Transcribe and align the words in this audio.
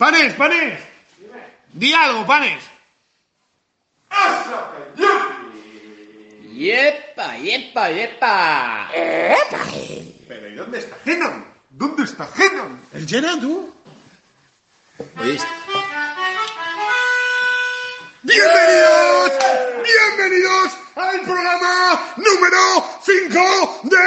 Panes, 0.00 0.32
panes. 0.32 0.80
Di 1.74 1.92
algo, 1.92 2.24
panes. 2.24 2.64
¡Yepa, 6.56 7.36
yepa, 7.36 7.90
yepa! 7.90 8.88
Pero 10.26 10.48
¿y 10.48 10.54
dónde 10.54 10.78
está 10.78 10.96
Genon? 11.04 11.44
¿Dónde 11.68 12.04
está 12.04 12.26
Genon? 12.28 12.80
¿El 12.94 13.06
Jenna, 13.06 13.38
tú? 13.38 13.74
¿Oíste? 15.18 15.46
Bienvenidos, 18.22 19.32
bienvenidos 19.84 20.78
al 20.96 21.20
programa 21.20 22.14
número 22.16 22.88
5 23.04 23.80
de 23.84 23.98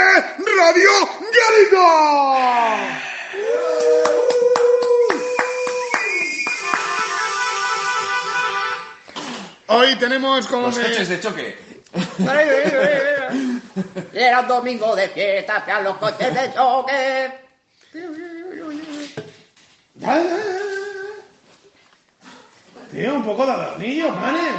Radio 0.58 0.92
Galito. 1.38 3.14
Hoy 9.68 9.96
tenemos 9.96 10.48
como... 10.48 10.68
Los 10.68 10.78
me- 10.78 10.84
coches 10.84 11.10
de 11.10 11.20
choque. 11.20 11.58
Era 14.14 14.42
un 14.42 14.48
domingo 14.48 14.96
de 14.96 15.10
fiesta, 15.10 15.58
hacían 15.58 15.84
los 15.84 15.98
coches 15.98 16.34
de 16.34 16.54
choque. 16.54 17.32
Tío, 22.92 23.16
un 23.16 23.24
poco 23.26 23.46
de 23.46 23.52
adornillo, 23.52 24.14
panes. 24.16 24.54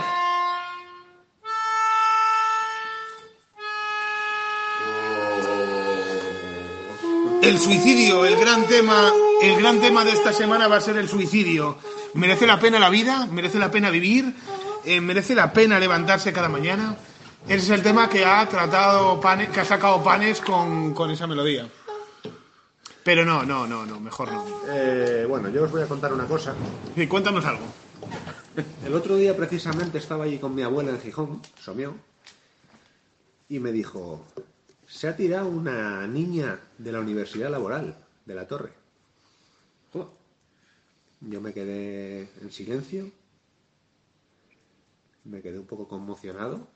El 7.43 7.59
suicidio, 7.59 8.25
el 8.25 8.37
gran 8.37 8.67
tema, 8.67 9.13
el 9.43 9.57
gran 9.57 9.81
tema 9.81 10.05
de 10.05 10.13
esta 10.13 10.33
semana 10.33 10.67
va 10.67 10.77
a 10.77 10.81
ser 10.81 10.97
el 10.97 11.09
suicidio. 11.09 11.77
¿Merece 12.15 12.47
la 12.47 12.59
pena 12.59 12.79
la 12.79 12.89
vida? 12.89 13.27
¿Merece 13.31 13.59
la 13.59 13.71
pena 13.71 13.91
vivir? 13.91 14.35
Eh, 14.85 15.01
¿Merece 15.01 15.35
la 15.35 15.53
pena 15.53 15.79
levantarse 15.79 16.33
cada 16.33 16.49
mañana? 16.49 16.97
Ese 17.47 17.57
es 17.57 17.71
el 17.71 17.83
tema 17.83 18.09
que 18.09 18.25
ha 18.25 18.49
tratado 18.49 19.21
Panes, 19.21 19.51
que 19.51 19.61
ha 19.61 19.65
sacado 19.65 20.03
Panes 20.03 20.41
con, 20.41 20.95
con 20.95 21.11
esa 21.11 21.27
melodía. 21.27 21.69
Pero 23.03 23.25
no, 23.25 23.43
no, 23.45 23.67
no, 23.67 23.85
no, 23.85 24.01
mejor 24.01 24.33
no. 24.33 24.45
Eh, 24.69 25.27
bueno, 25.29 25.51
yo 25.51 25.65
os 25.65 25.71
voy 25.71 25.83
a 25.83 25.87
contar 25.87 26.13
una 26.13 26.25
cosa. 26.25 26.55
Sí, 26.95 27.07
cuéntanos 27.07 27.45
algo. 27.45 27.65
El 28.85 28.95
otro 28.95 29.17
día 29.17 29.37
precisamente 29.37 29.99
estaba 29.99 30.25
allí 30.25 30.39
con 30.39 30.55
mi 30.55 30.63
abuela 30.63 30.91
en 30.91 31.01
Gijón, 31.01 31.43
Somió, 31.61 31.95
y 33.49 33.59
me 33.59 33.73
dijo, 33.73 34.25
se 34.87 35.09
ha 35.09 35.17
tirado 35.17 35.49
una 35.49 36.07
niña 36.07 36.61
de 36.79 36.93
la 36.93 37.01
Universidad 37.01 37.51
Laboral, 37.51 37.97
de 38.25 38.35
la 38.35 38.47
Torre. 38.47 38.73
Yo 41.21 41.41
me 41.41 41.55
quedé 41.55 42.29
en 42.43 42.53
silencio, 42.53 43.11
me 45.25 45.41
quedé 45.43 45.59
un 45.59 45.67
poco 45.67 45.89
conmocionado, 45.89 46.67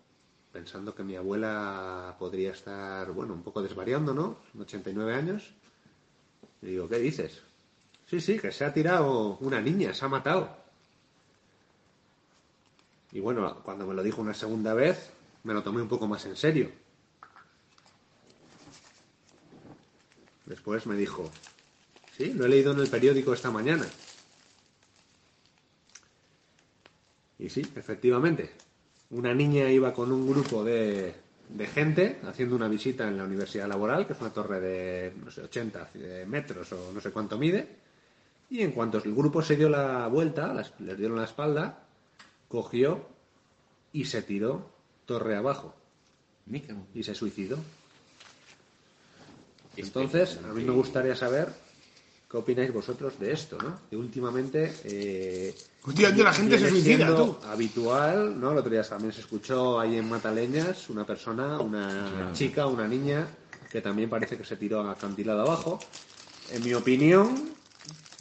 pensando 0.52 0.94
que 0.94 1.04
mi 1.04 1.16
abuela 1.16 2.16
podría 2.18 2.52
estar, 2.52 3.12
bueno, 3.12 3.34
un 3.34 3.42
poco 3.42 3.62
desvariando, 3.62 4.14
¿no? 4.14 4.38
Son 4.52 4.62
89 4.62 5.14
años. 5.14 5.54
Y 6.62 6.66
digo, 6.66 6.88
¿qué 6.88 6.98
dices? 6.98 7.42
Sí, 8.06 8.20
sí, 8.20 8.38
que 8.38 8.50
se 8.52 8.64
ha 8.64 8.72
tirado 8.72 9.36
una 9.40 9.60
niña, 9.60 9.92
se 9.92 10.04
ha 10.04 10.08
matado. 10.08 10.56
Y 13.12 13.20
bueno, 13.20 13.62
cuando 13.62 13.86
me 13.86 13.94
lo 13.94 14.02
dijo 14.02 14.20
una 14.20 14.34
segunda 14.34 14.74
vez, 14.74 15.10
me 15.44 15.54
lo 15.54 15.62
tomé 15.62 15.82
un 15.82 15.88
poco 15.88 16.06
más 16.06 16.24
en 16.26 16.36
serio. 16.36 16.70
Después 20.46 20.86
me 20.86 20.96
dijo, 20.96 21.30
sí, 22.16 22.32
lo 22.32 22.46
he 22.46 22.48
leído 22.48 22.72
en 22.72 22.80
el 22.80 22.88
periódico 22.88 23.34
esta 23.34 23.50
mañana. 23.50 23.86
Y 27.38 27.48
sí, 27.48 27.60
efectivamente, 27.76 28.50
una 29.10 29.32
niña 29.34 29.70
iba 29.70 29.92
con 29.92 30.10
un 30.12 30.28
grupo 30.28 30.64
de, 30.64 31.14
de 31.48 31.66
gente 31.66 32.18
haciendo 32.26 32.56
una 32.56 32.68
visita 32.68 33.06
en 33.06 33.16
la 33.16 33.24
Universidad 33.24 33.68
Laboral, 33.68 34.06
que 34.06 34.12
es 34.14 34.20
una 34.20 34.32
torre 34.32 34.60
de, 34.60 35.12
no 35.24 35.30
sé, 35.30 35.42
80 35.42 35.90
metros 36.26 36.72
o 36.72 36.92
no 36.92 37.00
sé 37.00 37.10
cuánto 37.10 37.38
mide. 37.38 37.68
Y 38.50 38.62
en 38.62 38.72
cuanto 38.72 38.98
el 38.98 39.14
grupo 39.14 39.42
se 39.42 39.56
dio 39.56 39.68
la 39.68 40.06
vuelta, 40.08 40.52
las- 40.54 40.72
les 40.80 40.96
dieron 40.98 41.18
la 41.18 41.24
espalda, 41.24 41.84
cogió 42.48 43.06
y 43.92 44.06
se 44.06 44.22
tiró 44.22 44.68
torre 45.06 45.36
abajo 45.36 45.74
y 46.94 47.02
se 47.02 47.14
suicidó. 47.14 47.58
Entonces, 49.76 50.38
a 50.44 50.52
mí 50.54 50.64
me 50.64 50.72
gustaría 50.72 51.14
saber 51.14 51.48
qué 52.30 52.36
opináis 52.36 52.72
vosotros 52.72 53.18
de 53.18 53.32
esto, 53.32 53.56
¿no? 53.58 53.80
Que 53.88 53.96
últimamente... 53.96 54.72
Eh, 54.84 55.54
Últimamente 55.86 56.22
la 56.22 56.32
gente 56.34 56.58
se 56.58 56.68
suicida, 56.68 57.16
tú. 57.16 57.38
habitual, 57.46 58.38
¿no? 58.38 58.52
El 58.52 58.58
otro 58.58 58.70
día 58.70 58.82
también 58.82 59.12
se 59.12 59.20
escuchó 59.20 59.80
ahí 59.80 59.96
en 59.96 60.08
Mataleñas 60.08 60.90
una 60.90 61.06
persona, 61.06 61.58
una 61.60 62.30
chica, 62.34 62.66
una 62.66 62.86
niña, 62.86 63.26
que 63.70 63.80
también 63.80 64.10
parece 64.10 64.36
que 64.36 64.44
se 64.44 64.56
tiró 64.56 64.80
acantilado 64.90 65.40
abajo. 65.40 65.78
En 66.52 66.62
mi 66.62 66.74
opinión, 66.74 67.50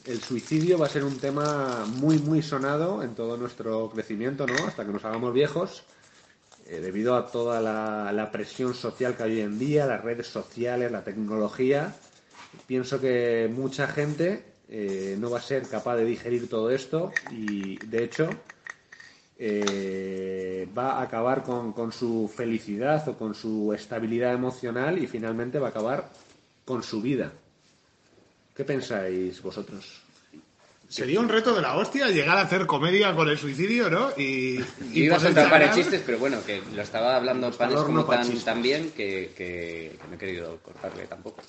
el 0.06 0.22
suicidio 0.22 0.78
va 0.78 0.86
a 0.86 0.90
ser 0.90 1.04
un 1.04 1.18
tema 1.18 1.86
muy, 1.98 2.20
muy 2.20 2.42
sonado 2.42 3.04
en 3.04 3.16
todo 3.16 3.36
nuestro 3.36 3.90
crecimiento, 3.90 4.48
¿no? 4.48 4.56
Hasta 4.66 4.86
que 4.86 4.92
nos 4.94 5.04
hagamos 5.04 5.34
viejos, 5.34 5.84
eh, 6.68 6.80
debido 6.80 7.18
a 7.18 7.28
toda 7.28 7.60
la, 7.60 8.14
la 8.14 8.32
presión 8.32 8.74
social 8.76 9.18
que 9.18 9.24
hay 9.24 9.32
hoy 9.34 9.42
en 9.42 9.60
día, 9.60 9.86
las 9.86 10.02
redes 10.04 10.28
sociales, 10.28 10.90
la 10.90 11.04
tecnología. 11.04 11.94
Pienso 12.66 13.00
que 13.00 13.50
mucha 13.54 13.88
gente 13.88 14.44
eh, 14.70 15.16
no 15.20 15.30
va 15.30 15.40
a 15.40 15.42
ser 15.42 15.68
capaz 15.68 15.96
de 15.96 16.06
digerir 16.06 16.50
todo 16.50 16.70
esto 16.70 17.12
y, 17.32 17.78
de 17.86 18.04
hecho, 18.04 18.30
eh, 19.38 20.68
va 20.78 20.94
a 20.94 21.04
acabar 21.04 21.44
con, 21.44 21.74
con 21.74 21.92
su 21.92 22.32
felicidad 22.36 23.08
o 23.08 23.18
con 23.18 23.36
su 23.36 23.74
estabilidad 23.74 24.34
emocional 24.34 25.02
y 25.02 25.08
finalmente 25.08 25.60
va 25.60 25.68
a 25.68 25.70
acabar 25.70 26.10
con 26.66 26.84
su 26.84 27.02
vida. 27.02 27.32
¿Qué 28.56 28.64
pensáis 28.66 29.42
vosotros? 29.42 30.02
Sería 30.90 31.20
un 31.20 31.28
reto 31.28 31.54
de 31.54 31.62
la 31.62 31.76
hostia 31.76 32.08
llegar 32.08 32.38
a 32.38 32.42
hacer 32.42 32.66
comedia 32.66 33.14
con 33.14 33.28
el 33.28 33.38
suicidio, 33.38 33.90
¿no? 33.90 34.12
Y, 34.18 34.64
Y 34.94 35.04
iba 35.04 35.18
a 35.18 35.20
soltar 35.20 35.50
charlar. 35.50 35.76
chistes, 35.76 36.02
pero 36.06 36.18
bueno, 36.18 36.38
que 36.46 36.62
lo 36.74 36.82
estaba 36.82 37.18
hablando 37.18 37.52
Panes 37.52 37.82
como 37.82 38.06
tan, 38.06 38.40
tan 38.40 38.62
bien 38.62 38.92
que, 38.92 39.34
que, 39.36 39.98
que 40.02 40.08
no 40.10 40.16
he 40.16 40.18
querido 40.18 40.58
cortarle 40.64 41.06
tampoco. 41.06 41.42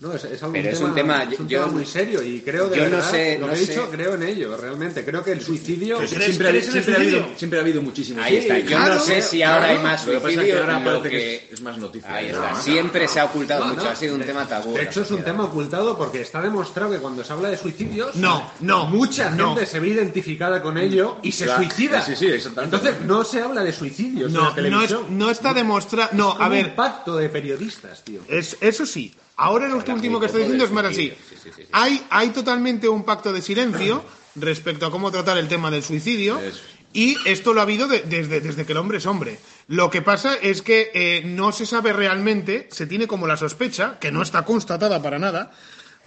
No, 0.00 0.14
es, 0.14 0.24
es 0.24 0.42
algo 0.42 0.54
Pero 0.54 0.70
es 0.70 0.80
un 0.80 0.94
tema- 0.94 1.24
es 1.24 1.38
un 1.38 1.46
yo- 1.46 1.60
tema 1.60 1.72
muy 1.72 1.84
serio 1.84 2.22
y 2.22 2.40
creo 2.40 2.68
de 2.68 2.78
yo 2.78 2.88
no 2.88 3.02
sé- 3.02 3.36
lo 3.38 3.48
no 3.48 3.52
que 3.52 3.58
he 3.60 3.64
sé. 3.66 3.72
dicho, 3.72 3.90
creo 3.90 4.14
en 4.14 4.22
ello, 4.22 4.56
realmente. 4.56 5.04
Creo 5.04 5.22
que 5.22 5.32
el 5.32 5.42
suicidio... 5.42 5.98
¿Crees- 5.98 6.10
Siempre, 6.24 6.48
ha- 6.48 6.50
el 6.52 6.62
siempre 6.62 6.94
ha 6.94 6.96
habido, 6.96 7.26
siempre 7.36 7.58
ha 7.58 7.62
habido 7.62 7.82
muchísimos. 7.82 8.24
Ahí 8.24 8.36
está. 8.38 8.58
Yo 8.60 8.66
claro, 8.66 8.94
no 8.94 9.00
sé 9.02 9.20
si 9.20 9.42
ahora 9.42 9.66
hay 9.66 9.78
más 9.78 10.06
Lo 10.06 10.12
que 10.12 10.18
pasa 10.20 10.28
es 10.30 10.34
que 10.36 10.40
suicidio. 10.40 10.60
ahora 10.62 10.78
lo 10.78 10.84
parece 11.02 11.10
que- 11.10 11.46
que 11.48 11.54
es, 11.54 11.60
más 11.60 11.76
noticia. 11.76 12.14
Ahí 12.14 12.26
está. 12.28 12.50
no, 12.52 12.62
Siempre 12.62 13.08
se 13.08 13.20
ha 13.20 13.24
ocultado 13.26 13.60
No, 13.66 13.74
mucho. 13.74 13.84
no. 13.84 13.90
Ha 13.90 13.96
sido 13.96 14.14
un 14.14 14.22
tema 14.22 14.48
tabú. 14.48 14.72
De 14.72 14.82
hecho, 14.84 15.02
es 15.02 15.10
un 15.10 15.22
tema 15.22 15.44
ocultado 15.44 15.98
porque 15.98 16.22
está 16.22 16.40
demostrado 16.40 16.90
que 16.92 16.98
cuando 16.98 17.22
se 17.22 17.32
habla 17.34 17.50
de 17.50 17.58
suicidios, 17.58 18.16
No, 18.16 18.50
no, 18.60 18.86
mucha 18.86 19.28
no. 19.28 19.48
gente 19.54 19.66
se 19.66 19.80
ve 19.80 19.88
identificada 19.88 20.62
con 20.62 20.78
ello 20.78 21.18
y 21.22 21.30
se 21.32 21.44
Claro, 21.44 21.62
suicida. 21.62 22.00
sí, 22.00 22.16
sí, 22.16 22.26
exactamente. 22.26 22.74
Entonces, 22.76 23.04
no 23.06 23.22
se 23.22 23.42
habla 23.42 23.62
de 23.62 23.72
suicidios 23.74 24.28
en 24.28 24.32
No, 24.32 24.44
no, 24.44 24.48
es- 24.48 24.54
televisión. 24.54 25.06
no 25.18 25.30
está 25.30 25.52
demostrado. 25.52 26.08
No, 26.12 26.32
a 26.40 26.48
ver, 26.48 26.68
un 26.68 26.74
pacto 26.74 27.16
de 27.18 27.28
periodistas, 27.28 28.02
tío. 28.02 28.20
es, 28.28 28.56
eso 28.62 28.86
sí. 28.86 29.14
Ahora 29.42 29.68
lo 29.68 29.76
último 29.76 30.20
que 30.20 30.26
estoy 30.26 30.42
diciendo 30.42 30.64
es 30.64 30.70
más 30.70 30.84
así. 30.84 31.08
suicidio, 31.08 31.16
sí, 31.28 31.36
sí, 31.42 31.50
sí, 31.56 31.62
sí. 31.62 31.68
Hay, 31.72 32.06
hay 32.10 32.28
totalmente 32.30 32.88
un 32.88 33.04
pacto 33.04 33.32
de 33.32 33.40
silencio 33.42 34.04
respecto 34.36 34.86
a 34.86 34.90
cómo 34.90 35.10
tratar 35.10 35.38
el 35.38 35.48
tema 35.48 35.70
del 35.70 35.82
suicidio. 35.82 36.38
Eso. 36.38 36.60
Y 36.92 37.16
esto 37.24 37.52
lo 37.54 37.60
ha 37.60 37.62
habido 37.62 37.86
de- 37.88 38.00
desde, 38.02 38.40
desde 38.40 38.66
que 38.66 38.72
el 38.72 38.78
hombre 38.78 38.98
es 38.98 39.06
hombre. 39.06 39.38
Lo 39.68 39.90
que 39.90 40.02
pasa 40.02 40.34
es 40.34 40.60
que 40.60 40.90
eh, 40.92 41.22
no 41.24 41.52
se 41.52 41.64
sabe 41.64 41.92
realmente, 41.92 42.68
se 42.72 42.86
tiene 42.86 43.06
como 43.06 43.26
la 43.28 43.36
sospecha, 43.36 43.98
que 44.00 44.10
no 44.10 44.22
está 44.22 44.44
constatada 44.44 45.00
para 45.00 45.18
nada, 45.20 45.52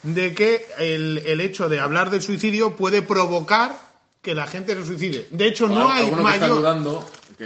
de 0.03 0.33
que 0.35 0.65
el, 0.79 1.23
el 1.25 1.39
hecho 1.39 1.69
de 1.69 1.79
hablar 1.79 2.09
del 2.09 2.21
suicidio 2.21 2.75
puede 2.75 3.01
provocar 3.01 3.93
que 4.21 4.35
la 4.35 4.45
gente 4.45 4.75
se 4.75 4.85
suicide. 4.85 5.27
De 5.31 5.47
hecho, 5.47 5.67
no 5.69 5.89
hay 5.89 6.03
Alguno 6.05 6.23
que 6.25 6.33
está 6.33 6.47
mayor... 6.47 6.57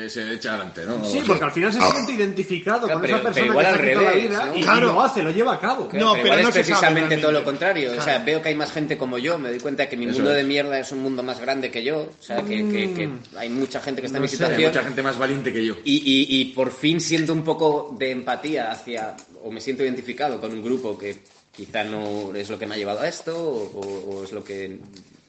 que 0.03 0.09
se 0.09 0.33
eche 0.33 0.49
adelante, 0.49 0.85
¿no? 0.85 1.03
Sí, 1.05 1.21
porque 1.25 1.43
al 1.43 1.51
final 1.51 1.73
se 1.73 1.81
siente 1.81 2.11
identificado 2.13 2.87
Claro, 2.87 2.93
con 2.93 3.01
pero- 3.01 3.15
esa 3.17 3.23
persona 3.23 3.41
pero 3.45 3.51
igual 3.53 3.65
que 3.65 3.69
al 3.71 3.75
ha 3.75 3.81
quitado 3.81 4.01
la 4.05 4.11
revés, 4.11 4.29
vida 4.29 4.45
¿no? 4.45 4.55
y, 4.55 4.59
y 4.59 4.63
Claro. 4.63 4.87
lo 4.87 5.01
hace, 5.01 5.23
lo 5.23 5.31
lleva 5.31 5.53
a 5.53 5.59
cabo. 5.59 5.87
Claro, 5.89 6.05
No, 6.05 6.11
pero, 6.13 6.23
pero 6.23 6.27
igual 6.27 6.43
no 6.43 6.49
es 6.49 6.53
sabe 6.55 6.65
precisamente 6.65 7.17
todo 7.17 7.31
lo 7.31 7.43
contrario. 7.43 7.91
O 7.97 8.01
sea, 8.01 8.19
veo 8.19 8.41
que 8.41 8.49
hay 8.49 8.55
más 8.55 8.71
gente 8.71 8.97
como 8.97 9.17
yo, 9.17 9.37
me 9.39 9.49
doy 9.49 9.59
cuenta 9.59 9.87
que 9.89 9.97
mi 9.97 10.05
Eso 10.05 10.15
mundo 10.15 10.31
es. 10.31 10.37
de 10.37 10.43
mierda 10.43 10.79
es 10.79 10.91
un 10.91 10.99
mundo 10.99 11.23
más 11.23 11.39
grande 11.39 11.71
que 11.71 11.83
yo. 11.83 11.97
O 11.99 12.23
sea, 12.23 12.41
que, 12.43 12.67
que- 12.69 12.93
que 12.93 13.09
hay 13.37 13.49
mucha 13.49 13.79
gente 13.81 14.01
que 14.01 14.07
está 14.07 14.17
en 14.17 14.21
mi 14.23 14.27
No 14.27 14.31
sé, 14.31 14.43
Hay 14.43 14.49
situación. 14.49 14.71
mucha 14.71 14.83
gente 14.83 15.03
más 15.03 15.17
valiente 15.17 15.53
que 15.53 15.65
yo. 15.65 15.75
Y, 15.83 15.95
y- 15.97 16.41
y 16.41 16.45
por 16.53 16.71
fin 16.71 16.99
siento 17.01 17.33
un 17.33 17.43
poco 17.43 17.95
de 17.97 18.11
empatía 18.11 18.71
hacia, 18.71 19.15
o 19.43 19.51
me 19.51 19.61
siento 19.61 19.83
identificado 19.83 20.39
con 20.39 20.51
un 20.51 20.63
grupo 20.63 20.97
que 20.97 21.17
quizá 21.55 21.83
no 21.83 22.33
es 22.35 22.49
lo 22.49 22.59
que 22.59 22.67
me 22.67 22.75
ha 22.75 22.77
llevado 22.77 22.99
a 23.01 23.07
esto, 23.07 23.35
o, 23.35 23.79
o 23.81 24.23
es 24.23 24.31
lo 24.31 24.43
que 24.43 24.77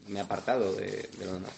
me 0.09 0.21
ha 0.21 0.25
apartado 0.25 0.73
de, 0.75 1.09
de 1.19 1.25
lo 1.27 1.35
demás. 1.35 1.53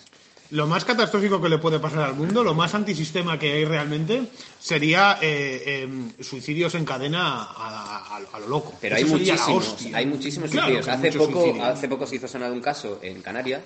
Lo 0.52 0.66
más 0.66 0.84
catastrófico 0.84 1.40
que 1.40 1.48
le 1.48 1.58
puede 1.58 1.78
pasar 1.78 2.00
al 2.00 2.14
mundo, 2.14 2.42
lo 2.42 2.54
más 2.54 2.74
antisistema 2.74 3.38
que 3.38 3.52
hay 3.52 3.64
realmente, 3.64 4.22
sería 4.58 5.18
eh, 5.22 5.82
em, 5.84 6.10
suicidios 6.20 6.74
en 6.74 6.84
cadena 6.84 7.44
a, 7.44 8.16
a- 8.16 8.16
a 8.32 8.38
lo 8.40 8.48
loco. 8.48 8.74
Pero 8.80 8.96
Eso 8.96 9.06
hay 9.06 9.12
muchísimos, 9.12 9.86
hay 9.94 10.06
muchísimos 10.06 10.50
Claro 10.50 10.66
suicidios. 10.72 10.88
Hace 10.88 11.12
poco, 11.18 11.40
suicidios. 11.42 11.66
hace 11.68 11.88
poco 11.88 12.06
se 12.06 12.16
hizo 12.16 12.26
sonar 12.28 12.50
un 12.50 12.60
caso 12.60 12.98
en 13.02 13.22
Canarias 13.22 13.62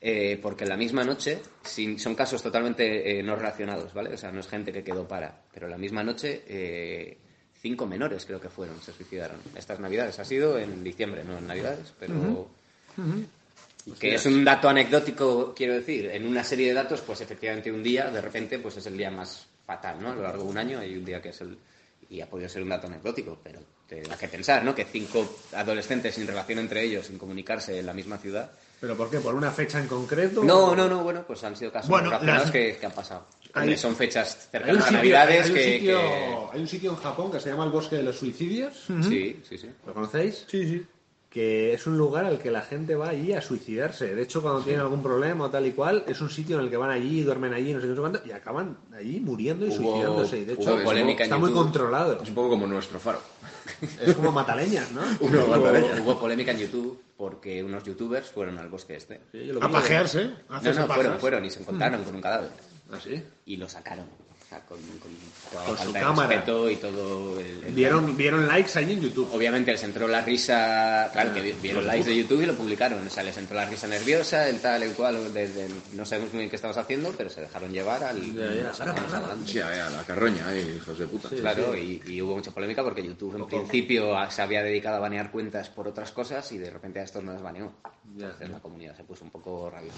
eh, 0.00 0.38
porque 0.42 0.64
en 0.64 0.70
la 0.70 0.76
misma 0.76 1.02
noche, 1.04 1.40
sin- 1.64 1.98
son 1.98 2.14
casos 2.14 2.42
totalmente 2.42 3.18
eh, 3.18 3.22
no 3.22 3.34
relacionados, 3.36 3.92
¿vale? 3.94 4.14
O 4.14 4.16
sea, 4.18 4.30
no 4.32 4.40
es 4.40 4.48
gente 4.48 4.72
que 4.72 4.84
quedó 4.84 5.06
para, 5.08 5.42
pero 5.52 5.66
en 5.66 5.72
la 5.72 5.78
misma 5.78 6.02
noche 6.04 7.18
cinco 7.60 7.86
menores 7.86 8.24
creo 8.26 8.40
que 8.40 8.48
fueron, 8.48 8.80
se 8.82 8.92
suicidaron. 8.92 9.36
Estas 9.56 9.78
navidades, 9.80 10.18
ha 10.18 10.24
sido 10.24 10.58
en 10.58 10.82
diciembre, 10.84 11.22
no 11.24 11.38
en 11.38 11.46
navidades, 11.46 11.92
pero... 11.98 12.48
Que 13.98 14.14
es 14.14 14.26
un 14.26 14.44
dato 14.44 14.68
anecdótico, 14.68 15.52
quiero 15.54 15.74
decir, 15.74 16.06
en 16.06 16.26
una 16.26 16.44
serie 16.44 16.68
de 16.68 16.74
datos, 16.74 17.00
pues 17.00 17.20
efectivamente 17.20 17.70
un 17.72 17.82
día, 17.82 18.10
de 18.10 18.20
repente, 18.20 18.58
pues 18.58 18.76
es 18.76 18.86
el 18.86 18.96
día 18.96 19.10
más 19.10 19.46
fatal, 19.66 20.00
¿no? 20.00 20.10
A 20.12 20.14
lo 20.14 20.22
largo 20.22 20.44
de 20.44 20.50
un 20.50 20.58
año 20.58 20.78
hay 20.78 20.96
un 20.96 21.04
día 21.04 21.20
que 21.20 21.30
es 21.30 21.40
el... 21.40 21.56
Y 22.10 22.20
ha 22.20 22.26
podido 22.28 22.48
ser 22.48 22.62
un 22.62 22.68
dato 22.68 22.88
anecdótico, 22.88 23.38
pero 23.42 23.60
te 23.88 24.02
da 24.02 24.16
que 24.18 24.28
pensar, 24.28 24.62
¿no? 24.64 24.74
Que 24.74 24.84
cinco 24.84 25.38
adolescentes 25.52 26.14
sin 26.14 26.26
relación 26.26 26.58
entre 26.58 26.82
ellos, 26.84 27.06
sin 27.06 27.16
comunicarse 27.16 27.78
en 27.78 27.86
la 27.86 27.94
misma 27.94 28.18
ciudad. 28.18 28.50
¿Pero 28.80 28.96
por 28.96 29.08
qué? 29.10 29.18
¿Por 29.18 29.34
una 29.34 29.50
fecha 29.50 29.78
en 29.80 29.86
concreto? 29.88 30.44
No, 30.44 30.74
no, 30.76 30.88
no, 30.88 31.02
bueno, 31.02 31.24
pues 31.26 31.42
han 31.44 31.56
sido 31.56 31.72
casos 31.72 31.88
Bueno, 31.88 32.06
relacionados 32.10 32.42
las- 32.42 32.50
que, 32.50 32.76
que 32.78 32.86
han 32.86 32.92
pasado. 32.92 33.26
Hay- 33.54 33.76
son 33.78 33.96
fechas 33.96 34.34
Hay 34.36 34.50
cercanas 34.60 34.76
a 34.76 34.84
sitio, 34.84 34.96
Navidades 34.98 35.44
hay 35.44 35.50
un 35.50 35.56
que... 35.56 35.64
sitio- 35.78 35.98
que- 35.98 36.36
hay 36.52 36.60
un 36.60 36.68
sitio 36.68 36.90
en 36.90 36.96
Japón 36.96 37.32
que 37.32 37.40
se 37.40 37.48
llama 37.48 37.64
el 37.64 37.70
Bosque 37.70 37.96
de 37.96 38.02
los 38.02 38.18
Suicidios. 38.18 38.84
Sí, 39.08 39.40
sí, 39.48 39.56
sí. 39.56 39.70
¿Lo 39.86 39.94
conocéis? 39.94 40.44
Sí, 40.48 40.68
sí. 40.68 40.86
Que 41.32 41.72
es 41.72 41.86
un 41.86 41.96
lugar 41.96 42.26
al 42.26 42.38
que 42.38 42.50
la 42.50 42.60
gente 42.60 42.94
va 42.94 43.08
allí 43.08 43.32
a 43.32 43.40
suicidarse. 43.40 44.14
De 44.14 44.22
hecho, 44.22 44.42
cuando 44.42 44.60
tienen 44.60 44.82
algún 44.82 45.02
problema 45.02 45.46
o 45.46 45.50
tal 45.50 45.66
y 45.66 45.72
cual, 45.72 46.04
es 46.06 46.20
un 46.20 46.28
sitio 46.28 46.58
en 46.58 46.64
el 46.64 46.70
que 46.70 46.76
van 46.76 46.90
allí, 46.90 47.22
duermen 47.22 47.54
allí, 47.54 47.72
no 47.72 47.80
sé 47.80 47.86
qué, 47.86 47.88
no 47.90 47.94
sé 47.94 48.00
cuánto, 48.00 48.20
y 48.26 48.32
acaban 48.32 48.76
allí 48.94 49.18
muriendo 49.18 49.64
y 49.66 49.70
Hubo- 49.70 49.76
suicidándose. 49.76 50.38
Y 50.40 50.44
de 50.44 50.52
hecho, 50.52 50.74
hubo 50.74 50.84
polémica 50.84 51.24
en 51.24 51.30
está 51.30 51.38
muy 51.38 51.50
controlado. 51.52 52.20
Es 52.22 52.28
un 52.28 52.34
poco 52.34 52.50
como 52.50 52.66
nuestro 52.66 53.00
faro. 53.00 53.20
Es 54.00 54.14
como 54.14 54.30
mataleñas, 54.30 54.92
¿no? 54.92 55.00
Uno 55.20 55.44
Hubo, 55.46 56.02
hubo 56.02 56.20
polémica 56.20 56.50
en 56.52 56.58
YouTube 56.58 57.00
porque 57.16 57.64
unos 57.64 57.82
youtubers 57.84 58.28
fueron 58.28 58.58
al 58.58 58.68
bosque 58.68 58.96
este. 58.96 59.20
Sí, 59.32 59.50
A 59.60 59.68
pajearse, 59.70 60.30
a 60.50 60.60
No, 60.60 60.72
no, 60.72 60.86
fueron, 60.86 60.86
pajas. 60.88 61.20
fueron 61.20 61.44
y 61.46 61.50
se 61.50 61.60
encontraron 61.60 62.04
con 62.04 62.14
un 62.14 62.20
cadáver. 62.20 62.50
¿Ah, 62.92 62.98
sí? 63.02 63.22
Y 63.46 63.56
lo 63.56 63.68
sacaron. 63.70 64.04
Sea, 64.52 64.60
con, 64.66 64.78
con 64.98 65.10
toda 65.50 65.64
Con 65.64 65.74
la 65.74 65.78
su 65.78 65.84
falta 65.84 65.98
de 65.98 66.04
cámara. 66.04 66.28
respeto 66.28 66.70
y 66.70 66.76
todo 66.76 67.40
el... 67.40 67.64
el- 67.64 67.72
¿Vieron, 67.74 68.16
vieron 68.18 68.46
likes 68.46 68.78
ahí 68.78 68.92
en 68.92 69.00
YouTube. 69.00 69.30
Obviamente 69.32 69.72
les 69.72 69.82
entró 69.82 70.06
la 70.06 70.20
risa, 70.20 71.08
claro, 71.10 71.32
que 71.32 71.40
vi- 71.40 71.52
vieron 71.52 71.86
likes 71.86 72.04
de 72.10 72.16
YouTube 72.16 72.42
y 72.42 72.46
lo 72.46 72.54
publicaron, 72.54 73.06
o 73.06 73.10
sea, 73.10 73.22
les 73.22 73.36
entró 73.38 73.56
la 73.56 73.64
risa 73.64 73.86
nerviosa, 73.86 74.46
el 74.48 74.60
tal, 74.60 74.82
el 74.82 74.92
cual, 74.92 75.32
de- 75.32 75.48
de- 75.48 75.70
no 75.92 76.04
sabemos 76.04 76.32
muy 76.34 76.40
bien 76.40 76.50
qué 76.50 76.56
estamos 76.56 76.76
haciendo, 76.76 77.14
pero 77.16 77.30
se 77.30 77.40
dejaron 77.40 77.72
llevar 77.72 78.04
al... 78.04 78.20
Ya, 78.34 78.52
ya. 78.52 78.72
Sí, 79.46 79.58
a 79.60 79.88
la 79.88 80.04
carroña, 80.04 80.54
eh, 80.54 80.74
hijos 80.76 80.98
de 80.98 81.06
puta. 81.06 81.30
Claro, 81.30 81.74
y, 81.76 82.02
y 82.06 82.20
hubo 82.20 82.34
mucha 82.36 82.50
polémica 82.50 82.82
porque 82.84 83.02
YouTube 83.02 83.36
en 83.36 83.46
principio 83.46 84.14
se 84.30 84.42
había 84.42 84.62
dedicado 84.62 84.96
a 84.96 85.00
banear 85.00 85.30
cuentas 85.30 85.70
por 85.70 85.88
otras 85.88 86.12
cosas 86.12 86.50
y 86.52 86.58
de 86.58 86.70
repente 86.70 87.00
a 87.00 87.04
estos 87.04 87.24
no 87.24 87.32
les 87.32 87.40
baneó. 87.42 87.72
Ya, 88.16 88.26
Entonces 88.26 88.48
ya. 88.48 88.54
la 88.54 88.60
comunidad 88.60 88.96
se 88.96 89.04
puso 89.04 89.24
un 89.24 89.30
poco 89.30 89.70
rabiosa. 89.70 89.96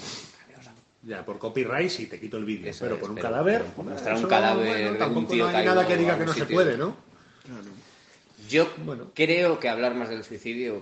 Ya, 1.07 1.25
por 1.25 1.39
copyright 1.39 1.91
sí 1.91 2.07
te 2.07 2.19
quito 2.19 2.37
el 2.39 2.45
vídeo, 2.47 2.71
Eso 2.71 2.85
pero 2.85 2.95
es, 2.95 3.01
por 3.01 3.11
un 3.11 3.17
pero- 3.17 3.29
cadáver... 3.29 3.61
pero 3.63 3.75
por 3.75 3.85
mostrar 3.85 4.17
un 4.17 4.23
cadáver 4.27 4.99
de 4.99 5.05
un 5.05 5.27
tío 5.27 5.51
no 5.51 5.57
hay 5.57 5.65
nada 5.67 5.87
que 5.87 5.97
diga 5.99 6.19
que 6.19 6.25
no 6.25 6.33
se 6.33 6.47
puede, 6.47 6.77
¿no? 6.79 6.97
Yo 8.49 8.69
Bueno. 8.85 9.11
creo 9.15 9.59
que 9.59 9.69
hablar 9.69 9.95
más 9.95 10.09
del 10.09 10.25
suicidio 10.25 10.81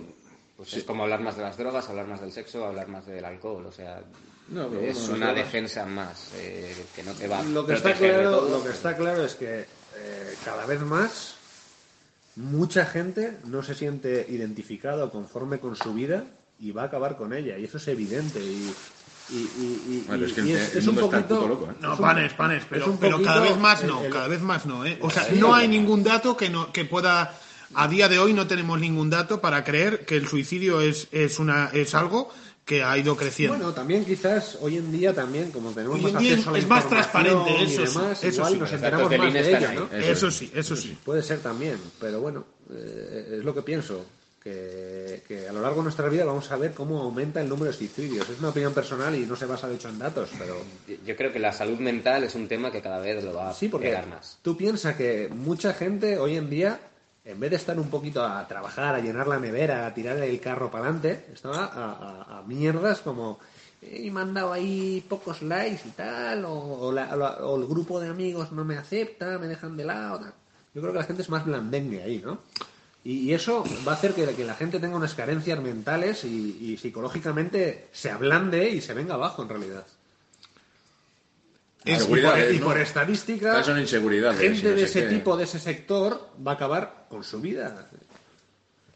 pues 0.57 0.73
es 0.75 0.83
como 0.83 1.03
hablar 1.03 1.19
más 1.21 1.35
de 1.35 1.41
las 1.43 1.57
drogas, 1.57 1.89
hablar 1.89 2.07
más 2.07 2.21
del 2.21 2.31
sexo, 2.31 2.63
hablar 2.65 2.87
más 2.87 3.05
del 3.05 3.25
alcohol. 3.25 3.65
O 3.65 3.71
sea, 3.71 4.01
No, 4.49 4.67
pero 4.69 4.81
es 4.81 5.09
una 5.09 5.27
drogas. 5.27 5.35
defensa 5.35 5.85
más 5.85 6.31
eh, 6.35 6.75
que 6.95 7.03
no 7.03 7.11
te 7.13 7.27
va 7.27 7.39
a 7.39 7.43
Lo 7.43 7.65
que, 7.65 7.73
está 7.73 7.93
claro, 7.93 8.31
todo. 8.31 8.49
lo 8.59 8.63
que 8.63 8.69
está 8.69 8.95
claro 8.95 9.25
es 9.25 9.35
que 9.35 9.61
eh, 9.95 10.35
cada 10.45 10.65
vez 10.65 10.79
más 10.81 11.35
mucha 12.35 12.85
gente 12.85 13.37
no 13.45 13.61
se 13.63 13.75
siente 13.75 14.25
identificado 14.29 15.09
conforme 15.11 15.59
con 15.59 15.75
su 15.75 15.93
vida 15.93 16.23
y 16.59 16.71
va 16.71 16.83
a 16.83 16.85
acabar 16.85 17.17
con 17.17 17.33
ella. 17.33 17.57
Y 17.57 17.65
eso 17.65 17.77
es 17.77 17.87
evidente. 17.87 18.39
Y, 18.39 18.73
y, 19.29 19.35
y- 19.35 19.83
y- 19.87 20.03
Bueno, 20.07 20.25
es 20.25 20.33
que 20.33 20.41
y 20.41 20.51
el- 20.51 20.59
el 20.77 20.83
mundo 20.85 21.05
está 21.05 21.27
puto 21.27 21.47
loco, 21.47 21.65
¿eh? 21.71 21.75
No, 21.79 21.93
es 21.93 21.99
un- 21.99 22.05
panes, 22.05 22.33
panes, 22.33 22.61
es 22.63 22.67
pero, 22.69 22.85
un 22.91 22.97
pero 22.97 23.11
poquito 23.13 23.29
cada 23.33 23.41
vez 23.41 23.57
más 23.57 23.83
no, 23.83 23.99
el- 23.99 24.05
el- 24.07 24.11
cada 24.13 24.27
vez 24.27 24.41
más 24.41 24.65
no, 24.65 24.85
¿eh? 24.85 24.97
O 25.01 25.09
sea, 25.09 25.27
no 25.33 25.53
hay 25.55 25.67
ningún 25.67 26.03
dato 26.03 26.35
que, 26.37 26.49
no, 26.49 26.71
que 26.71 26.85
pueda... 26.85 27.39
A 27.75 27.87
día 27.87 28.07
de 28.07 28.19
hoy 28.19 28.33
no 28.33 28.45
tenemos 28.45 28.79
ningún 28.79 29.09
dato 29.09 29.41
para 29.41 29.63
creer 29.63 30.05
que 30.05 30.15
el 30.15 30.27
suicidio 30.27 30.79
es, 30.79 31.07
es, 31.11 31.39
una, 31.39 31.71
es 31.73 31.95
algo 31.95 32.29
que 32.65 32.83
ha 32.83 32.95
ido 32.99 33.15
creciendo. 33.17 33.57
Bueno, 33.57 33.73
también 33.73 34.05
quizás 34.05 34.59
hoy 34.61 34.77
en 34.77 34.91
día 34.91 35.11
también, 35.13 35.49
como 35.51 35.71
tenemos 35.71 35.95
Hoy 35.97 36.03
más 36.03 36.13
en 36.13 36.19
día 36.19 36.31
acceso 36.33 36.49
a 36.49 36.53
la 36.53 36.59
es 36.59 36.67
más 36.67 36.87
transparente, 36.87 37.49
y 37.59 37.63
eso 37.63 37.87
sí, 37.87 37.93
demás, 37.97 38.23
eso 38.23 38.35
igual 38.37 38.53
sí. 38.53 38.59
nos 38.59 38.71
enteramos 38.73 39.17
más 39.17 39.33
de 39.33 39.39
ella, 39.39 39.57
están 39.73 39.75
¿no? 39.75 39.89
eso 39.97 40.31
sí, 40.31 40.51
eso 40.53 40.75
sí. 40.75 40.97
Puede 41.03 41.23
ser 41.23 41.39
también, 41.39 41.77
pero 41.99 42.21
bueno, 42.21 42.45
eh, 42.71 43.37
es 43.39 43.43
lo 43.43 43.55
que 43.55 43.63
pienso. 43.63 44.05
Que, 44.43 45.23
que 45.25 45.47
a 45.47 45.53
lo 45.53 45.61
largo 45.61 45.77
de 45.77 45.83
nuestra 45.83 46.09
vida 46.09 46.25
vamos 46.25 46.51
a 46.51 46.57
ver 46.57 46.73
cómo 46.73 47.01
aumenta 47.01 47.39
el 47.39 47.47
número 47.47 47.71
de 47.71 47.77
suicidios. 47.77 48.27
Es 48.29 48.39
una 48.39 48.49
opinión 48.49 48.73
personal 48.73 49.15
y 49.15 49.25
no 49.25 49.37
se 49.37 49.45
basa 49.45 49.69
de 49.69 49.75
hecho 49.75 49.87
en 49.87 49.97
datos, 49.99 50.29
pero 50.37 50.57
Yo 51.05 51.15
creo 51.15 51.31
que 51.31 51.39
la 51.39 51.53
salud 51.53 51.79
mental 51.79 52.25
es 52.25 52.35
un 52.35 52.47
tema 52.49 52.69
que 52.69 52.81
cada 52.81 52.99
vez 52.99 53.23
lo 53.23 53.33
va 53.33 53.51
a 53.51 53.53
sí, 53.53 53.69
porque 53.69 53.87
pegar 53.87 54.05
más. 54.07 54.37
tú 54.41 54.57
piensas 54.57 54.95
que 54.97 55.29
mucha 55.33 55.73
gente 55.73 56.17
hoy 56.17 56.35
en 56.35 56.49
día, 56.49 56.77
en 57.23 57.39
vez 57.39 57.51
de 57.51 57.55
estar 57.55 57.79
un 57.79 57.89
poquito 57.89 58.21
a 58.25 58.45
trabajar, 58.45 58.95
a 58.95 58.99
llenar 58.99 59.27
la 59.27 59.39
nevera, 59.39 59.85
a 59.87 59.93
tirar 59.93 60.17
el 60.17 60.39
carro 60.41 60.69
para 60.69 60.85
adelante, 60.85 61.25
estaba 61.33 61.63
a, 61.65 61.91
a- 62.33 62.39
a 62.39 62.41
mierdas 62.43 62.99
como 62.99 63.39
he 63.81 64.11
mandado 64.11 64.51
ahí 64.51 65.05
pocos 65.07 65.41
likes 65.41 65.87
y 65.87 65.91
tal, 65.91 66.43
o, 66.45 66.53
o 66.53 66.91
la- 66.91 67.15
o- 67.15 67.55
el 67.57 67.65
grupo 67.65 67.99
de 68.01 68.09
amigos 68.09 68.51
no 68.51 68.65
me 68.65 68.77
acepta, 68.77 69.37
me 69.39 69.47
dejan 69.47 69.77
de 69.77 69.85
lado. 69.85 70.19
Yo 70.75 70.81
creo 70.81 70.91
que 70.91 70.99
la 70.99 71.05
gente 71.05 71.21
es 71.21 71.29
más 71.29 71.45
blandengue 71.45 72.03
ahí, 72.03 72.21
¿no? 72.23 72.39
Y, 73.05 73.33
eso 73.33 73.65
va 73.85 73.91
a 73.93 73.95
hacer 73.95 74.13
que, 74.13 74.25
que 74.33 74.45
la 74.45 74.55
gente 74.55 74.79
tenga 74.79 74.95
unas 74.95 75.13
carencias 75.13 75.59
mentales 75.59 76.23
y, 76.23 76.57
y 76.61 76.77
psicológicamente 76.77 77.87
se 77.91 78.09
ablande 78.09 78.69
y 78.69 78.79
se 78.81 78.93
venga 78.93 79.15
abajo 79.15 79.41
en 79.43 79.49
realidad. 79.49 79.85
Es- 81.85 82.03
y, 82.03 82.07
por, 82.07 82.17
y 82.53 82.59
¿no? 82.59 82.65
por 82.65 82.77
estadística, 82.79 83.61
son 83.63 83.79
inseguridades. 83.79 84.39
gente 84.39 84.69
no 84.69 84.75
de 84.75 84.83
ese 84.83 85.03
qué. 85.03 85.15
tipo, 85.15 85.35
de 85.35 85.43
ese 85.43 85.59
sector, 85.59 86.29
va 86.45 86.51
a 86.51 86.55
acabar 86.55 87.05
con 87.09 87.23
su 87.25 87.41
vida. 87.41 87.89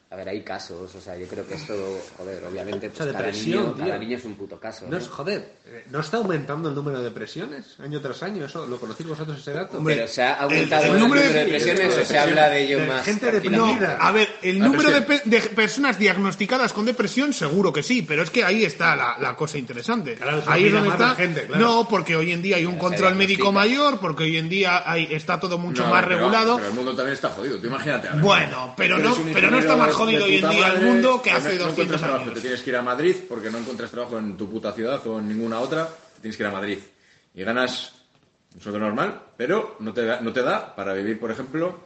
A 0.10 0.16
ver, 0.16 0.30
hay 0.30 0.42
casos, 0.42 0.96
o 0.96 1.02
sea, 1.02 1.18
yo 1.18 1.28
creo 1.28 1.46
que 1.46 1.56
esto, 1.56 1.74
joder, 2.18 2.42
obviamente, 2.46 2.88
pues 2.90 2.98
sea, 2.98 3.12
cada, 3.12 3.26
depresión, 3.26 3.64
niño, 3.64 3.76
cada 3.76 3.86
tío. 3.92 4.00
niño 4.00 4.18
es 4.18 4.24
un 4.24 4.36
puto 4.36 4.58
caso. 4.58 4.86
No 4.86 4.92
¿no? 4.92 4.98
es, 5.00 5.08
joder, 5.10 5.52
eh, 5.66 5.84
¿no 5.90 6.00
está 6.00 6.16
aumentando 6.16 6.70
el 6.70 6.76
número 6.76 7.00
de 7.00 7.04
depresiones 7.04 7.78
año 7.82 8.00
tras 8.00 8.24
año? 8.24 8.46
¿Eso 8.46 8.66
lo 8.68 8.80
conocéis 8.80 9.10
vosotros 9.10 9.38
ese 9.38 9.52
dato? 9.52 9.80
Hombre, 9.80 9.96
Pero 9.96 10.08
se 10.08 10.24
ha 10.24 10.36
aumentado 10.36 10.84
el 10.86 10.92
el, 10.94 11.00
número 11.02 11.22
número 11.22 11.34
de- 11.34 11.34
de 11.40 11.44
depresiones 11.52 11.98
o 11.98 12.06
se 12.06 12.18
habla 12.18 12.48
de 12.50 12.64
ello 12.64 12.80
de 12.80 12.86
más. 12.88 13.04
gente 13.04 13.26
No, 13.26 13.32
deprimida. 13.34 13.98
a 14.00 14.12
ver, 14.14 14.30
el 14.44 14.62
Ah, 14.62 14.66
número 14.66 14.92
de, 14.92 15.02
pero 15.02 15.22
pe- 15.24 15.30
de 15.30 15.42
personas 15.42 16.00
diagnosticadas 16.00 16.72
con 16.72 16.86
depresión, 16.86 17.34
seguro 17.34 17.74
que 17.74 17.84
sí, 17.84 18.02
pero 18.02 18.24
es 18.24 18.30
que 18.30 18.46
ahí 18.46 18.64
está 18.64 18.96
la, 18.96 19.18
la 19.20 19.36
cosa 19.36 19.58
interesante. 19.58 20.16
Claro, 20.16 20.42
ahí 20.48 20.68
es 20.68 20.72
donde 20.72 20.88
está. 20.88 21.16
gente, 21.16 21.48
claro. 21.48 21.62
No, 21.62 21.86
porque 21.90 22.16
hoy 22.16 22.32
en 22.32 22.42
día 22.42 22.56
hay 22.56 22.66
un 22.66 22.78
control 22.78 23.16
médico 23.16 23.52
mayor, 23.52 24.00
porque 24.00 24.24
hoy 24.24 24.38
en 24.38 24.48
día 24.48 24.90
hay, 24.90 25.10
está 25.12 25.38
todo 25.38 25.58
mucho 25.58 25.84
No, 25.84 25.90
más 25.90 26.06
pero- 26.06 26.16
regulado. 26.16 26.56
Pero 26.56 26.70
el 26.70 26.76
mundo 26.76 26.96
también 26.96 27.14
está 27.16 27.28
jodido. 27.28 27.60
Tú 27.60 27.68
imagínate. 27.68 28.08
ahora. 28.08 28.22
Bueno, 28.22 28.74
pero 28.78 28.98
no, 29.00 29.14
pero 29.34 29.52
no 29.52 29.60
está 29.60 29.76
más 29.76 29.97
jodido 29.98 30.26
hoy 30.26 30.36
en 30.38 30.50
día 30.50 30.68
el 30.74 30.82
mundo 30.86 31.22
que 31.22 31.32
no- 31.32 31.38
hace 31.38 31.50
no 31.50 31.66
200 31.66 31.72
encuentras 31.72 32.02
trabajo, 32.02 32.22
años. 32.24 32.34
Te 32.36 32.42
tienes 32.42 32.62
que 32.62 32.70
ir 32.70 32.76
a 32.76 32.82
Madrid 32.82 33.16
porque 33.28 33.50
no 33.50 33.58
encuentras 33.58 33.92
trabajo 33.92 34.18
en 34.18 34.38
tu 34.38 34.50
puta 34.50 34.72
ciudad 34.74 35.06
o 35.08 35.20
en 35.20 35.28
ninguna 35.28 35.60
otra. 35.60 35.90
Tienes 36.22 36.38
que 36.38 36.44
ir 36.44 36.48
a 36.48 36.52
Madrid. 36.52 36.80
Y 37.34 37.44
ganas 37.44 37.94
un 38.56 38.62
sueldo 38.62 38.80
normal, 38.80 39.22
pero 39.38 39.76
no 39.80 39.94
te 39.94 40.06
da, 40.06 40.22
no 40.22 40.32
te 40.34 40.42
da 40.42 40.76
para 40.76 40.94
vivir, 40.94 41.20
por 41.20 41.30
ejemplo, 41.32 41.80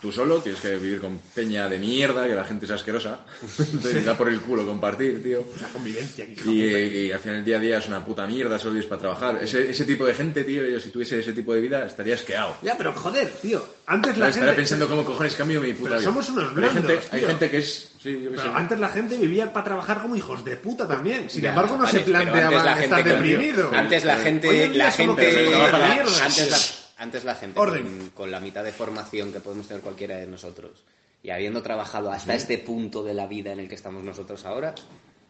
tú 0.00 0.12
solo. 0.12 0.40
Tienes 0.40 0.60
que 0.60 0.76
vivir 0.76 1.00
con 1.00 1.18
peña 1.34 1.68
de 1.68 1.78
mierda, 1.78 2.26
que 2.26 2.34
la 2.34 2.44
gente 2.44 2.66
es 2.66 2.70
asquerosa. 2.72 3.20
te 3.82 4.02
da 4.02 4.16
por 4.16 4.28
el 4.28 4.40
culo 4.40 4.64
compartir, 4.66 5.22
tío. 5.22 5.44
La 5.60 5.68
convivencia. 5.68 6.24
Y, 6.24 6.62
y 6.62 7.12
al 7.12 7.20
final 7.20 7.36
del 7.36 7.44
día 7.44 7.56
a 7.56 7.60
día 7.60 7.78
es 7.78 7.88
una 7.88 8.04
puta 8.04 8.26
mierda, 8.26 8.58
solo 8.58 8.72
vives 8.74 8.86
para 8.86 9.00
trabajar. 9.00 9.38
Ese, 9.42 9.70
ese 9.70 9.84
tipo 9.84 10.04
de 10.06 10.14
gente, 10.14 10.44
tío, 10.44 10.64
yo 10.68 10.80
si 10.80 10.90
tuviese 10.90 11.18
ese 11.20 11.32
tipo 11.32 11.54
de 11.54 11.60
vida 11.60 11.84
estaría 11.86 12.14
esqueado. 12.14 12.56
Ya, 12.62 12.76
pero 12.76 12.92
joder, 12.92 13.28
tío, 13.42 13.66
antes 13.86 14.16
la 14.16 14.28
Estaría 14.28 14.48
gente... 14.48 14.56
pensando 14.62 14.88
cómo 14.88 15.04
cojones 15.04 15.34
cambio 15.34 15.60
mi 15.60 15.72
puta 15.72 15.90
Pero 15.90 16.00
vida. 16.00 16.08
somos 16.10 16.28
unos 16.30 16.52
Pero 16.54 16.66
hay 16.66 16.72
gente, 16.72 16.86
blandos, 16.88 17.12
hay 17.12 17.20
gente 17.20 17.50
que 17.50 17.58
es... 17.58 17.92
Sí, 18.02 18.20
yo 18.22 18.30
sé. 18.30 18.36
Pero 18.36 18.54
antes 18.54 18.78
la 18.78 18.88
gente 18.88 19.16
vivía 19.16 19.52
para 19.52 19.64
trabajar 19.64 20.02
como 20.02 20.14
hijos 20.16 20.44
de 20.44 20.56
puta 20.56 20.86
también. 20.86 21.28
Sin 21.28 21.42
Ya, 21.42 21.50
embargo, 21.50 21.76
no 21.76 21.84
vale, 21.84 21.98
se 21.98 22.04
planteaba 22.04 22.62
la 22.64 22.82
estar 22.82 23.02
deprimido. 23.04 23.70
Antes 23.74 24.04
la 24.04 24.16
gente, 24.18 24.68
la 24.70 24.92
gente, 24.92 25.22
que 25.30 25.54
antes 25.54 26.50
la, 26.50 26.85
antes 26.96 27.24
la 27.24 27.34
gente 27.34 27.58
Orden. 27.60 27.84
con, 27.98 28.10
con 28.10 28.30
la 28.30 28.40
mitad 28.40 28.64
de 28.64 28.72
formación 28.72 29.32
que 29.32 29.40
podemos 29.40 29.66
tener 29.68 29.82
cualquiera 29.82 30.16
de 30.16 30.26
nosotros 30.26 30.84
y 31.22 31.30
habiendo 31.30 31.62
trabajado 31.62 32.10
hasta 32.12 32.34
este 32.34 32.58
punto 32.58 33.02
de 33.02 33.14
la 33.14 33.26
vida 33.26 33.52
en 33.52 33.60
el 33.60 33.68
que 33.68 33.74
estamos 33.74 34.02
nosotros 34.04 34.44
ahora, 34.44 34.74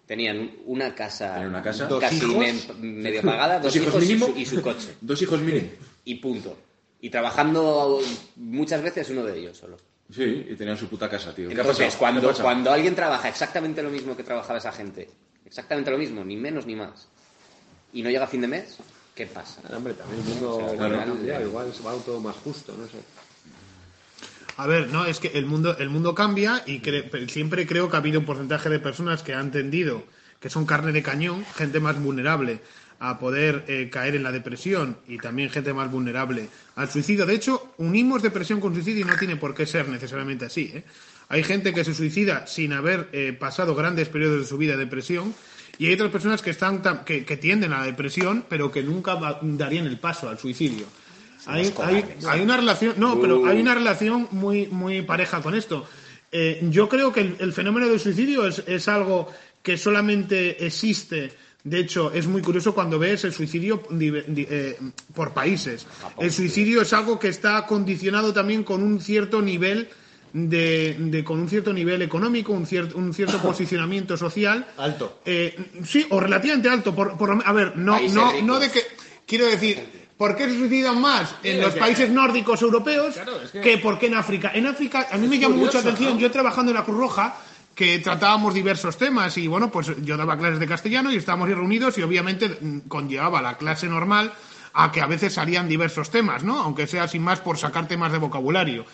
tenían 0.06 0.52
una 0.66 0.94
casa, 0.94 1.40
una 1.40 1.62
casa. 1.62 1.86
Dos 1.86 2.00
casi 2.00 2.16
hijos. 2.16 2.36
me- 2.78 2.86
medio 3.02 3.22
pagada, 3.22 3.54
dos, 3.60 3.74
Dos 3.74 3.76
hijos 3.76 3.88
hijos, 3.88 4.02
y 4.02 4.06
mínimo. 4.06 4.26
su- 4.26 4.36
y 4.38 4.46
su 4.46 4.62
coche 4.62 4.94
Dos 5.00 5.22
hijos 5.22 5.40
mínimo. 5.40 5.68
y 6.04 6.14
punto. 6.16 6.56
Y 7.00 7.10
trabajando 7.10 8.00
muchas 8.36 8.82
veces 8.82 9.10
uno 9.10 9.22
de 9.24 9.38
ellos 9.38 9.56
solo. 9.56 9.76
Sí, 10.10 10.22
y 10.50 10.54
tenían 10.54 10.76
su 10.76 10.88
puta 10.88 11.08
casa, 11.10 11.34
tío. 11.34 11.48
¿Qué 11.48 11.54
ha 11.54 11.60
Entonces, 11.60 11.86
pasado? 11.86 11.98
cuando, 11.98 12.32
¿Qué 12.32 12.42
cuando 12.42 12.70
alguien 12.72 12.94
trabaja 12.94 13.28
exactamente 13.28 13.82
lo 13.82 13.90
mismo 13.90 14.16
que 14.16 14.22
trabajaba 14.22 14.58
esa 14.58 14.70
gente, 14.72 15.08
exactamente 15.44 15.90
lo 15.90 15.98
mismo, 15.98 16.24
ni 16.24 16.36
menos 16.36 16.64
ni 16.66 16.76
más, 16.76 17.08
y 17.92 18.02
no 18.02 18.10
llega 18.10 18.24
a 18.24 18.28
fin 18.28 18.40
de 18.40 18.46
mes, 18.48 18.76
¿qué 19.16 19.26
pasa? 19.26 19.60
Hombre, 19.74 19.94
también 19.94 20.20
el 20.22 20.28
mundo 20.28 20.56
O 20.56 20.60
sea, 20.60 20.68
va 20.68 20.88
claro. 20.88 21.12
cambiar, 21.14 21.42
igual 21.42 21.74
se 21.74 21.82
va 21.82 21.92
todo 21.94 22.20
más 22.20 22.36
justo, 22.36 22.72
no 22.78 22.86
sé. 22.86 22.98
A 24.58 24.66
ver, 24.66 24.88
no, 24.88 25.04
es 25.04 25.18
que 25.18 25.28
el 25.28 25.46
mundo, 25.46 25.76
el 25.78 25.90
mundo 25.90 26.14
cambia 26.14 26.62
y 26.66 26.80
cre- 26.80 27.08
pero 27.10 27.28
siempre 27.28 27.66
creo 27.66 27.90
que 27.90 27.96
ha 27.96 27.98
habido 27.98 28.20
un 28.20 28.26
porcentaje 28.26 28.68
de 28.68 28.78
personas 28.78 29.22
que 29.22 29.34
han 29.34 29.46
entendido 29.46 30.04
que 30.40 30.50
son 30.50 30.66
carne 30.66 30.92
de 30.92 31.02
cañón, 31.02 31.44
gente 31.56 31.80
más 31.80 32.00
vulnerable 32.00 32.60
a 32.98 33.18
poder 33.18 33.64
eh, 33.68 33.90
caer 33.90 34.14
en 34.16 34.22
la 34.22 34.32
depresión 34.32 34.96
y 35.08 35.18
también 35.18 35.50
gente 35.50 35.74
más 35.74 35.90
vulnerable 35.90 36.48
al 36.76 36.90
suicidio. 36.90 37.26
De 37.26 37.34
hecho, 37.34 37.74
unimos 37.78 38.22
depresión 38.22 38.60
con 38.60 38.72
suicidio 38.74 39.02
y 39.02 39.08
no 39.08 39.16
tiene 39.18 39.36
por 39.36 39.54
qué 39.54 39.66
ser 39.66 39.88
necesariamente 39.88 40.46
así. 40.46 40.70
¿eh? 40.74 40.84
Hay 41.28 41.42
gente 41.42 41.74
que 41.74 41.84
se 41.84 41.94
suicida 41.94 42.46
sin 42.46 42.72
haber 42.72 43.08
eh, 43.12 43.36
pasado 43.38 43.74
grandes 43.74 44.08
periodos 44.08 44.40
de 44.40 44.46
su 44.46 44.56
vida 44.56 44.72
de 44.72 44.84
depresión 44.84 45.34
y 45.78 45.86
hay 45.86 45.94
otras 45.94 46.10
personas 46.10 46.42
que, 46.42 46.50
están 46.50 46.82
que, 47.04 47.24
que 47.24 47.36
tienden 47.36 47.72
a 47.72 47.80
la 47.80 47.86
depresión 47.86 48.44
pero 48.48 48.70
que 48.70 48.82
nunca 48.82 49.14
va- 49.14 49.38
darían 49.42 49.86
el 49.86 49.98
paso 49.98 50.28
al 50.28 50.38
suicidio. 50.38 50.86
Hay, 51.46 51.66
hay- 51.86 52.04
hay 52.28 52.40
una 52.40 52.56
relación, 52.56 52.94
no, 52.96 53.20
pero 53.20 53.46
hay 53.46 53.60
una 53.60 53.74
relación 53.74 54.28
muy, 54.32 54.66
muy 54.66 55.02
pareja 55.02 55.40
con 55.42 55.54
esto. 55.54 55.86
Eh, 56.32 56.60
yo 56.70 56.88
creo 56.88 57.12
que 57.12 57.20
el, 57.20 57.36
el 57.38 57.52
fenómeno 57.52 57.86
del 57.88 58.00
suicidio 58.00 58.46
es, 58.46 58.62
es 58.66 58.88
algo 58.88 59.30
que 59.62 59.76
solamente 59.78 60.64
existe. 60.66 61.32
De 61.62 61.80
hecho, 61.80 62.12
es 62.12 62.26
muy 62.26 62.42
curioso 62.42 62.74
cuando 62.74 62.98
ves 62.98 63.24
el 63.24 63.32
suicidio 63.32 63.82
di- 63.90 64.10
di- 64.28 64.46
eh, 64.48 64.78
por 65.14 65.32
países. 65.34 65.86
El 66.18 66.32
suicidio 66.32 66.82
es 66.82 66.92
algo 66.92 67.18
que 67.18 67.28
está 67.28 67.64
condicionado 67.66 68.32
también 68.32 68.62
con 68.64 68.82
un 68.82 69.00
cierto 69.00 69.40
nivel 69.42 69.88
de, 70.38 70.94
de- 70.98 71.24
con 71.24 71.40
un 71.40 71.48
cierto 71.48 71.72
nivel 71.72 72.02
económico, 72.02 72.52
un 72.52 72.66
cierto, 72.66 72.98
un 72.98 73.14
cierto 73.14 73.38
posicionamiento 73.42 74.16
social. 74.16 74.66
Alto. 74.76 75.20
Eh, 75.24 75.56
sí, 75.84 76.06
o 76.10 76.20
relativamente 76.20 76.68
alto. 76.68 76.94
Por, 76.94 77.16
por- 77.16 77.42
a 77.44 77.52
ver, 77.52 77.76
no, 77.76 77.92
Países 77.92 78.14
no, 78.14 78.30
ricos. 78.30 78.44
no 78.46 78.58
de 78.58 78.70
que. 78.70 78.80
Quiero 79.26 79.46
decir, 79.46 79.82
¿por 80.16 80.36
qué 80.36 80.44
se 80.48 80.56
suicidan 80.58 81.00
más 81.00 81.34
en 81.42 81.60
los 81.60 81.74
países 81.74 82.10
nórdicos 82.10 82.60
europeos 82.62 83.14
Claro, 83.14 83.40
es 83.42 83.50
que- 83.50 83.60
que 83.60 83.78
por 83.78 83.98
qué 83.98 84.06
en 84.06 84.14
África? 84.14 84.50
En 84.54 84.66
África, 84.66 85.08
a 85.10 85.16
mí 85.16 85.26
me 85.26 85.38
llama 85.38 85.56
mucha 85.56 85.78
atención. 85.80 86.14
¿no? 86.14 86.20
Yo 86.20 86.30
trabajando 86.30 86.70
en 86.70 86.76
la 86.76 86.84
Cruz 86.84 86.98
Roja, 86.98 87.36
que 87.74 87.98
tratábamos 87.98 88.54
diversos 88.54 88.96
temas 88.98 89.36
y 89.38 89.46
bueno, 89.48 89.70
pues 89.70 89.90
yo 90.02 90.16
daba 90.16 90.36
clases 90.38 90.58
de 90.60 90.66
castellano 90.66 91.10
y 91.12 91.16
estábamos 91.16 91.48
reunidos 91.48 91.98
y 91.98 92.02
obviamente 92.02 92.48
mm, 92.60 92.80
conllevaba 92.88 93.42
la 93.42 93.56
clase 93.56 93.86
normal 93.88 94.32
a 94.74 94.92
que 94.92 95.00
a 95.00 95.06
veces 95.06 95.32
salían 95.34 95.68
diversos 95.68 96.10
temas, 96.10 96.44
¿no? 96.44 96.58
Aunque 96.60 96.86
sea 96.86 97.08
sin 97.08 97.22
más 97.22 97.40
por 97.40 97.58
sacar 97.58 97.88
temas 97.88 98.12
de 98.12 98.18
vocabulario. 98.18 98.84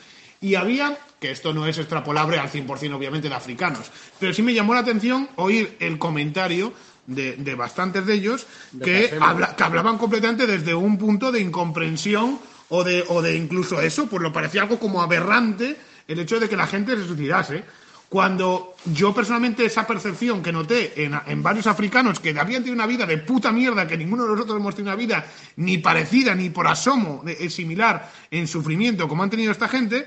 Y 0.42 0.56
había, 0.56 0.98
que 1.20 1.30
esto 1.30 1.54
no 1.54 1.66
es 1.66 1.78
extrapolable 1.78 2.38
al 2.38 2.50
100% 2.50 2.92
obviamente 2.94 3.28
de 3.30 3.34
africanos, 3.34 3.90
pero 4.18 4.34
sí 4.34 4.42
me 4.42 4.52
llamó 4.52 4.74
la 4.74 4.80
atención 4.80 5.28
oír 5.36 5.76
el 5.80 5.96
comentario 5.98 6.74
de, 7.06 7.36
de 7.36 7.54
bastantes 7.54 8.04
de 8.06 8.14
ellos 8.14 8.46
que, 8.84 9.04
habla- 9.20 9.56
que 9.56 9.62
hablaban 9.62 9.98
completamente 9.98 10.46
desde 10.46 10.74
un 10.74 10.98
punto 10.98 11.32
de 11.32 11.40
incomprensión 11.40 12.38
o 12.68 12.84
de, 12.84 13.04
o 13.08 13.22
de 13.22 13.36
incluso 13.36 13.80
eso, 13.80 14.06
pues 14.08 14.20
lo 14.22 14.32
parecía 14.32 14.62
algo 14.62 14.78
como 14.78 15.00
aberrante 15.02 15.76
el 16.08 16.18
hecho 16.18 16.38
de 16.40 16.48
que 16.48 16.56
la 16.56 16.66
gente 16.66 16.96
se 16.96 17.06
suicidase. 17.06 17.64
Cuando 18.08 18.74
yo 18.92 19.14
personalmente 19.14 19.64
esa 19.64 19.86
percepción 19.86 20.42
que 20.42 20.52
noté 20.52 21.02
en, 21.02 21.18
en 21.26 21.42
varios 21.42 21.66
africanos 21.66 22.20
que 22.20 22.30
habían 22.38 22.62
tenido 22.62 22.74
una 22.74 22.86
vida 22.86 23.06
de 23.06 23.16
puta 23.18 23.50
mierda, 23.52 23.86
que 23.86 23.96
ninguno 23.96 24.24
de 24.24 24.30
nosotros 24.32 24.58
hemos 24.58 24.74
tenido 24.74 24.92
una 24.92 25.00
vida 25.02 25.24
ni 25.56 25.78
parecida 25.78 26.34
ni 26.34 26.50
por 26.50 26.66
asomo 26.66 27.24
eh, 27.26 27.48
similar 27.48 28.10
en 28.30 28.46
sufrimiento 28.46 29.08
como 29.08 29.22
han 29.22 29.30
tenido 29.30 29.50
esta 29.50 29.66
gente, 29.66 30.06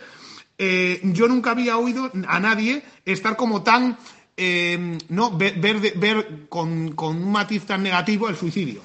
eh, 0.58 1.00
yo 1.04 1.28
nunca 1.28 1.52
había 1.52 1.78
oído 1.78 2.12
a 2.28 2.40
nadie 2.40 2.84
estar 3.06 3.36
como 3.36 3.64
tan, 3.64 3.98
eh, 4.38 4.98
no, 5.10 5.36
ver, 5.38 5.60
ver, 5.60 5.98
ver 5.98 6.48
con, 6.50 6.94
con 6.94 7.18
un 7.18 7.32
matiz 7.32 7.66
tan 7.66 7.84
negativo 7.84 8.30
el 8.30 8.36
suicidio. 8.36 8.82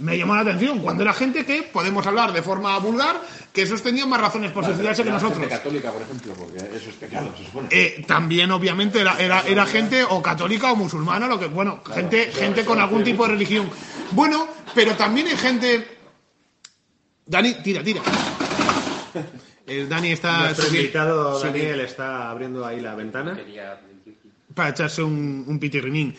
Me 0.00 0.16
llamó 0.16 0.34
la 0.34 0.40
atención 0.40 0.78
cuando 0.78 1.02
era 1.02 1.12
gente 1.12 1.44
que, 1.44 1.62
podemos 1.62 2.06
hablar 2.06 2.32
de 2.32 2.42
forma 2.42 2.78
vulgar, 2.78 3.20
que 3.52 3.62
esos 3.62 3.82
tenían 3.82 4.08
más 4.08 4.20
razones 4.20 4.50
por 4.50 4.64
suicidarse 4.64 5.04
que 5.04 5.10
nosotros. 5.10 5.38
gente 5.38 5.54
católica, 5.54 5.92
por 5.92 6.02
ejemplo, 6.02 6.32
porque 6.34 6.56
eso 6.74 6.88
es 6.88 6.96
pecado, 6.96 7.34
se 7.36 7.44
supone. 7.44 7.68
Eh, 7.70 8.04
también 8.06 8.50
obviamente 8.50 9.00
era, 9.00 9.18
era, 9.18 9.42
era 9.42 9.66
gente 9.66 10.02
o 10.04 10.22
católica 10.22 10.72
o 10.72 10.76
musulmana, 10.76 11.26
lo 11.26 11.38
que 11.38 11.46
bueno, 11.46 11.82
gente, 11.94 12.32
gente 12.32 12.64
con 12.64 12.80
algún 12.80 13.04
tipo 13.04 13.24
de 13.24 13.32
religión. 13.32 13.68
Bueno, 14.12 14.48
pero 14.74 14.94
también 14.96 15.26
hay 15.26 15.36
gente. 15.36 15.98
Dani, 17.26 17.54
tira, 17.62 17.82
tira. 17.82 18.00
El 19.70 19.88
Dani 19.88 20.10
está 20.12 20.40
Nuestro 20.46 20.66
invitado 20.66 21.40
Daniel 21.40 21.80
está 21.80 22.28
abriendo 22.30 22.66
ahí 22.66 22.80
la 22.80 22.94
ventana. 22.94 23.36
Quería- 23.36 23.80
para 24.54 24.70
echarse 24.70 25.02
un, 25.02 25.44
un 25.46 25.58
pitirrinín. 25.60 26.14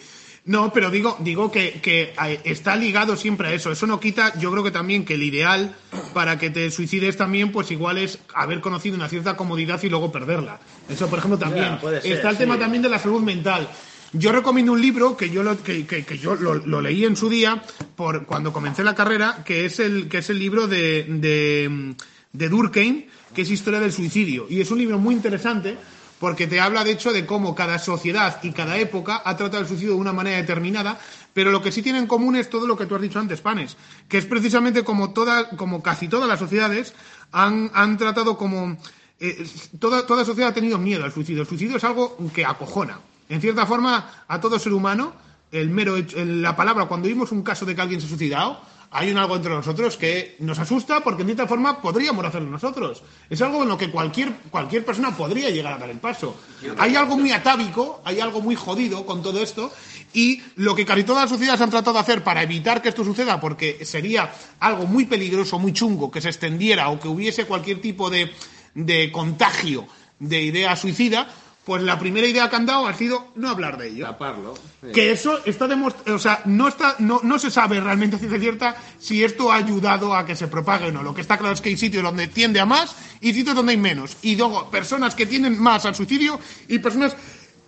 No, 0.45 0.71
pero 0.73 0.89
digo, 0.89 1.17
digo 1.19 1.51
que, 1.51 1.73
que 1.81 2.13
eh, 2.25 2.39
está 2.45 2.75
ligado 2.75 3.15
siempre 3.15 3.49
a 3.49 3.53
eso. 3.53 3.71
Eso 3.71 3.85
no 3.85 3.99
quita, 3.99 4.33
yo 4.39 4.49
creo 4.51 4.63
que 4.63 4.71
también 4.71 5.03
que 5.05 5.15
el 5.15 5.23
ideal 5.23 5.75
para 6.13 6.39
que 6.39 6.49
te 6.49 6.71
suicides 6.71 7.17
también, 7.17 7.51
pues 7.51 7.69
igual 7.71 7.97
es 7.97 8.19
haber 8.33 8.61
conocido 8.61 8.95
una 8.95 9.09
cierta 9.09 9.35
comodidad 9.35 9.83
y 9.83 9.89
luego 9.89 10.11
perderla. 10.11 10.59
Eso, 10.89 11.07
por 11.09 11.19
ejemplo, 11.19 11.37
también. 11.37 11.65
Ya, 11.65 11.79
puede 11.81 12.01
ser, 12.01 12.13
está 12.13 12.29
el 12.29 12.35
sí. 12.37 12.39
tema 12.43 12.57
también 12.57 12.81
de 12.81 12.89
la 12.89 12.99
salud 12.99 13.21
mental. 13.21 13.67
Yo 14.13 14.31
recomiendo 14.31 14.71
un 14.71 14.81
libro 14.81 15.15
que 15.17 15.29
yo 15.29 15.43
lo, 15.43 15.61
que, 15.61 15.85
que- 15.85 16.05
que 16.05 16.17
yo 16.17 16.35
lo, 16.35 16.55
lo 16.55 16.81
leí 16.81 17.03
en 17.05 17.15
su 17.17 17.29
día 17.29 17.61
por 17.97 18.25
cuando 18.25 18.51
comencé 18.53 18.83
la 18.83 18.95
carrera, 18.95 19.43
que 19.45 19.65
es 19.65 19.79
el, 19.79 20.07
que 20.07 20.19
es 20.19 20.29
el 20.29 20.39
libro 20.39 20.67
de, 20.67 21.03
de, 21.07 21.95
de 22.33 22.49
Durkheim, 22.49 23.03
que 23.33 23.41
es 23.43 23.49
Historia 23.51 23.79
del 23.79 23.91
Suicidio. 23.93 24.45
Y 24.49 24.61
es 24.61 24.71
un 24.71 24.77
libro 24.79 24.97
muy 24.99 25.15
interesante 25.15 25.77
porque 26.19 26.45
te 26.45 26.59
habla 26.59 26.83
de 26.83 26.91
hecho 26.91 27.11
de 27.11 27.25
cómo 27.25 27.55
cada 27.55 27.79
sociedad 27.79 28.39
y 28.43 28.51
cada 28.51 28.77
época 28.77 29.21
ha 29.25 29.35
tratado 29.35 29.61
el 29.63 29.67
suicidio 29.67 29.93
de 29.95 29.99
una 29.99 30.13
manera 30.13 30.37
determinada, 30.37 30.99
pero 31.33 31.49
lo 31.49 31.61
que 31.63 31.71
sí 31.71 31.81
tiene 31.81 31.97
en 31.97 32.05
común 32.07 32.35
es 32.35 32.49
todo 32.49 32.67
lo 32.67 32.77
que 32.77 32.85
tú 32.85 32.95
has 32.95 33.01
dicho 33.01 33.17
antes, 33.19 33.41
Panes, 33.41 33.75
que 34.07 34.19
es 34.19 34.25
precisamente 34.27 34.83
como, 34.83 35.13
toda, 35.13 35.49
como 35.49 35.81
casi 35.81 36.07
todas 36.07 36.29
las 36.29 36.37
sociedades 36.39 36.93
han, 37.31 37.71
han 37.73 37.97
tratado 37.97 38.37
como... 38.37 38.77
eh, 39.19 39.47
toda, 39.79 40.05
toda 40.05 40.23
sociedad 40.23 40.51
ha 40.51 40.53
tenido 40.53 40.77
miedo 40.77 41.03
al 41.05 41.11
suicidio. 41.11 41.41
El 41.41 41.47
suicidio 41.47 41.77
es 41.77 41.83
algo 41.83 42.15
que 42.35 42.45
acojona. 42.45 42.99
En 43.29 43.41
cierta 43.41 43.65
forma, 43.65 44.23
a 44.27 44.39
todo 44.39 44.59
ser 44.59 44.73
humano, 44.73 45.13
el 45.51 45.69
mero 45.71 45.97
hecho- 45.97 46.17
la 46.23 46.55
palabra, 46.55 46.85
cuando 46.85 47.07
oímos 47.07 47.31
un 47.31 47.41
caso 47.41 47.65
de 47.65 47.73
que 47.73 47.81
alguien 47.81 47.99
se 47.99 48.05
ha 48.05 48.09
suicidado, 48.09 48.61
hay 48.93 49.09
un 49.09 49.17
algo 49.17 49.37
entre 49.37 49.51
nosotros 49.51 49.95
que 49.95 50.35
nos 50.39 50.59
asusta 50.59 50.99
porque 50.99 51.21
en 51.21 51.29
cierta 51.29 51.47
forma 51.47 51.81
podríamos 51.81 52.25
hacerlo 52.25 52.49
nosotros. 52.49 53.01
Es 53.29 53.41
algo 53.41 53.63
en 53.63 53.69
lo 53.69 53.77
que 53.77 53.89
cualquier, 53.89 54.33
cualquier 54.49 54.83
persona 54.83 55.15
podría 55.15 55.49
llegar 55.49 55.73
a 55.73 55.77
dar 55.77 55.89
el 55.89 55.99
paso. 55.99 56.35
Hay 56.77 56.97
algo 56.97 57.17
muy 57.17 57.31
atávico, 57.31 58.01
hay 58.03 58.19
algo 58.19 58.41
muy 58.41 58.55
jodido 58.55 59.05
con 59.05 59.21
todo 59.21 59.41
esto 59.41 59.71
y 60.13 60.41
lo 60.57 60.75
que 60.75 60.85
casi 60.85 61.05
todas 61.05 61.23
las 61.23 61.29
sociedades 61.29 61.61
han 61.61 61.69
tratado 61.69 61.93
de 61.93 61.99
hacer 62.01 62.21
para 62.21 62.43
evitar 62.43 62.81
que 62.81 62.89
esto 62.89 63.05
suceda, 63.05 63.39
porque 63.39 63.85
sería 63.85 64.29
algo 64.59 64.85
muy 64.85 65.05
peligroso, 65.05 65.57
muy 65.57 65.71
chungo, 65.71 66.11
que 66.11 66.19
se 66.19 66.27
extendiera 66.27 66.89
o 66.89 66.99
que 66.99 67.07
hubiese 67.07 67.45
cualquier 67.45 67.79
tipo 67.79 68.09
de, 68.09 68.29
de 68.75 69.09
contagio 69.09 69.87
de 70.19 70.43
idea 70.43 70.75
suicida, 70.75 71.29
pues 71.71 71.83
la 71.83 71.97
primera 71.97 72.27
idea 72.27 72.49
que 72.49 72.55
han 72.57 72.65
dado 72.65 72.85
ha 72.85 72.93
sido 72.93 73.31
no 73.35 73.47
hablar 73.49 73.77
de 73.77 73.87
ello. 73.87 74.05
Taparlo. 74.05 74.55
Sí. 74.81 74.91
Que 74.93 75.11
eso 75.11 75.39
está 75.45 75.69
demostrado, 75.69 76.17
o 76.17 76.19
sea, 76.19 76.41
no, 76.43 76.67
está, 76.67 76.97
no, 76.99 77.21
no 77.23 77.39
se 77.39 77.49
sabe 77.49 77.79
realmente 77.79 78.17
a 78.17 78.19
ciencia 78.19 78.39
cierta 78.41 78.75
si 78.99 79.23
esto 79.23 79.53
ha 79.53 79.55
ayudado 79.55 80.13
a 80.13 80.25
que 80.25 80.35
se 80.35 80.49
propague 80.49 80.87
o 80.87 80.91
no. 80.91 81.01
Lo 81.01 81.13
que 81.15 81.21
está 81.21 81.37
claro 81.37 81.53
es 81.53 81.61
que 81.61 81.69
hay 81.69 81.77
sitios 81.77 82.03
donde 82.03 82.27
tiende 82.27 82.59
a 82.59 82.65
más 82.65 82.93
y 83.21 83.33
sitios 83.33 83.55
donde 83.55 83.71
hay 83.71 83.77
menos. 83.77 84.17
Y 84.21 84.35
luego, 84.35 84.69
personas 84.69 85.15
que 85.15 85.25
tienden 85.25 85.57
más 85.57 85.85
al 85.85 85.95
suicidio 85.95 86.41
y 86.67 86.79
personas 86.79 87.15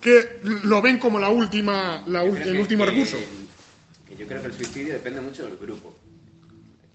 que 0.02 0.42
lo 0.44 0.82
ven 0.82 0.98
como 1.00 1.18
la 1.18 1.30
última, 1.30 2.04
la 2.08 2.26
ul- 2.26 2.42
el 2.42 2.60
último 2.60 2.84
que- 2.84 2.92
recurso. 2.92 3.18
que 4.06 4.18
yo 4.18 4.28
creo 4.28 4.42
que 4.42 4.48
el 4.48 4.54
suicidio 4.54 4.92
depende 4.96 5.22
mucho 5.22 5.44
del 5.46 5.56
grupo. 5.56 5.96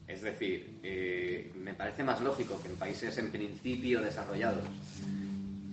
Es 0.07 0.21
decir, 0.21 0.79
eh, 0.83 1.53
me 1.62 1.73
parece 1.73 2.03
más 2.05 2.21
lógico 2.21 2.61
que 2.62 2.69
en 2.69 2.77
países 2.77 3.17
en 3.17 3.31
principio 3.31 4.03
desarrollados 4.03 4.65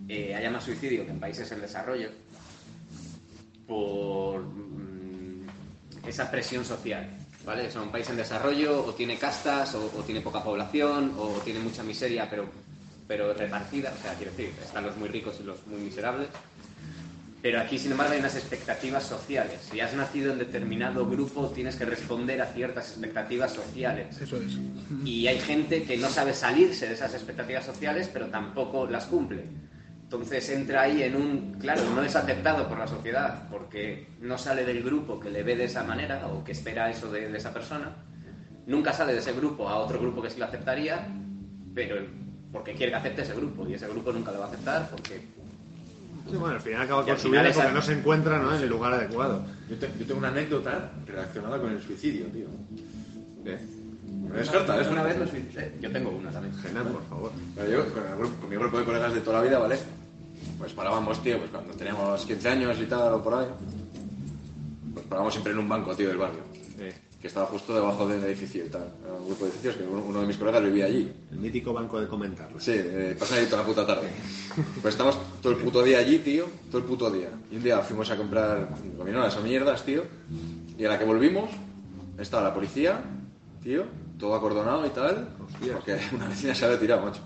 eh, 0.07 0.35
haya 0.35 0.49
más 0.49 0.63
suicidio 0.63 1.05
que 1.05 1.11
en 1.11 1.19
países 1.19 1.51
en 1.51 1.61
desarrollo 1.61 2.09
por 3.67 4.41
mm, 4.41 5.47
esa 6.07 6.29
presión 6.29 6.65
social. 6.65 7.09
¿Vale? 7.45 7.69
Son 7.69 7.83
un 7.83 7.91
país 7.91 8.09
en 8.09 8.17
desarrollo, 8.17 8.83
o 8.83 8.95
tiene 8.95 9.19
castas, 9.19 9.75
o, 9.75 9.91
o 9.95 10.01
tiene 10.01 10.21
poca 10.21 10.43
población, 10.43 11.13
o 11.15 11.39
tiene 11.43 11.59
mucha 11.59 11.83
miseria, 11.83 12.27
pero, 12.27 12.49
pero 13.07 13.35
repartida. 13.35 13.93
O 13.95 14.01
sea, 14.01 14.15
quiero 14.15 14.31
decir, 14.31 14.51
están 14.63 14.83
los 14.83 14.97
muy 14.97 15.09
ricos 15.09 15.37
y 15.39 15.43
los 15.43 15.65
muy 15.67 15.79
miserables. 15.79 16.29
Pero 17.45 17.61
aquí, 17.61 17.77
sin 17.77 17.91
embargo, 17.91 18.13
hay 18.13 18.19
unas 18.19 18.35
expectativas 18.35 19.03
sociales. 19.03 19.59
Si 19.71 19.79
has 19.79 19.93
nacido 19.93 20.33
en 20.33 20.39
determinado 20.39 21.07
grupo, 21.07 21.49
tienes 21.49 21.75
que 21.75 21.85
responder 21.85 22.41
a 22.41 22.47
ciertas 22.47 22.89
expectativas 22.89 23.53
sociales. 23.53 24.19
Eso 24.19 24.37
es. 24.37 24.57
Y 25.05 25.27
hay 25.27 25.39
gente 25.39 25.83
que 25.83 25.95
no 25.95 26.09
sabe 26.09 26.33
salirse 26.33 26.87
de 26.87 26.95
esas 26.95 27.13
expectativas 27.13 27.63
sociales, 27.63 28.09
pero 28.11 28.25
tampoco 28.29 28.87
las 28.87 29.05
cumple. 29.05 29.43
Entonces 30.05 30.47
entra 30.49 30.83
ahí 30.83 31.01
en 31.01 31.15
un, 31.15 31.55
claro, 31.59 31.81
no 31.93 32.01
es 32.03 32.15
aceptado 32.15 32.67
por 32.69 32.77
la 32.77 32.87
sociedad 32.87 33.47
porque 33.49 34.07
no 34.21 34.37
sale 34.37 34.63
del 34.63 34.83
grupo 34.83 35.19
que 35.19 35.29
le 35.31 35.41
ve 35.43 35.55
de 35.55 35.65
esa 35.65 35.83
manera 35.83 36.27
o 36.27 36.43
que 36.43 36.51
espera 36.51 36.89
eso 36.91 37.11
de, 37.11 37.29
de 37.29 37.37
esa 37.37 37.51
persona. 37.51 37.89
Nunca 38.67 38.93
sale 38.93 39.13
de 39.13 39.19
ese 39.19 39.33
grupo 39.33 39.67
a 39.67 39.77
otro 39.77 39.99
grupo 39.99 40.21
que 40.21 40.29
sí 40.29 40.39
lo 40.39 40.45
aceptaría, 40.45 41.07
pero 41.73 41.95
porque 42.51 42.73
quiere 42.75 42.91
que 42.91 42.97
acepte 42.97 43.23
ese 43.23 43.33
grupo 43.33 43.67
y 43.67 43.73
ese 43.73 43.87
grupo 43.87 44.11
nunca 44.11 44.31
lo 44.31 44.39
va 44.39 44.45
a 44.45 44.47
aceptar 44.49 44.89
porque 44.89 45.21
Sí, 46.29 46.37
bueno, 46.37 46.55
al 46.55 46.61
final 46.61 46.81
acaba 46.81 47.05
con 47.05 47.19
su 47.19 47.29
vida 47.29 47.47
esa- 47.47 47.59
porque 47.61 47.73
no 47.75 47.81
se 47.83 47.93
encuentra 47.93 48.39
¿no? 48.39 48.55
en 48.55 48.63
el 48.63 48.69
lugar 48.69 48.93
adecuado. 48.93 49.43
Yo, 49.69 49.75
te- 49.77 49.91
yo 49.99 50.05
tengo 50.05 50.19
una 50.19 50.29
anécdota 50.29 50.91
relacionada 51.05 51.59
con 51.59 51.71
el 51.71 51.81
suicidio, 51.81 52.25
tío. 52.27 52.47
No 53.43 53.51
es 54.39 54.49
corta, 54.49 54.81
es 54.81 54.87
una 54.87 55.03
vez 55.03 55.17
lo 55.17 55.27
suicidé. 55.27 55.73
Yo 55.81 55.91
tengo 55.91 56.09
una 56.11 56.31
también. 56.31 56.53
Genan, 56.57 56.87
por 56.87 57.03
favor. 57.05 57.31
Pero 57.55 57.71
yo, 57.71 57.93
con, 57.93 58.03
el 58.05 58.15
grupo- 58.17 58.39
con 58.41 58.49
mi 58.49 58.55
grupo 58.55 58.79
de 58.79 58.85
colegas 58.85 59.13
de 59.13 59.21
toda 59.21 59.39
la 59.41 59.47
vida, 59.47 59.59
¿vale? 59.59 59.77
Pues 60.57 60.73
parábamos, 60.73 61.21
tío, 61.23 61.37
pues 61.39 61.49
cuando 61.51 61.73
teníamos 61.73 62.25
15 62.25 62.49
años 62.49 62.77
y 62.79 62.85
tal, 62.85 63.13
o 63.13 63.23
por 63.23 63.33
ahí. 63.35 63.47
Pues 64.93 65.05
parábamos 65.07 65.33
siempre 65.33 65.53
en 65.53 65.59
un 65.59 65.69
banco, 65.69 65.95
tío, 65.95 66.07
del 66.07 66.17
barrio. 66.17 66.41
Que 67.21 67.27
estaba 67.29 67.47
justo 67.47 67.73
debajo 67.73 68.07
del 68.07 68.23
edificio 68.23 68.63
y 68.65 68.69
tal. 68.69 68.87
Era 69.03 69.13
un 69.13 69.25
grupo 69.25 69.45
de 69.45 69.49
edificios 69.51 69.75
que 69.77 69.83
uno 69.83 70.03
uno 70.03 70.21
de 70.21 70.27
mis 70.27 70.37
colegas 70.37 70.61
vivía 70.63 70.85
allí. 70.85 71.11
El 71.31 71.39
mítico 71.39 71.73
banco 71.73 71.99
de 71.99 72.07
comentarlo. 72.07 72.59
Sí, 72.59 72.73
eh, 72.75 73.15
pasan 73.17 73.39
ahí 73.39 73.45
toda 73.47 73.61
la 73.63 73.67
puta 73.67 73.87
tarde. 73.87 74.09
Pues 74.81 74.93
estamos 74.93 75.17
todo 75.41 75.53
el 75.53 75.57
puto 75.59 75.81
día 75.81 75.97
allí, 75.97 76.19
tío. 76.19 76.45
Todo 76.69 76.79
el 76.79 76.83
puto 76.83 77.09
día. 77.09 77.29
Y 77.51 77.55
un 77.55 77.63
día 77.63 77.79
fuimos 77.79 78.11
a 78.11 78.15
comprar 78.17 78.69
gominolas 78.95 79.35
o 79.37 79.41
mierdas, 79.41 79.83
tío. 79.83 80.03
Y 80.77 80.85
a 80.85 80.89
la 80.89 80.99
que 80.99 81.05
volvimos, 81.05 81.49
estaba 82.19 82.43
la 82.43 82.53
policía, 82.53 83.01
tío, 83.63 83.85
todo 84.19 84.35
acordonado 84.35 84.85
y 84.85 84.89
tal. 84.89 85.29
Hostia. 85.45 85.73
Porque 85.73 85.99
una 86.15 86.27
vecina 86.27 86.55
se 86.55 86.65
había 86.65 86.79
tirado, 86.79 87.05
macho. 87.05 87.21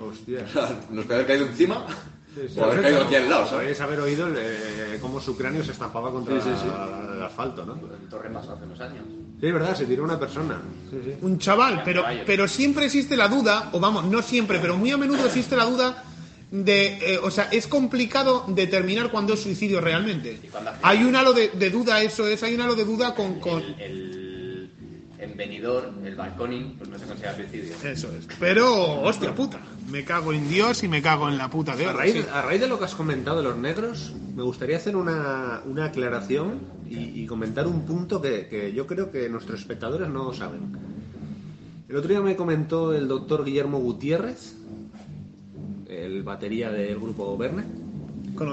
Hostia. 0.00 0.44
Nos 0.90 1.04
puede 1.04 1.14
haber 1.20 1.26
caído 1.26 1.46
encima 1.46 1.86
Sí, 2.34 2.40
sí. 2.54 2.58
o 2.58 2.64
haber 2.64 2.80
caído 2.80 3.02
aquí 3.02 3.14
al 3.14 3.28
lado, 3.28 3.44
¿sabes? 3.46 3.60
Podéis 3.64 3.80
haber 3.82 4.00
oído 4.00 4.26
el, 4.26 4.34
eh, 4.38 4.98
cómo 5.02 5.20
su 5.20 5.36
cráneo 5.36 5.62
se 5.62 5.72
estampaba 5.72 6.10
contra 6.10 6.40
Sí, 6.40 6.48
sí, 6.50 6.56
sí. 6.62 6.66
la- 6.66 7.14
el 7.16 7.22
asfalto, 7.22 7.64
¿no? 7.66 7.74
En 7.74 8.08
Torre 8.08 8.30
pasó 8.30 8.52
hace 8.52 8.64
unos 8.64 8.80
años. 8.80 9.04
Sí, 9.38 9.46
es 9.46 9.52
verdad, 9.52 9.76
se 9.76 9.84
tiró 9.84 10.02
una 10.04 10.18
persona. 10.18 10.60
Sí, 10.90 10.98
sí. 11.04 11.14
Un 11.20 11.38
chaval, 11.38 11.82
pero, 11.84 12.02
pero 12.24 12.48
siempre 12.48 12.86
existe 12.86 13.16
la 13.16 13.28
duda, 13.28 13.68
o 13.72 13.80
vamos, 13.80 14.04
no 14.06 14.22
siempre, 14.22 14.58
pero 14.60 14.76
muy 14.78 14.90
a 14.90 14.96
menudo 14.96 15.26
existe 15.26 15.56
la 15.56 15.66
duda 15.66 16.04
de, 16.50 17.14
eh, 17.14 17.18
o 17.22 17.30
sea, 17.30 17.48
es 17.50 17.66
complicado 17.66 18.44
determinar 18.48 19.10
cuándo 19.10 19.34
es 19.34 19.40
suicidio 19.42 19.80
realmente. 19.82 20.40
Hay 20.82 21.04
un 21.04 21.14
halo 21.16 21.32
de, 21.34 21.48
de 21.50 21.68
duda, 21.70 22.00
eso 22.02 22.26
es, 22.26 22.42
hay 22.42 22.54
un 22.54 22.62
halo 22.62 22.74
de 22.74 22.84
duda 22.86 23.14
con... 23.14 23.40
con 23.40 23.62
El, 23.62 23.80
el, 23.80 24.11
en 25.42 25.48
venidor, 25.48 25.90
el 26.04 26.14
balconing, 26.14 26.74
pues 26.78 26.90
no 26.90 26.98
se 26.98 27.06
considera 27.06 27.34
suicidio. 27.36 27.74
eso 27.84 28.08
es. 28.16 28.26
Pero, 28.38 29.00
hostia 29.02 29.34
puta, 29.34 29.60
me 29.90 30.04
cago 30.04 30.32
en 30.32 30.48
Dios 30.48 30.82
y 30.82 30.88
me 30.88 31.02
cago 31.02 31.28
en 31.28 31.38
la 31.38 31.48
puta 31.50 31.74
de 31.76 31.86
A 31.86 31.90
oro. 31.90 31.98
raíz, 31.98 32.14
sí. 32.14 32.24
a 32.32 32.42
raíz 32.42 32.60
de 32.60 32.68
lo 32.68 32.78
que 32.78 32.84
has 32.86 32.94
comentado 32.94 33.38
de 33.38 33.42
los 33.44 33.56
negros, 33.56 34.12
me 34.34 34.42
gustaría 34.42 34.76
hacer 34.76 34.96
una, 34.96 35.60
una 35.66 35.86
aclaración 35.86 36.60
y, 36.88 37.22
y 37.22 37.26
comentar 37.26 37.66
un 37.66 37.84
punto 37.86 38.20
que, 38.22 38.46
que 38.48 38.72
yo 38.72 38.86
creo 38.86 39.10
que 39.10 39.28
nuestros 39.28 39.60
espectadores 39.60 40.08
no 40.08 40.32
saben. 40.32 40.76
El 41.88 41.96
otro 41.96 42.08
día 42.08 42.20
me 42.20 42.36
comentó 42.36 42.94
el 42.94 43.06
doctor 43.08 43.44
Guillermo 43.44 43.78
Gutiérrez, 43.78 44.54
el 45.88 46.22
batería 46.22 46.70
del 46.70 46.98
grupo 46.98 47.36
Verne, 47.36 47.64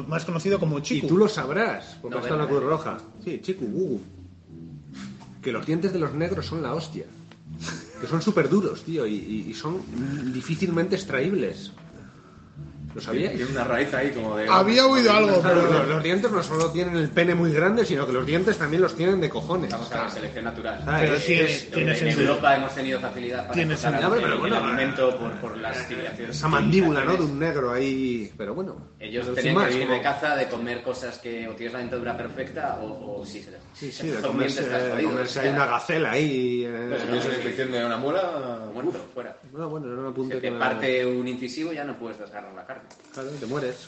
más 0.07 0.25
conocido 0.25 0.59
como 0.59 0.79
y 0.79 0.81
Chico. 0.81 1.07
tú 1.07 1.17
lo 1.17 1.27
sabrás, 1.29 1.97
porque 2.01 2.17
No, 2.17 2.21
está 2.21 2.33
en 2.35 2.41
la. 2.41 2.47
Cruz 2.47 2.63
Roja. 2.63 2.97
Sí, 3.23 3.39
Chico, 3.41 3.63
Gugu. 3.65 4.01
Que 5.41 5.51
los 5.51 5.65
dientes 5.65 5.93
de 5.93 5.99
los 5.99 6.13
negros 6.13 6.45
son 6.45 6.61
la 6.61 6.73
hostia. 6.73 7.05
Que 8.01 8.07
son 8.07 8.21
súper 8.21 8.47
duros, 8.49 8.83
tío, 8.83 9.05
y, 9.05 9.15
y- 9.15 9.45
y 9.49 9.53
son 9.53 9.81
difícilmente 10.33 10.95
extraíbles. 10.95 11.71
¿Lo 12.95 13.01
sabíais? 13.01 13.35
Tiene 13.37 13.51
una 13.51 13.63
raíz 13.65 13.93
ahí 13.93 14.09
como 14.11 14.35
de... 14.35 14.47
Había 14.49 14.85
oído 14.87 15.11
algo, 15.13 15.39
pero... 15.43 15.71
los, 15.71 15.87
los 15.87 16.03
dientes 16.03 16.31
no 16.31 16.41
solo 16.41 16.71
tienen 16.71 16.95
el 16.97 17.09
pene 17.09 17.35
muy 17.35 17.51
grande, 17.53 17.85
sino 17.85 18.07
que 18.07 18.13
los 18.13 18.25
dientes 18.25 18.57
también 18.57 18.81
los 18.81 18.95
tienen 18.95 19.21
de 19.21 19.29
cojones. 19.29 19.65
Estamos 19.65 19.91
a 19.91 20.05
la 20.05 20.09
selección 20.09 20.45
natural. 20.45 20.83
Pero 20.99 21.13
es- 21.15 21.25
tiene- 21.25 21.43
es- 21.51 21.69
tiene 21.71 21.91
en 21.91 21.97
sentido. 21.97 22.21
Europa 22.21 22.55
hemos 22.55 22.73
tenido 22.73 22.99
facilidad 22.99 23.41
para 23.43 23.53
Tiene 23.53 23.77
sentido. 23.77 24.15
el, 24.15 24.21
Pero 24.23 24.39
bueno, 24.39 24.57
el 24.57 24.63
alimento 24.63 25.17
por, 25.19 25.31
por 25.33 25.57
las 25.57 25.87
civilizaciones. 25.87 26.35
esa 26.35 26.47
mandíbula, 26.47 27.05
¿no? 27.05 27.13
De 27.15 27.23
un 27.23 27.37
negro 27.37 27.71
ahí. 27.71 28.31
Pero 28.35 28.55
bueno. 28.55 28.75
Ellos 29.01 29.33
tenían 29.33 29.55
más, 29.55 29.67
que 29.67 29.71
vivir 29.71 29.87
como- 29.87 29.97
de 29.97 30.03
caza, 30.03 30.35
de 30.35 30.49
comer 30.49 30.83
cosas 30.83 31.19
que 31.19 31.47
o 31.47 31.53
tienes 31.55 31.71
la 31.73 31.79
dentadura 31.79 32.17
perfecta 32.17 32.79
o, 32.81 33.21
o 33.21 33.25
si 33.25 33.41
se 33.41 33.51
Sí, 33.51 33.57
si 33.73 33.91
sí, 33.93 34.07
te 34.09 34.17
de 34.17 34.21
comerse, 34.21 34.61
de 34.67 35.25
sea, 35.27 35.51
una 35.53 35.65
gacela 35.67 36.11
ahí. 36.11 36.65
eh, 36.67 36.97
tienes 37.05 37.25
una 37.25 37.35
infección 37.35 37.71
de 37.71 37.85
una 37.85 37.95
muela... 37.97 38.59
Muerto, 38.73 38.99
fuera. 39.13 39.37
No, 39.53 39.69
bueno, 39.69 39.87
era 39.87 39.95
un 40.01 40.05
Si 40.07 40.11
apunte 40.11 40.35
te 40.35 40.41
que 40.41 40.51
me- 40.51 40.59
parte 40.59 41.05
un 41.05 41.27
incisivo 41.29 41.71
ya 41.71 41.85
no 41.85 41.97
puedes 41.97 42.19
desgarrar 42.19 42.53
la 42.53 42.65
carne. 42.65 42.83
Claro, 43.13 43.29
te 43.39 43.45
mueres. 43.45 43.87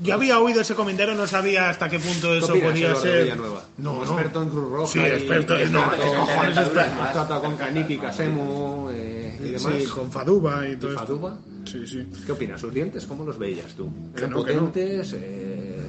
Yo 0.00 0.14
había 0.14 0.38
oído 0.40 0.60
ese 0.62 0.74
comentario, 0.74 1.14
no 1.14 1.26
sabía 1.26 1.68
hasta 1.70 1.88
qué 1.90 1.98
punto 1.98 2.28
¿Qué 2.32 2.38
eso 2.38 2.52
opinas, 2.52 2.70
podía 2.70 2.94
ser. 2.96 3.36
No, 3.36 3.54
no. 3.78 4.02
experto 4.04 4.42
en 4.42 4.48
Cruz 4.50 4.70
Roja. 4.70 4.92
Sí, 4.92 4.98
y- 5.00 5.02
experto 5.02 5.58
y 5.58 5.62
en- 5.62 5.72
no, 5.72 5.80
experto- 5.80 6.02
¿qué 6.10 6.16
cojones 6.16 6.56
experto? 6.58 6.94
Tratado 7.12 7.40
con 7.42 7.56
Kaniki, 7.56 7.98
Kasemu 7.98 8.90
eh, 8.90 9.36
y 9.38 9.48
demás. 9.52 9.72
Sí, 9.78 9.84
con 9.86 10.10
Faduba 10.12 10.66
y 10.68 10.76
todo 10.76 10.90
esto. 10.92 11.00
Faduba. 11.06 11.38
Sí, 11.84 11.86
sí. 11.86 12.22
¿Qué 12.24 12.32
opinas? 12.32 12.60
¿Sus 12.60 12.72
dientes 12.72 13.04
cómo 13.06 13.24
los 13.24 13.38
veías 13.38 13.74
tú? 13.74 13.90
¿Eran 14.16 14.30
no, 14.30 14.44
eh, 14.46 15.80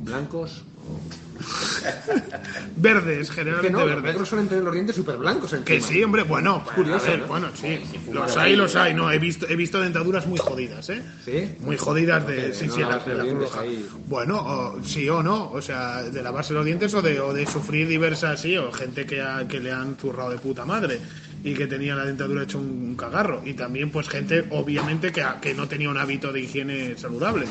blancos? 0.00 0.64
Verdes, 2.76 3.30
generalmente 3.30 3.70
no, 3.72 3.78
los 3.80 3.88
verdes. 3.88 4.04
negros 4.04 4.28
suelen 4.28 4.48
tener 4.48 4.64
los 4.64 4.74
dientes 4.74 4.96
súper 4.96 5.16
blancos 5.16 5.54
Que 5.64 5.80
sí, 5.80 6.02
hombre, 6.02 6.22
bueno, 6.22 6.64
curioso, 6.74 7.06
a 7.06 7.10
ver, 7.10 7.20
¿no? 7.20 7.26
bueno, 7.28 7.48
sí, 7.54 7.80
los 8.12 8.36
hay, 8.36 8.56
los 8.56 8.76
hay, 8.76 8.94
no, 8.94 9.10
he 9.10 9.18
visto, 9.18 9.46
he 9.48 9.56
visto 9.56 9.80
dentaduras 9.80 10.26
muy 10.26 10.38
jodidas, 10.38 10.88
¿eh? 10.90 11.02
¿Sí? 11.24 11.54
Muy 11.60 11.76
jodidas 11.76 12.26
de, 12.26 12.36
Que 12.36 12.52
sí, 12.54 12.66
no 12.66 12.74
sí, 12.74 12.80
la, 12.82 12.98
de 12.98 13.14
los 13.14 13.32
Roja. 13.34 13.62
Bueno, 14.06 14.38
o- 14.40 14.84
sí 14.84 15.08
o 15.08 15.22
no, 15.22 15.50
o 15.50 15.62
sea, 15.62 16.02
de 16.02 16.22
lavarse 16.22 16.52
los 16.54 16.64
dientes 16.64 16.92
o 16.94 17.02
de, 17.02 17.20
o 17.20 17.32
de 17.32 17.46
sufrir 17.46 17.88
diversas, 17.88 18.40
sí, 18.40 18.56
o 18.56 18.70
gente 18.72 19.06
que, 19.06 19.20
ha- 19.20 19.46
que 19.48 19.60
le 19.60 19.72
han 19.72 19.96
zurrado 19.96 20.30
de 20.30 20.38
puta 20.38 20.64
madre 20.64 21.00
y 21.42 21.54
que 21.54 21.66
tenía 21.66 21.94
la 21.94 22.04
dentadura 22.04 22.42
hecho 22.42 22.58
un 22.58 22.94
cagarro. 22.96 23.42
Y 23.44 23.54
también, 23.54 23.90
pues, 23.90 24.08
gente, 24.08 24.44
obviamente, 24.50 25.10
que, 25.12 25.24
que 25.40 25.54
no 25.54 25.68
tenía 25.68 25.88
un 25.90 25.96
hábito 25.98 26.32
de 26.32 26.40
higiene 26.40 26.96
saludable. 26.98 27.46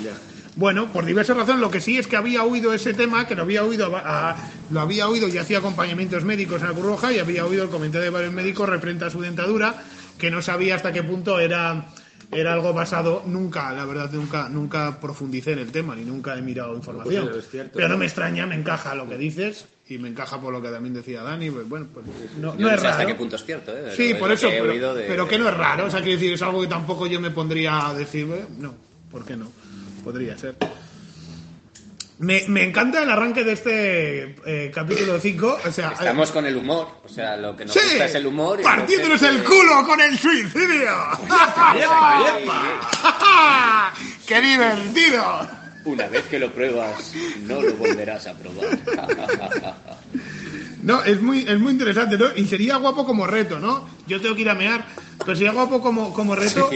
Bueno, 0.56 0.92
por 0.92 1.06
diversas 1.06 1.38
razones, 1.38 1.62
lo 1.62 1.72
que 1.72 1.80
sí 1.80 1.98
es 1.98 2.08
que 2.08 2.18
había 2.18 2.44
oído 2.44 2.74
ese 2.74 2.94
tema, 2.94 3.26
que 3.28 3.36
lo 3.36 3.44
había 3.44 3.64
oído, 3.64 3.96
a- 3.96 4.36
lo 4.70 4.80
había 4.82 5.08
oído 5.08 5.28
y 5.28 5.38
hacía 5.38 5.60
acompañamientos 5.60 6.24
médicos 6.24 6.62
en 6.62 6.68
la 6.68 6.74
Cruz 6.74 6.86
Roja 6.86 7.14
y 7.14 7.20
había 7.20 7.46
oído 7.46 7.64
el 7.64 7.70
comentario 7.70 8.04
de 8.06 8.10
varios 8.10 8.34
médicos 8.34 8.68
referente 8.68 9.06
a 9.06 9.10
su 9.10 9.22
dentadura, 9.22 9.76
que 10.18 10.30
no 10.32 10.42
sabía 10.42 10.76
hasta 10.76 10.92
qué 10.92 11.04
punto 11.04 11.40
era 11.40 11.86
era 12.32 12.54
algo 12.54 12.74
basado 12.74 13.24
nunca 13.26 13.72
la 13.74 13.86
verdad 13.86 14.12
nunca 14.12 14.50
nunca 14.50 15.00
profundicé 15.00 15.54
en 15.54 15.60
el 15.60 15.72
tema 15.72 15.96
ni 15.96 16.04
nunca 16.06 16.38
he 16.38 16.44
mirado 16.44 16.76
información 16.76 17.26
Pues 17.32 17.46
es 17.46 17.50
cierto. 17.50 17.72
pero 17.74 17.88
no 17.90 17.98
me 17.98 18.06
extraña 18.06 18.46
me 18.46 18.54
encaja 18.54 18.94
lo 18.94 19.10
que 19.10 19.18
dices 19.18 19.66
y 19.90 19.98
me 19.98 20.08
encaja 20.10 20.40
por 20.40 20.54
lo 20.54 20.62
que 20.62 20.70
también 20.70 20.94
decía 20.94 21.24
Dani 21.24 21.50
pues, 21.50 21.68
bueno 21.68 21.88
pues 21.94 22.06
no, 22.38 22.54
no 22.56 22.70
es 22.70 22.80
sé 22.80 22.88
hasta 22.88 23.06
qué 23.08 23.16
punto 23.16 23.36
es 23.38 23.44
cierto, 23.44 23.76
¿eh? 23.76 23.92
sí 23.96 24.14
por 24.14 24.32
eso 24.32 24.48
que 24.50 24.58
pero, 24.60 24.72
oído 24.72 24.94
de- 24.94 25.06
pero 25.06 25.28
que 25.28 25.40
no 25.40 25.50
es 25.50 25.58
raro 25.58 25.88
o 25.88 25.90
sea 25.90 26.00
quiero 26.02 26.20
decir 26.20 26.34
es 26.34 26.42
algo 26.44 26.62
que 26.62 26.68
tampoco 26.68 27.08
yo 27.08 27.20
me 27.20 27.32
pondría 27.32 27.88
a 27.88 27.94
decir 27.96 28.28
eh, 28.32 28.46
no 28.60 28.76
¿por 29.12 29.26
qué 29.26 29.36
no? 29.36 29.52
podría 30.04 30.38
ser 30.38 30.56
me, 32.20 32.44
me 32.50 32.66
encanta 32.66 33.02
el 33.02 33.10
arranque 33.10 33.44
de 33.44 33.54
este 33.54 34.36
eh, 34.46 34.72
capítulo 34.76 35.20
5 35.20 35.60
o 35.66 35.72
sea 35.72 35.92
Estamos 35.94 36.32
con 36.32 36.46
el 36.46 36.56
humor, 36.58 36.88
o 37.06 37.10
sea, 37.10 37.36
lo 37.38 37.56
que 37.56 37.64
nos 37.66 37.74
Sí, 37.74 37.80
gusta 37.82 38.06
es 38.06 38.16
el 38.16 38.28
humor. 38.28 38.62
partiéndonos 38.62 39.22
el 39.24 39.38
eh, 39.38 39.44
culo 39.44 39.86
con 39.88 40.02
el 40.02 40.20
suicidio. 40.20 40.92
¡Qué 44.28 44.42
divertido! 44.42 45.59
Una 45.86 46.08
vez 46.08 46.24
que 46.26 46.40
lo 46.40 46.52
pruebas, 46.54 47.14
no 47.42 47.62
lo 47.62 47.74
volverás 47.76 48.28
a 48.28 48.34
probar. 48.34 48.78
No, 50.82 51.04
es 51.04 51.22
muy, 51.22 51.40
es 51.48 51.60
muy 51.60 51.72
interesante, 51.74 52.18
¿no? 52.18 52.28
Y 52.36 52.46
sería 52.48 52.78
guapo 52.78 53.06
como 53.06 53.26
reto, 53.28 53.60
¿no? 53.60 53.88
Yo 54.08 54.22
tengo 54.22 54.36
que 54.36 54.42
ir 54.42 54.50
a 54.50 54.56
mear, 54.56 54.86
pero 55.20 55.36
sería 55.36 55.52
guapo 55.52 55.82
como, 55.82 56.14
como 56.14 56.36
reto 56.36 56.70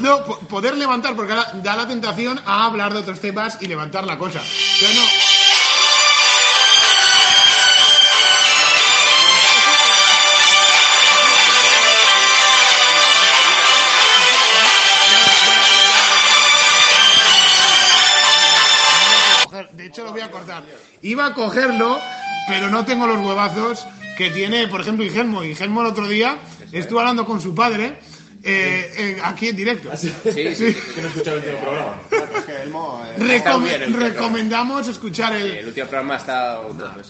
no, 0.00 0.24
po- 0.24 0.38
poder 0.40 0.76
levantar, 0.76 1.14
porque 1.14 1.34
da 1.34 1.76
la 1.76 1.86
tentación 1.86 2.40
a 2.44 2.66
hablar 2.66 2.92
de 2.92 3.00
otros 3.00 3.20
temas 3.20 3.58
y 3.60 3.66
levantar 3.66 4.04
la 4.04 4.18
cosa. 4.18 4.40
Pero 4.80 4.92
no. 4.94 5.00
Hecho 19.98 20.04
lo 20.06 20.12
voy 20.12 20.20
a 20.20 20.30
cortar. 20.30 20.62
Iba 21.02 21.26
a 21.26 21.34
cogerlo, 21.34 21.98
pero 22.46 22.70
no 22.70 22.84
tengo 22.84 23.06
los 23.06 23.18
huevazos 23.18 23.84
que 24.16 24.30
tiene, 24.30 24.68
por 24.68 24.80
ejemplo, 24.80 25.04
Igelmo. 25.04 25.42
Igelmo 25.42 25.80
el 25.80 25.88
otro 25.88 26.06
día 26.06 26.38
estuvo 26.70 27.00
hablando 27.00 27.26
con 27.26 27.40
su 27.40 27.52
padre 27.52 27.98
eh, 28.42 28.92
eh, 28.96 29.18
aquí 29.22 29.48
en 29.48 29.56
directo. 29.56 29.90
Sí, 29.96 30.12
sí, 30.24 30.54
sí. 30.54 30.76
Que 30.94 31.02
no 31.02 31.08
el 31.08 31.36
último 31.38 31.58
programa. 31.60 32.00
El 33.16 33.94
recomendamos 33.94 34.88
escuchar 34.88 35.34
el... 35.36 35.50
El 35.50 35.66
último 35.68 35.86
programa 35.86 36.16
está. 36.16 36.60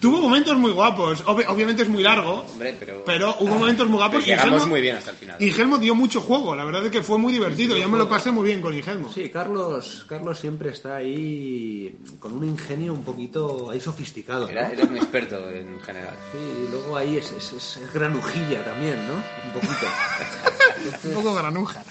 Tuvo 0.00 0.20
momentos 0.20 0.56
muy 0.56 0.72
guapos. 0.72 1.24
Obvi- 1.24 1.44
obviamente 1.48 1.82
es 1.82 1.88
muy 1.88 2.02
largo, 2.02 2.40
Hombre, 2.50 2.76
pero. 2.78 3.02
pero 3.04 3.36
hubo 3.40 3.54
momentos 3.56 3.86
muy 3.88 3.98
guapos. 3.98 4.22
y 4.26 4.30
llegamos 4.30 4.62
Igelmo- 4.62 4.68
muy 4.68 4.80
bien 4.80 4.96
hasta 4.96 5.10
el 5.10 5.16
final. 5.16 5.42
Igelmo 5.42 5.78
dio 5.78 5.94
mucho 5.94 6.20
juego, 6.20 6.54
la 6.54 6.64
verdad 6.64 6.86
es 6.86 6.90
que 6.92 7.02
fue 7.02 7.18
muy 7.18 7.32
divertido. 7.32 7.76
Yo 7.76 7.88
me 7.88 7.98
lo 7.98 8.08
pasé 8.08 8.30
muy 8.30 8.44
bien 8.46 8.60
con 8.60 8.74
Igelmo. 8.74 9.12
Sí, 9.12 9.28
Carlos, 9.28 10.04
Carlos 10.08 10.38
siempre 10.38 10.70
está 10.70 10.96
ahí 10.96 11.96
con 12.18 12.32
un 12.32 12.44
ingenio 12.44 12.92
un 12.92 13.04
poquito 13.04 13.70
ahí 13.70 13.80
sofisticado. 13.80 14.46
¿no? 14.46 14.50
Era, 14.50 14.70
era 14.70 14.84
un 14.84 14.96
experto 14.96 15.36
en 15.50 15.80
general. 15.80 16.14
Sí, 16.32 16.38
y 16.66 16.70
luego 16.70 16.96
ahí 16.96 17.16
es, 17.18 17.32
es, 17.32 17.52
es- 17.52 17.80
granujilla 17.92 18.64
también, 18.64 18.96
¿no? 19.06 19.14
Un 19.14 19.52
poquito. 19.54 19.86
poco 21.22 21.34
granuja. 21.34 21.82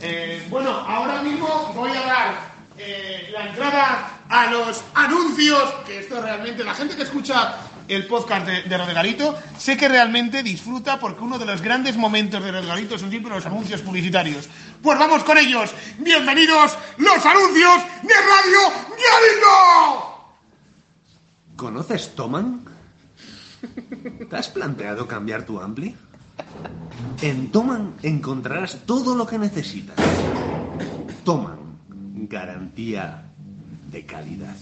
Eh, 0.00 0.44
bueno, 0.50 0.70
ahora 0.70 1.22
mismo 1.22 1.72
voy 1.74 1.90
a 1.90 2.00
dar 2.00 2.56
eh, 2.78 3.30
la 3.32 3.48
entrada 3.48 4.10
a 4.28 4.50
los 4.50 4.82
anuncios, 4.94 5.62
que 5.86 6.00
esto 6.00 6.20
realmente, 6.20 6.64
la 6.64 6.74
gente 6.74 6.96
que 6.96 7.04
escucha 7.04 7.56
el 7.88 8.06
podcast 8.06 8.44
de, 8.44 8.62
de 8.62 9.32
sé 9.56 9.76
que 9.76 9.88
realmente 9.88 10.42
disfruta 10.42 10.98
porque 10.98 11.22
uno 11.22 11.38
de 11.38 11.46
los 11.46 11.62
grandes 11.62 11.96
momentos 11.96 12.42
de 12.42 12.50
Regalito 12.50 12.98
son 12.98 13.10
siempre 13.10 13.32
los 13.32 13.46
anuncios 13.46 13.80
publicitarios. 13.82 14.48
Pues 14.82 14.98
vamos 14.98 15.22
con 15.22 15.38
ellos. 15.38 15.72
Bienvenidos 15.98 16.76
los 16.96 17.24
anuncios 17.24 17.82
de 18.02 18.14
Radio 18.14 18.60
Galito. 18.90 20.36
¿Conoces 21.54 22.14
Toman? 22.16 22.64
¿Te 24.28 24.36
has 24.36 24.48
planteado 24.48 25.06
cambiar 25.06 25.46
tu 25.46 25.60
ampli? 25.60 25.96
En 27.22 27.50
Toman 27.50 27.94
encontrarás 28.02 28.78
todo 28.86 29.14
lo 29.14 29.26
que 29.26 29.38
necesitas. 29.38 29.96
Toman, 31.24 31.78
garantía 32.28 33.24
de 33.90 34.04
calidad. 34.04 34.54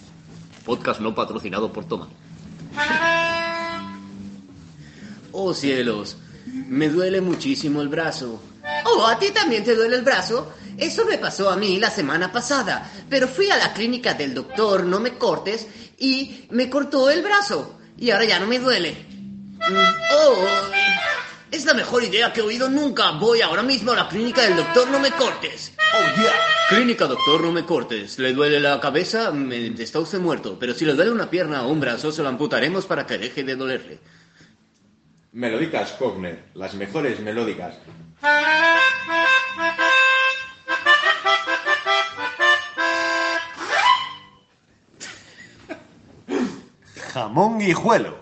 Podcast 0.65 1.01
no 1.01 1.15
patrocinado 1.15 1.73
por 1.73 1.85
Toma. 1.85 2.09
Oh 5.33 5.53
cielos, 5.53 6.17
me 6.69 6.89
duele 6.89 7.21
muchísimo 7.21 7.83
el 7.83 7.89
brazo. 7.89 8.41
Oh, 8.87 9.07
¿a 9.07 9.19
ti 9.19 9.31
también 9.33 9.65
te 9.65 9.75
duele 9.75 9.97
el 9.97 10.03
brazo? 10.03 10.53
Eso 10.79 11.05
me 11.05 11.19
pasó 11.19 11.51
a 11.51 11.57
mí 11.57 11.79
la 11.79 11.91
semana 11.91 12.33
pasada, 12.33 12.91
pero 13.09 13.29
fui 13.29 13.51
a 13.51 13.57
la 13.57 13.73
clínica 13.73 14.15
del 14.15 14.33
doctor 14.35 14.85
No 14.85 15.01
Me 15.01 15.15
Cortes 15.19 15.67
y 15.99 16.47
me 16.51 16.71
cortó 16.71 17.11
el 17.11 17.23
brazo 17.23 17.79
y 17.99 18.11
ahora 18.11 18.25
ya 18.25 18.39
no 18.39 18.47
me 18.47 18.59
duele. 18.59 18.93
Mm, 19.59 19.95
Oh, 20.13 20.35
es 21.55 21.65
la 21.65 21.75
mejor 21.75 22.03
idea 22.03 22.33
que 22.33 22.41
he 22.41 22.43
oído 22.43 22.69
nunca. 22.69 23.13
Voy 23.13 23.41
ahora 23.41 23.63
mismo 23.63 23.93
a 23.93 23.97
la 23.97 24.09
clínica 24.09 24.43
del 24.43 24.57
doctor 24.57 24.89
No 24.91 24.99
Me 24.99 25.11
Cortes. 25.13 25.73
Clínica 26.69 27.07
doctor, 27.07 27.41
no 27.43 27.53
me 27.53 27.65
cortes. 27.65 28.19
¿Le 28.19 28.33
duele 28.33 28.59
la 28.59 28.81
cabeza? 28.81 29.31
Me- 29.31 29.69
está 29.81 30.01
usted 30.01 30.19
muerto. 30.19 30.59
Pero 30.59 30.75
si 30.75 30.85
le 30.85 30.95
duele 30.95 31.11
una 31.13 31.31
pierna 31.31 31.63
o 31.63 31.69
un 31.69 31.79
brazo, 31.81 32.11
se 32.11 32.23
lo 32.23 32.29
amputaremos 32.29 32.87
para 32.87 33.07
que 33.07 33.19
deje 33.19 33.45
de 33.45 33.55
dolerle. 33.55 33.99
Melódicas 35.33 35.93
Cogner, 35.93 36.45
las 36.55 36.75
mejores 36.75 37.21
melódicas. 37.21 37.75
Jamón 47.13 47.59
guijuelo, 47.59 48.17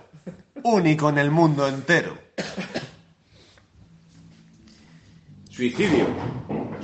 único 0.63 1.09
en 1.09 1.19
el 1.19 1.31
mundo 1.31 1.67
entero. 1.69 2.19
Suicidio. 5.63 6.09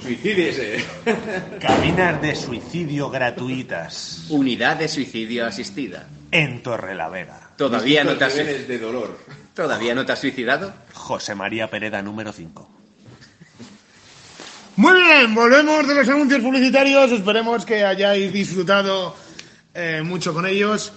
Suicídiese. 0.01 0.85
Cabinas 1.61 2.23
de 2.23 2.37
suicidio 2.37 3.11
gratuitas 3.11 4.27
Unidad 4.29 4.77
de 4.77 4.87
suicidio 4.87 5.47
asistida. 5.47 6.07
en 6.31 6.62
Torrelavega. 6.62 7.51
¿Todavía 7.57 8.05
no 8.05 8.17
te 8.17 8.25
has, 8.27 8.37
niveles 8.37 8.69
de 8.69 8.79
dolor. 8.79 9.19
¿Todavía 9.53 9.97
no 9.97 10.07
te 10.07 10.12
has 10.12 10.21
suicidado? 10.21 10.73
José 10.95 11.35
María 11.35 11.69
Pereda 11.69 12.03
número 12.03 12.33
5. 12.33 12.71
Muy 14.77 14.95
bien, 15.03 15.35
volvemos 15.35 15.88
de 15.88 15.95
los 15.97 16.09
anuncios 16.09 16.41
publicitarios. 16.41 17.11
Esperemos 17.11 17.67
que 17.67 17.85
hayáis 17.85 18.33
disfrutado 18.33 19.17
eh, 19.75 20.03
mucho 20.05 20.33
con 20.33 20.47
ellos 20.47 20.93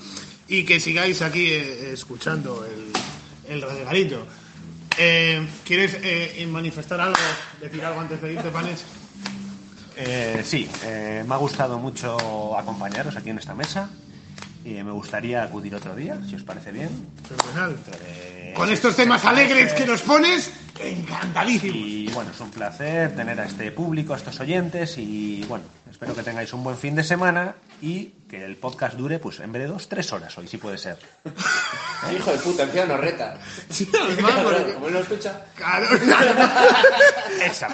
y 0.47 0.65
que 0.65 0.79
sigáis 0.79 1.23
aquí 1.23 1.47
eh, 1.49 1.93
escuchando 1.93 2.63
el, 2.63 3.51
el 3.51 3.61
regalito. 3.63 4.27
Eh, 4.97 5.47
¿Quieres 5.65 5.97
eh, 6.03 6.47
manifestar 6.49 6.99
algo, 6.99 7.15
decir 7.61 7.83
algo 7.83 8.01
antes 8.01 8.21
de 8.21 8.33
irte, 8.33 8.49
Panes? 8.49 8.83
Eh, 9.95 10.41
sí, 10.43 10.67
eh, 10.83 11.23
me 11.27 11.35
ha 11.35 11.37
gustado 11.37 11.77
mucho 11.77 12.57
acompañaros 12.57 13.15
aquí 13.15 13.29
en 13.29 13.37
esta 13.37 13.53
mesa 13.53 13.89
y 14.63 14.71
me 14.83 14.91
gustaría 14.91 15.43
acudir 15.43 15.75
otro 15.75 15.95
día, 15.95 16.19
si 16.27 16.35
os 16.35 16.43
parece 16.43 16.71
bien. 16.71 16.89
Fenomenal. 17.27 17.77
Con 18.55 18.69
estos 18.71 18.95
temas 18.95 19.23
alegres 19.25 19.73
que 19.73 19.85
nos 19.85 20.01
pones, 20.01 20.51
encantadísimo. 20.79 21.75
Y 21.75 22.07
bueno, 22.13 22.31
es 22.31 22.39
un 22.39 22.51
placer 22.51 23.15
tener 23.15 23.39
a 23.39 23.45
este 23.45 23.71
público, 23.71 24.13
a 24.13 24.17
estos 24.17 24.39
oyentes 24.39 24.97
y 24.97 25.43
bueno, 25.47 25.65
espero 25.89 26.15
que 26.15 26.23
tengáis 26.23 26.51
un 26.53 26.63
buen 26.63 26.77
fin 26.77 26.95
de 26.95 27.03
semana 27.03 27.55
y 27.81 28.05
que 28.29 28.43
el 28.45 28.57
podcast 28.57 28.95
dure, 28.95 29.19
pues 29.19 29.39
en 29.39 29.51
vez 29.51 29.63
de 29.63 29.67
dos, 29.69 29.87
tres 29.89 30.11
horas 30.13 30.37
hoy, 30.37 30.47
si 30.47 30.57
puede 30.57 30.77
ser. 30.77 30.97
Hijo 32.15 32.31
de 32.31 32.37
puta, 32.39 32.63
encima 32.63 32.85
nos 32.85 32.99
reta. 32.99 33.37
Sí, 33.69 33.89
además, 33.93 34.31
porque- 34.43 34.73
¿Cómo 34.73 34.89
lo 34.89 34.99
escucha? 34.99 35.45
Claro. 35.55 35.87
Esa. 37.45 37.67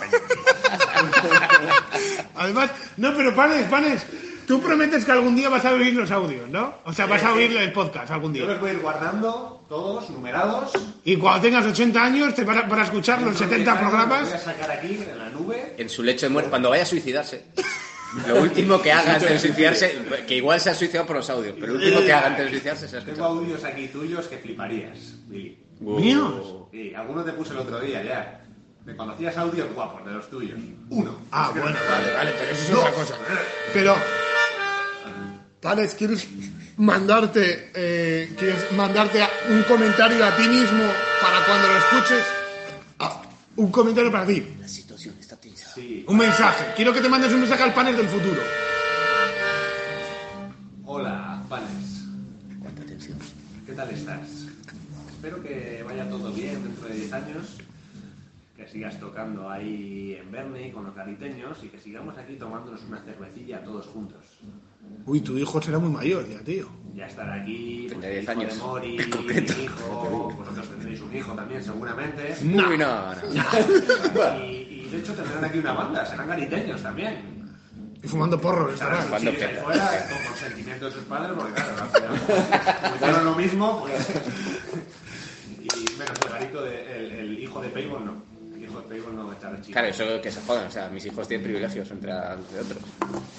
Además, 2.35 2.71
no, 2.97 3.15
pero 3.15 3.35
Panes, 3.35 3.67
Panes, 3.69 4.05
tú 4.47 4.59
prometes 4.61 5.05
que 5.05 5.11
algún 5.11 5.35
día 5.35 5.49
vas 5.49 5.65
a 5.65 5.73
oír 5.73 5.93
los 5.93 6.09
audios, 6.09 6.49
¿no? 6.49 6.73
O 6.85 6.93
sea, 6.93 7.05
vas 7.05 7.21
a 7.23 7.33
oír 7.33 7.55
el 7.55 7.71
podcast 7.73 8.09
algún 8.09 8.33
Yo 8.33 8.45
los 8.45 8.53
día. 8.55 8.59
voy 8.61 8.69
a 8.69 8.73
ir 8.73 8.79
guardando, 8.79 9.63
todos 9.69 10.09
numerados. 10.09 10.71
Y 11.03 11.17
cuando 11.17 11.41
tengas 11.41 11.65
80 11.65 12.03
años, 12.03 12.33
te 12.33 12.43
vas 12.43 12.57
a, 12.57 12.67
para 12.67 12.83
escuchar 12.83 13.21
los 13.21 13.37
70 13.37 13.69
Los 13.71 13.81
voy 13.81 13.89
programas. 13.89 14.33
a 14.33 14.37
sacar 14.39 14.71
aquí 14.71 14.99
en 15.07 15.17
la 15.17 15.29
nube. 15.29 15.75
En 15.77 15.89
su 15.89 16.01
lecho 16.01 16.25
de 16.25 16.31
muerte, 16.31 16.49
cuando 16.49 16.69
vaya 16.69 16.83
a 16.83 16.87
suicidarse. 16.87 17.45
Lo 18.25 18.41
último 18.41 18.81
que 18.81 18.89
haga 18.91 19.15
antes 19.15 19.29
de 19.29 19.37
suicidarse, 19.39 19.99
que 20.25 20.37
igual 20.37 20.61
se 20.61 20.69
ha 20.69 20.73
suicidado 20.75 21.05
por 21.05 21.17
los 21.17 21.29
audios, 21.29 21.55
pero 21.59 21.73
lo 21.73 21.79
último 21.79 21.99
que 21.99 22.13
haga 22.13 22.27
antes 22.27 22.45
de 22.45 22.51
suicidarse 22.51 22.87
se 22.87 22.97
ha 22.97 23.03
Tengo 23.03 23.25
audios 23.25 23.63
aquí 23.65 23.89
tuyos 23.89 24.27
que 24.27 24.37
fliparías, 24.37 24.97
Billy. 25.27 25.61
¿Míos? 25.81 26.53
Sí, 26.71 26.93
algunos 26.95 27.25
te 27.25 27.33
puse 27.33 27.51
el 27.53 27.59
otro 27.59 27.79
día 27.81 28.01
ya. 28.03 28.41
Me 28.85 28.95
conocías 28.95 29.37
audios 29.37 29.67
guapos 29.75 30.05
de 30.05 30.11
los 30.13 30.29
tuyos. 30.29 30.57
Uno. 30.89 31.19
Ah, 31.31 31.51
bueno, 31.51 31.65
vale, 31.89 32.13
vale, 32.13 32.31
pero 32.39 32.51
eso 32.53 32.63
es 32.63 32.77
otra 32.79 32.91
cosa. 32.93 33.15
Pero, 33.73 33.95
Panes, 35.61 35.95
¿quieres 35.95 36.27
mandarte, 36.77 37.71
eh, 37.73 38.31
quieres 38.37 38.71
mandarte 38.73 39.23
un 39.49 39.63
comentario 39.63 40.23
a 40.23 40.35
ti 40.37 40.47
mismo 40.47 40.83
para 41.19 41.43
cuando 41.45 41.67
lo 41.67 41.77
escuches? 41.77 42.23
Ah, 42.99 43.23
un 43.55 43.71
comentario 43.71 44.11
para 44.11 44.27
ti. 44.27 44.45
La 44.59 44.67
situación 44.67 45.15
está 45.19 45.35
tensa. 45.35 45.73
Sí. 45.73 46.05
Un 46.07 46.17
mensaje. 46.17 46.73
Quiero 46.75 46.93
que 46.93 47.01
te 47.01 47.09
mandes 47.09 47.33
un 47.33 47.39
mensaje 47.39 47.63
al 47.63 47.73
panel 47.73 47.97
del 47.97 48.07
futuro. 48.07 48.39
Hola, 50.85 51.43
Panes. 51.49 52.03
Cuánta 52.61 52.83
tensión. 52.83 53.17
¿Qué 53.65 53.73
tal 53.73 53.89
estás? 53.89 54.45
Espero 55.09 55.41
que 55.41 55.83
vaya 55.83 56.07
todo 56.07 56.31
bien 56.31 56.63
dentro 56.63 56.87
de 56.87 56.95
10 56.97 57.13
años. 57.13 57.57
Que 58.55 58.67
sigas 58.67 58.99
tocando 58.99 59.49
ahí 59.49 60.19
en 60.21 60.31
Bernie 60.31 60.71
con 60.71 60.85
los 60.85 60.93
gariteños 60.93 61.63
y 61.63 61.69
que 61.69 61.79
sigamos 61.79 62.15
aquí 62.19 62.35
tomándonos 62.35 62.83
una 62.83 63.01
cervecilla 63.01 63.63
todos 63.63 63.87
juntos. 63.87 64.23
Uy, 65.05 65.21
tu 65.21 65.37
hijo 65.37 65.61
será 65.61 65.79
muy 65.79 65.89
mayor 65.89 66.27
ya, 66.27 66.39
tío. 66.39 66.67
Ya 66.95 67.05
estar 67.05 67.29
aquí, 67.29 67.87
pues, 67.89 68.01
Tendrá 68.01 68.09
el 68.09 68.15
10 68.15 68.23
hijo 68.23 68.31
años, 68.31 68.53
de 68.53 68.59
Mori, 68.63 68.97
en 69.01 69.09
concreto. 69.11 69.53
mi 69.55 69.63
hijo, 69.63 70.33
vosotros 70.37 70.67
tendréis 70.69 71.01
un 71.01 71.15
hijo 71.15 71.31
también 71.33 71.63
seguramente. 71.63 72.35
No. 72.41 72.69
Uy, 72.69 72.77
no, 72.77 73.13
no. 73.15 73.21
Y, 74.43 74.83
y 74.85 74.89
de 74.91 74.97
hecho 74.99 75.13
tendrán 75.13 75.45
aquí 75.45 75.59
una 75.59 75.73
banda, 75.73 76.05
serán 76.05 76.27
gariteños 76.27 76.81
también. 76.81 77.37
Y 78.03 78.07
fumando 78.07 78.39
porros 78.39 78.73
Estarán 78.73 79.03
estará. 79.03 79.19
chiquis 79.19 79.43
ahí 79.43 79.55
fuera, 79.63 80.07
con 80.09 80.27
consentimiento 80.27 80.85
de 80.85 80.91
sus 80.91 81.03
padres, 81.03 81.31
porque 81.37 81.53
claro, 81.53 81.73
al 81.81 82.99
final, 82.99 83.25
lo 83.25 83.35
mismo, 83.35 83.81
pues... 83.81 84.09
Y 85.63 85.97
menos 85.97 86.17
el 86.25 86.29
garito, 86.31 86.61
de, 86.61 86.97
el, 86.97 87.11
el 87.11 87.39
hijo 87.39 87.61
de 87.61 87.69
Payball 87.69 88.05
no. 88.05 88.23
No. 88.89 89.35
Claro, 89.71 89.87
eso 89.87 90.21
que 90.21 90.31
se 90.31 90.41
jodan. 90.41 90.67
O 90.67 90.71
sea, 90.71 90.89
mis 90.89 91.05
hijos 91.05 91.27
tienen 91.27 91.43
privilegios 91.43 91.89
entre, 91.91 92.11
entre 92.11 92.59
otros. 92.59 92.79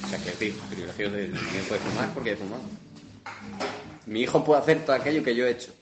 O 0.05 0.09
sea, 0.09 0.19
que 0.19 0.31
sí, 0.33 0.57
privilegios 0.69 1.13
de 1.13 1.31
quién 1.51 1.65
puede 1.65 1.81
fumar 1.81 2.09
porque 2.13 2.33
he 2.33 2.37
fumado. 2.37 2.63
Mi 4.07 4.21
hijo 4.23 4.45
puede 4.45 4.61
hacer 4.61 4.85
todo 4.85 4.97
aquello 4.97 5.23
que 5.23 5.35
yo 5.35 5.47
he 5.47 5.51
hecho. 5.51 5.73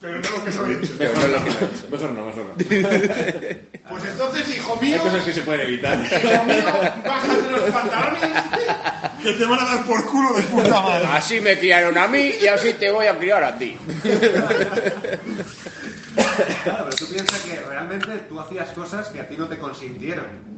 Pero 0.00 0.20
no 0.20 0.30
lo 0.30 0.44
que 0.44 0.52
soy. 0.52 0.78
Pero 0.98 1.12
no 1.14 1.20
es 1.20 1.28
lo 1.30 1.44
que 1.44 1.50
no 1.50 1.56
he 1.56 1.64
hecho. 1.64 1.88
Mejor 1.90 2.10
no, 2.12 2.26
mejor 2.26 2.44
no. 2.46 2.54
Pues 3.88 4.04
entonces, 4.04 4.56
hijo 4.56 4.76
mío, 4.80 4.94
Hay 4.94 5.00
cosas 5.00 5.24
que 5.24 5.32
se 5.32 5.42
pueden 5.42 5.60
evitar. 5.60 5.96
hijo 6.04 6.44
mío, 6.44 6.64
bájate 7.06 7.50
los 7.50 7.70
pantalones 7.70 8.42
que 9.22 9.32
te 9.32 9.44
van 9.44 9.60
a 9.60 9.64
dar 9.64 9.84
por 9.86 10.04
culo 10.06 10.34
de 10.34 10.42
puta 10.42 10.80
madre. 10.80 11.06
Así 11.12 11.40
me 11.40 11.56
criaron 11.58 11.96
a 11.96 12.08
mí 12.08 12.32
y 12.42 12.46
así 12.48 12.72
te 12.74 12.90
voy 12.90 13.06
a 13.06 13.16
criar 13.16 13.44
a 13.44 13.56
ti. 13.56 13.78
Claro, 16.70 16.84
pero 16.84 16.96
tú 16.96 17.06
piensas 17.06 17.40
que 17.40 17.60
realmente 17.60 18.12
tú 18.28 18.40
hacías 18.40 18.68
cosas 18.70 19.08
que 19.08 19.20
a 19.20 19.28
ti 19.28 19.36
no 19.36 19.46
te 19.48 19.58
consintieron. 19.58 20.56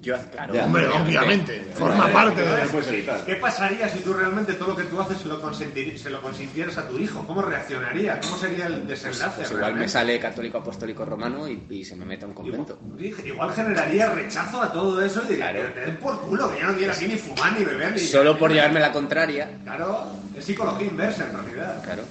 Yo, 0.00 0.16
claro. 0.32 0.52
Ya. 0.52 0.64
Hombre, 0.64 0.88
obviamente, 0.88 1.64
forma 1.76 2.08
parte 2.12 2.42
de... 2.42 2.66
puedes 2.66 2.88
evitar. 2.88 3.24
¿Qué 3.24 3.36
pasaría 3.36 3.88
si 3.88 4.00
tú 4.00 4.12
realmente 4.12 4.54
todo 4.54 4.70
lo 4.70 4.76
que 4.76 4.82
tú 4.82 5.00
haces 5.00 5.18
se 5.18 5.28
lo, 5.28 5.40
consentir- 5.40 5.96
se 5.96 6.10
lo 6.10 6.20
consintieras 6.20 6.76
a 6.76 6.88
tu 6.88 6.98
hijo? 6.98 7.24
¿Cómo 7.24 7.40
reaccionaría? 7.40 8.18
¿Cómo 8.18 8.36
sería 8.36 8.66
el 8.66 8.84
desenlace? 8.84 9.36
Pues 9.36 9.52
igual 9.52 9.76
me 9.76 9.88
sale 9.88 10.18
católico 10.18 10.58
apostólico 10.58 11.04
romano 11.04 11.46
y, 11.48 11.62
y 11.70 11.84
se 11.84 11.94
me 11.94 12.04
mete 12.04 12.24
a 12.24 12.28
un 12.28 12.34
convento. 12.34 12.80
Igual, 12.98 13.26
igual 13.28 13.52
generaría 13.54 14.10
rechazo 14.10 14.60
a 14.60 14.72
todo 14.72 15.00
eso 15.00 15.22
y 15.24 15.34
diría, 15.34 15.52
Claro. 15.52 15.68
te 15.72 15.80
den 15.82 15.96
por 15.98 16.20
culo, 16.22 16.52
que 16.52 16.60
yo 16.60 16.66
no 16.66 16.74
quiero 16.76 16.92
aquí 16.92 17.06
ni 17.06 17.16
fumar 17.16 17.52
ni 17.56 17.64
beber 17.64 17.92
ni... 17.92 17.98
Solo 18.00 18.36
por 18.36 18.50
llevarme 18.52 18.80
la 18.80 18.90
contraria, 18.90 19.50
Claro, 19.62 20.06
es 20.36 20.44
psicología 20.44 20.88
inversa 20.88 21.26
en 21.28 21.32
realidad. 21.44 21.80
claro. 21.84 22.02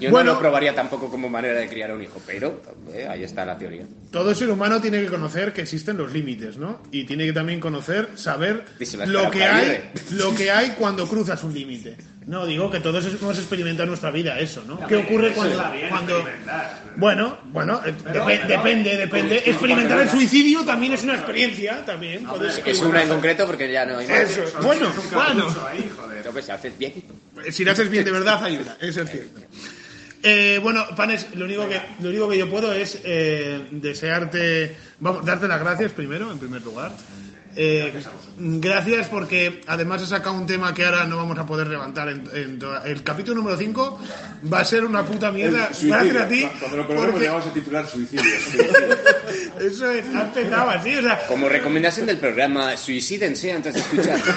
Yo 0.00 0.10
Bueno. 0.10 0.30
no 0.30 0.34
lo 0.34 0.40
probaría 0.40 0.74
tampoco 0.74 1.08
como 1.08 1.28
manera 1.28 1.58
de 1.58 1.68
criar 1.68 1.90
a 1.90 1.94
un 1.94 2.02
hijo, 2.02 2.20
pero 2.26 2.60
eh, 2.92 3.06
ahí 3.08 3.22
está 3.24 3.44
la 3.44 3.56
teoría. 3.58 3.84
Todo 4.10 4.34
ser 4.34 4.50
humano 4.50 4.80
tiene 4.80 5.00
que 5.00 5.06
conocer 5.08 5.52
que 5.52 5.62
existen 5.62 5.96
los 5.96 6.12
límites, 6.12 6.56
¿no? 6.56 6.80
Y 6.90 7.04
tiene 7.04 7.26
que 7.26 7.32
también 7.32 7.60
conocer, 7.60 8.10
saber 8.14 8.64
lo 9.06 9.30
que 9.30 9.44
hay, 9.44 9.90
lo 10.12 10.34
que 10.34 10.50
hay 10.50 10.70
cuando 10.78 11.06
cruzas 11.08 11.42
un 11.44 11.54
límite. 11.54 11.96
No, 12.26 12.46
digo 12.46 12.70
que 12.70 12.80
todos 12.80 13.04
hemos 13.04 13.36
experimentado 13.38 13.82
en 13.82 13.88
nuestra 13.90 14.10
vida 14.10 14.38
eso, 14.40 14.64
¿no? 14.66 14.86
¿Qué 14.86 14.96
ocurre 14.96 15.32
cuando, 15.32 15.62
cuando 15.90 16.16
experimentar. 16.20 16.82
bueno, 16.96 17.38
bueno, 17.52 17.82
eh, 17.84 17.92
Pero- 18.02 18.24
depe- 18.24 18.40
pero- 18.40 18.48
depende, 18.48 18.96
depende. 18.96 19.42
Experimentar 19.44 20.00
el 20.00 20.08
suicidio 20.08 20.64
también 20.64 20.94
es 20.94 21.02
una 21.02 21.16
experiencia, 21.16 21.84
también. 21.84 22.26
Es 22.64 22.80
una 22.80 23.02
en 23.02 23.08
concreto 23.10 23.44
porque 23.46 23.70
ya 23.70 23.84
no 23.84 23.98
hay 23.98 24.08
más. 24.08 24.20
Eso, 24.20 24.42
bueno, 24.62 24.90
bueno. 25.12 25.44
cartucho 25.44 25.66
ahí, 25.66 25.92
joder. 25.94 26.16
Entonces, 26.16 26.44
si 26.46 26.50
haces 26.50 26.78
bien, 26.78 26.92
Si 27.50 27.62
lo 27.62 27.72
haces 27.72 27.90
bien 27.90 28.04
de 28.06 28.10
verdad, 28.10 28.42
ayuda, 28.42 28.78
eso 28.80 29.02
es 29.02 29.10
cierto. 29.10 29.40
Eh, 30.26 30.58
bueno, 30.62 30.86
Panes, 30.96 31.26
lo 31.34 31.44
único 31.44 31.68
que, 31.68 31.78
lo 32.00 32.08
único 32.08 32.30
que 32.30 32.38
yo 32.38 32.48
puedo 32.48 32.72
es 32.72 32.98
eh, 33.04 33.68
desearte, 33.70 34.74
vamos, 34.98 35.22
darte 35.22 35.46
las 35.46 35.60
gracias 35.60 35.92
primero, 35.92 36.32
en 36.32 36.38
primer 36.38 36.62
lugar. 36.62 36.92
Eh, 37.56 37.92
gracias 38.36 39.08
porque 39.08 39.60
además 39.66 40.02
he 40.02 40.06
sacado 40.06 40.34
un 40.34 40.44
tema 40.46 40.74
que 40.74 40.84
ahora 40.84 41.04
no 41.04 41.16
vamos 41.16 41.38
a 41.38 41.46
poder 41.46 41.68
levantar. 41.68 42.08
En, 42.08 42.28
en 42.34 42.58
toda- 42.58 42.82
el 42.84 43.02
capítulo 43.02 43.36
número 43.38 43.56
5 43.56 44.00
va 44.52 44.60
a 44.60 44.64
ser 44.64 44.84
una 44.84 45.04
puta 45.04 45.30
mierda. 45.30 45.68
Suicidio. 45.68 45.94
Gracias 45.94 46.22
a 46.22 46.28
ti. 46.28 46.48
Cuando 46.58 46.76
lo 46.78 46.86
porque 46.88 47.20
le 47.20 47.28
vamos 47.28 47.46
a 47.46 47.52
titular 47.52 47.86
suicidio. 47.88 48.24
eso 49.60 49.90
es, 49.90 50.04
ha 50.14 50.22
empezado 50.22 50.70
así, 50.70 50.96
o 50.96 51.02
sea, 51.02 51.26
Como 51.28 51.48
recomendación 51.48 52.06
del 52.06 52.18
programa, 52.18 52.76
suicídense 52.76 53.52
antes 53.52 53.74
de 53.74 53.80
escuchar. 53.80 54.20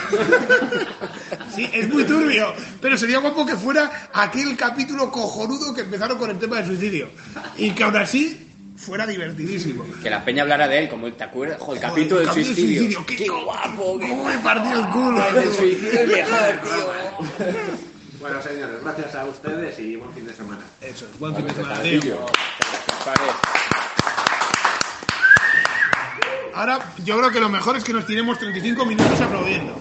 Sí, 1.55 1.67
es 1.73 1.89
muy 1.91 2.03
turbio, 2.03 2.53
pero 2.79 2.95
sería 2.97 3.17
guapo 3.17 3.43
que 3.43 3.55
fuera 3.55 4.09
aquel 4.13 4.55
capítulo 4.55 5.09
cojonudo 5.11 5.73
que 5.73 5.81
empezaron 5.81 6.15
con 6.19 6.29
el 6.29 6.37
tema 6.37 6.57
del 6.57 6.67
suicidio. 6.67 7.09
Y 7.57 7.71
que 7.71 7.83
aún 7.83 7.95
así 7.95 8.46
fuera 8.77 9.05
divertidísimo. 9.05 9.85
Que 10.01 10.09
la 10.09 10.23
peña 10.23 10.43
hablara 10.43 10.67
de 10.67 10.79
él, 10.79 10.89
como 10.89 11.11
te 11.11 11.23
acuerdas, 11.23 11.59
Joder, 11.59 11.83
el 11.83 11.89
capítulo 11.89 12.19
del 12.21 12.29
Joder, 12.29 12.45
suicidio. 12.45 13.05
Qué, 13.05 13.15
Qué 13.15 13.29
guapo, 13.29 13.99
qué 13.99 14.07
¿Cómo 14.07 14.25
me 14.25 14.37
partió 14.37 14.79
el 14.79 14.87
culo? 14.89 15.27
El 15.27 15.53
suicidio 15.53 15.99
es 15.99 16.07
mejor, 16.07 16.61
tío. 16.61 17.97
Bueno, 18.19 18.41
señores, 18.41 18.83
gracias 18.83 19.15
a 19.15 19.25
ustedes 19.25 19.79
y 19.79 19.95
buen 19.95 20.13
fin 20.13 20.25
de 20.25 20.33
semana. 20.33 20.61
Eso 20.81 21.05
es, 21.05 21.19
buen 21.19 21.35
fin 21.35 21.45
de 21.45 21.53
semana. 21.53 21.79
Ahora, 26.55 26.79
yo 27.05 27.17
creo 27.19 27.31
que 27.31 27.39
lo 27.39 27.49
mejor 27.49 27.77
es 27.77 27.83
que 27.83 27.93
nos 27.93 28.07
tiremos 28.07 28.39
35 28.39 28.85
minutos 28.85 29.21
aplaudiendo. 29.21 29.75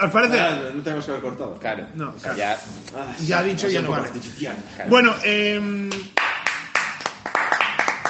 ¿Os 0.00 0.10
parece? 0.10 0.40
Ah, 0.40 0.70
no 0.74 0.82
tenemos 0.82 1.04
que 1.04 1.10
haber 1.10 1.22
cortado. 1.22 1.58
Claro. 1.58 1.86
No, 1.94 2.10
o 2.10 2.18
sea, 2.18 2.34
claro. 2.34 2.60
ya. 3.18 3.24
Ya 3.24 3.42
dicho, 3.42 3.68
ya 3.68 3.82
no 3.82 3.90
vale. 3.90 4.10
claro. 4.38 4.90
Bueno, 4.90 5.14
eh, 5.24 5.90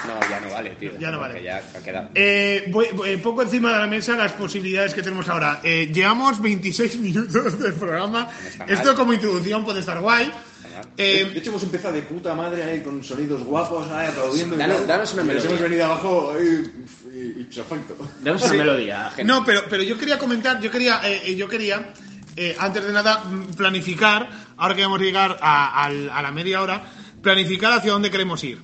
No, 0.07 0.21
ya 0.29 0.41
no 0.41 0.51
vale, 0.51 0.71
tío. 0.71 0.93
Ya 0.99 1.11
no 1.11 1.19
vale. 1.21 1.43
Ya 1.43 1.63
ha 1.75 1.83
quedado. 1.83 2.11
eh, 2.15 2.65
voy- 2.71 2.89
voy- 2.95 3.17
poco 3.19 3.43
encima 3.43 3.73
de 3.73 3.79
la 3.79 3.87
mesa 3.87 4.17
las 4.17 4.33
posibilidades 4.33 4.93
que 4.95 5.03
tenemos 5.03 5.29
ahora. 5.29 5.61
Eh, 5.63 5.91
llevamos 5.93 6.41
26 6.41 6.97
minutos 7.01 7.59
del 7.59 7.75
programa. 7.75 8.29
mal. 8.59 8.71
Esto 8.71 8.95
como 8.95 9.13
introducción 9.13 9.65
puede 9.65 9.81
estar 9.81 10.01
guay. 10.01 10.27
mal. 10.27 10.35
De 10.97 11.23
Eh, 11.23 11.33
hecho, 11.37 11.51
hemos 11.51 11.63
empezado 11.63 11.95
de 11.95 12.03
puta 12.03 12.35
madre 12.35 12.63
ahí 12.65 12.81
con 12.83 13.03
sonidos 13.03 13.43
guapos, 13.45 13.89
ahí 13.93 14.09
aplaudiendo. 14.09 14.57
y 14.57 14.59
Danos- 14.59 14.87
danos 14.87 15.13
una 15.15 15.23
Y 15.23 15.27
nos 15.27 15.35
melodía. 15.35 15.51
hemos 15.51 15.63
venido 15.63 15.85
abajo 15.87 16.35
y, 16.41 17.41
y 17.41 17.45
perfecto. 17.45 17.97
Damos 18.21 18.43
una 18.43 18.53
melodía, 18.55 19.05
gente. 19.11 19.25
No, 19.25 19.45
pero, 19.45 19.63
pero 19.71 19.83
yo 19.85 19.97
quería 19.97 20.19
comentar, 20.19 20.61
yo 20.61 20.71
quería, 20.71 21.01
eh, 21.05 21.23
eh, 21.27 21.37
yo 21.37 21.49
quería 21.49 21.93
eh, 22.37 22.57
antes 22.59 22.85
de 22.85 22.93
nada, 22.93 23.21
mm, 23.25 23.55
planificar, 23.55 24.29
ahora 24.57 24.75
que 24.75 24.83
vamos 24.83 25.01
a 25.01 25.05
llegar 25.05 25.39
a, 25.41 25.85
al- 25.85 26.11
a 26.11 26.21
la 26.21 26.33
media 26.33 26.61
hora, 26.61 26.83
planificar 27.23 27.73
hacia 27.73 27.93
dónde 27.93 28.11
queremos 28.11 28.43
ir. 28.43 28.61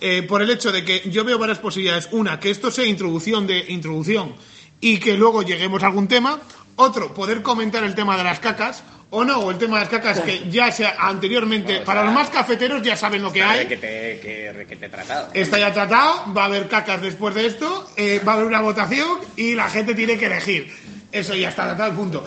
Eh, 0.00 0.22
por 0.22 0.42
el 0.42 0.50
hecho 0.50 0.72
de 0.72 0.84
que 0.84 1.02
yo 1.10 1.24
veo 1.24 1.38
varias 1.38 1.58
posibilidades. 1.58 2.08
Una, 2.12 2.38
que 2.38 2.50
esto 2.50 2.70
sea 2.70 2.84
introducción 2.84 3.46
de 3.46 3.64
introducción 3.68 4.34
y 4.80 4.98
que 4.98 5.14
luego 5.14 5.42
lleguemos 5.42 5.82
a 5.82 5.86
algún 5.86 6.08
tema. 6.08 6.40
Otro, 6.76 7.14
poder 7.14 7.42
comentar 7.42 7.82
el 7.84 7.94
tema 7.94 8.16
de 8.16 8.24
las 8.24 8.40
cacas. 8.40 8.82
O 9.08 9.24
no, 9.24 9.38
o 9.38 9.50
el 9.52 9.56
tema 9.56 9.76
de 9.76 9.82
las 9.82 9.88
cacas 9.88 10.20
que 10.20 10.50
ya 10.50 10.70
sea 10.72 10.96
anteriormente, 10.98 11.80
para 11.82 12.02
los 12.04 12.12
más 12.12 12.28
cafeteros 12.28 12.82
ya 12.82 12.96
saben 12.96 13.22
lo 13.22 13.32
que 13.32 13.42
hay. 13.42 13.66
Que 13.66 13.76
te, 13.76 14.20
que, 14.20 14.66
que 14.68 14.76
te 14.76 14.86
he 14.86 14.88
tratado. 14.88 15.28
Está 15.32 15.60
ya 15.60 15.72
tratado, 15.72 16.34
va 16.34 16.42
a 16.42 16.46
haber 16.46 16.68
cacas 16.68 17.00
después 17.00 17.32
de 17.34 17.46
esto, 17.46 17.88
eh, 17.96 18.20
va 18.26 18.32
a 18.32 18.34
haber 18.34 18.46
una 18.46 18.60
votación 18.60 19.20
y 19.36 19.54
la 19.54 19.70
gente 19.70 19.94
tiene 19.94 20.18
que 20.18 20.26
elegir. 20.26 20.72
Eso 21.12 21.34
ya 21.36 21.50
está 21.50 21.66
tratado, 21.66 21.94
punto. 21.94 22.24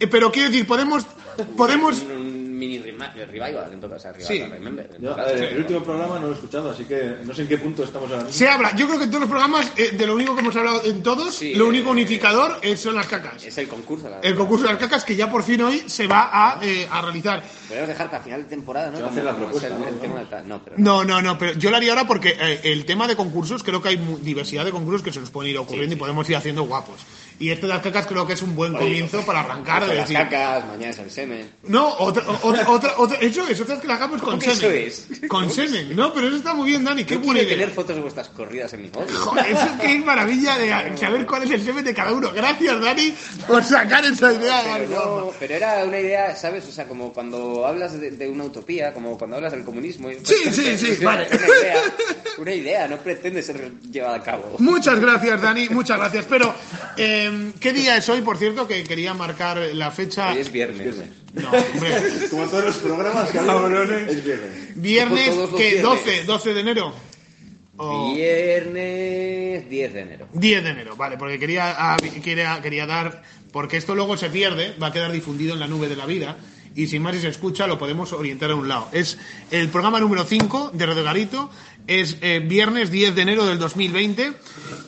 Eh, 0.00 0.06
pero 0.06 0.32
quiero 0.32 0.48
decir, 0.48 0.66
podemos, 0.66 1.06
podemos, 1.56 2.02
mini 2.66 2.78
revival, 2.78 3.72
en 3.72 3.80
todo 3.80 3.90
caso. 3.90 4.08
Revival, 4.12 4.26
Sí. 4.28 4.42
remember, 4.42 4.86
en 4.96 5.02
Yo, 5.02 5.10
todo 5.10 5.12
a 5.12 5.24
caso. 5.24 5.34
ver, 5.34 5.44
el 5.52 5.58
último 5.58 5.82
programa 5.84 6.18
no 6.18 6.26
lo 6.26 6.32
he 6.32 6.34
escuchado, 6.34 6.70
así 6.70 6.84
que 6.84 7.16
no 7.24 7.34
sé 7.34 7.42
en 7.42 7.48
qué 7.48 7.58
punto 7.58 7.84
estamos 7.84 8.10
ahora 8.10 8.24
mismo. 8.24 8.36
se 8.38 8.48
habla, 8.48 8.74
yo 8.76 8.86
creo 8.86 8.98
que 8.98 9.04
en 9.04 9.10
todos 9.10 9.20
los 9.22 9.30
programas, 9.30 9.72
eh, 9.76 9.90
de 9.92 10.06
lo 10.06 10.14
único 10.14 10.34
que 10.34 10.40
hemos 10.40 10.56
hablado 10.56 10.82
en 10.84 11.02
todos, 11.02 11.34
Sí, 11.34 11.54
lo 11.54 11.66
eh, 11.66 11.68
único 11.68 11.90
unificador 11.90 12.58
eh, 12.62 12.76
son 12.76 12.94
las 12.94 13.06
cacas. 13.06 13.42
Es 13.44 13.56
el 13.58 13.68
concurso. 13.68 14.08
la 14.08 14.20
El 14.20 14.34
concurso 14.34 14.64
de 14.66 14.72
las 14.72 14.78
cacas 14.80 15.04
que 15.04 15.16
ya 15.16 15.30
por 15.30 15.42
fin 15.42 15.60
hoy 15.62 15.82
se 15.86 16.06
va 16.06 16.30
a, 16.32 16.58
eh, 16.64 16.86
a 16.90 17.02
realizar. 17.02 17.42
Podemos 17.68 17.88
dejar 17.88 18.10
para 18.10 18.22
final 18.22 18.42
de 18.42 18.48
temporada, 18.48 18.90
¿no? 18.90 18.96
Se 18.98 19.02
va 19.02 19.08
a 19.08 19.10
Como- 19.10 19.16
hacer 19.18 19.24
la 19.24 19.30
el- 19.30 19.36
propuesta, 19.36 19.66
el 19.68 19.94
¿no? 19.94 20.00
tema 20.00 20.18
del 20.20 20.28
ta- 20.28 20.42
No, 20.42 20.62
pero 20.62 20.76
No, 20.78 21.04
no, 21.04 21.22
no, 21.22 21.38
pero 21.38 21.52
yo 21.58 21.70
lo 21.70 21.76
haría 21.76 21.92
ahora 21.92 22.06
porque 22.06 22.36
eh, 22.38 22.60
el 22.64 22.84
tema 22.84 23.06
de 23.06 23.16
concursos, 23.16 23.62
creo 23.62 23.80
que 23.82 23.88
hay 23.90 23.96
mu- 23.96 24.18
diversidad 24.18 24.64
de 24.64 24.70
concursos 24.70 25.02
que 25.02 25.12
se 25.12 25.20
nos 25.20 25.30
pueden 25.30 25.50
ir 25.52 25.58
ocurriendo 25.58 25.94
y 25.94 25.98
podemos 25.98 26.28
ir 26.28 26.36
haciendo 26.36 26.62
guapos. 26.64 27.00
Y 27.38 27.50
esto 27.50 27.66
de 27.66 27.72
las 27.74 27.82
cacas 27.82 28.06
creo 28.06 28.26
que 28.26 28.34
es 28.34 28.42
un 28.42 28.54
buen 28.54 28.72
comienzo 28.74 29.20
para 29.26 29.40
arrancar. 29.40 29.86
de 29.86 29.94
las 29.94 30.08
decir, 30.08 30.16
cacas, 30.28 30.66
mañana 30.66 30.90
es 30.90 30.98
el 30.98 31.10
semen. 31.10 31.50
No, 31.64 31.88
otra, 31.98 32.22
otra, 32.42 32.68
otra, 32.70 32.94
otra- 32.96 33.18
eso 33.18 33.46
es, 33.48 33.60
otra 33.60 33.74
es 33.74 33.80
que 33.80 33.88
la 33.88 33.94
hagamos 33.94 34.22
con 34.22 34.38
¿Cómo 34.38 34.42
que 34.42 34.54
semen. 34.54 34.86
eso 34.86 35.06
es? 35.12 35.28
Con 35.28 35.50
semen, 35.50 35.96
no, 35.96 36.12
pero 36.14 36.28
eso 36.28 36.36
está 36.36 36.54
muy 36.54 36.68
bien, 36.70 36.84
Dani, 36.84 37.04
qué 37.04 37.14
Yo 37.14 37.20
buena 37.20 37.40
idea. 37.42 37.50
tener 37.56 37.70
fotos 37.70 37.96
de 37.96 38.02
vuestras 38.02 38.28
corridas 38.28 38.72
en 38.74 38.82
mi 38.82 38.90
móvil. 38.90 39.14
Joder, 39.14 39.46
eso 39.50 39.68
que 39.80 39.96
es 39.96 40.04
maravilla 40.04 40.56
de 40.58 40.96
saber 40.96 41.26
cuál 41.26 41.42
es 41.42 41.50
el 41.50 41.64
semen 41.64 41.84
de 41.84 41.92
cada 41.94 42.12
uno. 42.12 42.30
Gracias, 42.32 42.80
Dani, 42.80 43.14
por 43.48 43.64
sacar 43.64 44.04
esa 44.04 44.32
idea. 44.32 44.62
Pero, 44.78 44.88
no, 44.90 45.30
pero 45.38 45.54
era 45.54 45.84
una 45.84 45.98
idea, 45.98 46.36
¿sabes? 46.36 46.64
O 46.68 46.72
sea, 46.72 46.86
como 46.86 47.12
cuando 47.12 47.66
hablas 47.66 47.98
de, 47.98 48.12
de 48.12 48.28
una 48.28 48.44
utopía, 48.44 48.92
como 48.94 49.18
cuando 49.18 49.36
hablas 49.36 49.52
del 49.52 49.64
comunismo. 49.64 50.10
y- 50.10 50.18
Sí, 50.24 50.34
sí, 50.52 50.78
sí, 50.78 50.88
es 50.92 51.02
vale. 51.02 51.26
Una 51.28 51.46
idea, 51.46 51.82
una 52.38 52.52
idea, 52.54 52.88
no 52.88 52.96
pretende 52.98 53.42
ser 53.42 53.72
llevada 53.90 54.16
a 54.16 54.22
cabo. 54.22 54.54
Muchas 54.58 55.00
gracias, 55.00 55.40
Dani, 55.42 55.68
muchas 55.70 55.98
gracias. 55.98 56.26
Pero, 56.28 56.54
eh, 56.96 57.23
¿qué 57.60 57.72
día 57.72 57.96
es 57.96 58.08
hoy, 58.08 58.20
por 58.22 58.36
cierto? 58.38 58.66
Que 58.66 58.84
quería 58.84 59.14
marcar 59.14 59.58
la 59.74 59.90
fecha. 59.90 60.32
Hoy 60.32 60.38
es 60.40 60.50
viernes. 60.52 60.96
No, 61.34 61.50
hombre. 61.50 61.96
Como 62.30 62.46
todos 62.48 62.64
los 62.64 62.76
programas 62.76 63.30
que 63.30 63.38
hablamos, 63.38 63.70
es 63.72 64.24
viernes. 64.24 64.76
Viernes, 64.76 65.26
viernes. 65.52 65.82
12, 65.82 66.24
12 66.24 66.54
de 66.54 66.60
enero. 66.60 66.94
O- 67.76 68.14
Viernes 68.14 69.68
10 69.68 69.92
de 69.94 70.00
enero. 70.00 70.28
10 70.32 70.62
de 70.64 70.70
enero, 70.70 70.94
vale, 70.96 71.16
porque 71.18 71.38
quería, 71.40 71.74
ah, 71.76 71.96
quería, 72.22 72.60
quería 72.62 72.86
dar, 72.86 73.22
porque 73.52 73.76
esto 73.76 73.94
luego 73.96 74.16
se 74.16 74.30
pierde, 74.30 74.74
va 74.80 74.88
a 74.88 74.92
quedar 74.92 75.10
difundido 75.10 75.54
en 75.54 75.60
la 75.60 75.66
nube 75.66 75.88
de 75.88 75.96
la 75.96 76.06
vida, 76.06 76.36
y 76.76 76.86
sin 76.86 77.02
más 77.02 77.16
si 77.16 77.22
se 77.22 77.28
escucha 77.28 77.66
lo 77.66 77.76
podemos 77.78 78.12
orientar 78.12 78.52
a 78.52 78.54
un 78.54 78.68
lado. 78.68 78.88
Es 78.92 79.18
el 79.50 79.68
programa 79.70 79.98
número 79.98 80.24
5 80.24 80.70
de 80.72 80.86
Radio 80.86 81.02
Garito, 81.02 81.50
es 81.88 82.16
eh, 82.20 82.40
viernes 82.44 82.92
10 82.92 83.14
de 83.16 83.22
enero 83.22 83.44
del 83.44 83.58
2020, 83.58 84.32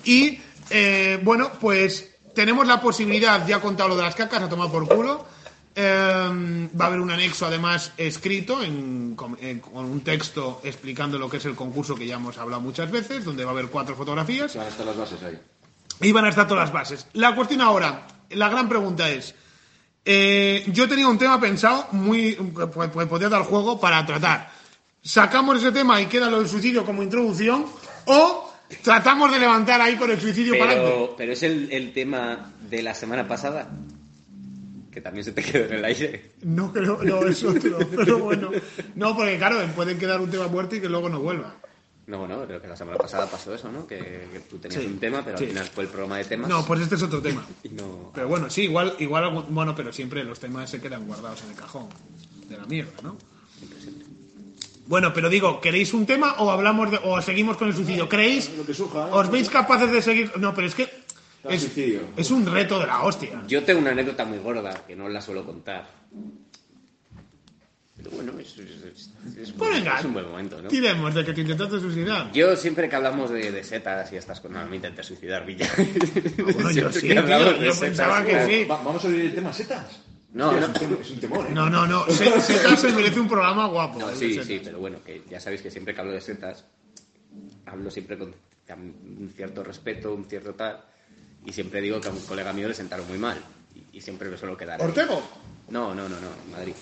y 0.05 0.39
eh, 0.71 1.19
bueno, 1.25 1.51
pues 1.61 2.16
tenemos 2.37 2.67
la 2.69 2.81
posibilidad, 2.81 3.45
ya 3.49 3.57
he 3.57 3.61
contado 3.61 3.89
lo 3.89 3.97
de 3.97 4.03
las 4.03 4.15
cacas, 4.15 4.43
a 4.43 4.49
tomar 4.49 4.71
por 4.71 4.87
culo, 4.87 5.27
eh, 5.75 6.69
va 6.79 6.85
a 6.85 6.89
haber 6.89 7.01
un 7.01 7.11
anexo 7.11 7.47
además 7.47 7.93
escrito 7.97 8.63
en- 8.63 9.15
con, 9.17 9.37
en- 9.41 9.59
con 9.61 9.85
un 9.87 10.01
texto 10.03 10.61
explicando 10.63 11.19
lo 11.19 11.29
que 11.29 11.39
es 11.39 11.45
el 11.47 11.55
concurso 11.57 11.95
que 11.97 12.07
ya 12.07 12.15
hemos 12.17 12.39
hablado 12.39 12.61
muchas 12.63 12.91
veces, 12.91 13.25
donde 13.25 13.45
va 13.45 13.51
a 13.51 13.55
haber 13.55 13.67
cuatro 13.69 13.97
fotografías. 13.97 14.55
Van 14.55 14.67
a 14.67 14.69
estar 14.69 14.87
las 14.87 14.97
bases 14.97 15.23
ahí. 15.23 15.39
Y 16.03 16.13
van 16.13 16.27
a 16.27 16.29
estar 16.29 16.47
todas 16.47 16.65
las 16.65 16.73
bases. 16.73 17.07
La 17.15 17.35
cuestión 17.35 17.61
ahora, 17.63 18.07
la 18.31 18.49
gran 18.51 18.69
pregunta 18.69 19.09
es, 19.11 19.35
eh, 20.05 20.65
yo 20.69 20.89
tenía 20.89 21.09
un 21.09 21.19
tema 21.19 21.41
pensado 21.41 21.89
muy 21.93 22.33
pues, 22.35 22.91
pues, 22.93 23.07
podría 23.09 23.29
dar 23.29 23.43
juego 23.43 23.81
para 23.81 24.05
tratar. 24.07 24.51
¿Sacamos 25.03 25.57
ese 25.59 25.73
tema 25.73 26.01
y 26.01 26.07
queda 26.07 26.29
lo 26.31 26.39
del 26.39 26.49
suicidio 26.49 26.85
como 26.85 27.03
introducción? 27.03 27.67
¿O 28.07 28.46
tratamos 28.83 29.31
de 29.33 29.39
levantar 29.39 29.81
ahí 29.81 29.97
con 29.97 30.11
el 30.11 30.21
suicidio 30.21 30.59
para 30.59 30.73
adelante? 30.73 30.93
Pero, 30.95 31.15
pero 31.17 31.33
es 31.33 31.43
el, 31.43 31.71
el 31.73 31.93
tema 31.93 32.53
de 32.69 32.83
la 32.83 32.95
semana 32.95 33.27
pasada, 33.27 33.71
que 34.91 35.01
también 35.01 35.25
se 35.25 35.33
te 35.33 35.43
quedó 35.43 35.67
en 35.67 35.75
el 35.75 35.85
aire. 35.85 36.33
No 36.43 36.73
creo, 36.73 37.03
no, 37.03 37.23
es 37.27 37.43
otro, 37.45 37.79
pero 37.95 38.19
bueno. 38.19 38.51
No, 38.95 39.17
porque 39.17 39.37
claro, 39.39 39.65
pueden 39.75 39.99
quedar 39.99 40.21
un 40.21 40.31
tema 40.31 40.49
muerto 40.49 40.77
y 40.77 40.81
que 40.81 40.89
luego 40.89 41.09
no 41.09 41.21
vuelva. 41.21 41.55
No, 42.07 42.19
bueno, 42.19 42.45
creo 42.47 42.63
que 42.63 42.69
la 42.69 42.77
semana 42.77 42.97
pasada 42.99 43.27
pasó 43.29 43.53
eso, 43.53 43.71
¿no? 43.73 43.85
Que, 43.85 44.29
que 44.33 44.41
tú 44.49 44.59
tenías 44.59 44.81
Sí, 44.81 44.87
un 44.87 45.01
tema, 45.01 45.25
pero 45.25 45.39
sí. 45.39 45.45
al 45.45 45.51
final 45.51 45.67
fue 45.67 45.85
el 45.85 45.91
programa 45.91 46.19
de 46.19 46.25
temas. 46.25 46.49
No, 46.49 46.65
pues 46.65 46.81
este 46.81 46.95
es 46.95 47.03
otro 47.03 47.21
tema. 47.21 47.45
No... 47.73 48.13
Pero 48.15 48.29
bueno, 48.29 48.49
sí, 48.49 48.63
igual, 48.63 48.95
igual, 49.01 49.45
bueno, 49.49 49.75
pero 49.75 49.93
siempre 49.93 50.23
los 50.23 50.39
temas 50.39 50.71
se 50.71 50.81
quedan 50.81 51.05
guardados 51.07 51.43
en 51.43 51.51
el 51.51 51.57
cajón 51.57 51.89
de 52.49 52.57
la 52.57 52.65
mierda, 52.67 52.93
¿no? 53.03 53.17
Bueno, 54.87 55.13
pero 55.13 55.29
digo, 55.29 55.61
¿queréis 55.61 55.93
un 55.95 56.07
tema 56.07 56.35
o 56.39 56.51
hablamos 56.51 56.91
de, 56.91 57.01
o 57.03 57.21
seguimos 57.21 57.57
con 57.57 57.69
el 57.69 57.75
suicidio? 57.75 58.09
¿Creéis? 58.09 58.51
Lo 58.57 58.65
que 58.65 58.73
surja. 58.75 59.07
¿eh? 59.09 59.11
¿Os 59.13 59.31
veis 59.31 59.49
capaces 59.51 59.91
de 59.91 60.01
seguir? 60.01 60.31
No, 60.39 60.55
pero 60.55 60.69
es 60.69 60.75
que 60.75 60.89
es, 62.17 62.31
un 62.31 62.47
reto 62.47 62.79
de 62.79 62.87
la 62.87 63.03
hostia. 63.03 63.43
Yo 63.49 63.63
tengo 63.65 63.81
una 63.81 63.91
anécdota 63.91 64.25
muy 64.25 64.39
gorda 64.39 64.85
que 64.87 64.95
no 64.97 65.09
la 65.09 65.21
suelo 65.21 65.45
contar. 65.45 65.89
Pero 67.97 68.11
bueno, 68.11 68.33
es, 68.39 68.49
es- 68.59 68.59
es- 68.59 69.11
es 69.37 69.53
Pues 69.53 69.57
buen- 69.57 69.73
venga, 69.73 69.99
es 69.99 70.05
un 70.05 70.13
buen 70.13 70.29
momento, 70.29 70.61
¿no? 70.63 70.69
tiremos 70.69 71.15
de 71.15 71.25
que 71.25 71.33
te 71.33 71.41
intentaste 71.41 71.81
suicidar. 71.81 72.31
Yo 72.33 72.55
siempre 72.57 72.89
que 72.89 72.95
hablamos 72.97 73.31
de, 73.31 73.51
de 73.51 73.65
setas 73.65 74.13
y 74.13 74.17
estas 74.17 74.41
cosas, 74.41 74.57
no, 74.65 74.67
me 74.71 74.77
intenté 74.77 75.03
suicidar, 75.03 75.45
Villa. 75.47 75.69
bueno, 76.45 76.71
yo 76.71 76.93
Siempre 76.93 77.01
sí, 77.01 77.09
que 77.09 77.13
tío, 77.15 77.23
hablamos 77.23 77.55
yo 77.55 77.61
setas, 77.73 77.79
pensaba 77.81 78.25
que 78.25 78.31
claro. 78.33 78.49
sí. 78.49 78.65
Va- 78.65 78.83
vamos 78.85 79.05
a 79.05 79.09
abrir 79.09 79.25
el 79.27 79.35
tema 79.35 79.53
setas. 79.53 80.01
No, 80.37 80.53
no. 80.53 80.67
Es, 81.01 81.11
un 81.11 81.19
temor, 81.21 81.47
¿eh? 81.47 81.51
No, 81.55 81.71
no, 81.71 81.87
no. 81.87 82.05
Se, 82.11 82.41
se, 82.43 82.77
se 82.77 82.93
merece 82.93 83.19
un 83.19 83.27
programa 83.29 83.67
guapo. 83.69 83.99
No, 83.99 84.09
de 84.09 84.17
sí, 84.17 84.33
setas. 84.33 84.47
sí, 84.47 84.61
pero 84.63 84.79
bueno, 84.79 84.99
que 85.05 85.23
ya 85.31 85.41
sabéis 85.41 85.63
que 85.63 85.71
siempre 85.71 85.95
que 85.95 86.01
hablo 86.03 86.13
de 86.13 86.21
setas, 86.21 86.65
hablo 87.65 87.91
siempre 87.91 88.19
con 88.19 88.35
un 88.69 89.33
cierto 89.35 89.65
respeto, 89.65 90.13
un 90.15 90.27
cierto 90.27 90.55
tal, 90.55 90.85
y 91.45 91.53
siempre 91.53 91.81
digo 91.81 92.01
que 92.01 92.09
a 92.09 92.13
un 92.13 92.21
colega 92.21 92.53
mío 92.53 92.69
le 92.69 92.75
sentaron 92.75 93.09
muy 93.09 93.17
mal, 93.17 93.39
y, 93.75 93.97
y 93.97 94.01
siempre 94.03 94.29
me 94.29 94.37
suelo 94.37 94.57
quedar. 94.57 94.79
ahí. 94.81 94.87
¿Ortego? 94.87 95.23
No, 95.71 95.95
no, 95.95 96.03
no, 96.09 96.17
no, 96.21 96.29
Madrid. 96.53 96.75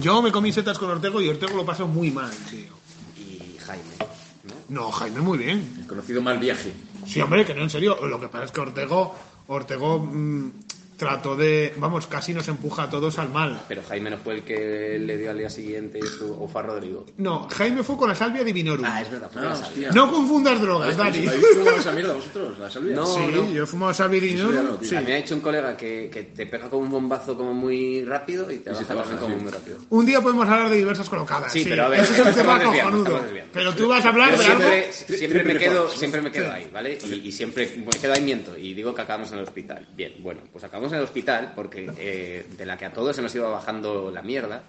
Yo 0.00 0.22
me 0.22 0.32
comí 0.32 0.50
setas 0.52 0.78
con 0.78 0.90
Ortego 0.90 1.20
y 1.20 1.28
Ortego 1.28 1.56
lo 1.56 1.66
pasó 1.66 1.86
muy 1.86 2.10
mal, 2.10 2.30
tío. 2.50 2.72
Y 3.18 3.58
Jaime, 3.58 3.96
¿no? 4.44 4.54
No, 4.84 4.90
Jaime, 4.90 5.20
muy 5.20 5.36
bien. 5.38 5.76
El 5.78 5.86
conocido 5.86 6.22
mal 6.22 6.38
viaje. 6.38 6.72
Sí, 7.06 7.20
hombre, 7.20 7.44
que 7.44 7.54
no, 7.54 7.62
en 7.62 7.70
serio. 7.70 7.98
Lo 8.06 8.18
que 8.18 8.28
pasa 8.28 8.46
es 8.46 8.50
que 8.52 8.60
Ortego, 8.60 9.14
Ortego 9.46 9.98
mm, 10.00 10.63
trató 10.96 11.36
de. 11.36 11.72
Vamos, 11.76 12.06
casi 12.06 12.32
nos 12.34 12.46
empuja 12.48 12.84
a 12.84 12.90
todos 12.90 13.18
al 13.18 13.30
mal. 13.30 13.60
Pero 13.68 13.82
Jaime 13.88 14.10
no 14.10 14.18
fue 14.18 14.34
el 14.36 14.42
que 14.42 14.98
le 14.98 15.16
dio 15.18 15.30
al 15.30 15.38
día 15.38 15.50
siguiente 15.50 16.00
o 16.38 16.48
fue 16.48 16.60
a 16.60 16.64
Rodrigo. 16.64 17.06
No, 17.16 17.48
Jaime 17.50 17.82
fue 17.82 17.96
con 17.96 18.08
la 18.08 18.14
salvia 18.14 18.44
divinorum. 18.44 18.84
Ah, 18.84 19.02
es 19.02 19.10
verdad, 19.10 19.30
fue 19.32 19.42
la 19.42 19.56
salvia. 19.56 19.90
No 19.92 20.10
confundas 20.10 20.60
drogas, 20.60 20.96
Dani. 20.96 21.26
¿Habéis 21.26 21.46
fumado 21.54 21.76
esa 21.76 21.92
mierda 21.92 22.12
vosotros? 22.14 22.58
¿La 22.58 22.70
salvia? 22.70 22.96
No. 22.96 23.06
Sí, 23.06 23.20
yo 23.54 23.62
he 23.62 23.66
fumado 23.66 23.94
salvia 23.94 24.20
divinorum. 24.20 24.64
no. 24.64 24.78
Sí. 24.82 24.94
A 24.96 25.00
mí 25.00 25.06
me 25.06 25.12
ha 25.14 25.16
dicho 25.16 25.34
un 25.34 25.40
colega 25.40 25.76
que, 25.76 26.10
que 26.12 26.22
te 26.24 26.46
pega 26.46 26.68
como 26.70 26.82
un 26.82 26.90
bombazo 26.90 27.36
como 27.36 27.54
muy 27.54 28.04
rápido 28.04 28.50
y 28.50 28.58
te 28.58 28.70
Y 28.70 28.72
baja 28.72 28.84
te 28.86 28.94
baja, 28.94 29.08
también 29.10 29.30
como 29.30 29.42
muy 29.42 29.52
rápido. 29.52 29.78
Un 29.90 30.06
día 30.06 30.20
podemos 30.20 30.48
hablar 30.48 30.70
de 30.70 30.76
diversas 30.76 31.08
colocadas. 31.08 31.52
Sí, 31.52 31.64
pero 31.68 31.84
a 31.84 31.88
ver, 31.88 32.00
Eso 32.00 32.12
es 32.14 32.26
un 32.26 32.34
tema 32.34 32.62
cojonudo. 32.62 33.20
Pero 33.52 33.74
tú 33.74 33.88
vas 33.88 34.04
a 34.04 34.08
hablar 34.08 34.32
Yo 34.32 34.38
de 34.38 34.44
algo. 34.44 34.62
siempre, 34.62 34.92
siempre 34.92 35.44
me 35.44 35.58
quedo, 35.58 35.88
siempre 35.90 36.20
me 36.22 36.30
quedo 36.30 36.52
ahí, 36.52 36.68
¿vale? 36.72 36.98
Y, 37.04 37.28
y 37.28 37.32
siempre 37.32 37.72
me 37.76 37.90
quedo 38.00 38.12
ahí 38.12 38.22
miento 38.22 38.56
y 38.56 38.74
digo 38.74 38.94
que 38.94 39.02
acabamos 39.02 39.30
en 39.32 39.38
el 39.38 39.44
hospital. 39.44 39.86
Bien, 39.94 40.14
bueno, 40.20 40.40
pues 40.52 40.64
acabamos 40.64 40.83
en 40.92 40.98
el 40.98 41.04
hospital 41.04 41.52
porque 41.54 41.90
eh, 41.98 42.46
de 42.56 42.66
la 42.66 42.76
que 42.76 42.84
a 42.86 42.92
todos 42.92 43.14
se 43.16 43.22
nos 43.22 43.34
iba 43.34 43.48
bajando 43.48 44.10
la 44.10 44.22
mierda, 44.22 44.62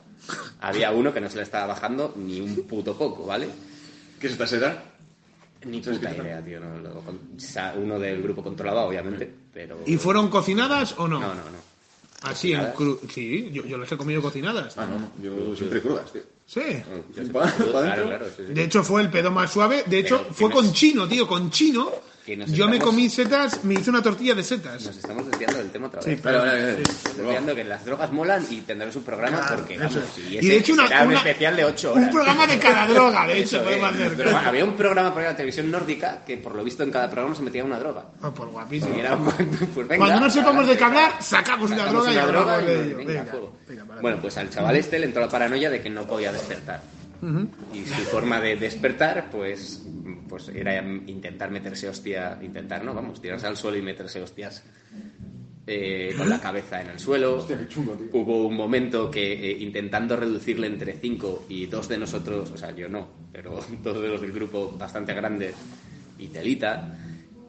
había 0.61 0.91
uno 0.91 1.13
que 1.13 1.21
no 1.21 1.29
se 1.29 1.37
le 1.37 1.43
estaba 1.43 1.67
bajando 1.67 2.13
ni 2.15 2.41
un 2.41 2.67
puto 2.67 2.97
poco, 2.97 3.25
¿vale? 3.25 3.47
¿Qué 4.19 4.27
es 4.27 4.33
esta 4.33 4.47
seda? 4.47 4.83
Ni 5.65 5.83
¿Sabes 5.83 5.99
puta 5.99 6.15
idea, 6.15 6.43
tío. 6.43 6.59
No, 6.59 6.77
lo- 6.79 6.99
o 6.99 7.03
sea, 7.39 7.73
uno 7.77 7.97
del 7.99 8.21
grupo 8.21 8.43
controlaba, 8.43 8.83
obviamente, 8.85 9.31
pero... 9.53 9.79
¿Y 9.85 9.97
fueron 9.97 10.29
cocinadas 10.29 10.93
o 10.97 11.07
no? 11.07 11.19
No, 11.19 11.29
no, 11.29 11.43
no. 11.49 11.65
Así 12.21 12.53
en 12.53 12.71
cru... 12.71 12.99
Sí, 13.11 13.49
yo, 13.51 13.65
yo 13.65 13.77
las 13.77 13.91
he 13.91 13.97
comido 13.97 14.21
cocinadas. 14.21 14.77
Ah, 14.77 14.85
no, 14.87 14.99
no. 14.99 15.11
Yo 15.21 15.55
siempre 15.55 15.81
crudas, 15.81 16.11
tío. 16.11 16.21
Sí. 16.47 16.61
Yo 17.15 17.31
Pa- 17.31 17.41
pa' 17.45 17.51
claro, 17.65 18.05
claro, 18.07 18.25
sí, 18.27 18.43
sí. 18.47 18.53
De 18.53 18.63
hecho, 18.63 18.83
fue 18.83 19.01
el 19.01 19.09
pedo 19.09 19.31
más 19.31 19.51
suave. 19.51 19.83
De 19.87 19.99
hecho, 19.99 20.19
Pero, 20.21 20.33
fue 20.33 20.49
¿quién 20.51 20.63
con 20.63 20.73
chino, 20.73 21.07
tío, 21.07 21.27
con 21.27 21.49
chino. 21.51 21.91
Yo 22.47 22.67
me 22.67 22.79
comí 22.79 23.07
setas, 23.09 23.63
me 23.63 23.75
hice 23.75 23.89
una 23.91 24.01
tortilla 24.01 24.33
de 24.33 24.43
setas. 24.43 24.83
Nos 24.83 24.97
estamos 24.97 25.29
desviando 25.29 25.59
del 25.59 25.69
tema 25.69 25.87
otra 25.87 26.01
Sí, 26.01 26.09
vez. 26.11 26.19
pero- 26.23 26.39
Vale, 26.39 26.51
vale, 26.51 26.63
vale. 26.71 26.81
Estamos 26.81 27.17
desviando 27.17 27.55
que 27.55 27.63
las 27.63 27.85
drogas 27.85 28.11
molan 28.11 28.45
y 28.49 28.61
tendremos 28.61 28.95
un 28.95 29.03
programa 29.03 29.37
Claro, 29.37 29.55
porque, 29.57 29.77
vamos, 29.77 29.97
y, 30.17 30.21
Y 30.33 30.37
ese 30.39 30.47
de 30.47 30.57
hecho, 30.57 30.73
una- 30.73 30.87
será 30.87 31.01
un 31.03 31.07
una- 31.09 31.17
especial 31.17 31.55
de 31.55 31.65
8 31.65 31.91
horas. 31.93 32.03
Un 32.05 32.11
programa 32.11 32.47
de 32.47 32.59
cada 32.59 32.87
droga, 32.87 33.27
de 33.27 33.39
hecho, 33.39 33.63
podemos 33.63 33.91
hacer. 33.93 34.13
Pero 34.17 34.37
había 34.37 34.65
un 34.65 34.75
programa 34.75 35.13
por 35.13 35.21
la 35.23 35.35
televisión 35.35 35.69
nórdica 35.69 36.23
que 36.25 36.37
por 36.37 36.55
lo 36.55 36.63
visto 36.63 36.81
en 36.83 36.91
cada 36.91 37.09
programa 37.11 37.35
se 37.35 37.43
metía 37.43 37.63
una 37.63 37.77
droga. 37.77 38.05
Ah, 38.21 38.33
por 38.33 38.49
guapísimo. 38.49 38.95
Era, 38.95 39.15
pues 39.73 39.87
venga, 39.87 39.97
Cuando 39.97 40.19
no 40.21 40.29
sepamos 40.31 40.67
de 40.67 40.77
qué 40.77 40.83
hablar, 40.83 41.11
sacamos 41.21 41.69
una 41.69 41.85
droga 41.85 42.11
y 42.11 42.17
hablamos 42.17 42.65
de 42.65 42.91
ello. 42.91 43.51
Bueno, 44.01 44.17
pues 44.21 44.35
al 44.37 44.49
chaval 44.49 44.75
este 44.75 44.97
le 44.99 45.05
entró 45.05 45.21
la 45.21 45.29
paranoia 45.29 45.69
de 45.69 45.81
que 45.81 45.89
no 45.89 46.05
podía 46.07 46.31
despertar. 46.31 46.81
Ujú. 47.25 47.49
Y 47.73 47.85
su 47.85 48.01
forma 48.03 48.39
de 48.39 48.55
despertar, 48.55 49.29
pues, 49.31 49.83
pues 50.29 50.49
era 50.49 50.77
intentar 51.07 51.49
meterse 51.49 51.89
hostia, 51.89 52.37
intentar, 52.41 52.83
no, 52.83 52.93
vamos, 52.93 53.21
tirarse 53.21 53.47
al 53.47 53.57
suelo 53.57 53.77
y 53.77 53.81
meterse 53.81 54.21
hostias 54.21 54.63
eh, 55.67 56.13
con 56.17 56.29
la 56.29 56.39
cabeza 56.39 56.81
en 56.81 56.89
el 56.91 56.99
suelo. 56.99 57.37
Hostia, 57.37 57.57
qué 57.57 57.67
chungo, 57.67 57.93
tío. 57.93 58.07
Hubo 58.13 58.45
un 58.47 58.55
momento 58.55 59.09
que 59.09 59.33
eh, 59.51 59.57
intentando 59.59 60.15
reducirle 60.15 60.67
entre 60.67 60.93
cinco 60.99 61.45
y 61.49 61.65
dos 61.65 61.87
de 61.87 61.97
nosotros, 61.97 62.51
o 62.51 62.57
sea, 62.57 62.75
yo 62.75 62.87
no, 62.87 63.07
pero 63.31 63.59
dos 63.83 64.01
de 64.01 64.07
los 64.07 64.21
del 64.21 64.31
grupo 64.31 64.71
bastante 64.77 65.13
grandes 65.15 65.55
y 66.19 66.27
telita, 66.27 66.95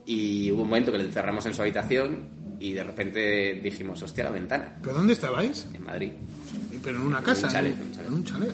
y 0.07 0.51
hubo 0.53 0.63
un 0.63 0.69
momento 0.69 0.91
que 0.93 0.99
le 0.99 1.05
encerramos 1.05 1.45
en 1.47 1.53
su 1.55 1.61
habitación 1.63 2.29
y 2.59 2.73
de 2.73 2.83
repente 2.85 3.61
dijimos, 3.63 4.01
hostia, 4.03 4.25
la 4.25 4.31
ventana, 4.31 4.77
¿Pero 4.81 4.95
dónde 4.95 5.13
estabais? 5.13 5.69
en 5.75 5.85
Madrid. 5.85 6.13
Pero 6.83 6.97
en 6.99 7.03
una 7.07 7.23
casa. 7.23 7.49
un 7.49 7.53
chalet, 7.53 7.75
en- 7.75 7.83
un 7.83 7.93
chalet. 7.93 8.07
en 8.09 8.15
un 8.15 8.25
chalet. 8.25 8.53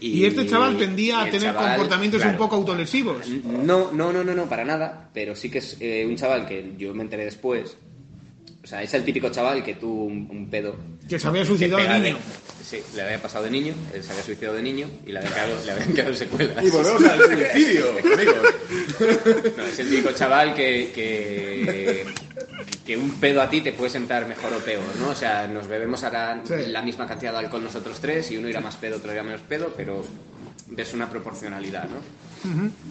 Y, 0.00 0.24
este 0.24 0.46
chaval 0.46 0.76
tendía 0.78 1.20
a 1.20 1.24
tener 1.24 1.52
chaval, 1.52 1.76
comportamientos 1.76 2.20
claro, 2.20 2.32
un 2.32 2.38
poco 2.38 2.56
autolesivos. 2.56 3.28
No, 3.28 3.92
no, 3.92 4.12
no, 4.12 4.24
no, 4.24 4.34
no, 4.34 4.48
para 4.48 4.64
nada. 4.64 5.10
Pero 5.12 5.36
sí 5.36 5.50
que 5.50 5.58
es 5.58 5.76
eh, 5.80 6.06
un 6.08 6.16
chaval 6.16 6.46
que 6.46 6.74
yo 6.78 6.94
me 6.94 7.02
enteré 7.02 7.24
después. 7.24 7.76
O 8.62 8.66
sea, 8.66 8.82
es 8.82 8.92
el 8.94 9.04
típico 9.04 9.30
chaval 9.30 9.62
que 9.62 9.74
tuvo 9.74 10.04
un, 10.04 10.28
un 10.30 10.48
pedo. 10.48 10.76
Que 11.10 11.18
se 11.18 11.26
había 11.28 11.44
suicidado 11.44 11.82
de 11.82 11.88
de- 11.88 12.00
niño. 12.00 12.18
Sí, 12.64 12.78
le 12.94 13.02
había 13.02 13.20
pasado 13.20 13.44
de 13.44 13.50
niño, 13.50 13.74
él 13.92 14.02
se 14.04 14.12
había 14.12 14.22
suicidado 14.22 14.54
de 14.54 14.62
niño 14.62 14.88
y 15.04 15.10
le 15.10 15.18
habían 15.18 15.32
quedado, 15.34 15.64
le 15.66 15.72
habían 15.72 15.92
quedado 15.92 16.14
secuelas. 16.14 16.64
Y 16.64 16.70
volvemos 16.70 17.04
al 17.04 17.18
suicidio, 17.24 17.90
amigos. 17.90 18.36
No, 19.56 19.64
es 19.64 19.78
el 19.80 19.90
típico 19.90 20.12
chaval 20.12 20.54
que, 20.54 20.92
que, 20.94 22.06
que 22.86 22.96
un 22.96 23.18
pedo 23.18 23.42
a 23.42 23.50
ti 23.50 23.60
te 23.60 23.72
puede 23.72 23.90
sentar 23.90 24.28
mejor 24.28 24.52
o 24.52 24.58
peor, 24.58 24.84
¿no? 25.00 25.08
O 25.08 25.14
sea, 25.16 25.48
nos 25.48 25.66
bebemos 25.66 26.04
ahora 26.04 26.40
Sí. 26.46 26.54
la 26.68 26.82
misma 26.82 27.08
cantidad 27.08 27.32
de 27.32 27.38
alcohol 27.38 27.64
nosotros 27.64 27.98
tres 28.00 28.30
y 28.30 28.36
uno 28.36 28.48
irá 28.48 28.60
más 28.60 28.76
pedo, 28.76 28.98
otro 28.98 29.12
irá 29.12 29.24
menos 29.24 29.40
pedo, 29.40 29.74
pero 29.76 30.04
ves 30.68 30.94
una 30.94 31.10
proporcionalidad, 31.10 31.88
¿no? 31.88 31.98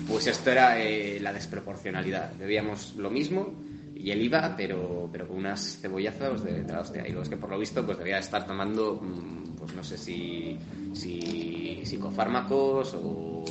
Pues 0.09 0.27
esto 0.27 0.51
era 0.51 0.77
eh, 0.83 1.19
la 1.21 1.31
desproporcionalidad. 1.31 2.33
Bebíamos 2.37 2.95
lo 2.97 3.09
mismo 3.09 3.53
y 3.99 4.11
él 4.11 4.21
iba, 4.21 4.55
pero, 4.55 5.09
pero 5.11 5.27
con 5.27 5.37
unas 5.37 5.79
cebollazos 5.81 6.41
de, 6.43 6.63
de 6.63 6.71
la 6.71 6.79
hostia. 6.79 7.05
Y 7.05 7.11
los 7.11 7.27
que 7.27 7.35
por 7.35 7.49
lo 7.49 7.59
visto 7.59 7.85
pues 7.85 7.97
debía 7.97 8.17
estar 8.17 8.47
tomando, 8.47 8.95
mm, 9.01 9.57
pues 9.57 9.75
no 9.75 9.83
sé 9.83 9.97
si, 9.97 10.57
si 10.93 11.81
psicofármacos 11.83 12.93
o, 12.95 13.43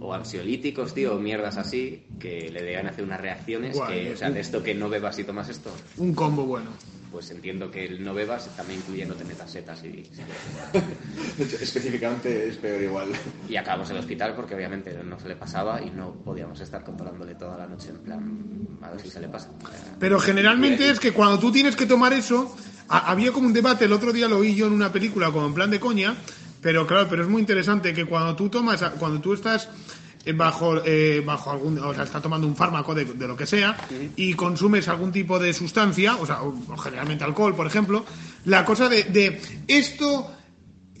o 0.00 0.12
ansiolíticos, 0.12 0.92
tío, 0.92 1.14
o 1.14 1.20
mierdas 1.20 1.56
así, 1.56 2.04
que 2.18 2.50
le 2.50 2.62
debían 2.62 2.88
hacer 2.88 3.04
unas 3.04 3.20
reacciones 3.20 3.76
Guay, 3.76 4.04
que, 4.06 4.12
o 4.14 4.16
sea, 4.16 4.30
de 4.30 4.40
esto 4.40 4.60
que 4.60 4.74
no 4.74 4.88
bebas 4.88 5.20
y 5.20 5.24
tomas 5.24 5.48
esto, 5.48 5.70
Un 5.98 6.14
combo 6.14 6.44
bueno. 6.44 6.70
Pues 7.14 7.30
entiendo 7.30 7.70
que 7.70 7.84
el 7.84 8.02
no 8.02 8.12
bebas 8.12 8.50
también 8.56 8.80
incluye 8.80 9.06
no 9.06 9.14
te 9.14 9.24
metas 9.24 9.48
setas 9.52 9.84
y... 9.84 10.02
Específicamente 11.38 12.48
es 12.48 12.56
peor 12.56 12.82
igual. 12.82 13.08
Y 13.48 13.54
acabamos 13.54 13.88
en 13.90 13.96
el 13.96 14.00
hospital 14.00 14.34
porque 14.34 14.56
obviamente 14.56 14.92
no 15.04 15.18
se 15.20 15.28
le 15.28 15.36
pasaba 15.36 15.80
y 15.80 15.90
no 15.90 16.10
podíamos 16.12 16.60
estar 16.60 16.82
controlándole 16.82 17.36
toda 17.36 17.56
la 17.56 17.68
noche 17.68 17.90
en 17.90 17.98
plan, 17.98 18.68
a 18.82 18.90
ver 18.90 19.00
si 19.00 19.10
se 19.10 19.20
le 19.20 19.28
pasa. 19.28 19.48
Pero 20.00 20.18
generalmente 20.18 20.90
es 20.90 20.98
que 20.98 21.12
cuando 21.12 21.38
tú 21.38 21.52
tienes 21.52 21.76
que 21.76 21.86
tomar 21.86 22.12
eso, 22.12 22.52
ha- 22.88 23.08
había 23.12 23.30
como 23.30 23.46
un 23.46 23.52
debate, 23.52 23.84
el 23.84 23.92
otro 23.92 24.12
día 24.12 24.26
lo 24.26 24.38
oí 24.38 24.56
yo 24.56 24.66
en 24.66 24.72
una 24.72 24.90
película 24.90 25.30
como 25.30 25.46
en 25.46 25.54
plan 25.54 25.70
de 25.70 25.78
coña, 25.78 26.16
pero 26.60 26.84
claro, 26.84 27.06
pero 27.08 27.22
es 27.22 27.28
muy 27.28 27.40
interesante 27.40 27.94
que 27.94 28.06
cuando 28.06 28.34
tú 28.34 28.48
tomas, 28.48 28.82
cuando 28.98 29.20
tú 29.20 29.34
estás 29.34 29.68
bajo 30.32 30.82
eh, 30.84 31.22
bajo 31.24 31.50
algún, 31.50 31.78
o 31.78 31.92
sea, 31.94 32.04
estás 32.04 32.22
tomando 32.22 32.46
un 32.46 32.56
fármaco 32.56 32.94
de, 32.94 33.04
de 33.04 33.26
lo 33.28 33.36
que 33.36 33.46
sea 33.46 33.76
y 34.16 34.34
consumes 34.34 34.88
algún 34.88 35.12
tipo 35.12 35.38
de 35.38 35.52
sustancia, 35.52 36.16
o 36.16 36.24
sea, 36.26 36.42
o- 36.42 36.76
generalmente 36.78 37.24
alcohol, 37.24 37.54
por 37.54 37.66
ejemplo, 37.66 38.04
la 38.46 38.64
cosa 38.64 38.88
de, 38.88 39.04
de 39.04 39.40
esto 39.68 40.30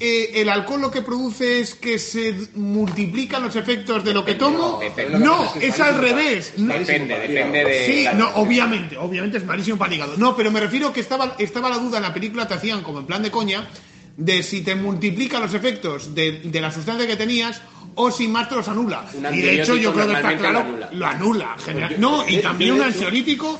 eh, 0.00 0.40
el 0.42 0.48
alcohol 0.48 0.80
lo 0.80 0.90
que 0.90 1.02
produce 1.02 1.60
es 1.60 1.76
que 1.76 2.00
se 2.00 2.34
multiplican 2.56 3.42
los 3.44 3.54
efectos 3.54 4.02
de 4.04 4.12
lo 4.12 4.24
que 4.24 4.34
tomo. 4.34 4.78
depende. 4.80 5.18
No, 5.20 5.54
es 5.60 5.78
al 5.78 5.98
revés. 5.98 6.52
No- 6.56 6.74
Depende, 6.74 7.16
depende 7.20 7.64
de... 7.64 7.86
Sí, 7.86 8.06
no, 8.16 8.28
obviamente, 8.34 8.98
obviamente 8.98 9.38
es 9.38 9.44
malísimo 9.44 9.78
para 9.78 9.90
el 9.92 9.96
hígado. 9.98 10.14
No, 10.16 10.36
pero 10.36 10.50
me 10.50 10.58
refiero 10.58 10.92
que 10.92 10.98
estaba, 11.00 11.36
estaba 11.38 11.70
la 11.70 11.78
duda 11.78 11.98
en 11.98 12.02
la 12.02 12.12
película, 12.12 12.48
te 12.48 12.54
hacían 12.54 12.82
como 12.82 12.98
en 12.98 13.06
plan 13.06 13.22
de 13.22 13.30
coña, 13.30 13.68
de 14.16 14.42
si 14.42 14.62
te 14.62 14.74
multiplica 14.74 15.40
los 15.40 15.54
efectos 15.54 16.14
de, 16.14 16.40
de 16.44 16.60
la 16.60 16.70
sustancia 16.70 17.06
que 17.06 17.16
tenías 17.16 17.60
o 17.96 18.10
si 18.10 18.28
más 18.28 18.48
te 18.48 18.54
los 18.56 18.68
anula. 18.68 19.04
Y 19.32 19.40
de 19.40 19.60
hecho 19.62 19.76
yo 19.76 19.92
creo 19.92 20.06
que 20.06 20.14
está 20.14 20.36
claro, 20.36 20.60
lo 20.60 20.66
anula. 20.66 20.88
lo 20.92 21.06
anula. 21.06 21.56
general- 21.64 21.94
No, 21.98 22.28
y 22.28 22.38
también 22.38 22.72
un 22.74 22.82
ansiolítico 22.82 23.58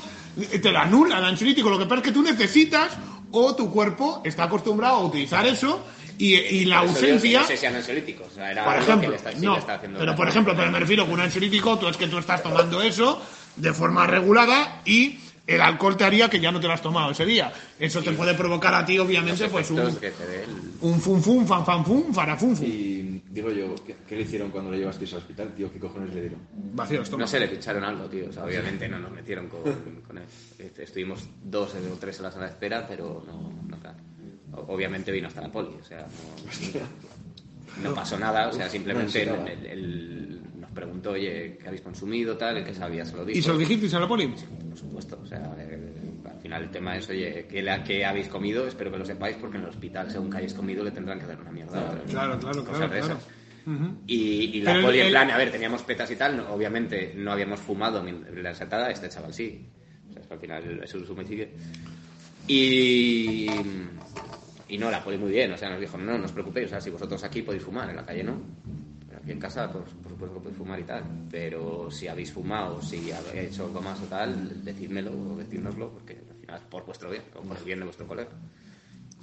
te 0.61 0.71
lo 0.71 0.79
anula, 0.79 1.19
el 1.19 1.25
ansiolítico. 1.25 1.69
Lo 1.69 1.77
que 1.79 1.85
pasa 1.85 1.97
es 1.97 2.03
que 2.03 2.11
tú 2.11 2.21
necesitas 2.21 2.91
o 3.31 3.55
tu 3.55 3.69
cuerpo 3.71 4.21
está 4.25 4.43
acostumbrado 4.45 4.95
a 4.97 5.05
utilizar 5.05 5.45
eso 5.45 5.85
y, 6.17 6.35
y 6.35 6.65
la 6.65 6.79
ausencia... 6.79 7.41
No 7.41 7.47
sé 7.47 7.57
si 7.57 7.65
eran 7.65 7.77
ansiolíticos. 7.77 8.27
o 8.27 8.35
sea, 8.35 8.51
era 8.51 8.63
Por 8.65 8.75
ejemplo, 8.77 9.01
que 9.01 9.07
le 9.09 9.15
está, 9.17 9.31
sí 9.33 9.37
no, 9.45 9.53
le 9.53 9.59
está 9.59 9.73
haciendo 9.75 9.99
pero 9.99 10.15
por 10.15 10.27
ejemplo, 10.29 10.53
pero 10.55 10.71
me 10.71 10.79
refiero 10.79 11.05
que 11.05 11.11
un 11.13 11.19
ansiolítico, 11.19 11.77
tú 11.77 11.87
es 11.89 11.97
que 11.97 12.07
tú 12.07 12.17
estás 12.17 12.41
tomando 12.41 12.81
eso 12.81 13.21
de 13.57 13.73
forma 13.73 14.07
regulada 14.07 14.81
y 14.85 15.19
el 15.47 15.61
alcohol 15.61 15.95
te 15.95 16.03
haría 16.03 16.29
que 16.29 16.39
ya 16.39 16.51
no 16.51 16.59
te 16.59 16.67
lo 16.67 16.73
has 16.73 16.81
tomado 16.81 17.11
ese 17.11 17.25
día. 17.25 17.51
Eso 17.79 18.01
te 18.01 18.11
puede 18.13 18.33
provocar 18.33 18.73
a 18.73 18.85
ti, 18.85 18.97
obviamente, 18.99 19.47
pues 19.49 19.69
un, 19.71 19.79
el- 19.79 19.97
un 20.81 20.99
fum 20.99 21.21
fum, 21.21 21.45
fan 21.45 21.65
fan 21.65 21.85
fum, 21.85 22.13
farafum 22.13 22.55
fum. 22.55 22.65
Y 22.65 23.21
digo 23.29 23.51
yo, 23.51 23.75
¿qué, 23.85 23.95
qué 24.07 24.15
le 24.15 24.21
hicieron 24.23 24.49
cuando 24.49 24.71
lo 24.71 24.77
llevasteis 24.77 25.11
al 25.13 25.19
hospital, 25.19 25.53
tío? 25.55 25.71
¿Qué 25.71 25.77
cojones 25.79 26.13
le 26.13 26.21
dieron? 26.21 26.39
Vacío 26.73 26.97
el 26.97 27.03
estómago. 27.03 27.25
No 27.25 27.27
sé, 27.27 27.39
le 27.39 27.47
pincharon 27.47 27.83
algo, 27.83 28.05
tío. 28.05 28.27
O 28.29 28.33
sea, 28.33 28.43
obviamente 28.43 28.87
no 28.87 28.97
nos 28.99 29.11
metieron 29.11 29.47
con, 29.47 29.61
con 30.07 30.17
él. 30.17 30.23
Este, 30.57 30.83
Estuvimos 30.83 31.27
dos 31.43 31.73
o 31.75 31.97
tres 31.99 32.17
en 32.17 32.23
la 32.23 32.31
sala 32.31 32.45
de 32.45 32.51
espera, 32.51 32.87
pero 32.87 33.23
no, 33.27 33.53
no 33.69 33.77
tal. 33.77 33.95
O- 34.53 34.73
Obviamente 34.73 35.11
vino 35.11 35.27
hasta 35.27 35.41
la 35.41 35.51
poli, 35.51 35.69
o 35.79 35.83
sea, 35.85 36.07
no, 37.83 37.83
no 37.89 37.93
pasó 37.93 38.17
nada. 38.17 38.47
O 38.47 38.53
sea, 38.53 38.69
simplemente 38.69 39.25
nos 39.25 39.37
preguntó, 40.75 41.11
oye, 41.11 41.57
¿qué 41.59 41.67
habéis 41.67 41.81
consumido? 41.81 42.37
Tal, 42.37 42.57
el 42.57 42.65
que 42.65 42.73
sabía 42.73 43.03
se 43.05 43.15
lo 43.15 43.25
dijo. 43.25 43.39
¿Y 43.39 43.41
se 43.41 43.49
lo 43.49 43.57
dijisteis 43.57 43.93
a 43.95 43.99
la 44.01 44.07
poli? 44.07 44.27
Por 44.27 44.77
supuesto, 44.77 45.19
o 45.23 45.25
sea, 45.25 45.39
eh, 45.57 45.79
al 46.29 46.39
final 46.41 46.63
el 46.63 46.69
tema 46.69 46.97
es, 46.97 47.09
oye, 47.09 47.47
¿qué, 47.49 47.63
la, 47.63 47.83
qué 47.83 48.05
habéis 48.05 48.27
comido? 48.27 48.67
Espero 48.67 48.91
que 48.91 48.97
lo 48.99 49.05
sepáis, 49.05 49.37
porque 49.37 49.57
en 49.57 49.63
el 49.63 49.69
hospital, 49.69 50.11
según 50.11 50.29
que 50.29 50.37
hayáis 50.37 50.53
comido, 50.53 50.83
le 50.83 50.91
tendrán 50.91 51.19
que 51.19 51.25
dar 51.25 51.39
una 51.41 51.51
mierda. 51.51 51.71
Claro, 52.09 52.37
claro, 52.39 52.63
Cosas 52.65 52.77
claro, 52.77 52.93
de 52.93 52.99
claro. 52.99 53.13
esas. 53.15 53.27
Y, 54.05 54.17
y 54.57 54.61
la 54.61 54.73
Pero 54.73 54.79
el- 54.79 54.85
poli 54.85 54.99
en 54.99 55.09
plan, 55.09 55.31
a 55.31 55.37
ver, 55.37 55.51
teníamos 55.51 55.81
petas 55.81 56.11
y 56.11 56.15
tal, 56.15 56.37
no- 56.37 56.49
obviamente 56.53 57.13
no 57.15 57.31
habíamos 57.31 57.59
fumado 57.61 58.05
en 58.07 58.43
la 58.43 58.49
ensatada, 58.49 58.91
este 58.91 59.09
chaval 59.09 59.33
sí. 59.33 59.65
O 60.09 60.13
sea, 60.13 60.21
es 60.21 60.27
que 60.27 60.33
al 60.35 60.39
final 60.39 60.81
es 60.83 60.93
un 60.93 61.09
homicidio. 61.09 61.47
Y... 62.47 63.47
Y 64.67 64.79
no, 64.79 64.89
la 64.89 65.03
poli 65.03 65.17
muy 65.17 65.29
bien, 65.31 65.51
o 65.51 65.57
sea, 65.57 65.69
nos 65.69 65.79
dijo, 65.79 65.95
no, 65.97 66.17
no 66.17 66.25
os 66.25 66.31
preocupéis, 66.31 66.65
o 66.67 66.69
sea, 66.71 66.81
si 66.81 66.89
vosotros 66.89 67.23
aquí 67.23 67.43
podéis 67.43 67.63
fumar, 67.63 67.87
en 67.89 67.97
la 67.97 68.05
calle 68.05 68.23
no. 68.23 68.41
En 69.27 69.39
casa, 69.39 69.71
pues, 69.71 69.85
por 70.03 70.11
supuesto 70.11 70.35
que 70.35 70.39
podéis 70.41 70.57
fumar 70.57 70.79
y 70.79 70.83
tal. 70.83 71.03
Pero 71.31 71.89
si 71.89 72.07
habéis 72.07 72.31
fumado, 72.31 72.81
si 72.81 73.11
habéis 73.11 73.51
hecho 73.53 73.65
algo 73.65 73.81
más 73.81 73.99
o 74.01 74.05
tal, 74.05 74.63
decídmelo 74.63 75.11
o 75.11 75.35
decírnoslo, 75.37 75.89
porque 75.89 76.13
al 76.29 76.35
final 76.37 76.57
es 76.57 76.67
por 76.69 76.85
vuestro 76.85 77.09
bien, 77.09 77.23
o 77.35 77.41
por 77.41 77.57
el 77.57 77.63
bien 77.63 77.79
de 77.79 77.85
vuestro 77.85 78.05
colega. 78.07 78.29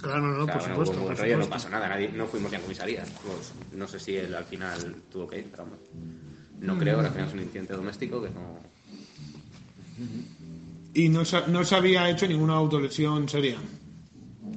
Claro, 0.01 0.19
no, 0.21 0.31
no, 0.37 0.43
O 0.43 0.45
sea, 0.45 0.53
por 0.55 0.61
bueno, 0.63 0.75
supuesto. 0.75 1.05
por 1.05 1.17
rollo, 1.17 1.37
no 1.37 1.43
supuesto. 1.43 1.49
pasó 1.49 1.69
nada, 1.69 1.87
nadie, 1.87 2.11
no 2.11 2.27
fuimos 2.27 2.51
ni 2.51 2.57
a 2.57 2.61
comisaría. 2.61 3.03
Pues, 3.23 3.53
no 3.73 3.87
sé 3.87 3.99
si 3.99 4.17
él 4.17 4.35
al 4.35 4.43
final 4.45 4.95
tuvo 5.09 5.27
que 5.27 5.39
ir, 5.39 5.47
pero 5.49 5.63
vamos. 5.63 5.79
No 6.59 6.77
creo, 6.77 6.99
que 6.99 7.05
al 7.07 7.11
final 7.13 7.27
es 7.29 7.33
un 7.33 7.39
incidente 7.41 7.73
doméstico 7.73 8.21
que 8.21 8.29
no... 8.29 8.59
Y 10.93 11.09
no, 11.09 11.25
se- 11.25 11.47
no 11.47 11.63
se 11.63 11.75
había 11.75 12.09
hecho 12.09 12.27
ninguna 12.27 12.53
autolesión 12.55 13.27
seria. 13.29 13.57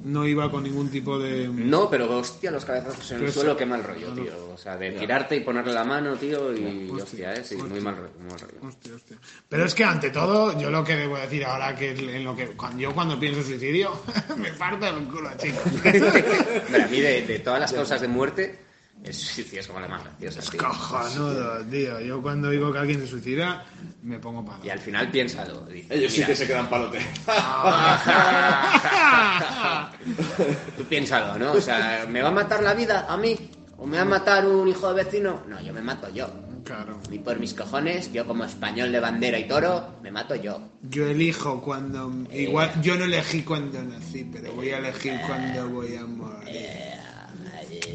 No 0.07 0.25
iba 0.25 0.49
con 0.49 0.63
ningún 0.63 0.89
tipo 0.89 1.19
de... 1.19 1.49
No, 1.49 1.89
pero 1.89 2.17
hostia, 2.17 2.49
los 2.49 2.63
cabezazos 2.63 3.11
en 3.11 3.25
el 3.25 3.31
suelo, 3.31 3.57
qué 3.57 3.65
mal 3.65 3.83
rollo, 3.83 4.13
tío. 4.13 4.53
O 4.53 4.57
sea, 4.57 4.77
de 4.77 4.97
girarte 4.97 5.35
y 5.35 5.41
ponerle 5.41 5.73
la 5.73 5.83
mano, 5.83 6.15
tío, 6.15 6.55
y 6.55 6.89
hostia, 6.89 7.33
eh, 7.33 7.43
sí, 7.43 7.57
muy 7.57 7.81
mal 7.81 7.97
rollo, 7.97 8.13
muy 8.19 8.29
mal 8.29 8.39
rollo. 8.39 8.57
Hostia, 8.67 8.95
hostia. 8.95 9.17
Pero 9.49 9.65
es 9.65 9.75
que 9.75 9.83
ante 9.83 10.09
todo, 10.09 10.57
yo 10.57 10.69
lo 10.71 10.83
que 10.83 10.95
debo 10.95 11.17
decir 11.17 11.43
ahora 11.43 11.75
que 11.75 11.91
en 11.91 12.23
lo 12.23 12.35
que 12.35 12.47
cuando 12.47 12.79
yo 12.79 12.93
cuando 12.93 13.19
pienso 13.19 13.41
en 13.41 13.47
suicidio 13.47 14.01
me 14.37 14.53
parto 14.53 14.87
el 14.87 15.07
culo, 15.07 15.29
chicos. 15.37 15.63
Pero 15.83 16.83
a 16.83 16.87
mí 16.87 17.01
de, 17.01 17.23
de 17.23 17.39
todas 17.39 17.59
las 17.59 17.73
causas 17.73 17.99
de 17.99 18.07
muerte, 18.07 18.66
el 19.03 19.13
suicidio 19.13 19.59
es 19.61 19.67
como 19.67 19.79
la 19.79 19.87
más 19.87 20.03
graciosa, 20.03 20.41
tío. 20.51 20.59
Cojonudo, 20.59 21.63
tío. 21.65 21.99
Yo 22.01 22.21
cuando 22.21 22.49
digo 22.49 22.71
que 22.73 22.79
alguien 22.79 22.99
se 22.99 23.07
suicida 23.07 23.63
me 24.03 24.19
pongo 24.19 24.43
para. 24.45 24.63
Y 24.65 24.69
al 24.69 24.79
final 24.79 25.09
piénsalo. 25.11 25.61
dices, 25.67 25.91
Ellos 25.91 26.11
sí 26.11 26.17
mira, 26.19 26.27
que 26.27 26.35
se 26.35 26.47
quedan 26.47 26.69
palote. 26.69 26.99
Tú 30.77 30.83
piénsalo, 30.85 31.37
¿no? 31.37 31.53
O 31.53 31.61
sea, 31.61 32.05
¿me 32.09 32.21
va 32.21 32.29
a 32.29 32.31
matar 32.31 32.63
la 32.63 32.73
vida 32.73 33.05
a 33.07 33.17
mí? 33.17 33.37
¿O 33.77 33.85
me 33.85 33.97
va 33.97 34.03
a 34.03 34.05
matar 34.05 34.45
un 34.45 34.67
hijo 34.67 34.93
de 34.93 35.03
vecino? 35.03 35.43
No, 35.47 35.61
yo 35.61 35.73
me 35.73 35.81
mato 35.81 36.09
yo. 36.09 36.29
Claro. 36.63 36.99
Y 37.11 37.19
por 37.19 37.39
mis 37.39 37.53
cojones, 37.53 38.11
yo 38.11 38.25
como 38.27 38.43
español 38.43 38.91
de 38.91 38.99
bandera 38.99 39.39
y 39.39 39.47
toro, 39.47 39.95
me 40.01 40.11
mato 40.11 40.35
yo. 40.35 40.59
Yo 40.81 41.07
elijo 41.07 41.61
cuando. 41.61 42.11
Igual, 42.31 42.81
yo 42.81 42.97
no 42.97 43.05
elegí 43.05 43.43
cuando 43.43 43.81
nací, 43.83 44.29
pero 44.31 44.51
voy 44.53 44.71
a 44.71 44.79
elegir 44.79 45.19
cuando 45.25 45.69
voy 45.69 45.95
a 45.95 46.05
morir. 46.05 46.97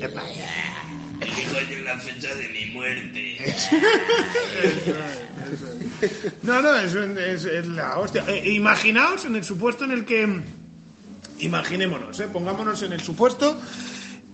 Epa. 0.01 0.23
No, 6.43 6.61
no, 6.61 6.75
es, 6.77 6.95
es- 6.95 7.45
es 7.45 7.67
la 7.69 7.99
hostia. 7.99 8.25
Eh, 8.27 8.53
imaginaos 8.53 9.25
en 9.25 9.37
el 9.37 9.45
supuesto 9.45 9.85
en 9.85 9.93
el 9.93 10.05
que. 10.05 10.41
Imaginémonos, 11.39 12.19
eh, 12.21 12.29
pongámonos 12.33 12.83
en 12.83 12.93
el 12.93 13.01
supuesto. 13.01 13.61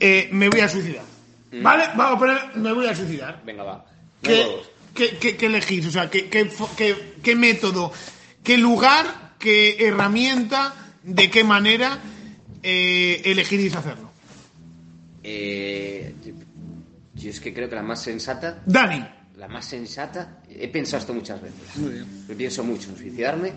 eh, 0.01 0.29
me 0.33 0.49
voy 0.49 0.61
a 0.61 0.69
suicidar. 0.69 1.05
¿Vale? 1.53 1.85
Vamos 1.97 2.17
a 2.17 2.19
poner. 2.19 2.57
Me 2.57 2.73
voy 2.73 2.87
a 2.87 2.95
suicidar. 2.95 3.43
Venga, 3.45 3.63
va. 3.65 3.85
¿Qué, 4.23 4.47
qué, 4.95 5.17
qué- 5.19 5.37
qué 5.37 5.47
elegís? 5.47 5.87
O 5.87 5.91
sea, 5.91 6.11
¿qué, 6.11 6.29
qué, 6.29 6.51
qué- 6.77 7.15
qué 7.23 7.35
método, 7.37 7.93
qué 8.43 8.57
lugar, 8.59 9.35
qué 9.39 9.77
herramienta, 9.87 10.75
de 11.03 11.31
qué 11.31 11.45
manera 11.45 11.99
eh, 12.63 13.23
elegiréis 13.25 13.75
hacerlo? 13.75 14.08
Eh, 15.31 16.15
yo, 17.15 17.31
es 17.31 17.41
que 17.41 17.53
creo 17.53 17.69
que 17.69 17.75
la 17.75 17.83
más 17.83 18.03
sensata, 18.03 18.63
Dani. 18.65 19.05
la 19.37 19.49
más 19.49 19.67
sensata, 19.67 20.41
he 20.49 20.69
pensado 20.69 21.01
esto 21.01 21.15
muchas 21.15 21.41
veces. 21.43 21.59
Lo 22.29 22.35
pienso 22.35 22.65
mucho 22.65 22.91
en 22.91 22.97
suicidarme 22.97 23.53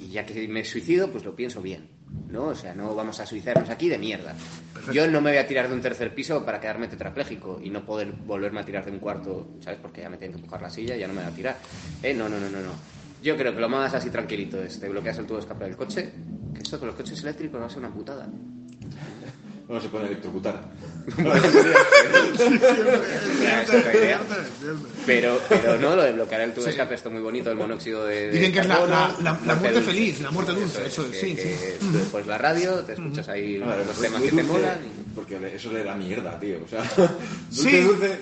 y 0.00 0.08
ya 0.10 0.24
que 0.24 0.46
me 0.46 0.64
suicido, 0.64 1.10
pues 1.10 1.24
lo 1.24 1.34
pienso 1.34 1.60
bien. 1.60 1.88
¿No? 2.28 2.46
O 2.46 2.54
sea, 2.56 2.74
no 2.74 2.94
vamos 2.94 3.20
a 3.20 3.26
suicidarnos 3.26 3.70
aquí 3.70 3.88
de 3.88 3.96
mierda. 3.96 4.34
Yo 4.92 5.08
no 5.08 5.20
me 5.20 5.30
voy 5.30 5.38
a 5.38 5.46
tirar 5.46 5.68
de 5.68 5.74
un 5.74 5.80
tercer 5.80 6.12
piso 6.12 6.44
para 6.44 6.60
quedarme 6.60 6.88
tetrapléjico 6.88 7.60
y 7.62 7.70
no 7.70 7.84
poder 7.84 8.12
volverme 8.12 8.60
a 8.60 8.64
tirar 8.64 8.84
de 8.84 8.90
un 8.90 8.98
cuarto, 8.98 9.56
¿sabes? 9.60 9.78
Porque 9.80 10.00
ya 10.02 10.10
me 10.10 10.16
tienen 10.16 10.32
que 10.34 10.40
empujar 10.40 10.60
la 10.62 10.70
silla 10.70 10.96
y 10.96 11.00
ya 11.00 11.06
no 11.06 11.14
me 11.14 11.22
voy 11.22 11.30
a 11.30 11.34
tirar. 11.34 11.58
Eh, 12.02 12.12
no, 12.14 12.28
no, 12.28 12.38
no, 12.40 12.48
no, 12.50 12.60
no. 12.60 12.72
Yo 13.22 13.36
creo 13.36 13.54
que 13.54 13.60
lo 13.60 13.68
más 13.68 13.94
así 13.94 14.10
tranquilito 14.10 14.60
es 14.60 14.80
te 14.80 14.88
bloqueas 14.88 15.18
el 15.18 15.26
tubo 15.26 15.36
de 15.36 15.42
escape 15.42 15.64
del 15.64 15.76
coche, 15.76 16.12
que 16.54 16.62
esto 16.62 16.78
con 16.78 16.88
los 16.88 16.96
coches 16.96 17.20
eléctricos 17.22 17.60
va 17.60 17.66
a 17.66 17.70
ser 17.70 17.78
una 17.78 17.92
putada. 17.92 18.28
No 19.70 19.80
se 19.80 19.88
puede 19.88 20.06
electrocutar. 20.08 20.60
Pero, 25.06 25.40
pero 25.48 25.78
no, 25.78 25.96
lo 25.96 26.02
de 26.02 26.12
bloquear 26.12 26.40
el 26.42 26.52
tubo 26.52 26.64
de 26.64 26.70
escape, 26.70 26.94
esto 26.94 27.10
muy 27.10 27.20
bonito, 27.22 27.50
el 27.50 27.56
monóxido 27.56 28.04
de. 28.04 28.26
de 28.28 28.30
Dicen 28.32 28.52
que 28.52 28.58
es 28.60 28.66
la, 28.66 28.74
carbono, 28.74 28.92
la- 28.92 29.16
la- 29.32 29.40
la 29.46 29.54
muerte 29.54 29.72
dulce. 29.80 29.90
feliz, 29.90 30.20
la 30.20 30.30
muerte 30.30 30.52
dulce, 30.52 30.86
eso 30.86 31.06
es, 31.06 31.20
sí, 31.20 31.34
que 31.34 31.76
sí. 31.80 31.86
tú 31.92 31.98
pones 32.10 32.26
la 32.26 32.38
radio, 32.38 32.74
te 32.80 32.92
escuchas 32.94 33.28
ahí 33.28 33.58
los 33.58 34.00
temas 34.00 34.22
que 34.22 34.32
te 34.32 34.42
molan. 34.42 34.78
Porque 35.14 35.38
eso 35.54 35.72
le 35.72 35.82
da 35.84 35.94
mierda, 35.94 36.38
tío. 36.38 36.58
O 36.64 36.68
sea, 36.68 36.82
Sí. 37.50 37.80
dulce, 37.80 37.82
dulce. 37.82 38.18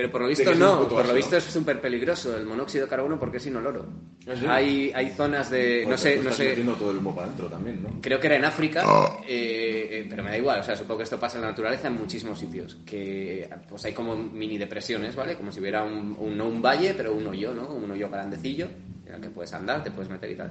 Pero 0.00 0.12
por 0.12 0.22
lo 0.22 0.28
visto 0.28 0.54
no, 0.54 0.88
por 0.88 1.06
lo 1.06 1.12
visto 1.12 1.36
es 1.36 1.44
súper 1.44 1.78
peligroso 1.78 2.34
el 2.34 2.46
monóxido 2.46 2.86
de 2.86 2.88
carbono 2.88 3.18
porque 3.20 3.36
es 3.36 3.46
inoloro. 3.46 3.86
¿Ah, 4.26 4.32
sí? 4.34 4.46
Hay, 4.48 4.92
hay 4.94 5.10
zonas 5.10 5.50
de. 5.50 5.82
No 5.82 5.88
Pues 5.88 6.00
sé, 6.00 6.16
tú 6.16 6.22
no 6.22 6.32
sé. 6.32 6.56
todo 6.78 6.90
el 6.90 6.96
humo 6.96 7.14
para 7.14 7.26
adentro 7.26 7.48
también, 7.48 7.82
¿no? 7.82 8.00
Creo 8.00 8.18
que 8.18 8.28
era 8.28 8.36
en 8.36 8.46
África, 8.46 8.82
eh, 9.26 9.88
eh, 9.90 10.06
pero 10.08 10.22
me 10.22 10.30
da 10.30 10.38
igual, 10.38 10.60
o 10.60 10.62
sea, 10.62 10.74
supongo 10.74 10.96
que 10.98 11.04
esto 11.04 11.20
pasa 11.20 11.36
en 11.36 11.42
la 11.42 11.48
naturaleza 11.50 11.88
en 11.88 11.98
muchísimos 11.98 12.38
sitios, 12.38 12.78
que 12.86 13.46
pues 13.68 13.84
hay 13.84 13.92
como 13.92 14.16
mini 14.16 14.56
depresiones, 14.56 15.14
¿vale? 15.14 15.36
Como 15.36 15.52
si 15.52 15.60
hubiera 15.60 15.84
un, 15.84 16.16
un- 16.18 16.34
no 16.34 16.48
un 16.48 16.62
valle, 16.62 16.94
pero 16.96 17.12
un 17.14 17.26
hoyo, 17.26 17.52
¿no? 17.52 17.68
Un 17.68 17.90
hoyo 17.90 18.08
grandecillo, 18.08 18.68
en 19.06 19.14
el 19.16 19.20
que 19.20 19.28
puedes 19.28 19.52
andar, 19.52 19.84
te 19.84 19.90
puedes 19.90 20.10
meter 20.10 20.30
y 20.30 20.34
tal. 20.34 20.50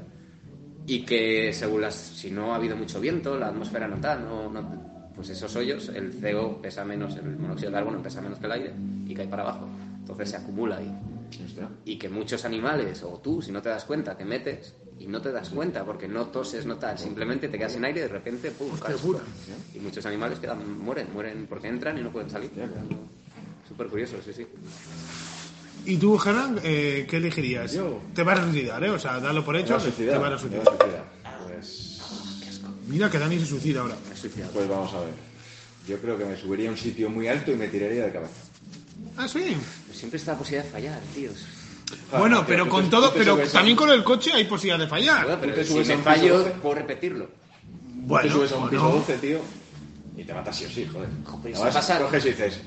Y 0.86 1.02
que 1.06 1.52
según 1.54 1.82
las, 1.82 1.96
si 1.96 2.30
no 2.30 2.54
ha 2.54 2.58
habido 2.58 2.76
mucho 2.78 3.00
viento, 3.02 3.36
la 3.36 3.48
atmósfera 3.48 3.88
no 3.88 4.00
tal, 4.00 4.24
no, 4.26 4.48
no- 4.52 4.99
pues 5.20 5.32
esos 5.32 5.54
hoyos, 5.58 5.90
el 5.90 6.14
CO 6.22 6.62
pesa 6.62 6.86
menos, 6.86 7.18
el 7.18 7.36
monóxido 7.36 7.72
de 7.72 7.76
carbono 7.76 8.02
pesa 8.02 8.22
menos 8.22 8.40
que 8.40 8.46
el 8.46 8.54
aire 8.54 8.74
y 9.06 9.14
cae 9.14 9.28
para 9.28 9.42
abajo. 9.44 9.68
Entonces 10.00 10.30
se 10.30 10.38
acumula 10.38 10.78
ahí 10.78 10.98
Hostia. 11.46 11.68
y 11.84 11.98
que 11.98 12.08
muchos 12.08 12.46
animales, 12.46 13.04
o 13.04 13.20
tú, 13.22 13.42
si 13.42 13.52
no 13.52 13.62
te 13.62 13.68
das 13.68 13.84
cuenta, 13.84 14.16
te 14.16 14.24
metes 14.24 14.76
y 14.98 15.08
no 15.08 15.22
te 15.22 15.34
das 15.34 15.50
cuenta 15.50 15.84
porque 15.84 16.08
no 16.08 16.28
toses, 16.28 16.66
no 16.66 16.78
tal, 16.78 16.98
simplemente 16.98 17.50
te 17.50 17.58
quedas 17.58 17.74
sin 17.74 17.84
aire 17.84 18.00
y 18.00 18.04
de 18.04 18.08
repente, 18.08 18.52
¡pum! 18.52 18.70
puta. 18.70 19.20
Y 19.76 19.80
muchos 19.80 20.06
animales 20.06 20.40
quedan, 20.40 20.80
mueren, 20.80 21.12
mueren 21.12 21.48
porque 21.50 21.68
entran 21.68 21.98
y 21.98 22.02
no 22.02 22.12
pueden 22.14 22.30
salir. 22.30 22.50
Súper 23.68 23.88
curioso, 23.88 24.16
sí, 24.24 24.32
sí. 24.32 24.48
¿Y 25.86 25.98
tú, 25.98 26.18
Gerard, 26.18 26.60
eh, 26.64 27.06
qué 27.10 27.18
elegirías? 27.18 27.74
Yo. 27.74 28.00
Te 28.16 28.24
vas 28.24 28.40
a 28.40 28.44
suicidar, 28.44 28.82
¿eh? 28.86 28.90
O 28.90 29.00
sea, 29.00 29.20
dalo 29.20 29.44
por 29.44 29.58
hecho. 29.58 29.76
a 29.76 29.82
suicidar. 29.82 30.16
Te 30.16 30.22
vas 30.22 30.32
a 30.32 30.38
suicidar. 30.38 30.64
Pues, 31.46 31.89
Mira 32.90 33.10
que 33.10 33.20
Dani 33.20 33.40
se 33.40 33.46
suicida 33.46 33.82
ahora. 33.82 33.96
Me 33.96 34.44
pues 34.46 34.68
vamos 34.68 34.94
a 34.94 35.00
ver. 35.02 35.14
Yo 35.88 35.98
creo 36.00 36.18
que 36.18 36.26
me 36.26 36.36
subiría 36.38 36.70
a 36.70 36.72
un 36.72 36.78
sitio 36.78 37.10
muy 37.10 37.28
alto 37.28 37.52
y 37.52 37.56
me 37.56 37.68
tiraría 37.68 38.06
de 38.06 38.12
cabeza. 38.12 38.34
Ah, 39.16 39.28
sí. 39.28 39.56
Pero 39.88 39.98
siempre 39.98 40.18
está 40.18 40.34
la 40.34 40.38
posibilidad 40.40 40.66
de 40.66 40.72
fallar, 40.72 41.00
tíos. 41.14 41.46
Bueno, 42.18 42.40
Ah, 42.40 42.46
pero 42.48 42.66
tú 42.66 42.70
con 42.72 42.84
te- 42.86 42.90
todo, 42.92 43.14
pero 43.14 43.38
también 43.52 43.76
con 43.78 43.90
el 43.90 44.04
coche 44.04 44.32
hay 44.34 44.46
posibilidad 44.46 44.80
de 44.80 44.88
fallar. 44.88 45.24
Bueno, 45.26 45.40
pero 45.42 45.54
te 45.56 45.64
si 45.66 45.74
me 45.74 45.98
fallo, 45.98 46.38
doce. 46.40 46.52
puedo 46.52 46.76
repetirlo. 46.76 47.30
Bueno, 48.02 48.28
te 48.28 48.34
subes 48.34 48.52
a 48.52 48.58
un 48.58 48.70
piso 48.70 48.82
bueno. 48.84 49.00
12, 49.00 49.18
tío, 49.18 49.40
y 50.18 50.24
te 50.24 50.34
matas 50.34 50.56
sí 50.58 50.66
o 50.66 50.70
sí, 50.70 50.88
joder. 50.92 51.10
Joder, 51.26 51.56
Además, 51.56 51.74
pasa- 51.74 52.00
coges 52.00 52.26
y 52.26 52.30
dices, 52.30 52.60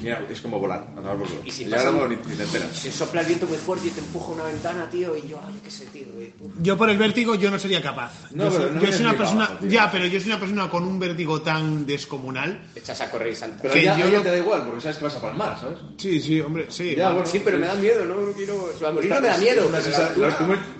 mira, 0.00 0.24
es 0.30 0.40
como 0.40 0.58
volar, 0.58 0.86
a 0.92 1.00
tomar 1.00 1.16
por. 1.16 1.26
Y 1.44 1.50
si 1.50 1.64
ya 1.64 1.76
pasa 1.76 1.90
luego 1.90 2.04
un- 2.06 2.10
ni, 2.10 2.16
ni 2.16 2.36
te 2.36 2.42
enteras. 2.44 2.68
Si 2.76 2.90
sopla 2.90 3.20
el 3.22 3.26
viento 3.26 3.46
muy 3.46 3.56
fuerte 3.58 3.88
y 3.88 3.90
te 3.90 4.00
empuja 4.00 4.32
una 4.32 4.44
ventana, 4.44 4.88
tío, 4.90 5.16
y 5.16 5.28
yo, 5.28 5.40
ay, 5.46 5.54
qué 5.64 5.70
sé, 5.70 5.86
tío. 5.86 6.02
y, 6.18 6.32
uf. 6.40 6.52
Yo 6.62 6.76
por 6.76 6.90
el 6.90 6.98
vértigo 6.98 7.34
yo 7.34 7.50
no 7.50 7.58
sería 7.58 7.80
capaz. 7.82 8.12
No, 8.32 8.44
yo 8.44 8.50
soy, 8.50 8.70
no 8.70 8.74
yo 8.76 8.82
eres 8.82 8.96
soy 8.96 9.04
una 9.06 9.16
persona, 9.16 9.58
tío. 9.58 9.68
ya, 9.70 9.90
pero 9.90 10.06
yo 10.06 10.20
soy 10.20 10.28
una 10.30 10.40
persona 10.40 10.70
con 10.70 10.84
un 10.84 10.98
vértigo 10.98 11.40
tan 11.42 11.84
descomunal. 11.86 12.60
Te 12.74 12.80
echas 12.80 13.00
a 13.00 13.10
correr 13.10 13.32
y 13.32 13.36
saltas. 13.36 13.60
Pero 13.62 13.74
que 13.74 13.82
ya, 13.84 13.98
yo 13.98 14.06
ya 14.08 14.16
lo- 14.18 14.22
te 14.22 14.30
da 14.30 14.38
igual, 14.38 14.62
porque 14.64 14.80
sabes 14.80 14.98
que 14.98 15.04
vas 15.04 15.16
a 15.16 15.20
palmar, 15.20 15.58
¿sabes? 15.60 15.78
Sí, 15.98 16.20
sí, 16.20 16.40
hombre, 16.40 16.66
sí. 16.68 16.94
Ya, 16.96 17.10
bueno, 17.10 17.26
Sí, 17.26 17.40
pero 17.44 17.58
me 17.58 17.66
da 17.66 17.74
miedo, 17.74 18.04
no, 18.04 18.14
no 18.20 18.32
quiero... 18.32 18.70
Morir 18.92 19.10
no 19.10 19.20
me 19.20 19.28
da 19.28 19.38
miedo. 19.38 19.66
Una 19.68 19.78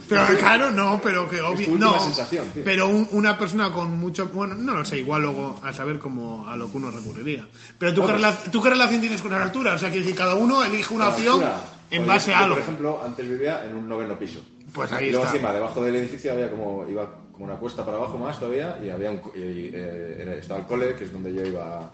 pero 0.09 0.21
la 0.21 0.27
altura- 0.29 0.39
claro, 0.39 0.71
no, 0.71 1.01
pero 1.03 1.29
que 1.29 1.41
obvio. 1.41 1.69
última 1.73 1.79
No, 1.97 2.01
sensación, 2.01 2.49
tío. 2.51 2.63
pero 2.65 2.87
un- 2.89 3.09
una 3.13 3.37
persona 3.39 3.73
con 3.73 3.99
mucho. 3.99 4.29
Bueno, 4.29 4.55
no 4.55 4.75
lo 4.77 4.85
sé, 4.85 4.99
igual 4.99 5.23
luego 5.23 5.59
a 5.65 5.73
saber 5.73 5.99
cómo 5.99 6.47
a 6.49 6.57
lo 6.57 6.71
que 6.71 6.77
uno 6.77 6.91
recurriría. 6.91 7.47
Pero 7.79 7.93
¿tú, 7.95 8.03
qué, 8.07 8.13
Bueno. 8.13 8.19
rela- 8.29 8.51
¿tú 8.51 8.63
qué 8.63 8.71
relación 8.71 9.01
tienes 9.07 9.23
con 9.23 9.31
la 9.31 9.43
altura? 9.43 9.75
O 9.75 9.79
sea, 9.79 9.91
que 9.91 10.03
si 10.03 10.13
cada 10.13 10.35
uno 10.35 10.65
elige 10.65 10.93
una 10.93 11.09
opción 11.09 11.43
en 11.91 12.05
Pues 12.05 12.07
base 12.09 12.35
a 12.35 12.39
yo, 12.39 12.45
algo. 12.45 12.55
Por 12.57 12.63
ejemplo, 12.63 13.03
antes 13.05 13.29
vivía 13.29 13.65
en 13.65 13.77
un 13.77 13.89
noveno 13.89 14.19
piso. 14.19 14.41
Pues 14.73 14.91
ahí 14.93 15.07
y 15.07 15.11
luego 15.11 15.25
está. 15.25 15.37
encima, 15.37 15.53
debajo 15.53 15.83
del 15.85 15.97
edificio 15.97 16.33
había 16.33 16.51
como, 16.51 16.85
iba 16.89 17.09
como 17.33 17.45
una 17.45 17.55
cuesta 17.55 17.85
para 17.85 17.97
abajo 17.99 18.19
más 18.19 18.39
todavía 18.39 18.79
y 18.83 18.91
había 18.91 19.11
un, 19.11 19.21
y, 19.35 19.71
eh, 19.73 20.39
estaba 20.41 20.61
el 20.61 20.67
cole, 20.67 20.95
que 20.97 21.05
es 21.05 21.13
donde 21.13 21.33
yo 21.33 21.47
iba 21.47 21.91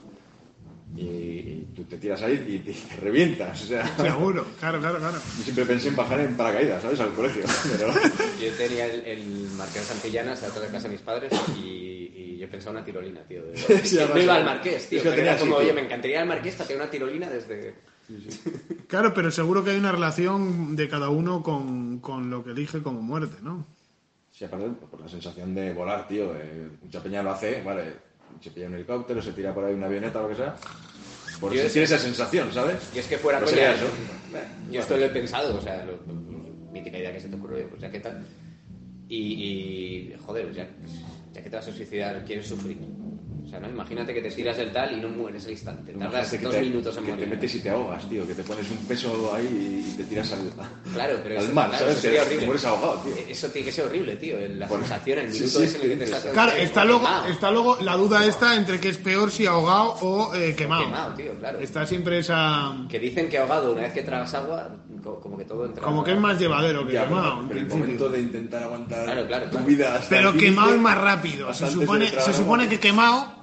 y, 0.97 1.01
y 1.03 1.69
tú 1.75 1.85
te 1.85 1.97
tiras 1.97 2.23
ahí 2.23 2.45
y 2.49 2.59
te 2.59 2.97
revientas. 2.97 3.63
O 3.63 3.67
sea, 3.67 3.97
Seguro, 3.97 4.47
claro, 4.61 4.81
claro, 4.81 4.99
claro. 4.99 5.19
yo 5.39 5.45
siempre 5.45 5.67
pensé 5.67 5.89
en 5.89 5.97
bajar 5.97 6.21
en 6.21 6.37
paracaídas, 6.37 6.83
¿sabes? 6.83 7.01
Al 7.01 7.13
colegio. 7.13 7.45
Pero, 7.79 7.93
Yo 8.41 8.53
tenía 8.57 8.87
el, 8.87 9.05
el 9.05 9.51
Marqués 9.57 9.85
Santillanas, 9.85 10.41
detrás 10.41 10.63
de 10.63 10.69
casa 10.69 10.89
de 10.89 10.95
mis 10.95 11.03
padres, 11.03 11.33
y, 11.57 11.61
y 11.61 11.92
yo 12.43 12.51
pensaba 12.51 12.77
una 12.77 12.85
tirolina, 12.85 13.21
tío. 13.23 13.45
de- 13.45 13.57
Sí, 13.85 13.97
no 13.97 14.19
iba 14.21 14.35
al. 14.35 14.45
Marqués, 14.45 14.89
tío. 14.89 14.99
Es 14.99 15.03
que 15.05 15.09
pero 15.11 15.15
tenía 15.17 15.31
era 15.33 15.41
como, 15.41 15.57
oye, 15.57 15.73
me 15.73 15.83
encantaría 15.83 16.21
al 16.21 16.27
Marqués 16.29 16.57
tener 16.57 16.77
una 16.77 16.91
tirolina 16.91 17.31
desde... 17.31 17.75
Claro, 18.89 19.15
pero 19.15 19.31
seguro 19.31 19.65
que 19.65 19.71
hay 19.71 19.79
una 19.79 19.93
relación 19.93 20.77
de 20.77 20.89
cada 20.89 21.09
uno 21.09 21.43
con, 21.43 22.01
con 22.01 22.29
lo 22.31 22.45
que 22.45 22.51
elige 22.51 22.83
como 22.83 23.01
muerte, 23.01 23.37
¿no? 23.43 23.65
sí, 24.33 24.45
aparte 24.45 24.67
por 24.91 25.01
la 25.01 25.09
sensación 25.09 25.55
de 25.55 25.73
volar, 25.73 26.09
tío. 26.09 26.33
de- 26.33 26.69
mucha 26.83 27.03
peña 27.03 27.23
lo 27.23 27.31
hace, 27.31 27.63
vale. 27.63 27.85
se 28.41 28.51
pilla 28.51 28.67
un 28.67 28.75
helicóptero, 28.75 29.23
se 29.23 29.33
tira 29.33 29.55
por 29.55 29.65
ahí 29.65 29.73
una 29.75 29.87
avioneta 29.87 30.19
o 30.19 30.23
lo 30.25 30.29
que 30.31 30.35
sea. 30.35 30.57
Por 31.41 31.53
tiene 31.53 31.69
esa 31.85 31.99
sensación, 31.99 32.53
¿sabes? 32.53 32.91
Y 32.95 32.99
es 32.99 33.07
que 33.07 33.19
fuera 33.19 33.39
Pues 33.39 33.53
coña, 33.53 33.73
eso. 33.73 33.87
Yo 34.71 34.81
esto 34.81 34.97
lo 34.97 35.05
he 35.05 35.11
pensado, 35.11 35.57
o 35.57 35.61
sea, 35.61 35.85
lo, 35.85 35.93
lo- 35.93 36.21
mítica 36.73 36.99
idea 36.99 37.13
que 37.13 37.21
se 37.21 37.29
te 37.29 37.37
ocurrió, 37.37 37.69
pues 37.69 37.81
ya 37.83 37.91
que 37.91 38.01
tal. 38.01 38.25
Y, 39.09 39.17
y, 39.17 40.17
joder, 40.27 40.53
ya, 40.53 40.67
ya 41.35 41.43
que 41.43 41.51
te 41.51 41.57
vas 41.57 41.69
a 41.69 41.73
suicidar, 41.73 42.25
quieres 42.25 42.47
sufrir. 42.49 43.02
Sea, 43.53 43.61
¿no? 43.61 43.69
Imagínate 43.69 44.15
que 44.15 44.23
te 44.23 44.31
tiras 44.31 44.57
del 44.57 44.73
tal 44.73 44.97
y 44.97 45.01
no 45.03 45.11
mueres 45.11 45.45
al 45.45 45.51
instante. 45.51 45.93
Tardas 45.93 46.41
dos 46.43 46.53
te, 46.55 46.61
minutos 46.63 46.97
en 46.97 47.05
que 47.05 47.11
morir. 47.11 47.25
te 47.27 47.31
metes 47.35 47.55
y 47.55 47.61
te 47.61 47.69
ahogas, 47.69 48.09
tío, 48.09 48.27
que 48.27 48.35
te 48.35 48.43
pones 48.45 48.71
un 48.71 48.79
peso 48.79 49.31
ahí 49.35 49.85
y 49.93 49.95
te 49.95 50.05
tiras 50.05 50.33
al, 50.33 50.39
Claro, 50.95 51.19
pero 51.23 51.39
al 51.39 51.45
eso, 51.45 51.55
mar, 51.55 51.69
claro, 51.69 51.79
¿sabes? 51.85 51.93
eso 51.99 52.01
sería 52.03 52.23
horrible. 52.23 52.41
te 52.41 52.47
mueres 52.47 52.65
ahogado, 52.65 52.95
tío. 53.01 53.13
Eso 53.29 53.49
tiene 53.49 53.67
que 53.67 53.73
ser 53.73 53.85
horrible, 53.85 54.17
tío. 54.17 54.37
La 54.57 54.67
Bueno, 54.69 54.87
sensación, 54.87 55.19
el 55.19 55.33
sí, 55.33 55.41
minuto 55.41 55.59
sí, 55.59 55.65
ese 55.67 55.77
en 55.77 55.83
el 55.83 55.89
que 55.91 55.97
te 55.97 56.07
sí, 56.07 56.13
estás... 56.15 56.33
Claro, 56.33 56.53
está 56.53 56.85
luego, 56.87 57.09
está 57.29 57.51
luego 57.51 57.77
la 57.83 57.97
duda 57.97 58.25
esta 58.25 58.57
entre 58.57 58.81
que 58.81 58.89
es 58.89 58.97
peor 58.97 59.31
si 59.31 59.45
ahogado 59.45 59.97
o 60.01 60.35
eh, 60.35 60.55
quemado. 60.57 60.85
Quemado, 60.85 61.15
tío, 61.15 61.35
claro. 61.39 61.59
Está 61.61 61.85
siempre 61.87 62.21
esa... 62.21 62.75
Que 62.89 62.99
dicen 62.99 63.29
que 63.29 63.37
ahogado, 63.37 63.73
una 63.73 63.83
vez 63.83 63.93
que 63.93 64.03
tragas 64.03 64.33
agua, 64.33 64.71
co- 65.05 65.21
como 65.21 65.37
que 65.37 65.45
todo 65.45 65.67
entra... 65.67 65.83
Como 65.83 66.03
que 66.03 66.13
es 66.13 66.19
más 66.19 66.39
llevadero 66.39 66.87
que 66.87 66.95
Ya, 66.95 67.05
quemado. 67.07 67.45
pero, 67.47 67.61
el 67.61 67.67
momento 67.67 68.09
de 68.09 68.21
intentar 68.21 68.63
aguantar 68.63 69.05
Claro, 69.05 69.27
claro, 69.27 69.51
tu 69.51 69.59
vida 69.59 69.97
hasta 69.97 70.09
Pero 70.09 70.31
el 70.31 70.39
quemado 70.39 70.75
es 70.75 70.81
más 70.81 70.97
rápido. 70.97 71.53
Se 71.53 71.71
supone, 71.71 72.09
se 72.09 72.33
supone 72.33 72.67
que 72.67 72.81
quemado 72.81 73.42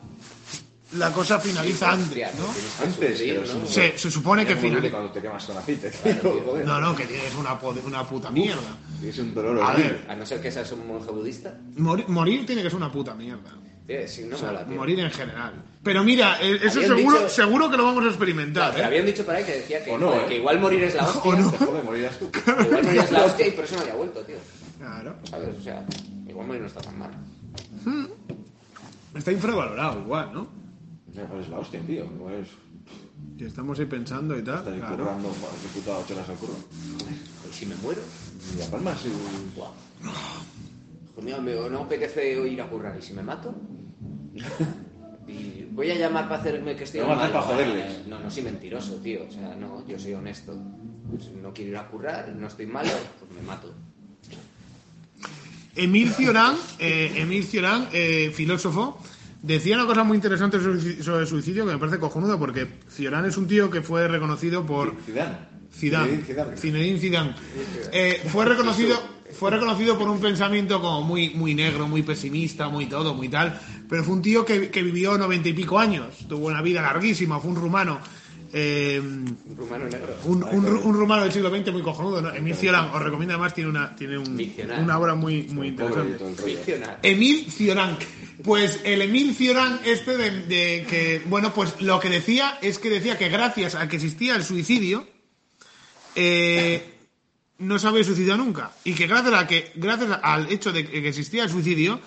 la 0.94 1.12
cosa 1.12 1.40
finaliza 1.40 1.94
Hostia, 1.94 2.28
antes, 2.30 2.40
¿no? 2.40 2.84
Antes, 2.86 3.20
pero 3.22 3.42
¿no? 3.42 3.68
sí. 3.68 3.74
Se, 3.74 3.98
se 3.98 4.10
supone 4.12 4.46
que 4.46 4.56
finaliza. 4.56 4.92
cuando 4.96 5.12
te 5.12 5.22
quemas 5.22 5.46
con 5.46 5.58
aceite, 5.58 5.92
Claro, 5.92 6.20
tío, 6.22 6.32
tío. 6.32 6.42
joder. 6.44 6.66
No, 6.66 6.80
no, 6.82 6.96
que 6.96 7.06
tienes 7.06 7.36
una, 7.36 7.54
una 7.86 8.08
puta 8.08 8.32
mierda. 8.32 8.78
Es 9.04 9.18
un 9.20 9.34
dolor 9.34 9.62
A 9.64 9.74
ver. 9.74 10.06
A 10.10 10.16
no 10.16 10.26
ser 10.26 10.42
que 10.42 10.52
seas 10.52 10.72
un 10.72 10.88
monje 10.88 11.12
budista. 11.12 11.54
Morir, 11.78 12.08
morir 12.10 12.46
tiene 12.46 12.64
que 12.64 12.70
ser 12.70 12.78
una 12.78 12.92
puta 12.92 13.14
mierda. 13.14 13.52
Tío, 13.88 14.08
sí, 14.08 14.24
no 14.26 14.36
O 14.36 14.40
sea, 14.40 14.48
mola, 14.50 14.66
tío. 14.66 14.76
morir 14.78 15.00
en 15.00 15.12
general. 15.12 15.54
Pero 15.84 16.04
mira, 16.04 16.38
eh, 16.42 16.60
eso 16.64 16.82
seguro, 16.82 17.18
dicho- 17.18 17.30
seguro 17.30 17.70
que 17.72 17.78
lo 17.78 17.84
vamos 17.84 17.98
a 17.98 18.02
Claro, 18.02 18.10
experimentar. 18.16 18.72
pero 18.72 18.84
¿eh? 18.84 18.88
habían 18.88 19.06
dicho 19.06 19.26
por 19.26 19.36
ahí 19.36 19.44
que 19.44 19.52
decía 19.54 19.84
que, 19.84 19.98
no, 19.98 20.08
joder, 20.10 20.22
¿eh? 20.22 20.26
que 20.28 20.36
igual 20.38 20.60
morir 20.60 20.84
es 20.84 20.96
la 20.96 21.06
hostia. 21.08 21.22
O 21.32 21.36
no. 21.36 21.50
Joder, 21.52 21.84
morirás 21.84 22.20
tú. 22.20 22.30
que 22.32 22.40
Igual 22.40 22.84
morir 22.84 23.00
es 23.02 23.12
la 23.12 23.26
hostia 23.26 23.48
y 23.48 23.52
por 23.52 23.64
eso 23.66 23.76
no 23.76 23.82
había 23.82 23.96
vuelto, 23.96 24.22
tío. 24.22 24.36
Claro. 24.80 25.16
¿Sabes? 25.30 25.50
O 25.58 25.62
sea, 25.62 25.86
igual 26.28 26.48
morir 26.48 26.62
no 26.62 26.68
está 26.68 26.82
tan 26.82 26.98
mal. 27.00 27.12
Está 29.16 29.32
infravalorado 29.32 30.00
igual, 30.02 30.32
¿no? 30.34 30.48
Es 31.16 31.50
la 31.50 31.60
hostia, 31.60 31.80
tío. 31.82 32.06
Pues, 32.18 32.48
Y 33.38 33.46
estamos 33.46 33.80
ahí 33.80 33.86
pensando 33.86 34.38
y 34.38 34.44
tal. 34.44 34.60
estás 34.60 34.74
ahí 34.74 34.80
Claro. 34.80 34.98
currando, 34.98 35.30
putada 35.74 36.00
ocho 36.00 36.14
horas 36.16 36.30
al 36.30 36.36
curro. 36.36 36.54
¿Y 37.50 37.54
si 37.54 37.66
me 37.66 37.76
muero? 37.78 38.02
Y 38.58 38.62
a 38.62 38.72
palmas 38.72 39.00
y... 39.06 39.56
Buah. 39.58 39.72
Pues 41.16 41.26
mira, 41.26 41.40
me, 41.42 41.54
no 41.70 41.80
apetece 41.80 42.48
ir 42.48 42.62
a 42.62 42.70
currar. 42.70 42.98
¿Y 42.98 43.02
si 43.02 43.14
me 43.14 43.24
mato? 43.24 43.54
Y 45.28 45.66
voy 45.72 45.92
a 45.92 45.96
llamar 45.96 46.28
para 46.28 46.42
hacerme 46.42 46.76
que 46.76 46.86
estoy 46.86 47.02
Lo 47.02 47.08
vamos 47.08 47.22
a 47.24 47.26
hacer 47.28 47.36
mal. 47.36 47.44
para 47.46 47.56
joderles. 47.56 48.08
No, 48.08 48.20
no 48.20 48.32
soy 48.32 48.42
mentiroso, 48.42 48.96
tío. 48.96 49.26
O 49.30 49.32
sea, 49.32 49.56
no, 49.56 49.86
yo 49.88 50.00
soy 50.00 50.14
honesto. 50.14 50.58
Pues 51.08 51.30
no 51.34 51.54
quiero 51.54 51.70
ir 51.70 51.78
a 51.78 51.88
currar, 51.88 52.30
no 52.36 52.48
estoy 52.48 52.66
malo, 52.66 52.90
pues 53.20 53.32
me 53.40 53.46
mato. 53.46 53.72
Emil 55.76 56.12
Cioran, 56.14 56.56
eh, 56.80 57.14
Emil 57.16 57.44
Cioran, 57.46 57.88
eh, 57.94 58.32
filósofo, 58.34 58.98
decía 59.42 59.76
una 59.76 59.86
cosa 59.86 60.04
muy 60.04 60.16
interesante 60.16 60.60
sobre 60.60 61.22
el 61.22 61.28
suicidio 61.28 61.66
que 61.66 61.74
me 61.74 61.78
parece 61.78 62.00
cojonuda 62.00 62.38
porque 62.38 62.68
Cioran 62.90 63.26
es 63.26 63.38
un 63.38 63.48
tío 63.48 63.70
que 63.70 63.82
fue 63.82 64.08
reconocido 64.08 64.66
por 64.66 64.96
Zidane. 65.06 65.38
Zidane, 65.72 66.58
Zinedine 66.58 67.00
Zidane. 67.00 67.34
Zidane. 67.36 67.90
Eh, 67.94 68.22
fue 68.30 68.44
reconocido, 68.46 69.00
fue 69.32 69.52
reconocido 69.52 69.98
por 69.98 70.10
un 70.10 70.20
pensamiento 70.20 70.82
como 70.82 71.04
muy, 71.04 71.30
muy 71.36 71.54
negro, 71.56 71.88
muy 71.88 72.02
pesimista, 72.02 72.70
muy 72.70 72.88
todo, 72.88 73.14
muy 73.14 73.30
tal. 73.30 73.60
Pero 73.88 74.04
fue 74.04 74.16
un 74.16 74.22
tío 74.22 74.44
que, 74.46 74.70
que 74.70 74.82
vivió 74.84 75.18
noventa 75.18 75.48
y 75.50 75.54
pico 75.54 75.78
años, 75.80 76.08
tuvo 76.28 76.48
una 76.48 76.62
vida 76.62 76.82
larguísima, 76.82 77.40
fue 77.40 77.52
un 77.52 77.58
rumano. 77.58 78.00
eh, 78.52 79.00
Un 79.00 79.38
rumano 79.56 79.86
negro. 79.86 80.16
un, 80.26 80.44
un 80.44 80.66
un 80.66 80.94
rumano 80.96 81.24
del 81.24 81.32
siglo 81.32 81.50
XX 81.56 81.72
muy 81.72 81.84
cojonudo, 81.84 82.20
¿no? 82.22 82.34
Emil 82.34 82.56
Cioran, 82.56 82.90
os 82.92 83.02
recomiendo 83.04 83.36
además, 83.36 83.54
tiene 83.54 83.70
una, 83.70 83.96
tiene 83.96 84.18
un- 84.18 84.36
una 84.84 84.98
obra 84.98 85.14
muy, 85.16 85.44
muy 85.50 85.68
interesante. 85.68 86.18
Emil 87.04 87.52
Cioran. 87.52 87.96
Pues 88.44 88.80
el 88.86 89.02
Emil 89.02 89.36
Cioran, 89.36 89.82
este 89.84 90.16
de, 90.16 90.86
que, 90.88 91.22
bueno, 91.26 91.54
pues 91.54 91.82
lo 91.82 92.00
que 92.00 92.10
decía 92.10 92.58
es 92.62 92.80
que 92.80 92.90
decía 92.90 93.18
que 93.18 93.28
gracias 93.28 93.76
a 93.76 93.88
que 93.90 93.98
existía 93.98 94.36
el 94.36 94.46
suicidio, 94.46 95.06
eh, 96.16 97.00
no 97.58 97.78
se 97.78 97.88
había 97.88 98.04
suicidado 98.06 98.38
nunca. 98.38 98.72
Y 98.86 98.94
que 98.94 99.08
gracias, 99.08 99.34
a 99.34 99.46
que, 99.46 99.74
gracias 99.76 100.20
al 100.24 100.50
hecho 100.52 100.72
de 100.72 100.88
que 100.88 101.08
existía 101.08 101.44
el 101.44 101.50
suicidio, 101.50 102.00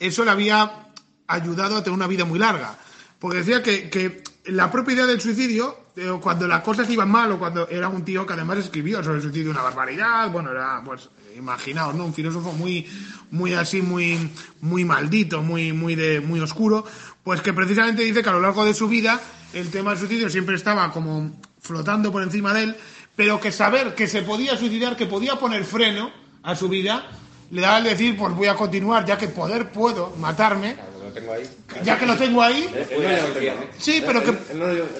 eso 0.00 0.24
le 0.24 0.30
había 0.30 0.88
ayudado 1.26 1.76
a 1.76 1.84
tener 1.84 1.96
una 1.96 2.06
vida 2.06 2.24
muy 2.24 2.38
larga. 2.38 2.78
Porque 3.18 3.38
decía 3.38 3.62
que, 3.62 3.90
que 3.90 4.22
la 4.46 4.70
propia 4.70 4.94
idea 4.94 5.06
del 5.06 5.20
suicidio, 5.20 5.78
eh, 5.96 6.10
cuando 6.20 6.48
las 6.48 6.62
cosas 6.62 6.88
iban 6.88 7.10
mal 7.10 7.32
o 7.32 7.38
cuando 7.38 7.68
era 7.68 7.88
un 7.88 8.04
tío 8.04 8.26
que 8.26 8.32
además 8.32 8.58
escribió 8.58 9.02
sobre 9.02 9.16
el 9.16 9.22
suicidio 9.22 9.50
una 9.50 9.62
barbaridad, 9.62 10.30
bueno, 10.30 10.50
era, 10.50 10.82
pues, 10.84 11.10
imaginaos, 11.36 11.94
¿no? 11.94 12.04
Un 12.04 12.14
filósofo 12.14 12.52
muy, 12.52 12.86
muy 13.30 13.54
así, 13.54 13.82
muy, 13.82 14.30
muy 14.60 14.84
maldito, 14.84 15.42
muy, 15.42 15.72
muy, 15.72 15.94
de, 15.94 16.20
muy 16.20 16.40
oscuro, 16.40 16.84
pues 17.22 17.40
que 17.40 17.52
precisamente 17.52 18.02
dice 18.02 18.22
que 18.22 18.28
a 18.28 18.32
lo 18.32 18.40
largo 18.40 18.64
de 18.64 18.74
su 18.74 18.88
vida 18.88 19.20
el 19.52 19.70
tema 19.70 19.90
del 19.90 20.00
suicidio 20.00 20.28
siempre 20.28 20.56
estaba 20.56 20.90
como 20.90 21.40
flotando 21.60 22.12
por 22.12 22.22
encima 22.22 22.52
de 22.52 22.64
él, 22.64 22.76
pero 23.16 23.40
que 23.40 23.52
saber 23.52 23.94
que 23.94 24.06
se 24.06 24.22
podía 24.22 24.56
suicidar, 24.56 24.96
que 24.96 25.06
podía 25.06 25.36
poner 25.36 25.64
freno 25.64 26.10
a 26.42 26.54
su 26.54 26.68
vida, 26.68 27.06
le 27.50 27.62
daba 27.62 27.78
el 27.78 27.84
decir, 27.84 28.16
pues 28.16 28.34
voy 28.34 28.48
a 28.48 28.54
continuar, 28.54 29.04
ya 29.04 29.16
que 29.16 29.28
poder 29.28 29.70
puedo 29.70 30.14
matarme, 30.18 30.76
tengo 31.14 31.32
ahí. 31.32 31.48
ya 31.84 31.98
que 31.98 32.06
lo 32.06 32.16
tengo 32.16 32.42
ahí. 32.42 32.68
Él 32.90 33.02
no 33.02 33.10
ya 33.10 33.22
lo 33.22 33.28
tengo. 33.34 33.64
Sí, 33.78 34.02
pero 34.04 34.22
que... 34.22 34.30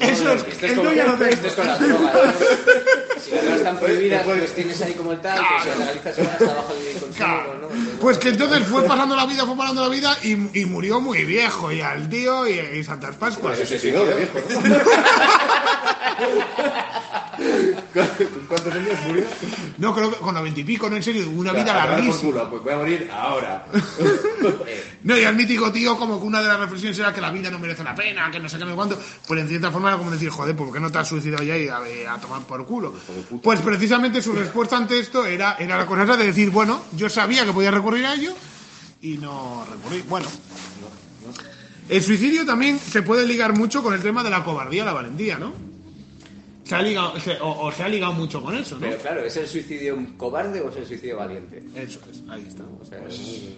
Eso 0.01 0.33
es, 0.33 0.77
no 0.77 0.93
ya 0.93 1.05
lo 1.07 1.13
esto 1.15 1.25
tengo. 1.25 1.47
es 1.49 1.53
con 1.55 1.67
las 1.67 1.79
drogas. 1.81 2.15
¿no? 2.15 3.21
Si 3.25 3.31
las 3.31 3.41
drogas 3.43 3.59
están 3.59 3.79
prohibidas, 3.79 4.23
pues 4.25 4.55
tienes 4.55 4.83
ahí 4.83 4.93
como 4.95 5.13
el 5.13 5.21
tal, 5.21 5.39
que 6.03 6.13
si 6.13 6.21
hasta 6.21 6.45
abajo 6.45 6.75
el 6.79 6.93
consumo, 7.01 7.15
Claro. 7.17 7.55
¿no? 7.61 7.69
Pues 8.01 8.19
que 8.19 8.29
entonces 8.31 8.67
fue 8.67 8.83
pasando 8.85 9.17
la 9.17 9.27
vida, 9.27 9.45
fue 9.47 9.57
pasando 9.57 9.83
la 9.83 9.89
vida 9.89 10.17
y, 10.23 10.33
y 10.61 10.65
murió 10.67 11.01
muy 11.01 11.25
viejo, 11.25 11.73
y 11.73 11.81
al 11.81 12.09
tío 12.09 12.47
y, 12.49 12.59
y 12.59 12.85
Santas 12.85 13.17
Pascuas. 13.17 13.57
Se 13.59 13.67
suicidó 13.67 14.05
de 14.05 14.15
viejo, 14.15 14.39
¿no? 14.51 14.77
¿Con 17.95 18.47
cuántos 18.49 18.75
años 18.75 18.99
murió? 19.07 19.25
No, 19.79 19.95
creo 19.95 20.11
que 20.11 20.17
con 20.17 20.35
noventa 20.35 20.61
y 20.61 20.65
pico, 20.65 20.91
no 20.91 20.97
en 20.97 21.03
serio, 21.03 21.29
una 21.31 21.53
vida 21.53 21.73
larguísima. 21.73 22.21
culo, 22.21 22.51
Pues 22.51 22.63
voy 22.63 22.73
a 22.73 22.77
morir 22.77 23.11
ahora. 23.13 23.67
No, 25.05 25.19
y 25.19 25.25
al 25.25 25.37
mítico 25.37 25.71
tío, 25.71 25.99
como 25.99 26.19
que 26.19 26.27
una 26.27 26.41
de 26.41 26.49
las 26.49 26.59
reflexiones 26.59 26.99
era 26.99 27.13
que 27.13 27.21
la 27.21 27.31
vida 27.31 27.51
no 27.51 27.59
merece 27.59 27.85
la 27.85 27.95
pena, 27.95 28.31
que 28.31 28.41
no 28.41 28.49
sé 28.49 28.59
qué, 28.59 28.65
no 28.65 28.75
cuánto. 28.75 28.99
Pues 29.27 29.41
en 29.41 29.49
cierta 29.49 29.71
forma 29.71 29.89
era 29.89 29.99
como 29.99 30.11
decir, 30.11 30.31
joder, 30.31 30.57
¿por 30.57 30.73
qué 30.73 30.81
no 30.81 30.91
te 30.91 30.99
has 30.99 31.09
suicidado 31.09 31.43
ya 31.45 31.57
y 31.59 31.69
a, 31.69 32.15
a 32.15 32.19
tomar 32.19 32.43
por 32.43 32.65
culo? 32.65 32.95
Pues 33.43 33.61
precisamente 33.61 34.23
su 34.23 34.33
respuesta 34.33 34.77
ante 34.79 34.99
esto 34.99 35.27
era, 35.27 35.57
era 35.59 35.77
la 35.77 35.87
cosa 35.87 36.17
de 36.17 36.27
decir, 36.27 36.51
bueno, 36.51 36.85
yo 36.93 37.09
sabía 37.11 37.45
que 37.45 37.53
podía 37.53 37.71
recurrir 37.71 38.07
a 38.07 38.15
ello 38.15 38.35
y 39.03 39.19
no 39.19 39.67
recurrí. 39.71 40.03
Bueno. 40.09 40.27
El 41.89 42.03
suicidio 42.03 42.47
también 42.47 42.79
se 42.79 43.03
puede 43.03 43.27
ligar 43.27 43.55
mucho 43.57 43.83
con 43.83 43.93
el 43.93 44.01
tema 44.01 44.23
de 44.23 44.31
la 44.31 44.43
cobardía, 44.43 44.85
la 44.87 44.95
valentía, 44.95 45.39
¿no? 45.39 45.53
Se 46.65 46.75
ha 46.75 46.83
ligado, 46.83 47.19
se- 47.21 47.39
o, 47.41 47.67
o 47.67 47.73
se 47.73 47.83
ha 47.83 47.89
ligado 47.89 48.13
mucho 48.15 48.43
con 48.43 48.57
eso, 48.57 48.77
¿no? 48.77 48.81
Pero 48.81 48.99
claro, 48.99 49.25
¿es 49.25 49.37
el 49.37 49.47
suicidio 49.47 49.99
cobarde 50.17 50.61
o 50.63 50.71
es 50.71 50.77
el 50.77 50.87
suicidio 50.87 51.19
valiente? 51.19 51.63
Eso 51.75 52.01
es, 52.11 52.23
ahí 52.29 52.45
está. 52.49 52.65
O 52.81 52.85
sea, 52.85 52.99
es 53.07 53.19
muy- 53.21 53.57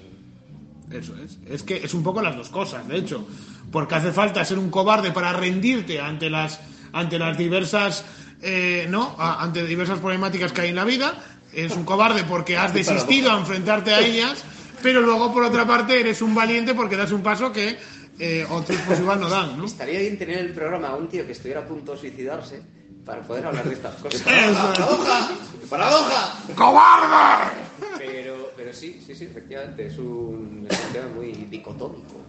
Eso 0.91 1.15
es. 1.25 1.39
Es 1.49 1.63
que 1.63 1.77
es 1.77 1.95
un 1.95 2.03
poco 2.03 2.21
las 2.23 2.37
dos 2.37 2.49
cosas, 2.49 2.87
de 2.89 2.97
hecho. 2.99 3.27
Porque 3.73 3.95
hace 3.97 4.13
falta 4.13 4.45
ser 4.45 4.59
un 4.59 4.71
cobarde 4.71 5.11
para 5.13 5.33
rendirte 5.33 6.01
ante 6.01 6.31
las, 6.31 6.61
ante 6.93 7.19
las 7.19 7.37
diversas, 7.39 8.05
eh, 8.43 8.87
¿no? 8.89 9.15
Ante 9.19 9.65
diversas 9.67 9.99
problemáticas 10.01 10.53
que 10.53 10.63
hay 10.63 10.69
en 10.71 10.77
la 10.77 10.85
vida. 10.85 11.15
Es 11.53 11.75
un 11.77 11.85
cobarde 11.85 12.25
porque 12.25 12.57
has 12.57 12.73
desistido 12.75 13.31
a 13.33 13.39
enfrentarte 13.39 13.93
a 13.95 14.01
ellas. 14.01 14.45
Pero 14.83 15.01
luego, 15.01 15.33
por 15.33 15.43
otra 15.45 15.67
parte, 15.67 15.99
eres 16.01 16.23
un 16.23 16.35
valiente 16.35 16.75
porque 16.75 16.97
das 16.97 17.11
un 17.13 17.23
paso 17.23 17.51
que 17.53 17.77
eh, 18.19 18.47
otros 18.51 18.79
pues 18.87 19.01
igual 19.01 19.21
no 19.21 19.29
dan, 19.29 19.57
¿no? 19.59 19.65
Estaría 19.65 19.99
bien 20.01 20.19
tener 20.19 20.39
el 20.39 20.53
programa 20.53 20.89
a 20.89 20.97
un 20.97 21.09
tío 21.09 21.25
que 21.27 21.33
estuviera 21.33 21.61
a 21.63 21.65
punto 21.67 21.93
de 21.93 21.99
suicidarse 21.99 22.63
para 23.07 23.23
poder 23.23 23.47
hablar 23.47 23.65
de 23.65 23.75
estas 23.75 23.95
cosas. 24.03 24.21
¡Paradoja! 24.23 25.31
es. 25.71 26.33
¡Cobarde! 26.55 27.53
Pero, 27.99 28.51
pero 28.57 28.73
sí, 28.73 29.03
sí, 29.07 29.15
sí, 29.15 29.25
efectivamente, 29.25 29.87
es 29.87 29.97
un, 29.99 30.67
es 30.69 30.87
un 30.87 30.93
tema 30.93 31.09
muy 31.15 31.33
dicotómico. 31.33 32.26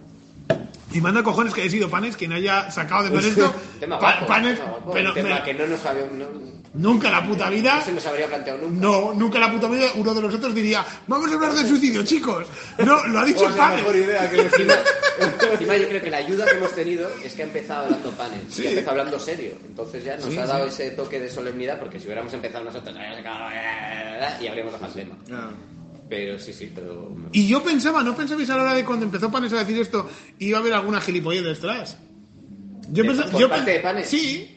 Y 0.94 1.02
manda 1.02 1.22
cojones 1.22 1.54
que 1.54 1.66
he 1.66 1.70
sido 1.70 1.90
Panes 1.90 2.16
quien 2.16 2.32
haya 2.34 2.72
sacado 2.72 3.04
de 3.04 3.10
ver 3.10 3.26
esto. 3.26 3.54
Un 3.74 3.80
tema 3.80 4.00
Pa- 4.00 4.26
Panes, 4.26 4.58
tema 4.58 4.70
guapo, 4.72 4.92
pero 4.94 5.14
tema 5.14 5.44
que 5.44 5.54
no 5.54 5.68
nos 5.68 5.86
había, 5.86 6.06
no, 6.06 6.26
nunca 6.74 7.08
en 7.08 7.14
la 7.14 7.26
puta 7.28 7.50
vida 7.50 7.76
no 7.76 7.82
se 7.86 7.92
nos 7.92 8.06
habría 8.06 8.28
planteado 8.28 8.60
nunca. 8.60 8.82
No, 8.82 9.14
nunca 9.14 9.40
la 9.40 9.52
puta 9.52 9.68
vida 9.68 9.86
uno 9.96 10.14
de 10.14 10.22
nosotros 10.22 10.56
diría, 10.56 10.86
vamos 11.08 11.30
a 11.30 11.36
hablar 11.36 11.54
del 11.54 11.68
suicidio, 11.68 12.04
chicos. 12.06 12.48
No, 12.78 13.06
lo 13.06 13.20
ha 13.20 13.26
dicho 13.26 13.40
¿Cuál 13.40 13.52
es 13.52 13.58
la 13.58 13.64
Panes. 13.64 13.80
mejor 13.82 13.96
idea 13.98 14.30
que 14.30 14.42
Encima, 14.42 14.74
encima 15.52 15.78
yo 15.78 15.88
creo 15.90 16.02
que 16.02 16.10
la 16.10 16.18
ayuda 16.18 16.46
que 16.46 16.52
hemos 16.58 16.72
tenido 16.74 17.10
es 17.24 17.34
que 17.34 17.42
ha 17.42 17.46
empezado 17.46 17.84
hablando 17.86 18.12
panes 18.12 18.60
y 18.60 18.66
ha 18.68 18.70
empezado 18.70 18.92
hablando 18.92 19.20
serio. 19.20 19.52
Entonces 19.68 20.04
ya 20.06 20.16
nos 20.16 20.26
Sí, 20.26 20.38
ha 20.38 20.46
dado 20.46 20.70
sí. 20.70 20.84
ese 20.84 20.92
toque 20.92 21.20
de 21.20 21.30
solemnidad 21.30 21.80
porque 21.80 22.00
si 22.00 22.06
hubiéramos 22.06 22.34
empezado 22.34 22.64
nosotros 22.64 22.96
y 22.96 24.48
habríamos 24.48 24.72
dejado 24.74 24.94
el 25.00 25.06
tema. 25.06 25.16
Pero 26.10 26.40
sí, 26.40 26.54
sí, 26.54 26.72
pero... 26.74 27.16
Y 27.34 27.48
yo 27.48 27.62
pensaba, 27.64 28.02
¿no 28.04 28.16
pensabais 28.16 28.50
a 28.50 28.56
la 28.56 28.64
hora 28.64 28.74
de 28.74 28.86
cuando 28.86 29.06
empezó 29.06 29.30
Panes 29.30 29.52
a 29.54 29.58
decir 29.60 29.78
esto, 29.80 30.10
iba 30.40 30.58
a 30.58 30.62
haber 30.62 30.74
alguna 30.74 31.02
gilipollez 31.02 31.44
detrás? 31.44 31.98
Yo 32.90 33.04
¿De- 33.04 33.10
pensaba, 33.10 33.38
yo 33.40 33.50
parte 33.50 33.72
de 33.72 33.80
Panes? 33.82 34.08
Sí. 34.08 34.54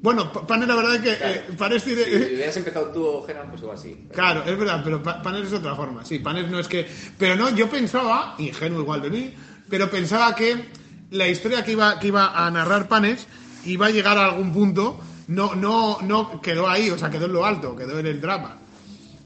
Bueno, 0.00 0.32
Pa- 0.32 0.46
Panes 0.46 0.68
la 0.68 0.74
verdad 0.76 0.94
es 0.96 1.00
que 1.02 1.16
Claro. 1.16 1.34
eh, 1.34 1.44
Panes 1.58 1.84
tiene... 1.84 2.04
Si 2.04 2.10
hubieras 2.34 2.56
empezado 2.56 2.86
tú 2.90 3.04
o 3.04 3.22
Geran, 3.26 3.48
pues 3.50 3.60
igual 3.62 3.78
sí. 3.78 4.06
Claro, 4.12 4.42
es 4.46 4.58
verdad, 4.58 4.80
pero 4.82 5.02
Pa- 5.02 5.20
Panes 5.22 5.46
es 5.48 5.52
otra 5.52 5.74
forma. 5.74 6.04
Sí, 6.04 6.18
Panes 6.20 6.50
no 6.50 6.58
es 6.58 6.68
que. 6.68 6.86
Pero 7.18 7.36
no, 7.36 7.50
yo 7.54 7.68
pensaba, 7.68 8.34
ingenuo 8.38 8.80
igual 8.80 9.02
de 9.02 9.10
mí, 9.10 9.34
pero 9.68 9.90
pensaba 9.90 10.34
que 10.34 10.66
la 11.10 11.28
historia 11.28 11.64
que 11.64 11.72
iba, 11.72 11.98
que 11.98 12.08
iba 12.08 12.46
a 12.46 12.50
narrar 12.50 12.88
Panes 12.88 13.26
iba 13.66 13.86
a 13.86 13.90
llegar 13.90 14.16
a 14.18 14.26
algún 14.26 14.52
punto. 14.52 15.00
No, 15.26 15.54
no, 15.54 15.98
no 16.02 16.40
quedó 16.42 16.68
ahí, 16.68 16.90
o 16.90 16.98
sea, 16.98 17.08
quedó 17.10 17.24
en 17.26 17.32
lo 17.32 17.44
alto, 17.46 17.74
quedó 17.74 17.98
en 17.98 18.06
el 18.06 18.20
drama. 18.20 18.58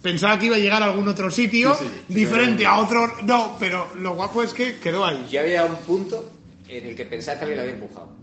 Pensaba 0.02 0.38
que 0.38 0.46
iba 0.46 0.56
a 0.56 0.60
llegar 0.60 0.82
a 0.82 0.86
algún 0.86 1.08
otro 1.08 1.30
sitio 1.30 1.74
Sí, 1.74 1.84
sí, 1.86 1.90
sí, 2.08 2.14
diferente 2.14 2.64
a 2.66 2.78
otro. 2.78 3.12
No, 3.24 3.56
pero 3.58 3.88
lo 3.96 4.14
guapo 4.14 4.42
es 4.42 4.52
que 4.54 4.76
quedó 4.78 5.04
ahí. 5.04 5.26
Yo 5.30 5.40
había 5.40 5.64
un 5.64 5.76
punto 5.78 6.30
en 6.68 6.86
el 6.86 6.94
que 6.96 7.04
pensaba 7.04 7.38
que 7.38 7.44
alguien 7.46 7.60
había 7.60 7.72
empujado. 7.74 8.16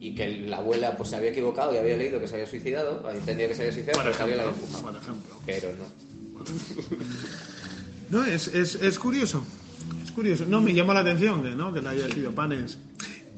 Y 0.00 0.14
que 0.14 0.28
la 0.28 0.58
abuela 0.58 0.96
pues 0.96 1.10
se 1.10 1.16
había 1.16 1.30
equivocado 1.30 1.74
y 1.74 1.78
había 1.78 1.96
leído 1.96 2.20
que 2.20 2.28
se 2.28 2.34
había 2.34 2.46
suicidado, 2.46 3.10
entendía 3.10 3.48
que 3.48 3.54
se 3.54 3.62
había 3.62 3.72
suicidado, 3.72 3.98
Por 4.02 4.04
pero 4.12 4.16
que 4.16 4.22
alguien 4.22 4.38
la 4.38 4.44
había 4.44 4.54
ejemplo, 4.56 4.78
empujado. 4.78 4.92
por 4.92 5.02
ejemplo. 5.02 5.36
Pero 5.46 5.68
no. 5.78 7.04
No, 8.10 8.24
es, 8.26 8.48
es, 8.48 8.74
es 8.76 8.98
curioso. 8.98 9.44
Es 10.04 10.12
curioso. 10.12 10.44
No, 10.46 10.60
me 10.60 10.74
llama 10.74 10.92
la 10.94 11.00
atención 11.00 11.42
que, 11.42 11.50
¿no? 11.50 11.72
que 11.72 11.80
le 11.80 11.88
haya 11.88 12.08
sido 12.08 12.32
Panes. 12.34 12.76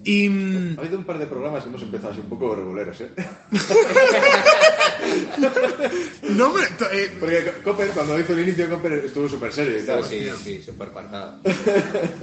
Y. 0.05 0.29
mm, 0.29 0.75
Ha 0.77 0.81
habido 0.83 0.99
un 0.99 1.05
par 1.05 1.19
de 1.19 1.27
programas 1.27 1.62
que 1.62 1.69
hemos 1.69 1.83
empezado 1.83 2.12
así 2.12 2.21
un 2.21 2.29
poco 2.29 2.55
reguleros, 2.57 3.01
¿eh? 3.01 3.11
No 6.30 6.59
eh, 6.59 7.16
Porque 7.20 7.53
Copper, 7.64 7.88
cuando 7.90 8.18
hizo 8.18 8.32
el 8.32 8.40
inicio, 8.40 8.68
Copper 8.70 8.92
estuvo 8.92 9.28
súper 9.28 9.53
serio 9.53 9.78
y 9.82 9.86
tal. 9.86 10.05
Sí, 10.05 10.28
sí, 10.42 10.62
súper. 10.62 10.88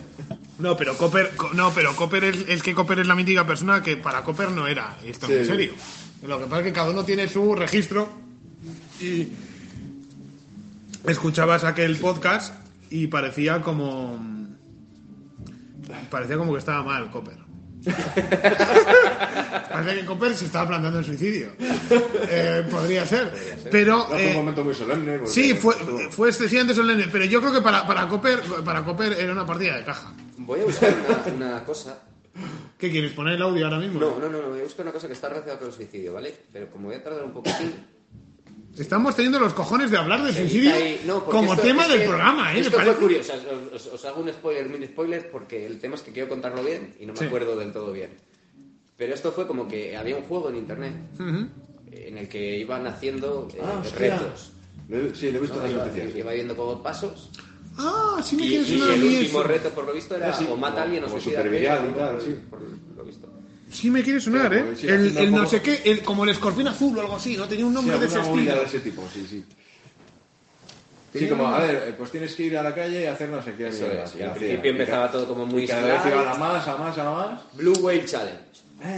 No, 0.60 0.78
pero 0.78 0.96
Copper, 0.98 1.32
co- 1.36 1.50
no, 1.54 1.72
pero 1.74 1.96
Copper 1.96 2.24
es, 2.26 2.38
es 2.48 2.62
que 2.62 2.74
Copper 2.76 3.00
es 3.00 3.08
la 3.08 3.16
mítica 3.16 3.46
persona 3.46 3.82
que 3.82 3.98
para 3.98 4.24
Copper 4.24 4.52
no 4.52 4.68
era 4.68 4.98
esto 5.04 5.26
Sí. 5.28 5.34
en 5.34 5.46
serio. 5.48 5.74
Lo 6.22 6.38
que 6.40 6.46
pasa 6.46 6.60
es 6.60 6.66
que 6.68 6.74
cada 6.74 6.92
uno 6.92 7.04
tiene 7.04 7.28
su 7.28 7.56
registro 7.56 8.08
y 9.02 9.30
escuchabas 11.06 11.64
aquel 11.64 11.98
podcast 11.98 12.54
y 12.90 13.08
parecía 13.08 13.62
como 13.62 14.24
parecía 16.10 16.38
como 16.38 16.54
que 16.54 16.60
estaba 16.60 16.84
mal 16.84 17.10
Copper. 17.12 17.43
Parece 19.72 20.00
que 20.00 20.06
Copper 20.06 20.36
se 20.36 20.46
estaba 20.46 20.68
planteando 20.70 21.00
el 21.00 21.06
suicidio. 21.06 21.50
Eh, 22.30 22.66
podría 22.70 23.06
ser, 23.06 23.32
pero 23.72 24.06
Fue 24.06 24.24
eh, 24.24 24.30
un 24.30 24.36
momento 24.38 24.64
muy 24.64 24.74
solemne. 24.74 25.20
sí 25.26 25.54
fue 25.56 25.76
fue 26.10 26.30
excesivamente 26.30 26.74
solemne, 26.76 27.08
pero 27.12 27.26
yo 27.26 27.42
creo 27.42 27.54
que 27.54 27.62
para 27.62 27.86
para 27.86 28.08
Copper 28.08 28.42
para 28.64 28.84
Copper 28.84 29.14
era 29.14 29.32
una 29.34 29.46
partida 29.46 29.78
de 29.78 29.84
caja. 29.84 30.14
Voy 30.38 30.62
a 30.62 30.66
buscar 30.66 30.94
una, 31.08 31.36
una 31.36 31.64
cosa. 31.64 32.00
¿Qué 32.78 32.90
quieres 32.92 33.14
poner 33.14 33.36
el 33.36 33.42
audio 33.42 33.66
ahora 33.66 33.80
mismo? 33.80 34.00
No, 34.00 34.20
no, 34.20 34.28
no, 34.28 34.42
no, 34.42 34.50
voy 34.50 34.62
a 34.62 34.64
buscar 34.64 34.86
una 34.86 34.92
cosa 34.94 35.08
que 35.08 35.14
está 35.14 35.30
relacionada 35.30 35.60
con 35.60 35.68
el 35.70 35.74
suicidio, 35.74 36.14
¿vale? 36.14 36.34
Pero 36.52 36.70
como 36.70 36.88
voy 36.88 36.96
a 36.96 37.04
tardar 37.04 37.24
un 37.24 37.32
poquitín. 37.32 37.74
Estamos 38.78 39.16
teniendo 39.16 39.40
los 39.40 39.54
cojones 39.54 39.92
de 39.92 39.98
hablar 39.98 40.24
de 40.24 40.34
suicidio 40.34 40.74
ahí- 40.74 41.02
no, 41.06 41.24
como 41.26 41.54
esto- 41.54 41.64
tema 41.66 41.84
es 41.84 41.90
del 41.90 42.00
que 42.02 42.08
programa, 42.08 42.54
¿eh? 42.56 42.60
Esto 42.62 42.80
fue 42.80 42.96
curioso. 42.96 43.34
Os, 43.74 43.86
os- 43.88 44.06
hago 44.06 44.22
un 44.22 44.30
spoiler, 44.30 44.68
mini 44.68 44.88
spoiler, 44.88 45.30
porque 45.30 45.66
el 45.68 45.80
tema 45.80 45.94
es 45.96 46.02
que 46.02 46.12
quiero 46.12 46.28
contarlo 46.28 46.64
bien 46.64 46.96
y 47.00 47.06
no 47.06 47.14
me 47.14 47.20
Sí. 47.20 47.26
acuerdo 47.26 47.56
del 47.56 47.72
todo 47.72 47.92
bien. 47.92 48.10
Pero 48.98 49.14
esto 49.14 49.32
fue 49.32 49.46
como 49.46 49.68
que 49.68 49.96
había 49.96 50.16
un 50.16 50.24
juego 50.24 50.50
en 50.50 50.56
internet 50.56 50.94
Ujú. 51.20 51.48
en 51.92 52.18
el 52.18 52.28
que 52.28 52.58
iban 52.58 52.88
haciendo 52.88 53.48
eh, 53.54 53.60
Ah, 53.64 53.84
retos. 53.98 54.52
Sí, 55.14 55.32
le 55.32 55.38
he 55.38 55.42
visto 55.42 55.60
¿no? 55.62 55.70
Iba, 55.70 55.88
iba 56.16 56.32
viendo 56.34 56.56
como 56.56 56.82
pasos. 56.82 57.30
Ah, 57.78 58.20
sí 58.24 58.36
me 58.36 58.46
Y, 58.46 58.50
quieres 58.50 58.70
y 58.70 58.82
a 58.82 58.94
el 58.94 59.04
último 59.04 59.40
eso. 59.40 59.44
reto, 59.44 59.70
por 59.70 59.86
lo 59.86 59.94
visto, 59.94 60.16
era 60.16 60.30
Ah, 60.30 60.34
sí, 60.34 60.48
o 60.50 60.56
mata 60.58 60.82
a 60.82 60.84
alguien 60.84 61.04
o 61.04 61.08
como 61.08 61.20
suicida 61.20 61.40
supervivial 61.44 61.86
y 61.90 61.94
por- 61.94 62.22
sí. 62.22 62.36
por 62.50 62.60
lo 62.98 63.04
visto. 63.04 63.28
Sí 63.74 63.90
me 63.90 64.04
quiere 64.04 64.22
sonar, 64.22 64.50
Pero, 64.50 64.72
¿eh? 64.72 64.76
sí, 64.80 64.88
el 64.88 65.18
el 65.18 65.32
no 65.32 65.46
sé 65.48 65.62
qué, 65.62 65.82
el- 65.86 66.04
como 66.04 66.24
el 66.24 66.30
escorpión 66.30 66.68
azul 66.68 66.98
o 66.98 67.02
algo 67.02 67.16
así, 67.16 67.36
¿no? 67.36 67.48
Tenía 67.48 67.66
un 67.66 67.72
Sí, 67.72 67.76
nombre 67.76 67.98
de 67.98 68.06
ese 68.06 68.20
estilo. 68.22 68.56
de 68.56 68.64
ese 68.66 68.80
tipo, 68.80 69.04
sí, 69.14 69.26
sí. 69.30 69.44
Sí, 71.14 71.28
como, 71.28 71.48
a 71.48 71.60
ver, 71.60 71.76
eh, 71.90 71.96
pues 71.96 72.10
tienes 72.12 72.34
que 72.34 72.44
ir 72.44 72.58
a 72.58 72.64
la 72.64 72.74
calle 72.74 73.04
y 73.04 73.06
hacer 73.06 73.30
no 73.30 73.42
sé 73.44 73.54
qué. 73.56 73.68
Eso 73.68 73.92
es, 73.92 74.16
al 74.22 74.34
principio 74.34 74.72
empezaba 74.72 75.12
todo 75.12 75.28
como 75.28 75.46
muy 75.46 75.64
Y 75.64 75.68
cada 75.68 75.86
vez 75.86 76.02
slide. 76.02 76.14
iba 76.14 76.32
a 76.32 76.38
más, 76.38 76.68
a 76.68 76.78
más, 76.78 76.98
a 76.98 77.04
más. 77.04 77.42
Blue 77.54 77.78
Whale 77.82 78.06
Challenge. 78.06 78.40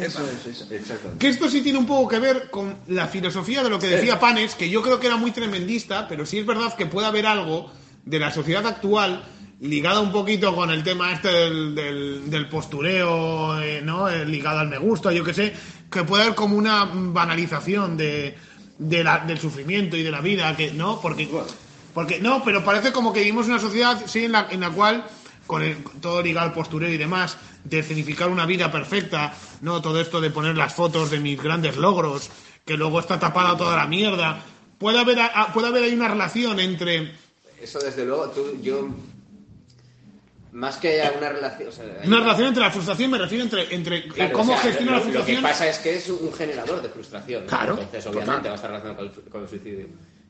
Eso 0.02 0.26
es, 0.30 0.46
eso, 0.46 0.74
exactamente. 0.74 1.20
Que 1.20 1.28
esto 1.28 1.50
sí 1.50 1.62
tiene 1.62 1.78
un 1.78 1.86
poco 1.86 2.08
que 2.08 2.20
ver 2.20 2.50
con 2.50 2.78
la 2.88 3.08
filosofía 3.08 3.64
de 3.64 3.70
lo 3.70 3.80
que 3.80 3.88
decía 3.88 4.20
Panes, 4.20 4.56
que 4.56 4.70
yo 4.70 4.82
creo 4.82 5.00
que 5.00 5.08
era 5.08 5.18
muy 5.18 5.32
tremendista, 5.32 6.08
pero 6.08 6.26
sí 6.26 6.40
es 6.40 6.46
verdad 6.46 6.74
que 6.76 6.86
puede 6.86 7.06
haber 7.08 7.26
algo 7.28 7.70
de 8.06 8.20
la 8.20 8.32
sociedad 8.32 8.66
actual 8.66 9.24
ligada 9.62 10.00
un 10.02 10.12
poquito 10.12 10.54
con 10.56 10.70
el 10.70 10.84
tema 10.84 11.14
este 11.14 11.30
del, 11.30 11.76
del- 11.76 12.30
del 12.30 12.48
postureo, 12.50 13.60
eh, 13.62 13.82
¿no? 13.84 14.10
Eh, 14.10 14.26
ligado 14.26 14.60
al 14.60 14.68
me 14.70 14.78
gusta, 14.78 15.12
yo 15.14 15.24
qué 15.24 15.34
sé, 15.34 15.54
que 15.92 16.04
puede 16.04 16.24
haber 16.24 16.36
como 16.36 16.58
una 16.58 16.90
banalización 16.92 17.96
de, 17.98 18.36
de 18.78 19.04
la- 19.04 19.20
del 19.20 19.40
sufrimiento 19.40 19.96
y 19.98 20.04
de 20.04 20.12
la 20.12 20.22
vida, 20.22 20.56
que 20.56 20.72
no, 20.72 21.00
porque, 21.02 21.28
porque 21.94 22.20
no, 22.20 22.44
pero 22.44 22.64
parece 22.66 22.92
como 22.92 23.14
que 23.14 23.20
vivimos 23.22 23.48
una 23.48 23.60
sociedad 23.60 24.02
sí 24.06 24.26
en 24.26 24.34
la, 24.34 24.48
en 24.52 24.60
la 24.62 24.72
cual 24.72 25.06
con 25.48 25.62
el- 25.64 25.78
todo 26.02 26.22
ligado 26.22 26.48
al 26.48 26.54
postureo 26.54 26.90
y 26.92 26.98
demás, 26.98 27.38
de 27.64 27.80
escenificar 27.80 28.30
una 28.30 28.46
vida 28.46 28.72
perfecta, 28.72 29.34
no 29.62 29.82
todo 29.82 30.00
esto 30.02 30.20
de 30.22 30.32
poner 30.32 30.58
las 30.58 30.74
fotos 30.74 31.10
de 31.12 31.20
mis 31.20 31.42
grandes 31.42 31.78
logros, 31.78 32.30
que 32.66 32.76
luego 32.78 33.00
está 33.00 33.20
tapada 33.20 33.56
toda 33.56 33.76
la 33.78 33.88
mierda. 33.88 34.44
Puede 34.78 35.00
haber, 35.00 35.20
a- 35.22 35.54
puede 35.54 35.68
haber 35.70 35.84
ahí 35.86 35.94
una 35.94 36.10
relación 36.10 36.60
entre 36.60 37.14
Eso 37.62 37.80
desde 37.80 38.06
luego, 38.06 38.30
tú, 38.32 38.60
yo... 38.62 38.90
Más 40.56 40.78
que 40.78 41.02
haya 41.02 41.12
una 41.18 41.30
relación... 41.30 41.68
o 41.68 41.72
sea, 41.72 41.84
hay- 42.02 42.08
una 42.08 42.20
relación 42.22 42.48
entre 42.48 42.64
la 42.64 42.72
frustración, 42.72 43.12
me 43.12 43.18
refiero 43.18 43.44
entre, 43.44 43.76
entre 43.76 43.98
eh, 43.98 44.08
Claro, 44.08 44.34
cómo 44.34 44.54
o 44.54 44.56
sea, 44.56 44.64
gestiona 44.72 44.92
lo, 44.94 44.98
la 45.00 45.04
lo 45.04 45.06
que 45.06 45.12
frustración. 45.14 45.44
pasa 45.44 45.70
es 45.70 45.80
que 45.80 45.96
es 45.98 46.10
un 46.10 46.34
generador 46.34 46.82
de 46.82 46.90
frustración. 46.90 47.42
¿no? 47.44 47.48
Claro, 47.50 47.72
Entonces, 47.74 48.04
total. 48.06 48.18
obviamente, 48.24 48.48
va 48.48 48.54
a 48.54 48.56
estar 48.56 48.70
relacionado 48.72 48.98
con 48.98 49.06
el, 49.26 49.30
con 49.30 49.42
el 49.44 49.50
suicidio. 49.50 49.88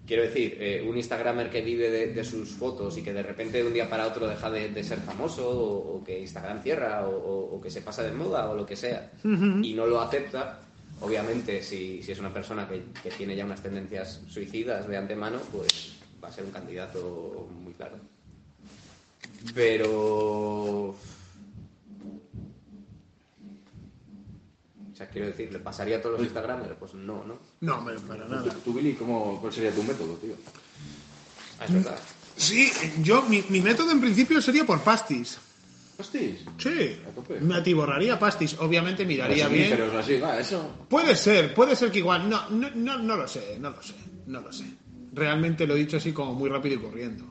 Quiero 0.07 0.23
decir, 0.23 0.57
eh, 0.59 0.83
un 0.87 0.97
Instagramer 0.97 1.49
que 1.49 1.61
vive 1.61 1.89
de, 1.91 2.07
de 2.13 2.23
sus 2.23 2.49
fotos 2.49 2.97
y 2.97 3.03
que 3.03 3.11
de 3.13 3.21
repente 3.23 3.57
de 3.59 3.67
un 3.67 3.73
día 3.73 3.89
para 3.89 4.07
otro 4.07 4.27
deja 4.27 4.49
de, 4.51 4.69
de 4.69 4.83
ser 4.83 4.99
famoso, 4.99 5.47
o, 5.47 5.97
o 5.97 6.03
que 6.03 6.19
Instagram 6.19 6.61
cierra, 6.63 7.07
o, 7.07 7.55
o- 7.55 7.61
que 7.61 7.69
se 7.71 7.81
pasa 7.81 8.01
de 8.03 8.11
moda, 8.11 8.49
o 8.49 8.55
lo 8.55 8.65
que 8.65 8.75
sea, 8.75 9.11
y 9.23 9.73
no 9.75 9.85
lo 9.87 10.01
acepta, 10.01 10.59
obviamente, 11.01 11.61
si, 11.63 12.01
si 12.03 12.11
es 12.11 12.19
una 12.19 12.33
persona 12.33 12.67
que, 12.67 12.83
que 13.03 13.09
tiene 13.11 13.35
ya 13.35 13.45
unas 13.45 13.61
tendencias 13.61 14.21
suicidas 14.29 14.87
de 14.87 14.97
antemano, 14.97 15.37
pues 15.51 15.95
va 16.23 16.27
a 16.29 16.31
ser 16.31 16.45
un 16.45 16.51
candidato 16.51 17.47
muy 17.51 17.73
claro. 17.73 17.95
Pero... 19.53 20.95
O 24.91 24.97
sea, 24.97 25.07
quiero 25.09 25.27
decir, 25.27 25.51
¿le 25.51 25.59
pasaría 25.59 25.97
a 25.97 26.01
todos 26.01 26.13
los 26.17 26.23
Instagramers? 26.25 26.75
Pues 26.79 26.93
no, 26.93 27.23
¿no? 27.25 27.37
No, 27.59 27.79
hombre, 27.79 27.95
para 28.07 28.25
nada. 28.27 28.53
Tú, 28.63 28.73
Billy, 28.73 28.93
¿cómo, 28.93 29.39
¿cuál 29.41 29.51
sería 29.51 29.71
tu 29.71 29.83
método, 29.83 30.13
tío? 30.15 30.35
Ah, 31.59 31.65
es 31.65 31.73
verdad. 31.73 31.99
Sí, 32.37 32.71
yo, 33.01 33.21
mi, 33.23 33.43
mi 33.49 33.59
método 33.61 33.91
en 33.91 33.99
principio 33.99 34.41
sería 34.41 34.65
por 34.65 34.81
pastis. 34.81 35.37
Hostis. 35.97 36.39
Sí, 36.57 36.97
A 37.07 37.11
tope. 37.11 37.39
me 37.39 37.55
atiborraría 37.55 38.17
pastis. 38.19 38.55
Obviamente 38.59 39.05
miraría 39.05 39.47
bien. 39.47 39.69
Pero 39.71 39.97
así, 39.97 40.17
va, 40.19 40.39
eso. 40.39 40.85
Puede 40.89 41.15
ser, 41.15 41.53
puede 41.53 41.75
ser 41.75 41.91
que 41.91 41.99
igual. 41.99 42.29
No, 42.29 42.49
no, 42.49 42.69
no, 42.75 42.97
no 42.97 43.15
lo 43.17 43.27
sé, 43.27 43.57
no 43.59 43.69
lo 43.71 43.81
sé, 43.81 43.95
no 44.27 44.41
lo 44.41 44.51
sé. 44.51 44.65
Realmente 45.13 45.65
lo 45.65 45.75
he 45.75 45.79
dicho 45.79 45.97
así 45.97 46.11
como 46.13 46.33
muy 46.33 46.49
rápido 46.49 46.75
y 46.75 46.79
corriendo. 46.79 47.23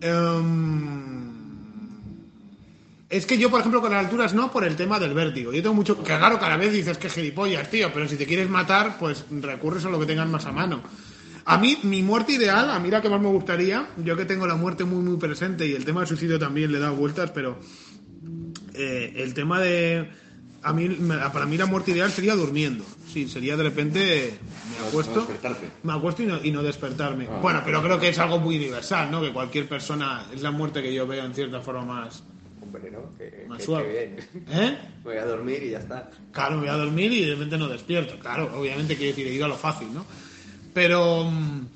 Em, 0.00 1.26
es 3.08 3.24
que 3.24 3.38
yo, 3.38 3.50
por 3.50 3.60
ejemplo, 3.60 3.80
con 3.80 3.92
las 3.92 4.04
alturas 4.04 4.34
no, 4.34 4.50
por 4.50 4.64
el 4.64 4.76
tema 4.76 4.98
del 4.98 5.14
vértigo. 5.14 5.52
Yo 5.52 5.62
tengo 5.62 5.74
mucho. 5.74 5.96
Que 5.98 6.16
claro, 6.16 6.38
cada 6.38 6.56
vez 6.56 6.72
dices 6.72 6.98
que 6.98 7.08
gilipollas, 7.08 7.70
tío, 7.70 7.92
pero 7.92 8.08
si 8.08 8.16
te 8.16 8.26
quieres 8.26 8.48
matar, 8.50 8.98
pues 8.98 9.24
recurres 9.30 9.84
a 9.84 9.90
lo 9.90 10.00
que 10.00 10.06
tengas 10.06 10.28
más 10.28 10.46
a 10.46 10.52
mano. 10.52 10.82
A 11.44 11.58
mí, 11.58 11.78
mi 11.84 12.02
muerte 12.02 12.32
ideal, 12.32 12.70
a 12.70 12.80
mí 12.80 12.90
la 12.90 13.00
que 13.00 13.08
más 13.08 13.20
me 13.20 13.28
gustaría, 13.28 13.88
yo 13.98 14.16
que 14.16 14.24
tengo 14.24 14.48
la 14.48 14.56
muerte 14.56 14.84
muy, 14.84 15.02
muy 15.02 15.16
presente 15.16 15.64
y 15.64 15.74
el 15.74 15.84
tema 15.84 16.00
del 16.00 16.08
suicidio 16.08 16.40
también 16.40 16.72
le 16.72 16.80
dado 16.80 16.96
vueltas, 16.96 17.30
pero 17.30 17.60
eh, 18.74 19.12
el 19.16 19.32
tema 19.32 19.60
de 19.60 20.10
a 20.68 20.72
mí 20.72 20.88
me- 20.88 21.16
para 21.30 21.46
mí 21.46 21.56
la 21.56 21.66
muerte 21.66 21.92
ideal 21.92 22.10
sería 22.10 22.34
durmiendo 22.34 22.84
sí 23.12 23.28
sería 23.28 23.56
de 23.56 23.62
repente 23.62 24.38
me 24.72 24.78
No- 24.80 24.86
acuesto 24.88 25.14
no 25.14 25.20
despertarte. 25.20 25.70
me 25.82 25.92
acuesto 25.92 26.22
y 26.22 26.26
no, 26.26 26.44
y 26.44 26.50
no 26.50 26.62
despertarme 26.62 27.28
Ah. 27.30 27.38
bueno 27.40 27.62
pero 27.64 27.82
creo 27.82 27.98
que 28.00 28.08
es 28.08 28.18
algo 28.18 28.38
muy 28.38 28.56
universal 28.56 29.10
no 29.10 29.20
que 29.22 29.32
cualquier 29.32 29.68
persona 29.68 30.26
es 30.34 30.42
la 30.42 30.50
muerte 30.50 30.82
que 30.82 30.92
yo 30.92 31.06
veo 31.06 31.24
en 31.24 31.34
cierta 31.34 31.60
forma 31.60 31.84
más 31.84 32.22
Hombre, 32.60 32.90
¿no? 32.90 33.16
Que, 33.16 33.46
más 33.48 33.58
que- 33.58 33.64
suave 33.64 33.84
que 33.84 34.38
bien. 34.40 34.48
¿eh? 34.50 34.78
Voy 35.04 35.16
a 35.18 35.24
dormir 35.24 35.62
y 35.62 35.70
ya 35.70 35.78
está. 35.78 36.10
claro 36.32 36.56
me 36.56 36.62
voy 36.62 36.68
a 36.70 36.72
dormir 36.76 37.12
y 37.12 37.24
de 37.24 37.30
repente 37.34 37.56
no 37.58 37.68
despierto 37.68 38.18
claro 38.18 38.50
obviamente 38.58 38.96
quiere 38.96 39.12
decir 39.12 39.26
he 39.28 39.32
ido 39.34 39.44
a 39.44 39.48
lo 39.48 39.56
fácil 39.56 39.94
no 39.94 40.04
pero 40.74 41.24
mm, 41.30 41.66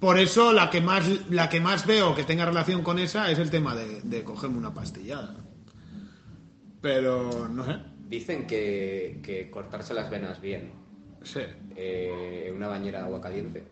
por 0.00 0.18
eso 0.18 0.52
la 0.52 0.68
que 0.70 0.80
más 0.80 1.04
la 1.30 1.48
que 1.48 1.60
más 1.60 1.86
veo 1.86 2.14
que 2.16 2.24
tenga 2.24 2.44
relación 2.46 2.82
con 2.82 2.98
esa 2.98 3.30
es 3.30 3.38
el 3.38 3.48
tema 3.50 3.74
de, 3.76 4.00
de 4.02 4.24
cogerme 4.24 4.58
una 4.58 4.74
pastillada 4.74 5.36
pero 6.80 7.48
no 7.48 7.64
sé 7.64 7.76
Dicen 8.10 8.46
que, 8.46 9.20
que 9.22 9.50
cortarse 9.50 9.94
las 9.94 10.10
venas 10.10 10.40
bien, 10.40 10.72
sí 11.22 11.40
eh, 11.76 12.46
en 12.48 12.56
una 12.56 12.68
bañera 12.68 12.98
de 12.98 13.04
agua 13.06 13.20
caliente, 13.20 13.64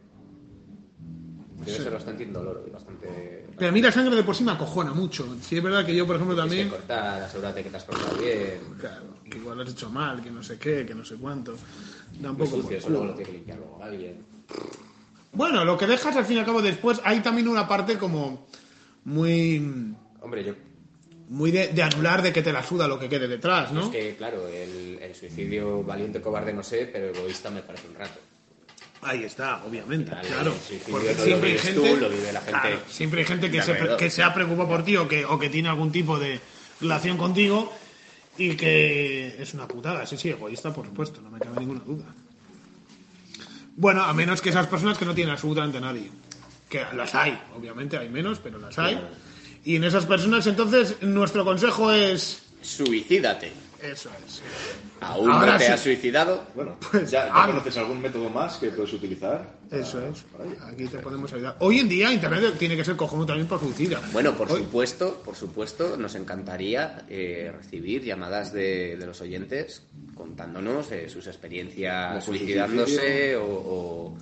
Debe 1.64 1.78
ser 1.78 1.92
bastante 1.92 2.22
indoloro 2.22 2.64
y 2.66 2.70
bastante... 2.70 3.46
Pero 3.56 3.68
a 3.68 3.72
mí 3.72 3.82
la 3.82 3.90
sangre 3.90 4.14
de 4.14 4.22
por 4.22 4.36
sí 4.36 4.44
me 4.44 4.52
acojona 4.52 4.94
mucho. 4.94 5.36
Sí, 5.42 5.56
es 5.56 5.62
verdad 5.62 5.84
que 5.84 5.94
yo, 5.94 6.06
por 6.06 6.14
ejemplo, 6.14 6.36
también. 6.36 6.68
se 6.68 6.76
corta, 6.76 7.24
asegúrate 7.24 7.64
que 7.64 7.70
te 7.70 7.76
has 7.76 7.84
cortado 7.84 8.16
bien. 8.16 8.60
Claro, 8.78 9.06
que 9.28 9.38
igual 9.38 9.56
lo 9.58 9.64
has 9.64 9.70
hecho 9.70 9.90
mal, 9.90 10.22
que 10.22 10.30
no 10.30 10.40
sé 10.40 10.56
qué, 10.56 10.86
que 10.86 10.94
no 10.94 11.04
sé 11.04 11.16
cuánto. 11.16 11.56
Da 12.20 12.30
un 12.30 12.38
Muy 12.38 12.46
poco 12.46 12.62
sucio, 12.62 12.78
eso 12.78 12.90
luego 12.90 13.06
lo 13.06 13.14
tiene 13.14 13.30
que 13.30 13.36
limpiar 13.38 13.58
luego 13.58 13.82
alguien. 13.82 14.24
Bueno, 15.32 15.64
lo 15.64 15.76
que 15.76 15.88
dejas 15.88 16.14
al 16.16 16.24
fin 16.24 16.36
y 16.36 16.40
al 16.40 16.46
cabo 16.46 16.62
después, 16.62 17.00
hay 17.04 17.20
también 17.20 17.48
una 17.48 17.66
parte 17.66 17.98
como 17.98 18.46
muy. 19.04 19.94
Hombre, 20.20 20.44
yo... 20.44 20.54
muy 21.28 21.50
de, 21.50 21.68
de 21.68 21.82
anular 21.82 22.22
de 22.22 22.32
que 22.32 22.42
te 22.42 22.52
la 22.52 22.62
suda 22.62 22.88
lo 22.88 22.98
que 22.98 23.08
quede 23.08 23.28
detrás, 23.28 23.72
¿no? 23.72 23.84
Es 23.84 23.88
que, 23.88 24.16
claro, 24.16 24.48
el, 24.48 24.98
el 25.00 25.14
suicidio 25.14 25.82
valiente, 25.82 26.20
cobarde, 26.20 26.52
no 26.52 26.62
sé, 26.62 26.88
pero 26.92 27.08
egoísta 27.08 27.50
me 27.50 27.62
parece 27.62 27.88
un 27.88 27.94
rato. 27.94 28.18
Ahí 29.02 29.22
está, 29.24 29.64
obviamente, 29.64 30.10
claro. 30.26 30.54
Porque 30.90 31.14
no 31.14 31.18
lo 31.18 31.24
siempre 31.24 31.52
hay 31.52 31.58
gente, 31.58 31.80
tú, 31.80 31.96
lo 32.00 32.08
vive 32.08 32.32
la 32.32 32.40
gente 32.40 32.60
claro, 32.60 32.80
siempre 32.88 33.20
hay 33.20 33.26
gente 33.26 33.50
que 33.50 33.62
se, 33.62 33.96
que 33.96 34.10
se 34.10 34.22
ha 34.22 34.34
preocupado 34.34 34.68
por 34.68 34.84
ti 34.84 34.96
o 34.96 35.06
que, 35.06 35.24
o 35.24 35.38
que 35.38 35.48
tiene 35.48 35.68
algún 35.68 35.92
tipo 35.92 36.18
de 36.18 36.40
relación 36.80 37.16
contigo 37.16 37.72
y 38.36 38.56
que 38.56 39.40
es 39.40 39.54
una 39.54 39.68
putada. 39.68 40.04
Sí, 40.06 40.16
sí, 40.16 40.30
egoísta, 40.30 40.72
por 40.72 40.86
supuesto, 40.86 41.20
no 41.20 41.30
me 41.30 41.38
cabe 41.38 41.60
ninguna 41.60 41.80
duda. 41.80 42.06
Bueno, 43.76 44.02
a 44.02 44.12
menos 44.12 44.40
que 44.40 44.48
esas 44.48 44.66
personas 44.66 44.98
que 44.98 45.04
no 45.04 45.14
tienen 45.14 45.32
absolutamente 45.32 45.80
nadie. 45.80 46.10
Que 46.68 46.84
las 46.94 47.14
hay, 47.14 47.40
obviamente 47.56 47.96
hay 47.96 48.08
menos, 48.08 48.40
pero 48.40 48.58
las 48.58 48.76
hay. 48.78 49.00
Y 49.68 49.76
en 49.76 49.84
esas 49.84 50.06
personas, 50.06 50.46
entonces, 50.46 50.96
nuestro 51.02 51.44
consejo 51.44 51.92
es. 51.92 52.40
Suicídate. 52.62 53.52
Eso 53.82 54.08
es. 54.26 54.40
¿Aún 55.00 55.30
Ahora 55.30 55.52
no 55.52 55.58
te 55.58 55.66
sí. 55.66 55.72
has 55.72 55.80
suicidado? 55.80 56.42
Bueno, 56.54 56.76
Pues, 56.90 57.10
ya, 57.10 57.26
ya 57.26 57.30
ah, 57.32 57.46
conoces 57.46 57.76
algún 57.76 58.00
método 58.02 58.28
más 58.30 58.56
que 58.56 58.68
puedes 58.70 58.92
utilizar. 58.92 59.56
Eso 59.70 60.00
es. 60.06 60.24
Aquí 60.66 60.86
te 60.86 60.98
podemos 60.98 61.32
ayudar. 61.32 61.56
Hoy 61.60 61.78
en 61.78 61.88
día, 61.88 62.10
Internet 62.12 62.54
tiene 62.58 62.74
que 62.76 62.84
ser 62.84 62.96
cojonudo 62.96 63.26
también 63.26 63.46
para 63.46 63.60
suicida. 63.60 64.00
Bueno, 64.12 64.34
por 64.34 64.50
Hoy- 64.50 64.60
supuesto, 64.60 65.22
por 65.24 65.36
supuesto, 65.36 65.96
nos 65.96 66.14
encantaría 66.14 67.04
eh, 67.08 67.52
recibir 67.56 68.02
llamadas 68.02 68.52
de, 68.52 68.96
de 68.96 69.06
los 69.06 69.20
oyentes 69.20 69.82
contándonos 70.14 70.90
eh, 70.90 71.08
sus 71.08 71.26
experiencias 71.28 72.24
su 72.24 72.32
suicidándose 72.32 73.36
o, 73.36 73.44
o- 73.44 74.18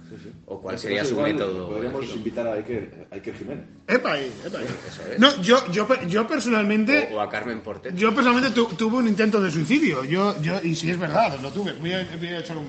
o 0.47 0.61
cuál 0.61 0.75
En 0.75 0.77
este 0.77 0.89
sería 0.89 1.05
su 1.05 1.13
igual, 1.15 1.33
método. 1.33 1.69
Podríamos 1.69 2.05
invitar 2.15 2.47
a 2.49 2.53
Iker, 2.55 3.07
a 3.11 3.15
Iker 3.15 3.35
Jiménez. 3.37 3.65
Epa 3.89 4.13
ahí, 4.13 4.33
epa 4.45 4.59
ahí. 4.59 4.67
Eso 4.89 5.03
es. 5.13 5.19
No, 5.19 5.41
yo, 5.43 5.71
yo, 5.73 5.87
pe- 5.87 6.07
yo 6.09 6.27
personalmente, 6.27 7.09
O, 7.13 7.17
o 7.17 7.21
a 7.21 7.31
Carmen 7.31 7.61
Portet. 7.61 7.95
yo 7.95 8.15
personalmente 8.15 8.51
tu- 8.55 8.67
tuve 8.75 8.97
un 8.99 9.09
intento 9.09 9.41
de 9.41 9.51
suicidio. 9.51 10.05
Yo, 10.05 10.41
yo, 10.43 10.61
y 10.67 10.75
si 10.75 10.91
es 10.91 10.99
verdad, 10.99 11.39
lo 11.41 11.51
tuve. 11.53 11.73
Voy 11.75 11.93
a, 11.93 12.07
voy 12.19 12.29
a 12.29 12.39
echar 12.39 12.57
un 12.57 12.69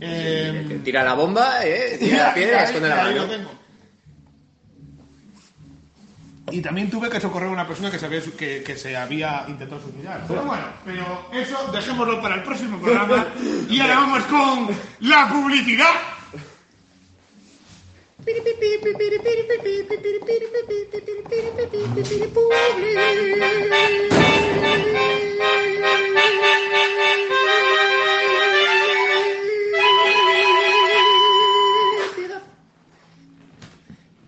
eh, 0.00 0.64
Que 0.68 0.74
Tira 0.78 1.04
la 1.04 1.14
bomba, 1.14 1.64
eh, 1.64 1.96
tira 1.98 2.28
la 2.28 2.34
piedra 2.34 2.64
esconde 2.64 2.88
la 2.88 2.96
mano. 2.96 3.24
tengo. 3.26 3.50
Y 6.52 6.60
también 6.62 6.90
tuve 6.90 7.08
que 7.08 7.20
socorrer 7.20 7.48
a 7.48 7.52
una 7.52 7.66
persona 7.66 7.90
que 7.90 7.98
se 7.98 8.06
había, 8.06 8.20
que, 8.22 8.62
que 8.64 8.76
se 8.76 8.96
había 8.96 9.44
intentado 9.46 9.80
suicidar. 9.82 10.24
Pero 10.26 10.42
bueno, 10.42 10.64
pero 10.84 11.28
eso 11.32 11.70
dejémoslo 11.72 12.20
para 12.20 12.36
el 12.36 12.42
próximo 12.42 12.80
programa. 12.80 13.26
Y 13.68 13.78
ahora 13.80 13.94
vamos 13.96 14.22
con 14.24 14.68
la 15.00 15.28
publicidad. 15.28 15.92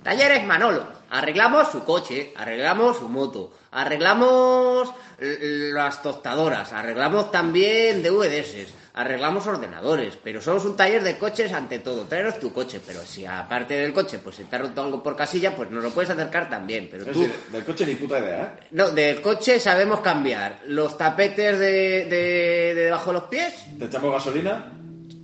Talleres 0.03 0.45
Manolo. 0.45 0.87
Arreglamos 1.11 1.71
su 1.71 1.85
coche, 1.85 2.33
arreglamos 2.35 2.97
su 2.97 3.09
moto, 3.09 3.53
arreglamos 3.71 4.93
las 5.19 6.03
tostadoras, 6.03 6.73
arreglamos 6.73 7.31
también 7.31 8.03
DVDs, 8.03 8.73
arreglamos 8.95 9.47
ordenadores, 9.47 10.19
pero 10.23 10.41
somos 10.41 10.65
un 10.65 10.77
taller 10.77 11.03
de 11.03 11.17
coches 11.19 11.53
ante 11.53 11.79
todo. 11.79 12.05
Traeros 12.05 12.39
tu 12.39 12.53
coche, 12.53 12.81
pero 12.87 13.01
si 13.01 13.25
aparte 13.25 13.75
del 13.75 13.93
coche 13.93 14.19
pues 14.19 14.37
se 14.37 14.45
te 14.45 14.57
ha 14.57 14.59
roto 14.59 14.83
algo 14.83 15.03
por 15.03 15.17
casilla, 15.17 15.57
pues 15.57 15.71
nos 15.71 15.83
lo 15.83 15.91
puedes 15.91 16.11
acercar 16.11 16.51
también. 16.51 16.89
Pero 16.91 17.05
tú, 17.07 17.21
decir, 17.23 17.35
del 17.51 17.65
coche 17.65 17.87
ni 17.87 17.95
puta 17.95 18.19
idea, 18.19 18.57
¿eh? 18.61 18.67
no, 18.73 18.91
del 18.91 19.23
coche 19.23 19.59
sabemos 19.61 20.01
cambiar 20.01 20.61
los 20.67 20.99
tapetes 20.99 21.59
de, 21.59 21.71
de- 22.05 22.75
de 22.75 22.85
debajo 22.85 23.07
de 23.11 23.15
los 23.15 23.25
pies, 23.25 23.55
Te 23.79 23.87
echamos 23.87 24.13
gasolina, 24.13 24.73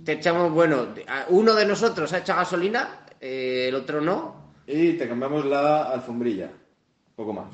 te 0.03 0.13
echamos, 0.13 0.51
bueno, 0.51 0.87
uno 1.29 1.53
de 1.53 1.65
nosotros 1.65 2.11
ha 2.13 2.19
hecho 2.19 2.35
gasolina, 2.35 3.01
eh, 3.21 3.65
el 3.69 3.75
otro 3.75 4.01
no, 4.01 4.53
y 4.65 4.93
te 4.93 5.07
cambiamos 5.07 5.45
la 5.45 5.83
alfombrilla. 5.91 6.49
Poco 7.15 7.33
más. 7.33 7.47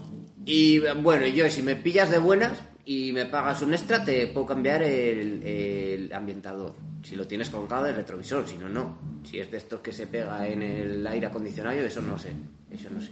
Y 0.45 0.79
bueno, 1.01 1.25
yo 1.27 1.49
si 1.49 1.61
me 1.63 1.75
pillas 1.75 2.09
de 2.11 2.19
buenas 2.19 2.51
y 2.85 3.11
me 3.11 3.25
pagas 3.25 3.61
un 3.61 3.73
extra, 3.73 4.05
te 4.05 4.27
puedo 4.27 4.45
cambiar 4.45 4.83
el, 4.83 5.41
el 5.43 6.13
ambientador. 6.13 6.75
Si 7.03 7.15
lo 7.15 7.27
tienes 7.27 7.49
colgado 7.49 7.87
el 7.87 7.95
retrovisor, 7.95 8.47
si 8.47 8.57
no, 8.57 8.69
no. 8.69 8.97
Si 9.23 9.39
es 9.39 9.51
de 9.51 9.57
estos 9.57 9.81
que 9.81 9.91
se 9.91 10.07
pega 10.07 10.47
en 10.47 10.61
el 10.61 11.05
aire 11.07 11.27
acondicionado, 11.27 11.79
eso 11.79 12.01
no 12.01 12.17
sé. 12.17 12.33
Eso 12.71 12.89
no 12.91 13.01
sé. 13.01 13.11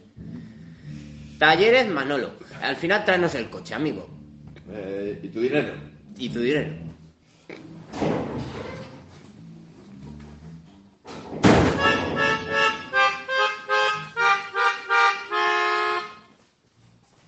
Talleres 1.40 1.90
Manolo. 1.90 2.34
Al 2.62 2.76
final 2.76 3.04
tráenos 3.04 3.36
el 3.36 3.50
coche, 3.50 3.74
amigo. 3.74 4.08
Eh, 4.72 5.20
¿Y 5.24 5.28
tu 5.30 5.42
dinero? 5.42 5.74
Y 6.18 6.30
tu 6.30 6.40
dinero. 6.40 6.72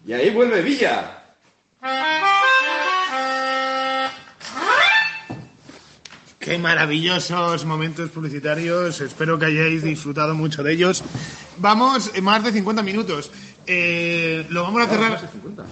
Y 0.06 0.14
ahí 0.14 0.30
vuelve 0.30 0.62
Villa. 0.62 1.24
Qué 6.46 6.60
maravillosos 6.60 7.66
momentos 7.66 8.12
publicitarios. 8.12 9.02
Espero 9.02 9.40
que 9.40 9.48
hayáis 9.48 9.82
disfrutado 9.82 10.36
mucho 10.36 10.62
de 10.62 10.74
ellos. 10.74 11.04
Vamos, 11.58 12.12
eh, 12.14 12.22
más 12.22 12.44
de 12.44 12.52
50 12.52 12.84
minutos. 12.84 13.32
Eh, 13.66 14.46
lo 14.50 14.62
vamos 14.62 14.84
a 14.84 14.88
cerrar. 14.88 15.28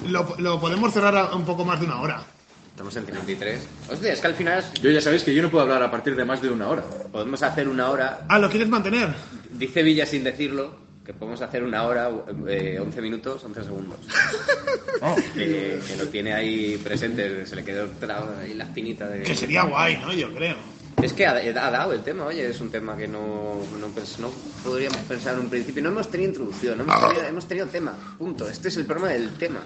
Lo, 0.07 0.35
lo 0.39 0.59
podemos 0.59 0.91
cerrar 0.91 1.15
a 1.15 1.35
un 1.35 1.45
poco 1.45 1.63
más 1.63 1.79
de 1.79 1.85
una 1.85 2.01
hora. 2.01 2.23
Estamos 2.71 2.95
en 2.95 3.05
53. 3.05 3.67
Hostia, 3.87 4.13
es 4.13 4.19
que 4.19 4.25
al 4.25 4.33
final 4.33 4.65
Yo 4.81 4.89
ya 4.89 4.99
sabéis 4.99 5.21
que 5.21 5.35
yo 5.35 5.43
no 5.43 5.51
puedo 5.51 5.61
hablar 5.61 5.83
a 5.83 5.91
partir 5.91 6.15
de 6.15 6.25
más 6.25 6.41
de 6.41 6.49
una 6.49 6.67
hora. 6.67 6.81
podemos 7.11 7.43
hacer 7.43 7.67
una 7.67 7.91
hora. 7.91 8.21
Ah, 8.27 8.39
¿lo 8.39 8.49
quieres 8.49 8.67
mantener? 8.67 9.13
Dice 9.51 9.83
Villa 9.83 10.07
sin 10.07 10.23
decirlo 10.23 10.82
que 11.05 11.13
podemos 11.13 11.41
hacer 11.41 11.63
una 11.63 11.83
hora, 11.83 12.09
eh, 12.47 12.79
11 12.79 13.01
minutos, 13.01 13.43
11 13.43 13.63
segundos. 13.63 13.97
que, 15.33 15.79
que 15.85 15.95
lo 15.97 16.07
tiene 16.07 16.33
ahí 16.33 16.77
presente, 16.77 17.45
se 17.45 17.55
le 17.55 17.63
quedó 17.63 17.89
ahí 18.39 18.53
la 18.53 18.63
espinita 18.65 19.07
de... 19.07 19.23
Que 19.23 19.35
sería 19.35 19.63
guay, 19.63 19.97
¿no? 19.97 20.13
Yo 20.13 20.33
creo. 20.33 20.55
Es 21.01 21.11
que 21.11 21.25
ha, 21.25 21.31
ha 21.35 21.71
dado 21.71 21.91
el 21.91 22.01
tema, 22.03 22.25
oye, 22.25 22.47
es 22.47 22.61
un 22.61 22.69
tema 22.69 22.95
que 22.95 23.07
no, 23.07 23.55
no, 23.79 23.87
pens- 23.89 24.19
no 24.19 24.29
podríamos 24.63 24.99
pensar 24.99 25.33
en 25.33 25.41
un 25.41 25.49
principio. 25.49 25.81
No 25.83 25.89
hemos 25.89 26.09
tenido 26.09 26.29
introducción, 26.29 26.77
no 26.77 26.83
hemos 26.83 27.07
tenido, 27.09 27.27
hemos 27.27 27.47
tenido 27.47 27.67
tema, 27.67 28.15
punto. 28.17 28.47
Este 28.47 28.69
es 28.69 28.77
el 28.77 28.85
problema 28.85 29.09
del 29.11 29.33
tema, 29.33 29.63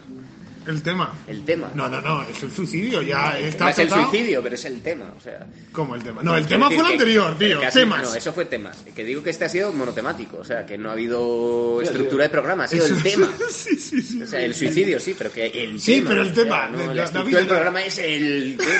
El 0.67 0.81
tema. 0.83 1.13
el 1.27 1.43
tema. 1.45 1.71
No, 1.73 1.87
no, 1.87 2.01
no, 2.01 2.23
es 2.23 2.43
el 2.43 2.51
suicidio, 2.51 3.01
ya 3.01 3.31
no 3.31 3.37
está 3.37 3.69
es 3.71 3.79
el 3.79 3.87
tratado. 3.87 4.09
suicidio, 4.09 4.43
pero 4.43 4.55
es 4.55 4.65
el 4.65 4.81
tema, 4.81 5.13
o 5.17 5.19
sea... 5.21 5.47
¿Cómo 5.71 5.95
el 5.95 6.03
tema? 6.03 6.21
No, 6.23 6.35
el 6.35 6.45
tema 6.45 6.67
fue 6.67 6.77
el 6.79 6.85
anterior, 6.85 7.37
tío. 7.37 7.59
Temas. 7.73 8.03
No, 8.03 8.15
eso 8.15 8.33
fue 8.33 8.45
temas. 8.45 8.83
Que 8.95 9.03
digo 9.03 9.23
que 9.23 9.29
este 9.29 9.45
ha 9.45 9.49
sido 9.49 9.71
monotemático, 9.71 10.37
o 10.37 10.43
sea, 10.43 10.65
que 10.65 10.77
no 10.77 10.89
ha 10.89 10.93
habido 10.93 11.79
Sí, 11.81 11.87
estructura 11.87 12.25
sí. 12.25 12.27
de 12.27 12.29
programa, 12.29 12.63
ha 12.65 12.67
sido 12.67 12.85
Eso- 12.85 12.95
el 12.95 13.03
tema. 13.03 13.31
sí, 13.49 13.75
sí, 13.77 14.01
sí. 14.01 14.21
O 14.21 14.27
sea, 14.27 14.41
el 14.41 14.53
suicidio 14.53 14.99
sí, 14.99 15.15
pero 15.17 15.31
que 15.31 15.45
el 15.47 15.79
Sí, 15.79 15.95
tema. 15.97 16.09
pero 16.09 16.21
el 16.23 16.31
o 16.31 16.35
sea, 16.35 16.43
tema, 16.43 16.67
no, 16.69 16.93
la 16.93 17.03
estructura 17.05 17.37
del 17.39 17.47
programa 17.47 17.83
es 17.83 17.97
el 17.99 18.55
tema. 18.57 18.69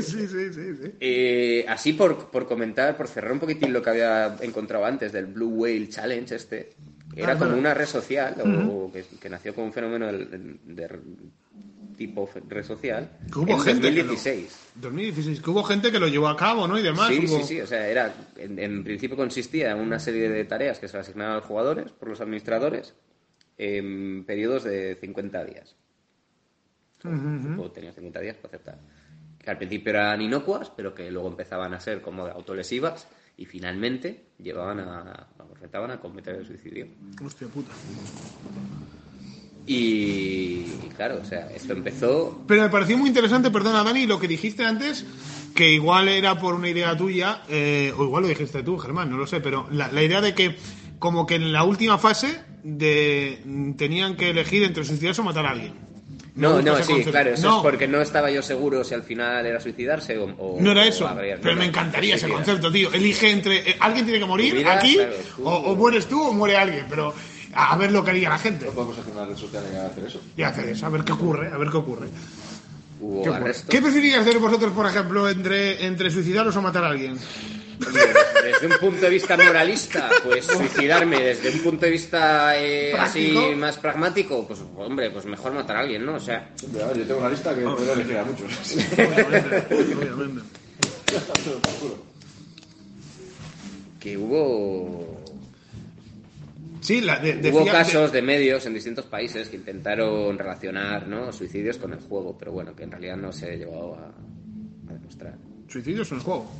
Sí, 0.00 0.28
sí, 0.28 0.52
sí, 0.52 0.76
sí. 0.82 0.90
Eh, 1.00 1.64
así 1.66 1.94
por, 1.94 2.26
por 2.30 2.46
comentar, 2.46 2.94
por 2.94 3.08
cerrar 3.08 3.32
un 3.32 3.40
poquitín 3.40 3.72
lo 3.72 3.80
que 3.82 3.88
había 3.88 4.36
encontrado 4.42 4.84
antes 4.84 5.12
del 5.12 5.24
Blue 5.24 5.48
Whale 5.48 5.88
Challenge 5.88 6.34
este, 6.34 6.70
era 7.22 7.32
Ajá. 7.32 7.44
como 7.46 7.58
una 7.58 7.74
red 7.74 7.86
social, 7.86 8.34
o, 8.40 8.84
o 8.86 8.92
que, 8.92 9.04
que 9.20 9.28
nació 9.28 9.54
como 9.54 9.66
un 9.66 9.72
fenómeno 9.72 10.06
de, 10.12 10.26
de 10.64 10.88
tipo 11.96 12.26
fe- 12.26 12.42
red 12.48 12.64
social, 12.64 13.10
Que 13.32 13.38
hubo 13.40 13.52
en 13.54 13.60
gente 13.60 13.92
que 13.92 14.02
lo- 14.04 14.12
2016. 14.12 14.68
2016, 14.76 15.40
que 15.40 15.50
hubo 15.50 15.64
gente 15.64 15.90
que 15.90 15.98
lo 15.98 16.06
llevó 16.08 16.28
a 16.28 16.36
cabo, 16.36 16.68
¿no? 16.68 16.78
Y 16.78 16.82
demás. 16.82 17.08
Sí, 17.08 17.26
hubo- 17.26 17.38
sí, 17.38 17.44
sí, 17.56 17.60
o 17.60 17.66
sea, 17.66 17.88
era, 17.88 18.14
en, 18.36 18.58
en 18.58 18.84
principio 18.84 19.16
consistía 19.16 19.72
en 19.72 19.78
una 19.78 19.98
serie 19.98 20.28
de 20.30 20.44
tareas 20.44 20.78
que 20.78 20.86
se 20.88 20.96
asignaban 20.96 21.32
a 21.32 21.36
los 21.38 21.44
jugadores 21.44 21.90
por 21.90 22.08
los 22.08 22.20
administradores 22.20 22.94
en 23.56 24.24
periodos 24.24 24.62
de 24.64 24.96
50 25.00 25.44
días. 25.44 25.74
Ujú, 27.04 27.14
ujú. 27.14 27.26
El 27.48 27.54
juego 27.56 27.70
tenía 27.72 27.92
50 27.92 28.20
días 28.20 28.36
para 28.36 28.48
aceptar. 28.48 28.78
Que 29.42 29.50
al 29.50 29.56
principio 29.58 29.90
eran 29.90 30.20
inocuas, 30.20 30.70
pero 30.70 30.94
que 30.94 31.10
luego 31.10 31.28
empezaban 31.28 31.72
a 31.74 31.80
ser 31.80 32.00
como 32.00 32.26
autolesivas 32.26 33.08
y 33.38 33.46
finalmente 33.46 34.26
llevaban 34.38 34.80
a, 34.80 35.28
vamos, 35.38 35.58
retaban 35.60 35.92
a 35.92 36.00
cometer 36.00 36.34
el 36.34 36.46
suicidio. 36.46 36.88
Hostia 37.24 37.46
puta. 37.48 37.70
Y, 39.64 40.64
y 40.84 40.90
claro, 40.96 41.20
o 41.22 41.24
sea, 41.24 41.48
esto 41.54 41.72
empezó 41.72 42.42
Pero 42.48 42.62
me 42.62 42.68
pareció 42.68 42.98
muy 42.98 43.08
interesante, 43.08 43.50
perdona 43.50 43.84
Dani, 43.84 44.06
lo 44.06 44.18
que 44.18 44.26
dijiste 44.26 44.64
antes, 44.64 45.06
que 45.54 45.72
igual 45.72 46.08
era 46.08 46.38
por 46.38 46.54
una 46.54 46.68
idea 46.68 46.96
tuya, 46.96 47.42
eh, 47.48 47.92
o 47.96 48.04
igual 48.04 48.24
lo 48.24 48.28
dijiste 48.28 48.62
tú, 48.62 48.76
Germán, 48.76 49.08
no 49.08 49.16
lo 49.16 49.26
sé, 49.26 49.40
pero 49.40 49.68
la, 49.70 49.92
la 49.92 50.02
idea 50.02 50.20
de 50.20 50.34
que 50.34 50.56
como 50.98 51.26
que 51.26 51.36
en 51.36 51.52
la 51.52 51.62
última 51.62 51.96
fase 51.96 52.42
de 52.64 53.40
tenían 53.76 54.16
que 54.16 54.30
elegir 54.30 54.64
entre 54.64 54.84
suicidarse 54.84 55.20
o 55.20 55.24
matar 55.24 55.46
a 55.46 55.50
alguien. 55.50 55.87
No, 56.38 56.62
no, 56.62 56.76
sí, 56.76 56.82
concepto. 56.84 57.10
claro, 57.10 57.30
eso 57.30 57.48
No, 57.48 57.56
es 57.58 57.62
porque 57.62 57.88
no 57.88 58.00
estaba 58.00 58.30
yo 58.30 58.42
seguro 58.42 58.84
si 58.84 58.94
al 58.94 59.02
final 59.02 59.44
era 59.44 59.60
suicidarse 59.60 60.16
o... 60.18 60.24
o- 60.38 60.58
No 60.60 60.70
era 60.72 60.82
o 60.82 60.84
eso, 60.84 61.06
habría- 61.08 61.36
pero 61.36 61.54
no, 61.54 61.60
me 61.60 61.64
no, 61.66 61.70
encantaría 61.70 62.14
ese 62.14 62.28
concepto, 62.28 62.70
tío. 62.72 62.92
Elige 62.92 63.30
entre. 63.30 63.70
eh, 63.70 63.76
alguien 63.80 64.04
tiene 64.06 64.20
que 64.20 64.26
morir 64.26 64.66
aquí, 64.68 64.94
claro, 64.94 65.12
tú- 65.36 65.44
o, 65.48 65.54
o 65.56 65.76
mueres 65.76 66.06
tú 66.06 66.22
o 66.28 66.32
muere 66.32 66.56
alguien, 66.56 66.86
pero 66.88 67.12
a, 67.54 67.72
a 67.72 67.76
ver 67.76 67.90
lo 67.92 68.04
que 68.04 68.10
haría 68.12 68.28
la 68.28 68.38
gente. 68.38 68.66
No 68.66 68.72
podemos 68.72 68.98
hacer 68.98 69.12
una 69.12 69.24
red 69.26 69.36
social 69.36 69.64
y 69.72 69.76
hacer 69.76 70.04
eso. 70.04 70.20
Y 70.36 70.42
hacer 70.42 70.68
eso, 70.68 70.86
a 70.86 70.88
ver 70.90 71.02
qué 71.04 71.12
ocurre, 71.12 71.50
a 71.52 71.56
ver 71.58 71.70
qué 71.70 71.76
ocurre. 71.76 72.08
¿Qué, 73.22 73.30
ocurre? 73.30 73.54
¿Qué 73.68 73.80
preferiríais 73.82 74.22
hacer 74.22 74.38
vosotros, 74.38 74.72
por 74.72 74.86
ejemplo, 74.86 75.28
entre, 75.28 75.86
entre 75.86 76.10
suicidaros 76.10 76.54
o 76.56 76.62
matar 76.62 76.84
a 76.84 76.88
alguien? 76.88 77.16
Desde 77.78 78.66
un 78.66 78.78
punto 78.80 79.00
de 79.02 79.10
vista 79.10 79.36
moralista, 79.36 80.08
pues 80.24 80.46
suicidarme. 80.46 81.20
Desde 81.22 81.50
un 81.52 81.60
punto 81.60 81.86
de 81.86 81.92
vista 81.92 82.58
eh, 82.58 82.92
así 82.94 83.36
más 83.56 83.76
pragmático, 83.78 84.46
pues 84.46 84.60
hombre, 84.76 85.10
pues 85.10 85.24
mejor 85.26 85.52
matar 85.52 85.76
a 85.76 85.80
alguien, 85.80 86.04
¿no? 86.04 86.14
O 86.14 86.20
sea, 86.20 86.50
yo 86.60 86.68
tengo 87.06 87.20
una 87.20 87.30
lista 87.30 87.54
que 87.54 87.62
puedo 87.62 87.92
elegir 87.92 88.16
a 88.16 88.24
muchos. 88.24 88.50
Obviamente, 88.92 89.74
obviamente. 89.94 90.42
que 94.00 94.16
hubo 94.16 95.18
Sí, 96.80 97.00
la, 97.00 97.18
de, 97.18 97.50
hubo 97.50 97.58
decía- 97.60 97.72
casos 97.72 98.12
de 98.12 98.22
medios 98.22 98.64
en 98.66 98.72
distintos 98.74 99.04
países 99.06 99.48
que 99.48 99.56
intentaron 99.56 100.38
relacionar 100.38 101.06
¿no? 101.08 101.32
suicidios 101.32 101.76
con 101.76 101.92
el 101.92 101.98
juego, 101.98 102.36
pero 102.38 102.52
bueno, 102.52 102.74
que 102.74 102.84
en 102.84 102.92
realidad 102.92 103.16
no 103.16 103.32
se 103.32 103.56
llegó 103.56 103.96
a, 103.96 104.06
a 104.90 104.92
demostrar. 104.94 105.34
de- 105.36 105.72
suicidios 105.72 106.10
en 106.12 106.18
el 106.18 106.22
juego. 106.22 106.50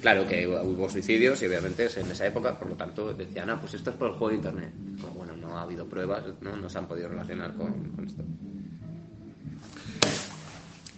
Claro 0.00 0.26
que 0.26 0.46
hubo 0.46 0.88
suicidios 0.88 1.42
y 1.42 1.46
obviamente 1.46 1.88
en 1.96 2.10
esa 2.10 2.26
época, 2.26 2.58
por 2.58 2.68
lo 2.68 2.74
tanto 2.74 3.12
decían, 3.12 3.50
ah, 3.50 3.60
pues 3.60 3.74
esto 3.74 3.90
es 3.90 3.96
por 3.96 4.08
el 4.08 4.14
juego 4.14 4.30
de 4.30 4.36
internet. 4.36 4.72
Pero 4.96 5.12
bueno, 5.12 5.36
no 5.36 5.58
ha 5.58 5.62
habido 5.62 5.86
pruebas, 5.86 6.24
no, 6.40 6.56
no 6.56 6.68
se 6.68 6.78
han 6.78 6.86
podido 6.86 7.08
relacionar 7.08 7.54
con, 7.54 7.74
esto. 8.06 8.22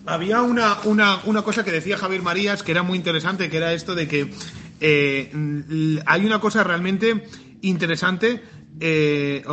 Había 0.07 0.43
una, 0.43 0.79
una, 0.85 1.21
una 1.25 1.43
cosa 1.43 1.65
que 1.65 1.73
decía 1.73 1.97
Javier 1.97 2.23
Marías 2.23 2.63
que 2.63 2.73
era 2.73 2.83
muy 2.83 2.97
interesante, 2.97 3.51
que 3.51 3.57
era 3.57 3.73
esto 3.73 3.95
de 3.95 4.09
que 4.09 4.31
eh, 4.81 5.31
hay 6.07 6.27
una 6.27 6.41
cosa 6.41 6.65
realmente 6.65 7.25
interesante, 7.61 8.43
eh, 8.81 9.45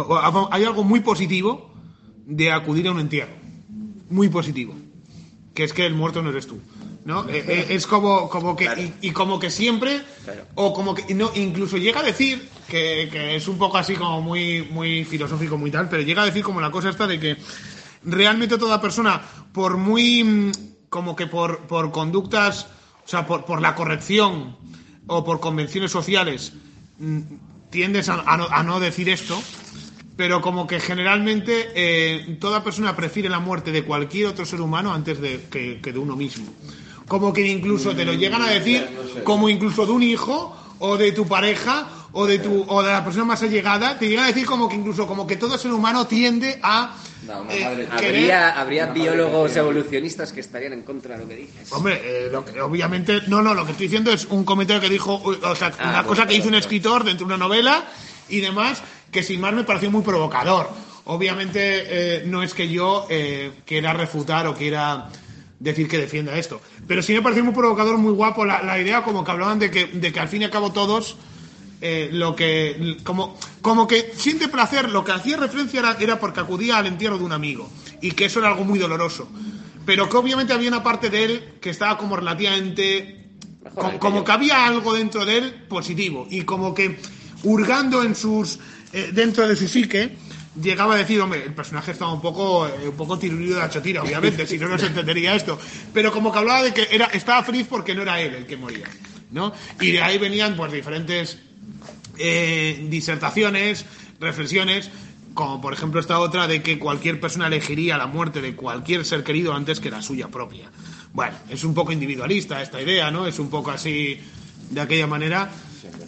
hay 0.52 0.64
algo 0.64 0.84
muy 0.84 1.02
positivo 1.02 1.72
de 2.26 2.52
acudir 2.52 2.88
a 2.88 2.92
un 2.92 3.00
entierro. 3.00 3.34
Muy 4.10 4.30
positivo. 4.30 4.76
Que 5.54 5.64
es 5.64 5.74
que 5.74 5.86
el 5.86 5.94
muerto 5.94 6.24
no 6.24 6.30
eres 6.30 6.48
tú. 6.48 6.60
¿No? 7.10 7.28
Eh, 7.28 7.44
eh, 7.48 7.66
es 7.72 7.88
como, 7.88 8.30
como 8.30 8.56
que, 8.56 8.66
Claro. 8.66 8.82
y, 8.82 8.94
y 9.02 9.12
como 9.12 9.40
que 9.40 9.50
siempre, 9.50 10.02
Claro. 10.24 10.46
o 10.56 10.72
como 10.74 10.94
que, 10.94 11.12
no, 11.16 11.32
incluso 11.34 11.78
llega 11.78 12.02
a 12.02 12.04
decir, 12.04 12.48
que, 12.68 13.10
que 13.12 13.36
es 13.36 13.48
un 13.48 13.58
poco 13.58 13.78
así 13.80 13.96
como 13.96 14.22
muy, 14.22 14.62
muy 14.70 15.04
filosófico, 15.04 15.58
muy 15.58 15.72
tal, 15.72 15.90
pero 15.90 16.04
llega 16.04 16.22
a 16.22 16.26
decir 16.26 16.44
como 16.44 16.62
la 16.62 16.70
cosa 16.70 16.90
esta 16.90 17.08
de 17.08 17.20
que 17.20 17.36
realmente 18.04 18.58
toda 18.60 18.80
persona, 18.80 19.22
por 19.52 19.78
muy, 19.78 20.24
mm, 20.24 20.52
como 20.90 21.16
que 21.16 21.26
por, 21.26 21.62
por 21.68 21.92
conductas, 21.92 22.68
o 23.04 23.08
sea, 23.10 23.26
por, 23.26 23.44
por 23.44 23.60
la 23.60 23.74
corrección 23.74 24.56
o 25.08 25.24
por 25.24 25.40
convenciones 25.40 25.92
sociales, 25.92 26.54
mm, 27.00 27.20
tiendes 27.72 28.08
a, 28.10 28.22
a 28.22 28.38
no, 28.38 28.48
a 28.50 28.62
no 28.64 28.80
decir 28.80 29.10
esto, 29.10 29.42
pero 30.16 30.42
como 30.42 30.68
que 30.68 30.80
generalmente 30.82 31.70
eh, 31.76 32.38
toda 32.42 32.62
persona 32.64 32.94
prefiere 32.96 33.30
la 33.30 33.40
muerte 33.40 33.72
de 33.72 33.84
cualquier 33.84 34.28
otro 34.28 34.46
ser 34.46 34.60
humano 34.60 34.94
antes 34.94 35.20
de 35.22 35.46
que, 35.50 35.80
que 35.82 35.94
de 35.94 35.98
uno 36.00 36.16
mismo. 36.16 36.46
Como 37.10 37.34
que 37.34 37.46
incluso 37.46 37.94
te 37.96 38.06
lo 38.06 38.14
llegan 38.14 38.42
a 38.42 38.50
decir, 38.50 38.88
como 39.26 39.50
incluso 39.50 39.86
de 39.86 39.92
un 39.92 40.04
hijo 40.04 40.56
o 40.80 40.96
de 40.96 41.12
tu 41.12 41.28
pareja 41.28 41.88
o 42.14 42.26
de 42.26 42.40
tu 42.40 42.64
o 42.68 42.82
de 42.82 42.92
la 42.92 43.04
persona 43.04 43.26
más 43.26 43.42
allegada, 43.44 44.00
te 44.00 44.08
llegan 44.08 44.24
a 44.26 44.28
decir 44.28 44.46
como 44.46 44.70
que 44.70 44.76
incluso 44.76 45.06
como 45.06 45.28
que 45.28 45.36
todo 45.36 45.58
ser 45.58 45.72
humano 45.74 46.08
tiende 46.08 46.60
a 46.64 46.96
No, 47.28 47.42
una 47.42 47.54
eh, 47.54 47.64
madre- 47.64 47.88
querer- 48.00 48.08
Habría, 48.16 48.50
habría 48.62 48.84
Una 48.86 48.94
biólogos 48.94 49.56
evolucionistas 49.56 50.32
que 50.32 50.40
estarían 50.40 50.74
en 50.74 50.84
contra 50.84 51.16
de 51.18 51.24
lo 51.24 51.28
que 51.30 51.36
dices. 51.36 51.72
Hombre, 51.72 52.00
eh, 52.04 52.30
lo 52.32 52.46
que- 52.46 52.62
obviamente, 52.62 53.22
no, 53.28 53.42
no, 53.42 53.54
lo 53.54 53.66
que 53.66 53.72
estoy 53.72 53.88
diciendo 53.88 54.12
es 54.12 54.26
un 54.26 54.44
comentario 54.46 54.82
que 54.82 54.90
dijo, 54.90 55.22
o 55.22 55.56
sea, 55.56 55.68
Ah, 55.78 55.84
una 55.84 55.92
bueno, 56.02 56.08
cosa 56.08 56.26
que 56.28 56.34
hizo 56.36 56.44
un 56.46 56.50
claro, 56.52 56.62
escritor 56.64 57.04
dentro 57.04 57.28
de 57.28 57.34
una 57.34 57.44
novela 57.46 57.86
y 58.30 58.40
demás, 58.40 58.82
que 59.12 59.22
sin 59.24 59.42
más 59.42 59.54
me 59.54 59.64
pareció 59.64 59.92
muy 59.92 60.02
provocador. 60.04 60.70
Obviamente 61.06 61.60
eh, 61.64 62.24
no 62.26 62.42
es 62.44 62.54
que 62.54 62.70
yo 62.70 63.06
eh, 63.10 63.52
quiera 63.66 63.94
refutar 63.94 64.46
o 64.48 64.54
quiera 64.56 65.10
decir 65.60 65.88
que 65.88 65.98
defienda 65.98 66.38
esto, 66.38 66.62
pero 66.88 67.02
sí 67.02 67.14
me 67.14 67.22
pareció 67.22 67.44
muy 67.44 67.54
provocador, 67.54 67.98
muy 67.98 68.14
guapo 68.14 68.46
la, 68.46 68.64
la 68.64 68.80
idea, 68.80 69.04
como 69.04 69.24
que 69.24 69.32
hablaban 69.32 69.60
de 69.60 69.70
que, 69.70 69.86
de 69.88 70.12
que 70.12 70.20
al 70.20 70.30
fin 70.30 70.42
y 70.42 70.46
al 70.46 70.52
cabo 70.52 70.72
todos 70.72 71.18
eh, 71.82 72.10
lo 72.12 72.36
que 72.36 72.98
como 73.04 73.38
como 73.62 73.88
que 73.88 74.12
siente 74.14 74.50
placer 74.50 74.90
lo 74.90 75.06
que 75.06 75.14
hacía 75.14 75.38
referencia 75.38 75.80
era, 75.80 75.96
era 75.98 76.20
porque 76.20 76.42
acudía 76.42 76.78
al 76.78 76.88
entierro 76.88 77.18
de 77.18 77.24
un 77.24 77.32
amigo 77.32 77.70
y 78.02 78.12
que 78.12 78.26
eso 78.26 78.40
era 78.40 78.50
algo 78.50 78.66
muy 78.66 78.80
doloroso. 78.80 79.30
Pero 79.86 80.10
que 80.10 80.18
obviamente 80.18 80.52
había 80.54 80.68
una 80.68 80.84
parte 80.84 81.10
de 81.10 81.24
él 81.24 81.54
que 81.62 81.70
estaba 81.70 81.98
como 81.98 82.18
relativamente 82.18 83.30
como 84.00 84.26
que 84.26 84.32
había 84.32 84.66
algo 84.66 84.94
dentro 84.94 85.26
de 85.26 85.38
él 85.38 85.54
positivo 85.70 86.28
y 86.30 86.42
como 86.42 86.74
que 86.74 87.00
hurgando 87.44 88.04
en 88.04 88.14
sus 88.14 88.60
eh, 88.92 89.12
dentro 89.14 89.48
de 89.48 89.56
su 89.56 89.68
psique 89.68 90.18
llegaba 90.56 90.96
a 90.96 90.98
decir 90.98 91.20
hombre 91.22 91.44
el 91.44 91.54
personaje 91.54 91.92
estaba 91.92 92.14
un 92.14 92.22
poco 92.22 92.68
eh, 92.68 92.90
un 92.90 92.96
poco 92.96 93.20
tirulido 93.20 93.56
de 93.56 93.62
la 93.62 93.70
chotira 93.70 94.04
obviamente 94.04 94.48
si 94.48 94.58
no 94.58 94.68
no 94.68 94.78
se 94.78 94.86
entendería 94.88 95.36
esto 95.36 95.60
pero 95.94 96.12
como 96.12 96.32
que 96.32 96.40
hablaba 96.40 96.64
de 96.64 96.74
que 96.74 96.88
era 96.92 97.06
estaba 97.06 97.44
feliz 97.44 97.68
porque 97.70 97.94
no 97.94 98.02
era 98.02 98.20
él 98.20 98.34
el 98.34 98.46
que 98.46 98.58
moría 98.58 98.88
no 99.32 99.54
y 99.80 99.92
de 99.92 100.02
ahí 100.02 100.18
venían 100.18 100.56
pues 100.56 100.72
diferentes 100.72 101.38
eh, 102.22 102.86
disertaciones, 102.90 103.86
reflexiones, 104.20 104.92
como 105.34 105.62
por 105.62 105.72
ejemplo 105.72 106.02
esta 106.02 106.20
otra 106.20 106.48
de 106.48 106.62
que 106.62 106.78
cualquier 106.78 107.22
persona 107.22 107.48
elegiría 107.48 107.98
la 107.98 108.08
muerte 108.08 108.42
de 108.42 108.56
cualquier 108.56 109.06
ser 109.06 109.24
querido 109.24 109.54
antes 109.54 109.80
que 109.80 109.90
la 109.90 110.02
suya 110.02 110.28
propia. 110.28 110.70
Bueno, 111.14 111.38
es 111.50 111.64
un 111.64 111.74
poco 111.74 111.94
individualista 111.94 112.62
esta 112.62 112.82
idea, 112.82 113.10
¿no? 113.10 113.26
Es 113.26 113.40
un 113.40 113.50
poco 113.50 113.72
así 113.72 114.20
de 114.70 114.82
aquella 114.82 115.08
manera. 115.08 115.50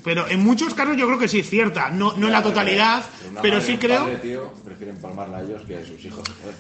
Pero 0.04 0.28
en 0.28 0.40
muchos 0.42 0.74
casos 0.74 0.98
yo 0.98 1.08
creo 1.08 1.20
que 1.20 1.28
sí 1.28 1.40
es 1.40 1.50
cierta, 1.50 1.90
no, 1.90 2.14
no 2.18 2.28
en 2.28 2.34
la 2.34 2.44
totalidad, 2.44 3.04
pero 3.42 3.62
sí 3.62 3.78
creo... 3.78 4.04
padre, 4.04 4.18
tío, 4.18 4.52
prefieren 4.66 4.98
palmarla 4.98 5.38
a 5.38 5.42
ellos 5.42 5.62
que 5.68 5.78
a 5.78 5.86
sus 5.86 6.04
hijos. 6.04 6.24
joder. 6.42 6.56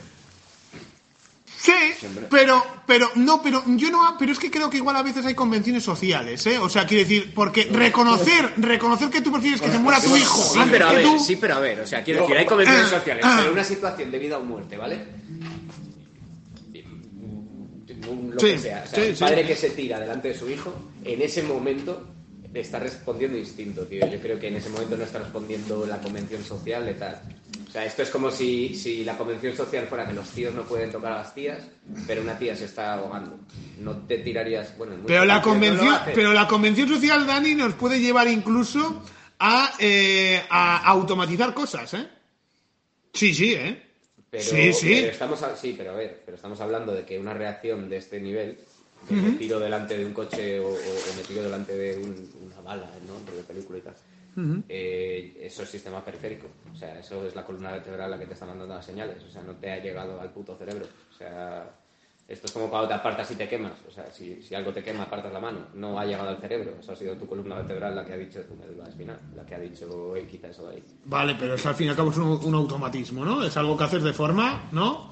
Sí, 1.61 1.71
Siempre. 1.99 2.25
pero, 2.27 2.65
pero, 2.87 3.11
no, 3.13 3.39
pero 3.43 3.63
yo 3.67 3.91
no, 3.91 4.15
pero 4.17 4.31
es 4.31 4.39
que 4.39 4.49
creo 4.49 4.67
que 4.67 4.77
igual 4.77 4.95
a 4.95 5.03
veces 5.03 5.23
hay 5.27 5.35
convenciones 5.35 5.83
sociales, 5.83 6.43
¿eh? 6.47 6.57
O 6.57 6.67
sea, 6.67 6.87
quiero 6.87 7.03
decir, 7.07 7.31
porque 7.35 7.65
reconocer, 7.71 8.53
reconocer 8.57 9.11
que 9.11 9.21
tú 9.21 9.31
prefieres 9.31 9.61
que 9.61 9.69
se 9.69 9.77
muera 9.77 10.01
tu 10.01 10.17
hijo 10.17 10.41
Sí, 10.41 10.59
pero 10.71 10.87
a 10.87 10.91
ver, 10.93 11.03
tú, 11.03 11.19
sí, 11.19 11.35
pero 11.35 11.55
a 11.55 11.59
ver, 11.59 11.81
o 11.81 11.85
sea, 11.85 12.03
quiero 12.03 12.21
decir, 12.21 12.35
hay 12.35 12.45
convenciones 12.47 12.87
Ah, 12.87 12.97
sociales, 12.97 13.23
ah. 13.27 13.35
pero 13.41 13.53
una 13.53 13.63
situación 13.63 14.09
de 14.09 14.17
vida 14.17 14.39
o 14.39 14.43
muerte, 14.43 14.75
¿vale? 14.75 15.05
Lo 18.31 18.37
que 18.37 18.57
sea, 18.57 18.83
o 18.85 18.89
sea, 18.89 19.03
el 19.03 19.15
padre 19.15 19.45
que 19.45 19.55
se 19.55 19.69
tira 19.69 19.99
delante 19.99 20.29
de 20.29 20.33
su 20.33 20.49
hijo, 20.49 20.73
en 21.03 21.21
ese 21.21 21.43
momento 21.43 22.07
está 22.53 22.79
respondiendo 22.79 23.37
distinto, 23.37 23.85
tío. 23.85 24.05
Yo 24.07 24.19
creo 24.19 24.39
que 24.39 24.47
en 24.47 24.55
ese 24.55 24.69
momento 24.69 24.97
no 24.97 25.03
está 25.03 25.19
respondiendo 25.19 25.85
la 25.85 25.99
convención 25.99 26.43
social 26.43 26.85
de 26.85 26.93
tal. 26.95 27.21
O 27.67 27.71
sea, 27.71 27.85
esto 27.85 28.01
es 28.03 28.09
como 28.09 28.29
si, 28.31 28.75
si 28.75 29.05
la 29.05 29.17
convención 29.17 29.55
social 29.55 29.87
fuera 29.87 30.05
que 30.05 30.13
los 30.13 30.27
tíos 30.29 30.53
no 30.53 30.63
pueden 30.63 30.91
tocar 30.91 31.13
a 31.13 31.17
las 31.19 31.33
tías, 31.33 31.59
pero 32.05 32.21
una 32.21 32.37
tía 32.37 32.55
se 32.55 32.65
está 32.65 32.93
ahogando. 32.95 33.39
No 33.79 33.95
te 34.05 34.17
tirarías, 34.17 34.77
bueno, 34.77 34.95
Pero 35.07 35.23
la 35.25 35.35
no 35.37 35.41
convención, 35.41 35.95
pero 36.13 36.33
la 36.33 36.47
convención 36.47 36.89
social, 36.89 37.25
Dani, 37.25 37.55
nos 37.55 37.73
puede 37.75 37.99
llevar 38.01 38.27
incluso 38.27 39.01
a, 39.39 39.73
eh, 39.79 40.41
a 40.49 40.77
automatizar 40.89 41.53
cosas, 41.53 41.93
¿eh? 41.93 42.07
Sí, 43.13 43.33
sí, 43.33 43.53
¿eh? 43.53 43.81
Pero, 44.29 44.43
sí, 44.43 44.71
sí. 44.73 44.93
pero 44.99 45.11
estamos 45.11 45.43
a- 45.43 45.55
sí, 45.57 45.75
pero 45.77 45.91
a 45.91 45.95
ver, 45.95 46.21
pero 46.25 46.35
estamos 46.35 46.59
hablando 46.61 46.93
de 46.93 47.05
que 47.05 47.19
una 47.19 47.33
reacción 47.33 47.89
de 47.89 47.97
este 47.97 48.19
nivel, 48.21 48.57
de 49.09 49.15
me 49.15 49.31
tiro 49.31 49.59
delante 49.59 49.97
de 49.97 50.05
un 50.05 50.13
coche 50.13 50.59
o, 50.59 50.67
o- 50.69 50.73
o 50.73 51.15
me 51.17 51.23
tiro 51.27 51.43
delante 51.43 51.75
de 51.75 51.97
un- 51.97 52.29
una 52.61 52.69
bala, 52.69 52.87
¿no? 53.07 53.31
De 53.31 53.43
película 53.43 53.77
y 53.79 53.81
tal. 53.81 53.95
eh, 54.69 55.37
eso 55.41 55.63
es 55.63 55.69
sistema 55.69 56.03
periférico. 56.05 56.47
O 56.73 56.75
sea, 56.77 56.99
eso 56.99 57.25
es 57.25 57.35
la 57.35 57.43
columna 57.45 57.71
vertebral 57.71 58.09
la 58.11 58.17
que 58.19 58.25
te 58.27 58.33
está 58.33 58.45
mandando 58.45 58.73
las 58.75 58.85
señales. 58.85 59.21
O 59.23 59.29
sea, 59.29 59.41
no 59.41 59.53
te 59.55 59.71
ha 59.71 59.79
llegado 59.83 60.19
al 60.21 60.29
puto 60.31 60.55
cerebro. 60.55 60.85
O 60.85 61.17
sea, 61.17 61.69
esto 62.27 62.45
es 62.47 62.51
como 62.53 62.69
cuando 62.69 62.87
te 62.87 62.93
apartas 62.93 63.29
y 63.31 63.35
te 63.35 63.49
quemas. 63.49 63.73
O 63.87 63.91
sea, 63.91 64.09
si, 64.09 64.41
si 64.41 64.55
algo 64.55 64.71
te 64.71 64.81
quema, 64.81 65.03
apartas 65.03 65.33
la 65.33 65.39
mano. 65.41 65.59
No 65.73 65.99
ha 65.99 66.05
llegado 66.05 66.29
al 66.29 66.37
cerebro. 66.37 66.75
Eso 66.79 66.93
ha 66.93 66.95
sido 66.95 67.15
tu 67.17 67.27
columna 67.27 67.55
vertebral 67.57 67.93
la 67.93 68.05
que 68.05 68.13
ha 68.13 68.17
dicho 68.17 68.41
tu 68.43 68.55
médula 68.55 68.87
espinal, 68.87 69.19
la 69.35 69.45
que 69.45 69.55
ha 69.55 69.59
dicho, 69.59 70.15
"Ey, 70.15 70.25
quita 70.25 70.47
eso 70.47 70.65
de 70.69 70.75
ahí. 70.77 70.83
Vale, 71.05 71.35
pero 71.37 71.55
es 71.55 71.65
al 71.65 71.75
fin 71.75 71.87
y 71.87 71.89
al 71.89 71.95
cabo 71.97 72.11
es 72.11 72.17
un, 72.17 72.39
un 72.43 72.55
automatismo, 72.55 73.25
¿no? 73.25 73.43
Es 73.43 73.57
algo 73.57 73.75
que 73.77 73.83
haces 73.83 74.03
de 74.03 74.13
forma, 74.13 74.69
¿no? 74.71 75.11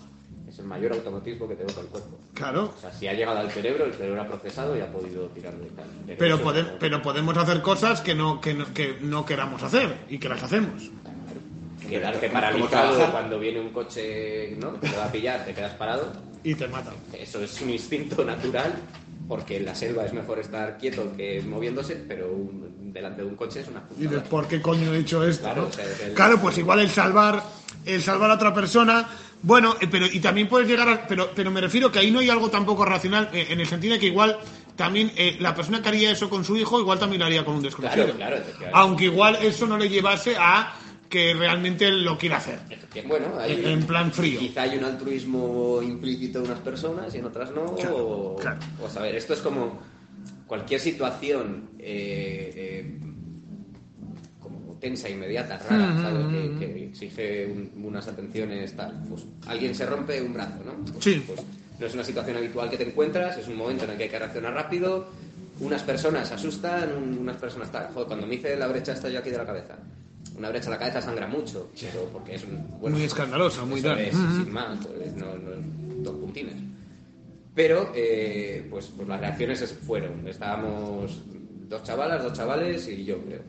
Es 0.60 0.64
el 0.64 0.68
mayor 0.68 0.92
automatismo 0.92 1.48
que 1.48 1.56
tenemos 1.56 1.78
al 1.78 1.86
cuerpo. 1.86 2.20
Claro. 2.34 2.74
O 2.78 2.82
sea, 2.82 2.92
si 2.92 3.08
ha 3.08 3.14
llegado 3.14 3.40
al 3.40 3.50
cerebro, 3.50 3.86
el 3.86 3.94
cerebro 3.94 4.22
ha 4.22 4.28
procesado 4.28 4.78
y 4.78 4.82
ha 4.82 4.92
podido 4.92 5.28
tirarlo 5.28 5.66
y 5.66 5.70
tal. 5.70 5.86
Pero, 6.18 6.38
pode- 6.42 6.64
no- 6.64 6.80
pero 6.80 7.02
podemos 7.02 7.38
hacer 7.38 7.62
cosas 7.62 8.02
que 8.02 8.14
no, 8.14 8.42
que, 8.42 8.54
no, 8.54 8.74
que 8.74 8.98
no 9.00 9.26
queramos 9.26 9.64
hacer 9.64 9.96
y 10.10 10.18
que 10.20 10.28
las 10.28 10.44
hacemos. 10.44 10.90
Quedarte 11.88 12.30
paralizado 12.30 13.10
cuando 13.12 13.40
viene 13.40 13.60
un 13.62 13.70
coche 13.70 14.56
¿no? 14.58 14.80
que 14.80 14.90
te 14.90 14.98
va 14.98 15.06
a 15.06 15.12
pillar, 15.12 15.46
te 15.46 15.54
quedas 15.54 15.74
parado. 15.76 16.12
Y 16.44 16.54
te 16.56 16.68
matan. 16.68 16.94
Eso 17.14 17.42
es 17.42 17.60
un 17.62 17.70
instinto 17.70 18.24
natural 18.24 18.74
porque 19.30 19.56
en 19.58 19.66
la 19.66 19.76
selva 19.76 20.04
es 20.06 20.12
mejor 20.12 20.40
estar 20.40 20.78
quieto 20.80 21.14
que 21.16 21.42
moviéndose, 21.44 21.96
pero 22.08 22.30
un- 22.32 22.92
delante 22.92 23.22
de 23.22 23.28
un 23.28 23.36
coche 23.36 23.62
es 23.62 23.68
una 23.68 23.84
Y 23.92 24.02
dices, 24.02 24.08
putada. 24.18 24.30
¿por 24.30 24.48
qué 24.48 24.60
coño 24.62 24.94
he 24.94 24.98
hecho 25.00 25.24
esto? 25.24 25.44
Claro, 25.44 25.62
no? 25.62 25.68
o 25.70 25.72
sea, 25.72 25.86
es 25.86 26.02
el- 26.02 26.14
Claro, 26.14 26.42
pues 26.42 26.58
igual 26.58 26.80
el 26.80 26.90
salvar, 26.90 27.44
el 27.86 28.02
salvar 28.02 28.32
a 28.32 28.34
otra 28.34 28.54
persona. 28.54 29.08
Bueno, 29.42 29.76
eh, 29.80 29.88
pero 29.90 30.08
y 30.08 30.20
también 30.20 30.50
puedes 30.50 30.68
llegar 30.68 30.90
a. 30.90 31.08
Pero, 31.08 31.30
pero 31.34 31.50
me 31.52 31.62
refiero 31.62 31.90
que 31.92 32.00
ahí 32.00 32.12
no 32.12 32.20
hay 32.20 32.30
algo 32.30 32.50
tampoco 32.50 32.84
racional, 32.84 33.30
eh, 33.32 33.48
en 33.52 33.62
el 33.62 33.68
sentido 33.68 33.94
de 33.94 34.00
que 34.00 34.08
igual 34.08 34.38
también 34.76 35.12
eh, 35.16 35.38
la 35.40 35.54
persona 35.56 35.82
que 35.82 35.90
haría 35.90 36.12
eso 36.12 36.30
con 36.30 36.44
su 36.44 36.58
hijo, 36.58 36.80
igual 36.80 36.98
también 37.00 37.20
lo 37.22 37.26
haría 37.28 37.46
con 37.46 37.56
un 37.56 37.62
desconocido. 37.62 38.12
Claro, 38.16 38.38
claro. 38.58 38.76
Aunque 38.76 39.06
igual 39.06 39.38
eso 39.42 39.66
no 39.68 39.78
le 39.78 39.88
llevase 39.88 40.36
a 40.38 40.74
que 41.10 41.34
realmente 41.34 41.90
lo 41.92 42.18
quiera 42.18 42.38
hacer. 42.38 42.60
Bueno, 43.08 43.38
hay, 43.40 43.64
En- 43.66 43.84
plan 43.84 44.12
frío. 44.12 44.40
Quizá 44.40 44.62
hay 44.64 44.78
un 44.78 44.84
altruismo 44.84 45.82
implícito 45.82 46.40
en 46.40 46.46
unas 46.46 46.60
personas 46.60 47.14
y 47.16 47.18
en 47.18 47.26
otras 47.26 47.52
no. 47.52 47.76
Claro, 47.76 47.98
o, 47.98 48.36
claro. 48.38 48.60
o 48.84 48.90
saber, 48.90 49.16
esto 49.16 49.34
es 49.34 49.40
como 49.40 49.80
cualquier 50.48 50.80
situación 50.80 51.70
eh, 51.80 52.54
eh, 52.56 53.00
como 54.40 54.74
tensa, 54.80 55.10
inmediata, 55.10 55.58
rara, 55.58 55.88
Mm, 55.94 56.02
¿sabes? 56.02 56.26
mm, 56.26 56.60
Que, 56.60 56.66
que 56.68 56.86
exige 56.86 57.46
un- 57.48 57.86
unas 57.86 58.08
atenciones, 58.08 58.76
tal. 58.76 59.04
Pues 59.10 59.26
alguien 59.48 59.74
se 59.76 59.86
rompe 59.86 60.22
un 60.22 60.34
brazo, 60.34 60.60
¿no? 60.66 60.74
Pues, 60.92 61.04
Sí. 61.04 61.24
pues 61.26 61.42
no 61.80 61.86
es 61.86 61.94
una 61.94 62.04
situación 62.04 62.38
habitual 62.38 62.70
que 62.70 62.78
te 62.78 62.84
encuentras, 62.88 63.38
es 63.38 63.48
un 63.48 63.56
momento 63.58 63.86
en 63.86 63.92
el 63.92 63.98
que 63.98 64.04
hay 64.04 64.10
que 64.10 64.20
reaccionar 64.20 64.54
rápido. 64.54 65.08
Unas 65.60 65.84
personas 65.84 66.32
asustan, 66.32 66.94
un- 66.96 67.18
unas 67.18 67.36
personas 67.38 67.72
tal. 67.72 67.88
Joder, 67.94 68.08
cuando 68.08 68.26
me 68.28 68.36
hice 68.36 68.56
la 68.56 68.68
brecha 68.68 68.94
esta 68.94 69.10
yo 69.10 69.20
aquí 69.20 69.30
de 69.30 69.38
la 69.38 69.46
cabeza. 69.46 69.76
Una 70.40 70.50
brecha 70.50 70.66
en 70.68 70.72
la 70.72 70.80
cabeza 70.80 71.02
sangra 71.02 71.28
mucho, 71.28 71.70
pero 71.80 72.06
porque 72.14 72.36
es 72.36 72.46
bueno, 72.80 72.96
Muy 72.96 73.06
escandalosa, 73.06 73.66
muy 73.66 73.82
tal. 73.82 74.00
es, 74.00 74.16
sin 74.16 74.52
más, 74.54 74.78
pues, 74.88 75.14
no, 75.16 75.26
no 75.38 75.52
dos 76.02 76.16
puntines. 76.16 76.56
Pero, 77.54 77.92
eh, 77.94 78.66
pues, 78.70 78.88
pues 78.96 79.06
las 79.06 79.20
reacciones 79.20 79.62
es- 79.62 79.74
fueron. 79.74 80.26
Estábamos 80.26 81.22
dos 81.68 81.84
chavalas, 81.84 82.24
dos 82.24 82.32
chavales 82.34 82.88
y 82.88 83.04
yo, 83.04 83.18
creo. 83.26 83.42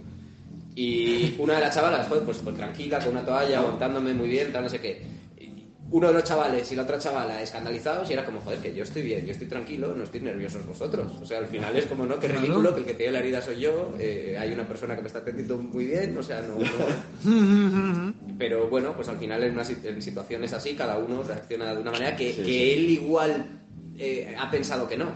Y 0.75 1.37
una 1.39 1.55
de 1.55 1.61
las 1.61 1.75
chavalas, 1.77 2.09
joder, 2.09 2.25
pues, 2.25 2.39
pues 2.39 2.57
tranquila, 2.57 2.99
con 2.99 3.11
una 3.13 3.25
toalla, 3.25 3.61
aguantándome 3.61 4.13
muy 4.13 4.29
bien, 4.29 4.53
tal, 4.53 4.65
no 4.65 4.69
sé 4.69 4.81
qué. 4.81 5.01
Uno 5.93 6.07
de 6.09 6.13
los 6.15 6.25
chavales 6.25 6.71
y 6.71 6.77
la 6.77 6.83
otra 6.83 6.99
chavala 6.99 7.43
escandalizados 7.43 8.09
y 8.09 8.13
era 8.13 8.25
como, 8.25 8.41
joder, 8.41 8.61
que 8.61 8.73
yo 8.73 8.85
estoy 8.85 9.03
bien, 9.03 9.27
yo 9.27 9.33
estoy 9.33 9.49
tranquilo, 9.49 9.93
no 9.97 10.05
estoy 10.05 10.21
nerviosos 10.21 10.65
vosotros. 10.65 11.13
O 11.21 11.27
sea, 11.27 11.39
al 11.39 11.47
final 11.47 11.77
es 11.77 11.87
como, 11.87 12.07
¿no? 12.07 12.19
Qué 12.21 12.29
ridículo 12.29 12.73
que 12.75 12.81
el 12.81 12.87
que 12.87 12.95
tiene 12.95 13.13
la 13.13 13.19
herida 13.19 13.43
soy 13.43 13.59
yo, 13.61 13.95
eh, 13.99 14.37
hay 14.39 14.53
una 14.53 14.67
persona 14.69 14.95
que 14.95 15.03
me 15.03 15.09
está 15.09 15.19
atendiendo 15.19 15.59
muy 15.59 15.87
bien, 15.87 16.17
o 16.17 16.23
sea, 16.23 16.43
no... 16.43 16.57
no- 16.59 18.15
pero 18.39 18.69
bueno, 18.69 18.95
pues 18.95 19.09
al 19.09 19.19
final 19.19 19.43
en, 19.43 19.53
una 19.53 19.65
en 19.85 20.01
situaciones 20.01 20.53
así 20.53 20.75
cada 20.75 20.97
uno 20.99 21.23
reacciona 21.23 21.75
de 21.75 21.81
una 21.81 21.91
manera 21.91 22.17
que, 22.17 22.35
que 22.37 22.73
él 22.75 22.89
igual 22.91 23.61
eh, 23.99 24.35
ha 24.39 24.51
pensado 24.51 24.89
que 24.89 24.97
no. 24.97 25.13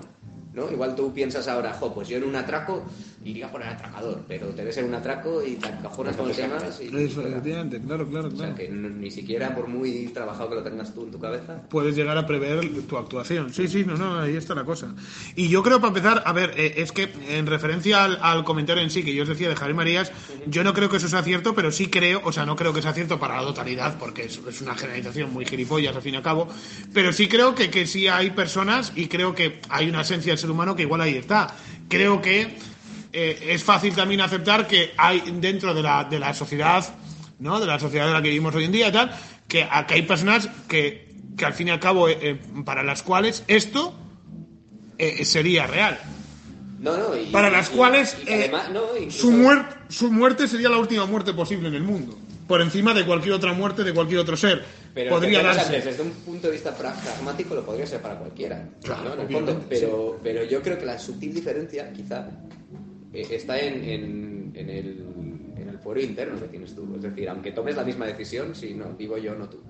¿no? 0.53 0.71
Igual 0.71 0.95
tú 0.95 1.13
piensas 1.13 1.49
ahora, 1.49 1.73
jo, 1.73 1.93
pues 1.93 2.07
yo 2.09 2.17
en 2.17 2.25
un 2.25 2.37
atraco 2.37 2.85
iría 3.25 3.51
por 3.51 3.63
el 3.63 3.69
atracador, 3.69 4.23
pero 4.29 4.49
te 4.49 4.65
ves 4.65 4.77
en 4.79 4.85
un 4.87 4.95
atraco 4.95 5.43
y 5.43 5.57
te 5.57 5.69
encajonas 5.69 6.17
con 6.17 6.29
el 6.31 6.37
tema 6.37 6.59
efectivamente, 6.59 7.81
claro, 7.81 8.07
claro, 8.09 8.29
o 8.29 8.31
sea, 8.31 8.39
claro. 8.39 8.55
que 8.55 8.69
no- 8.69 8.89
ni 8.91 9.11
siquiera 9.11 9.55
por 9.55 9.67
muy 9.69 10.09
trabajado 10.09 10.51
que 10.51 10.55
lo 10.57 10.63
tengas 10.63 10.93
tú 10.95 11.05
en 11.05 11.11
tu 11.11 11.19
cabeza. 11.19 11.63
puedes 11.71 11.97
llegar 11.97 12.17
a 12.19 12.27
prever 12.27 12.69
tu 12.87 12.97
actuación. 12.97 13.53
Sí, 13.53 13.69
sí, 13.69 13.85
no, 13.85 13.97
no, 13.97 14.21
ahí 14.21 14.37
está 14.37 14.55
la 14.55 14.65
cosa. 14.65 14.95
Y 15.37 15.49
yo 15.49 15.63
creo, 15.63 15.79
para 15.81 15.89
empezar, 15.89 16.23
a 16.27 16.33
ver, 16.33 16.53
eh, 16.57 16.75
es 16.79 16.93
que 16.93 17.11
en 17.29 17.47
referencia 17.47 18.05
al, 18.05 18.19
al 18.23 18.45
comentario 18.45 18.83
en 18.83 18.91
sí 18.91 19.03
que 19.03 19.15
yo 19.15 19.23
os 19.23 19.29
decía 19.29 19.49
de 19.49 19.57
Javier 19.57 19.75
Marías, 19.77 20.13
yo 20.47 20.63
no 20.65 20.73
creo 20.75 20.89
que 20.89 20.99
eso 20.99 21.09
sea 21.09 21.23
cierto, 21.23 21.55
pero 21.55 21.73
sí 21.73 21.89
creo, 21.89 22.21
o 22.25 22.33
sea, 22.33 22.45
no 22.47 22.57
creo 22.57 22.73
que 22.73 22.83
sea 22.83 22.93
cierto 22.93 23.19
para 23.19 23.37
la 23.37 23.43
totalidad, 23.43 23.99
porque 23.99 24.25
es, 24.25 24.39
es 24.49 24.61
una 24.61 24.75
generalización 24.75 25.33
muy 25.33 25.45
gilipollas, 25.47 25.97
al 25.97 26.03
fin 26.03 26.15
y 26.15 26.17
al 26.19 26.23
cabo, 26.23 26.49
pero 26.93 27.13
sí 27.13 27.29
creo 27.29 27.55
que, 27.55 27.71
que 27.71 27.87
sí 27.87 28.07
hay 28.09 28.31
personas 28.31 28.93
y 28.95 29.09
creo 29.09 29.35
que 29.35 29.61
hay 29.71 29.89
una 29.89 30.03
esencia 30.03 30.33
del 30.33 30.39
ser 30.39 30.51
humano 30.51 30.77
que 30.77 30.83
igual 30.83 31.01
ahí 31.01 31.17
está. 31.17 31.55
Creo 31.89 32.21
que 32.21 32.57
eh, 33.15 33.39
es 33.55 33.63
fácil 33.65 33.95
también 33.95 34.21
aceptar 34.21 34.67
que 34.67 34.93
hay 34.97 35.23
dentro 35.41 35.73
de 35.73 35.83
la, 35.83 36.05
de 36.05 36.19
la 36.19 36.35
sociedad, 36.35 36.85
¿no? 37.39 37.61
De 37.61 37.67
la 37.67 37.79
sociedad 37.79 38.09
en 38.09 38.13
la 38.15 38.21
que 38.23 38.29
vivimos 38.29 38.55
hoy 38.55 38.65
en 38.65 38.73
día 38.73 38.89
y 38.89 38.93
tal, 38.93 39.11
que, 39.49 39.67
que 39.89 39.95
hay 39.95 40.03
personas 40.03 40.49
que, 40.69 41.09
que 41.37 41.45
al 41.45 41.55
fin 41.55 41.69
y 41.69 41.71
al 41.71 41.81
cabo, 41.81 42.09
eh, 42.09 42.19
eh, 42.21 42.39
para 42.65 42.83
las 42.83 43.03
cuales 43.03 43.45
esto 43.47 43.95
eh, 44.99 45.25
sería 45.25 45.67
real. 45.67 45.99
No, 46.81 46.97
no, 46.99 47.17
y- 47.17 47.27
Para 47.31 47.49
las 47.51 47.71
y- 47.71 47.77
cuales 47.77 48.17
y 48.27 48.29
eh, 48.31 48.35
además, 48.35 48.71
no, 48.71 48.83
incluso- 48.97 49.19
su, 49.19 49.31
muer- 49.33 49.67
su 49.89 50.13
muerte 50.13 50.47
sería 50.49 50.69
la 50.69 50.77
última 50.79 51.07
muerte 51.07 51.33
posible 51.33 51.69
en 51.69 51.75
el 51.75 51.83
mundo. 51.83 52.19
Por 52.47 52.61
encima 52.61 52.93
de 52.93 53.07
cualquier 53.07 53.33
otra 53.35 53.55
muerte 53.55 53.85
de 53.85 53.95
cualquier 53.95 54.21
otro 54.21 54.37
ser. 54.37 54.63
Pero 54.93 55.11
Podría 55.13 55.43
darse. 55.43 55.81
desde 55.81 56.03
un 56.03 56.11
punto 56.11 56.49
de 56.49 56.53
vista 56.53 56.77
pra- 56.77 56.95
pragmático 56.95 57.55
lo 57.55 57.65
podría 57.65 57.87
ser 57.87 58.03
para 58.03 58.17
cualquiera. 58.19 58.69
Claro, 58.83 59.03
¿no? 59.05 59.15
En 59.15 59.21
el 59.23 59.29
fondo, 59.33 59.65
pero, 59.67 60.21
pero 60.23 60.45
yo 60.45 60.61
creo 60.61 60.79
que 60.79 60.85
la 60.85 60.99
sutil 60.99 61.33
diferencia, 61.35 61.91
quizá, 61.91 62.29
eh, 63.15 63.27
está 63.31 63.59
en, 63.61 63.85
en, 63.85 64.53
en 64.55 64.71
el, 64.71 65.05
en 65.57 65.69
el 65.69 65.79
fuero 65.79 66.01
interno 66.01 66.39
que 66.41 66.49
tienes 66.49 66.75
tú. 66.75 66.95
Es 66.97 67.03
decir, 67.03 67.29
aunque 67.29 67.53
tomes 67.53 67.77
la 67.77 67.85
misma 67.85 68.07
decisión, 68.07 68.55
si 68.55 68.75
no, 68.75 68.95
vivo 68.97 69.17
yo, 69.19 69.35
no 69.35 69.49
tú. 69.49 69.61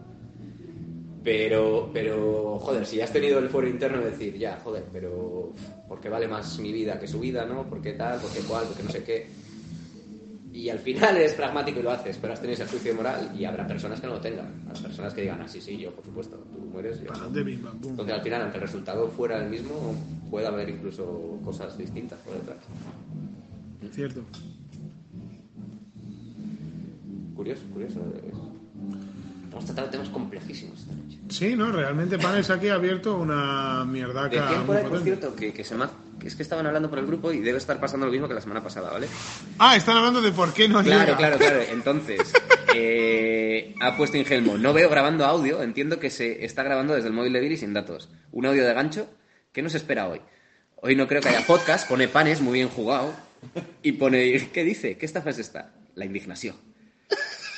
Pero, 1.23 1.91
pero, 1.93 2.59
joder, 2.59 2.85
si 2.85 3.01
has 3.01 3.11
tenido 3.11 3.39
el 3.39 3.49
fuero 3.49 3.67
interno 3.67 3.99
de 3.99 4.11
decir, 4.11 4.37
ya, 4.37 4.61
joder, 4.63 4.85
pero 4.93 5.55
¿por 5.89 5.99
qué 6.01 6.11
vale 6.11 6.29
más 6.29 6.59
mi 6.59 6.71
vida 6.71 6.99
que 7.01 7.07
su 7.07 7.19
vida, 7.19 7.47
no? 7.47 7.67
¿Por 7.67 7.81
qué 7.81 7.95
tal? 7.95 8.21
¿Por 8.21 8.31
qué 8.31 8.41
cual? 8.41 8.67
¿Por 8.67 8.77
qué 8.77 8.83
no 8.83 8.91
sé 8.91 9.05
qué? 9.05 9.27
Y 10.53 10.69
al 10.69 10.79
final 10.79 11.17
es 11.17 11.33
pragmático 11.33 11.81
y 11.81 11.83
lo 11.83 11.91
haces, 11.91 12.17
pero 12.21 12.33
has 12.33 12.41
tenido 12.41 12.63
ese 12.63 12.71
juicio 12.71 12.95
moral 12.95 13.33
y 13.37 13.45
habrá 13.45 13.67
personas 13.67 14.01
que 14.01 14.07
no 14.07 14.15
lo 14.15 14.21
tengan. 14.21 14.63
Habrá 14.69 14.83
personas 14.83 15.15
que 15.15 15.23
digan, 15.23 15.41
ah, 15.41 15.49
sí, 15.49 15.61
sí, 15.61 15.77
yo, 15.79 15.91
por 15.93 16.05
supuesto, 16.05 16.37
tú 16.37 16.61
mueres, 16.61 17.01
yo. 17.01 17.11
Bum. 17.81 17.91
Entonces 17.91 18.15
al 18.15 18.23
final, 18.23 18.43
aunque 18.43 18.59
el 18.59 18.63
resultado 18.63 19.09
fuera 19.09 19.43
el 19.43 19.51
mismo, 19.51 19.97
puede 20.31 20.47
haber 20.47 20.69
incluso 20.69 21.41
cosas 21.45 21.77
distintas 21.77 22.21
por 22.21 22.35
detrás. 22.35 22.59
Cierto. 23.95 24.23
Curioso, 27.37 27.63
curioso. 27.73 28.01
Hemos 29.53 29.65
tratado 29.67 29.89
temas 29.89 30.09
complejísimos 30.09 30.81
esta 30.81 30.95
noche. 30.95 31.19
Sí, 31.29 31.55
¿no? 31.57 31.71
Realmente 31.71 32.19
Panes 32.19 32.51
aquí 32.51 32.69
ha 32.69 32.75
abierto 32.75 33.17
una 33.17 33.85
mierdaca 33.85 34.29
Decían 34.31 34.67
por 34.67 34.67
muy 34.67 34.77
ahí, 34.77 34.83
por 34.83 34.91
potente. 34.99 35.05
cierto, 35.17 35.37
que, 35.37 35.53
que 35.53 35.65
se 35.65 35.75
me 35.77 35.85
ha- 35.85 35.91
que 36.19 36.29
es 36.29 36.35
que 36.37 36.43
estaban 36.43 36.67
hablando 36.67 36.89
por 36.91 36.99
el 36.99 37.07
grupo 37.07 37.33
y 37.33 37.39
debe 37.41 37.59
estar 37.59 37.79
pasando 37.79 38.07
lo 38.07 38.13
mismo 38.13 38.27
que 38.29 38.35
la 38.35 38.41
semana 38.41 38.63
pasada, 38.63 38.91
¿vale? 38.91 39.07
Ah, 39.59 39.77
están 39.77 39.97
hablando 39.97 40.23
de 40.23 40.33
por 40.33 40.53
qué 40.53 40.69
no 40.69 40.83
Claro, 40.83 41.05
llega. 41.05 41.17
claro, 41.17 41.39
claro. 41.39 41.61
Entonces, 41.71 42.33
eh, 42.75 43.75
ha 43.81 43.97
puesto 43.97 44.17
Ingelmo. 44.17 44.57
No 44.59 44.73
veo 44.73 44.89
grabando 44.91 45.25
audio. 45.25 45.63
Entiendo 45.63 45.99
que 46.01 46.11
se 46.11 46.45
está 46.45 46.63
grabando 46.63 46.95
desde 46.95 47.09
el 47.09 47.15
móvil 47.15 47.33
de 47.33 47.41
Viri 47.41 47.57
sin 47.57 47.75
datos. 47.75 48.09
Un 48.33 48.47
audio 48.47 48.65
de 48.67 48.75
gancho. 48.75 49.07
¿Qué 49.53 49.63
nos 49.63 49.75
espera 49.75 50.09
hoy? 50.09 50.21
Hoy 50.77 50.97
no 50.97 51.07
creo 51.07 51.21
que 51.21 51.29
haya 51.29 51.47
podcast. 51.47 51.89
Pone 51.89 52.09
panes, 52.09 52.41
muy 52.41 52.55
bien 52.55 52.69
jugado. 52.69 53.13
Y 53.83 53.93
pone, 53.93 54.49
¿qué 54.53 54.65
dice? 54.65 54.97
¿Qué 54.97 55.07
estafa 55.07 55.31
es 55.31 55.39
esta? 55.39 55.71
La 55.95 56.05
indignación. 56.05 56.57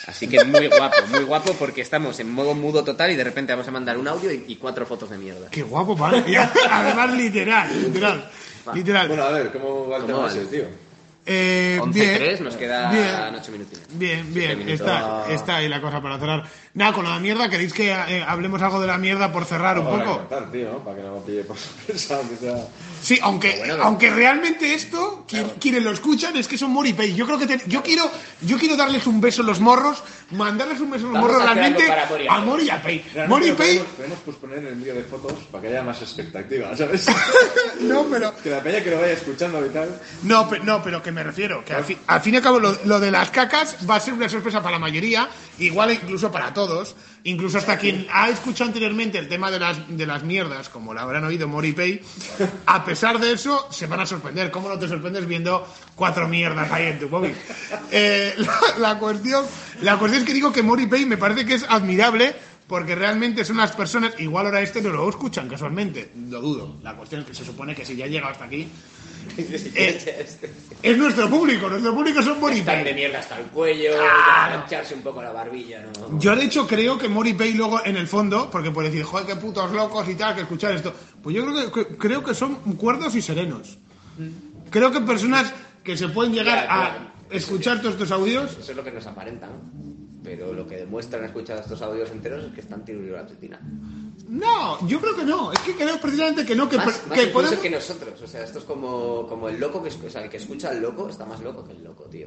Así 0.07 0.29
que 0.29 0.45
muy 0.45 0.69
guapo, 0.69 0.97
muy 1.11 1.25
guapo 1.25 1.53
porque 1.55 1.81
estamos 1.81 2.21
en 2.21 2.31
modo 2.31 2.55
mudo 2.55 2.85
total 2.85 3.11
y 3.11 3.17
de 3.17 3.25
repente 3.25 3.53
vamos 3.53 3.67
a 3.67 3.73
mandar 3.73 3.99
un 3.99 4.07
audio 4.07 4.31
y, 4.31 4.45
y 4.47 4.57
cuatro 4.57 4.87
fotos 4.87 5.11
de 5.11 5.19
mierda. 5.19 5.49
Qué 5.51 5.63
guapo, 5.63 5.97
Panes. 5.97 6.25
Y 6.29 6.37
Además, 6.37 7.13
literal, 7.17 7.83
literal. 7.83 8.31
Literal. 8.73 9.09
Bueno, 9.09 9.23
a 9.25 9.31
ver, 9.31 9.51
¿cómo 9.53 9.89
va 9.89 9.97
el 9.97 10.03
¿Cómo 10.03 10.07
tema 10.15 10.27
va? 10.27 10.29
ese, 10.33 10.47
tío? 10.47 10.65
Eh, 11.29 11.79
11-3, 11.81 11.93
bien, 11.93 12.45
nos 12.45 12.57
queda 12.57 12.91
bien. 12.93 13.35
8 13.35 13.53
minutitos. 13.53 13.83
Bien, 13.99 14.33
bien, 14.33 14.69
está, 14.69 15.27
está 15.29 15.57
ahí 15.57 15.69
la 15.69 15.81
cosa 15.81 16.01
para 16.01 16.21
cerrar. 16.21 16.45
Nada, 16.77 16.93
con 16.93 17.05
la 17.09 17.19
mierda, 17.19 17.49
¿queréis 17.49 17.73
que 17.73 17.91
eh, 17.91 18.23
hablemos 18.29 18.61
algo 18.61 18.79
de 18.83 18.87
la 18.87 18.99
mierda 18.99 19.33
por 19.33 19.47
cerrar 19.47 19.79
un 19.79 19.87
poco? 19.87 20.19
contar, 20.19 20.53
tío, 20.53 20.71
¿no? 20.73 20.79
Para 20.85 20.97
que 20.99 21.03
no 21.03 21.17
pille 21.25 21.43
por 21.43 21.57
sorpresa, 21.59 22.21
sea... 22.39 22.55
Sí, 23.03 23.19
aunque, 23.23 23.57
bueno, 23.59 23.77
aunque 23.83 24.11
realmente 24.11 24.75
esto, 24.75 25.25
quien- 25.29 25.51
quienes 25.61 25.83
lo 25.83 25.91
escuchan 25.93 26.37
es 26.37 26.47
que 26.49 26.59
son 26.59 26.73
Moripay. 26.73 27.15
Yo 27.15 27.25
creo 27.25 27.39
que 27.39 27.47
te- 27.47 27.63
yo 27.67 27.83
quiero, 27.83 28.11
yo 28.43 28.59
quiero 28.59 28.77
darles 28.77 29.07
un 29.07 29.21
beso 29.23 29.41
en 29.41 29.47
los 29.47 29.61
morros, 29.61 30.03
mandarles 30.33 30.79
un 30.81 30.91
beso 30.91 31.07
en 31.07 31.13
los 31.13 31.23
Vamos 31.23 31.31
morros 31.33 31.49
a 31.51 31.55
realmente 31.55 31.87
para 31.87 32.07
Mori 32.09 32.29
a 32.29 32.39
Moripay. 32.41 33.05
Realmente 33.15 33.29
Moripay, 33.29 33.67
Podemos, 33.79 33.87
podemos 33.97 34.19
posponer 34.19 34.59
el 34.59 34.67
envío 34.69 34.95
de 34.95 35.05
fotos 35.05 35.33
para 35.51 35.63
que 35.63 35.69
haya 35.69 35.83
más 35.83 36.03
expectativa, 36.03 36.77
¿sabes? 36.77 37.07
no, 37.81 38.05
pero 38.11 38.35
que 38.43 38.51
la 38.51 38.63
peña 38.63 38.83
que 38.83 38.91
lo 38.91 39.01
vaya 39.01 39.13
escuchando 39.13 39.65
y 39.65 39.69
tal... 39.71 39.99
No, 40.25 40.49
pe- 40.51 40.61
no, 40.61 40.83
pero 40.83 41.03
que 41.03 41.13
me 41.13 41.23
refiero, 41.23 41.65
que 41.65 41.73
al, 41.73 41.85
fin, 41.85 41.99
al 42.07 42.21
fin 42.21 42.35
y 42.35 42.37
al 42.39 42.43
cabo 42.43 42.59
lo, 42.59 42.77
lo 42.85 43.01
de 43.01 43.11
las 43.11 43.31
cacas 43.31 43.77
va 43.89 43.97
a 43.97 44.01
ser 44.01 44.13
una 44.15 44.29
sorpresa 44.29 44.59
para 44.61 44.73
la 44.73 44.79
mayoría, 44.81 45.29
igual 45.59 45.93
incluso 45.93 46.31
para 46.33 46.53
todos, 46.53 46.66
incluso 47.25 47.59
hasta 47.59 47.79
quien 47.79 48.07
ha 48.13 48.29
escuchado 48.29 48.69
anteriormente 48.69 49.19
el 49.19 49.29
tema 49.29 49.51
de 49.51 49.59
las, 49.59 49.79
de 49.89 50.07
las 50.07 50.23
mierdas, 50.23 50.69
como 50.69 50.95
lo 50.95 51.01
habrán 51.01 51.25
oído 51.25 51.49
Moripay, 51.49 52.01
a 52.67 52.85
pesar 52.85 53.19
de 53.19 53.33
eso 53.33 53.67
se 53.71 53.87
van 53.87 54.01
a 54.01 54.07
sorprender. 54.07 54.51
¿Cómo 54.51 54.69
no 54.69 54.79
te 54.79 54.89
sorprendes 54.89 55.27
viendo 55.27 55.67
cuatro 55.95 56.29
mierdas 56.29 56.71
ahí 56.71 56.87
en 56.87 56.99
tu 56.99 57.09
móvil? 57.09 57.35
Eh, 57.91 58.35
la, 58.39 58.61
la 58.79 58.99
cuestión, 58.99 59.45
la 59.83 59.99
cuestión 59.99 60.23
es 60.23 60.27
que 60.27 60.35
digo 60.35 60.53
que 60.53 60.63
Moripay 60.63 61.05
me 61.05 61.17
parece 61.17 61.45
que 61.45 61.55
es 61.55 61.65
admirable 61.69 62.35
porque 62.67 62.95
realmente 62.95 63.45
son 63.45 63.59
las 63.59 63.73
personas, 63.73 64.15
igual 64.19 64.47
ahora 64.47 64.61
este 64.61 64.83
no 64.83 64.91
lo 64.91 65.09
escuchan 65.09 65.49
casualmente, 65.49 66.11
lo 66.29 66.41
dudo. 66.41 66.77
La 66.83 66.95
cuestión 66.95 67.21
es 67.21 67.29
que 67.29 67.35
se 67.35 67.45
supone 67.45 67.75
que 67.75 67.85
si 67.85 67.97
ya 67.97 68.07
llega 68.07 68.29
hasta 68.29 68.45
aquí, 68.45 68.69
Es 70.83 70.99
nuestro 70.99 71.29
público, 71.29 71.69
nuestro 71.69 71.95
público 71.95 72.23
son 72.23 72.53
Están 72.53 72.85
de 72.85 72.95
mierda 72.95 73.19
hasta 73.19 73.39
el 73.39 73.47
cuello, 73.47 73.93
mancharse 74.51 74.95
un 74.95 75.03
poco 75.03 75.23
la 75.23 75.33
barbilla, 75.33 75.83
¿no? 75.83 76.19
Yo 76.19 76.37
de 76.37 76.45
hecho 76.45 76.67
creo 76.67 76.99
que 76.99 77.09
Moripay 77.09 77.55
luego 77.55 77.85
en 77.85 77.97
el 77.97 78.07
fondo, 78.07 78.51
porque 78.51 78.71
puede 78.71 78.91
decir, 78.91 79.05
joder, 79.05 79.27
qué 79.27 79.37
putos 79.37 79.73
locos 79.73 80.09
y 80.09 80.15
tal, 80.15 80.35
que 80.35 80.43
escuchar 80.43 80.73
esto. 80.73 80.95
Pues 81.23 81.35
yo 81.35 81.45
creo 81.45 81.73
que, 81.73 81.97
creo 81.97 82.23
que 82.23 82.35
son 82.35 82.57
cuerdos 82.77 83.15
y 83.15 83.23
serenos. 83.23 83.79
Creo 84.71 84.91
que 84.91 85.01
personas 85.01 85.53
que 85.83 85.97
se 85.97 86.09
pueden 86.09 86.33
llegar 86.33 86.67
a 86.69 87.13
escuchar 87.31 87.79
todos 87.81 87.95
estos 87.95 88.11
audios. 88.11 88.57
Eso 88.59 88.71
es 88.71 88.77
lo 88.77 88.85
que 88.85 88.93
nos 88.93 89.07
aparentan. 89.07 89.51
Pero 90.27 90.53
lo 90.53 90.67
que 90.67 90.77
demuestran 90.79 91.25
escuchar 91.25 91.59
estos 91.61 91.81
audios 91.83 92.11
enteros 92.11 92.45
es 92.45 92.53
que 92.53 92.61
están 92.61 92.85
tirando 92.85 93.13
la 93.15 93.25
tetina. 93.27 93.61
No, 94.29 94.85
yo 94.89 95.01
creo 95.01 95.15
que 95.15 95.25
no. 95.25 95.53
Es 95.53 95.61
que 95.61 95.77
creo 95.77 96.01
precisamente 96.01 96.45
que 96.45 96.57
no, 96.57 96.69
que, 96.69 96.77
Más, 96.79 96.99
que 96.99 97.09
más 97.09 97.19
incluso 97.19 97.33
podemos- 97.33 97.61
que 97.61 97.71
nosotros. 97.71 98.21
O 98.21 98.27
sea, 98.27 98.43
esto 98.43 98.59
es 98.59 98.65
como, 98.65 99.29
como 99.29 99.49
el 99.49 99.61
loco 99.61 99.81
que, 99.85 99.89
o 99.91 100.11
sea, 100.11 100.25
el 100.25 100.29
que 100.29 100.39
escucha 100.39 100.71
al 100.71 100.83
loco 100.83 101.09
está 101.09 101.25
más 101.27 101.41
loco 101.41 101.65
que 101.65 101.73
el 101.73 101.85
loco, 101.85 102.05
tío. 102.07 102.27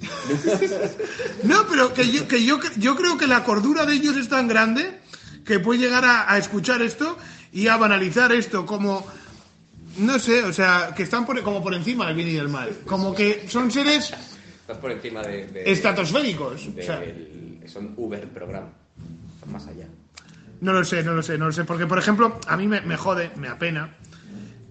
No, 1.44 1.66
pero 1.68 1.92
que 1.94 2.10
yo, 2.10 2.26
que 2.26 2.44
yo, 2.44 2.58
yo 2.76 2.96
creo 2.96 3.16
que 3.16 3.26
la 3.26 3.44
cordura 3.44 3.86
de 3.86 3.94
ellos 3.94 4.16
es 4.16 4.28
tan 4.28 4.48
grande 4.48 4.98
que 5.44 5.60
puede 5.60 5.78
llegar 5.80 6.04
a, 6.04 6.30
a 6.32 6.38
escuchar 6.38 6.82
esto 6.82 7.16
y 7.52 7.68
a 7.68 7.76
banalizar 7.76 8.32
esto 8.32 8.66
como, 8.66 9.06
no 9.98 10.18
sé, 10.18 10.42
o 10.44 10.52
sea, 10.52 10.92
que 10.96 11.02
están 11.04 11.26
por- 11.26 11.40
como 11.42 11.62
por 11.62 11.74
encima 11.74 12.06
del 12.06 12.16
bien 12.16 12.28
y 12.28 12.32
del 12.32 12.48
mal. 12.48 12.76
Como 12.86 13.14
que 13.14 13.46
son 13.48 13.70
seres 13.70 14.12
Estás 14.70 14.82
por 14.82 14.92
encima 14.92 15.22
de... 15.22 15.46
de- 15.48 15.72
estratosféricos. 15.72 16.74
de- 16.74 16.82
O 16.82 16.84
sea, 16.84 17.00
del- 17.00 17.62
son 17.66 17.92
Uber 17.96 18.26
program. 18.28 18.64
Son 19.40 19.52
más 19.52 19.66
allá. 19.66 19.86
no 20.60 20.72
lo 20.72 20.84
sé, 20.84 21.02
no 21.02 21.12
lo 21.14 21.22
sé, 21.22 21.36
no 21.38 21.46
lo 21.46 21.52
sé. 21.52 21.64
Porque, 21.64 21.86
por 21.86 21.98
ejemplo, 21.98 22.38
a 22.46 22.56
mí 22.56 22.66
me, 22.68 22.80
me 22.82 22.96
jode, 22.96 23.30
me 23.36 23.48
apena, 23.48 23.96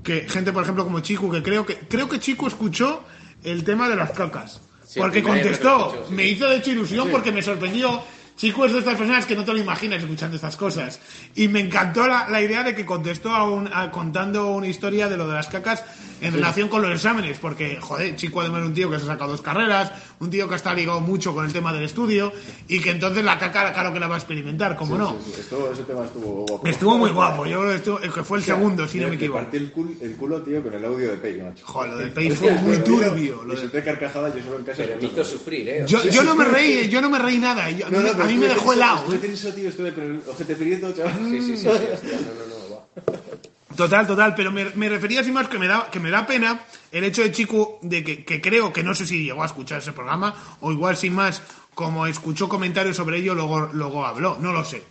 que 0.03 0.21
gente, 0.29 0.51
por 0.53 0.63
ejemplo, 0.63 0.83
como 0.85 0.99
Chico, 1.01 1.29
que 1.29 1.43
creo 1.43 1.65
que, 1.65 1.75
creo 1.79 2.07
que 2.07 2.19
Chico 2.19 2.47
escuchó 2.47 3.03
el 3.43 3.63
tema 3.63 3.89
de 3.89 3.95
las 3.97 4.11
cacas. 4.11 4.61
Sí, 4.85 4.99
porque 4.99 5.21
contestó, 5.21 6.05
sí. 6.07 6.13
me 6.13 6.25
hizo 6.25 6.47
de 6.49 6.57
hecho 6.57 6.71
ilusión 6.71 7.09
porque 7.11 7.31
me 7.31 7.41
sorprendió. 7.41 8.01
Chico 8.37 8.65
es 8.65 8.71
de 8.71 8.79
estas 8.79 8.95
personas 8.97 9.25
que 9.25 9.35
no 9.35 9.43
te 9.43 9.51
lo 9.51 9.57
imaginas 9.59 10.01
escuchando 10.01 10.37
estas 10.37 10.55
cosas. 10.55 10.99
Y 11.35 11.49
me 11.49 11.59
encantó 11.59 12.07
la, 12.07 12.29
la 12.29 12.41
idea 12.41 12.63
de 12.63 12.73
que 12.73 12.85
contestó 12.85 13.31
a 13.35 13.43
un- 13.51 13.69
a- 13.71 13.91
contando 13.91 14.51
una 14.53 14.67
historia 14.67 15.09
de 15.09 15.17
lo 15.17 15.27
de 15.27 15.33
las 15.33 15.47
cacas 15.47 15.83
en 16.21 16.33
relación 16.33 16.69
con 16.69 16.81
los 16.81 16.91
exámenes. 16.91 17.37
Porque, 17.39 17.77
joder, 17.79 18.15
Chico 18.15 18.41
además 18.41 18.61
es 18.61 18.67
un 18.67 18.73
tío 18.73 18.89
que 18.89 18.97
se 18.97 19.03
ha 19.03 19.07
sacado 19.07 19.31
dos 19.31 19.41
carreras, 19.41 19.91
un 20.19 20.29
tío 20.29 20.47
que 20.49 20.55
está 20.55 20.73
ligado 20.73 20.99
mucho 21.01 21.33
con 21.33 21.45
el 21.45 21.53
tema 21.53 21.71
del 21.73 21.83
estudio 21.83 22.31
y 22.67 22.79
que 22.79 22.91
entonces 22.91 23.23
la 23.23 23.37
caca, 23.39 23.73
claro 23.73 23.93
que 23.93 23.99
la 23.99 24.07
va 24.07 24.15
a 24.15 24.17
experimentar, 24.19 24.75
como 24.75 24.97
no. 24.97 25.11
Sí, 25.23 25.31
sí, 25.33 25.41
esto- 25.41 25.71
ese 25.71 25.83
tema 25.83 26.05
estuvo 26.05 26.45
guapo. 26.45 26.67
Estuvo 26.67 26.97
muy 26.97 27.11
guapo, 27.11 27.45
yo 27.45 27.59
creo 27.59 27.69
que, 27.71 27.75
estuvo- 27.77 27.99
que 27.99 28.23
fue 28.23 28.37
el 28.39 28.43
segundo, 28.43 28.87
si 28.87 28.97
no 28.97 29.03
me 29.05 29.09
Me 29.11 29.15
equivoco. 29.15 29.39
partí 29.39 29.57
el, 29.57 29.73
cul- 29.73 29.97
el 30.01 30.15
culo, 30.15 30.41
tío, 30.41 30.61
con 30.63 30.73
el 30.73 30.83
audio 30.85 31.11
de 31.11 31.17
Pei, 31.17 31.41
macho. 31.41 31.65
Joder, 31.65 31.89
lo 31.91 31.97
de 31.97 32.07
Pei 32.11 32.29
fue 32.31 32.51
muy 32.53 32.77
turbio. 32.77 33.43
lo 33.43 33.53
Y 33.53 33.55
de- 33.55 33.61
solté 33.61 33.83
carcajada 33.83 34.33
yo 34.35 34.43
solo 34.43 34.57
en 34.59 34.63
casa. 34.65 34.83
Pero 34.85 34.97
me 35.01 35.07
hizo 35.07 35.23
sufrir, 35.23 35.69
¿eh? 35.69 35.85
Yo, 35.87 36.03
yo 36.09 36.23
no 36.23 36.35
me 36.35 36.45
reí, 36.45 36.87
yo 36.89 37.01
no 37.01 37.09
me 37.09 37.19
reí 37.19 37.37
nada. 37.37 37.69
yo- 37.71 37.89
No, 37.89 38.01
no, 38.01 38.23
a 38.23 38.25
mí 38.25 38.35
me 38.35 38.47
dejó 38.47 38.73
helado. 38.73 38.97
Estuve 38.99 39.15
¿eh? 39.15 39.19
tenso, 39.19 39.53
tío, 39.53 39.69
estuve 39.69 39.93
con 39.93 40.03
el 40.03 40.21
ojete 40.27 40.55
prieto, 40.55 40.91
chaval. 40.91 41.13
Sí, 41.29 41.41
sí, 41.41 41.47
sí, 41.47 41.57
sí, 41.57 41.67
hostia, 41.67 42.11
no, 42.11 42.33
no, 42.35 42.69
no, 42.69 42.75
va. 42.75 43.48
Total, 43.75 44.07
total, 44.07 44.33
pero 44.35 44.51
me, 44.51 44.65
me 44.71 44.89
refería 44.89 45.21
así 45.21 45.31
más 45.31 45.47
que 45.47 45.59
me 45.59 45.67
da 45.67 45.89
que 45.91 45.99
me 45.99 46.09
da 46.09 46.25
pena 46.25 46.65
el 46.91 47.03
hecho 47.03 47.21
de 47.21 47.31
Chico 47.31 47.79
de 47.83 48.03
que, 48.03 48.25
que 48.25 48.41
creo 48.41 48.73
que 48.73 48.83
no 48.83 48.95
sé 48.95 49.05
si 49.05 49.23
llegó 49.23 49.43
a 49.43 49.45
escuchar 49.45 49.79
ese 49.79 49.91
programa 49.93 50.33
o 50.61 50.71
igual 50.71 50.97
sin 50.97 51.13
más 51.13 51.41
como 51.75 52.07
escuchó 52.07 52.49
comentarios 52.49 52.97
sobre 52.97 53.17
ello 53.19 53.35
luego 53.35 53.69
luego 53.71 54.05
habló, 54.05 54.37
no 54.39 54.51
lo 54.51 54.65
sé. 54.65 54.83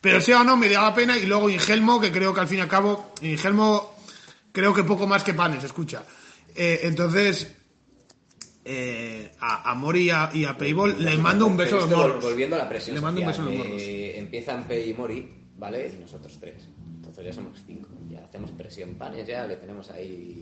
Pero 0.00 0.20
sea 0.20 0.40
o 0.40 0.44
no 0.44 0.56
me 0.56 0.68
daba 0.68 0.94
pena 0.94 1.16
y 1.16 1.26
luego 1.26 1.50
Ingelmo 1.50 2.00
que 2.00 2.10
creo 2.10 2.32
que 2.34 2.40
al 2.40 2.48
fin 2.48 2.58
y 2.58 2.62
al 2.62 2.68
cabo 2.68 3.12
Ingelmo 3.20 3.94
creo 4.52 4.72
que 4.72 4.84
poco 4.84 5.06
más 5.06 5.22
que 5.22 5.34
panes 5.34 5.62
escucha. 5.62 6.04
Eh, 6.54 6.80
entonces 6.84 7.54
eh, 8.64 9.32
a, 9.40 9.70
a 9.70 9.74
Mori 9.74 10.04
y 10.04 10.10
a, 10.10 10.30
y 10.32 10.44
a 10.46 10.56
Payball 10.56 10.96
le 10.98 11.18
mando 11.18 11.46
un 11.46 11.56
beso 11.56 11.76
a 11.76 11.80
los 11.80 11.90
morros. 11.90 12.24
Volviendo 12.24 12.56
a 12.56 12.60
la 12.60 12.68
presión 12.68 12.96
Le 12.96 13.02
mando 13.02 13.20
un 13.20 13.26
beso 13.26 13.42
a 13.42 13.44
los 13.44 13.54
eh, 13.54 14.18
empiezan 14.18 14.66
Pei 14.66 14.90
y 14.90 14.94
Mori, 14.94 15.28
¿vale? 15.58 15.92
Y 15.94 16.00
nosotros 16.00 16.38
tres. 16.40 16.68
Entonces 16.96 17.24
ya 17.26 17.32
somos 17.32 17.62
cinco. 17.66 17.88
Ya 18.34 18.38
hacemos 18.40 18.50
presión 18.58 18.94
panes, 18.96 19.24
ya 19.28 19.46
le 19.46 19.54
tenemos 19.54 19.88
ahí 19.92 20.40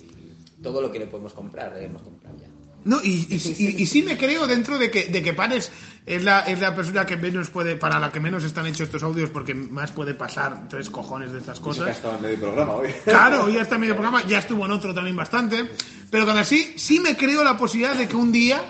todo 0.63 0.81
lo 0.81 0.91
que 0.91 0.99
le 0.99 1.07
podemos 1.09 1.35
comprar, 1.35 1.75
le 1.75 1.85
hemos 1.85 2.01
comprado 2.01 2.39
ya. 2.39 2.47
No, 2.87 3.01
y, 3.05 3.27
y, 3.29 3.35
y- 3.59 3.83
y 3.83 3.87
sí 3.87 4.03
me 4.03 4.17
creo 4.17 4.47
dentro 4.47 4.79
de 4.79 4.91
que, 4.91 5.09
de 5.09 5.23
que 5.23 5.35
Panes 5.35 5.71
es 6.07 6.25
la, 6.25 6.41
es 6.41 6.59
la 6.59 6.75
persona 6.75 7.05
que 7.05 7.19
menos 7.19 7.51
puede, 7.51 7.77
para 7.77 8.01
la 8.01 8.11
que 8.11 8.19
menos 8.19 8.45
están 8.45 8.67
hechos 8.67 8.81
estos 8.87 9.03
audios, 9.03 9.29
porque 9.29 9.55
más 9.55 9.93
puede 9.93 10.15
pasar 10.15 10.69
tres 10.71 10.89
cojones 10.89 11.33
de 11.33 11.41
estas 11.41 11.59
que 11.59 11.65
cosas. 11.67 11.91
estado 11.91 12.17
en 12.17 12.23
medio 12.23 12.41
programa 12.41 12.73
hoy. 12.77 12.89
Claro, 13.05 13.51
ya 13.51 13.61
está 13.61 13.75
en 13.75 13.83
medio 13.83 13.95
programa, 13.95 14.27
ya 14.27 14.39
estuvo 14.39 14.65
en 14.65 14.71
otro 14.73 14.95
también 14.95 15.15
bastante. 15.15 15.69
Pero 16.11 16.25
con 16.25 16.39
así, 16.39 16.73
sí 16.77 16.99
me 16.99 17.15
creo 17.15 17.45
la 17.45 17.59
posibilidad 17.59 17.95
de 17.95 18.09
que 18.09 18.17
un 18.17 18.33
día, 18.33 18.63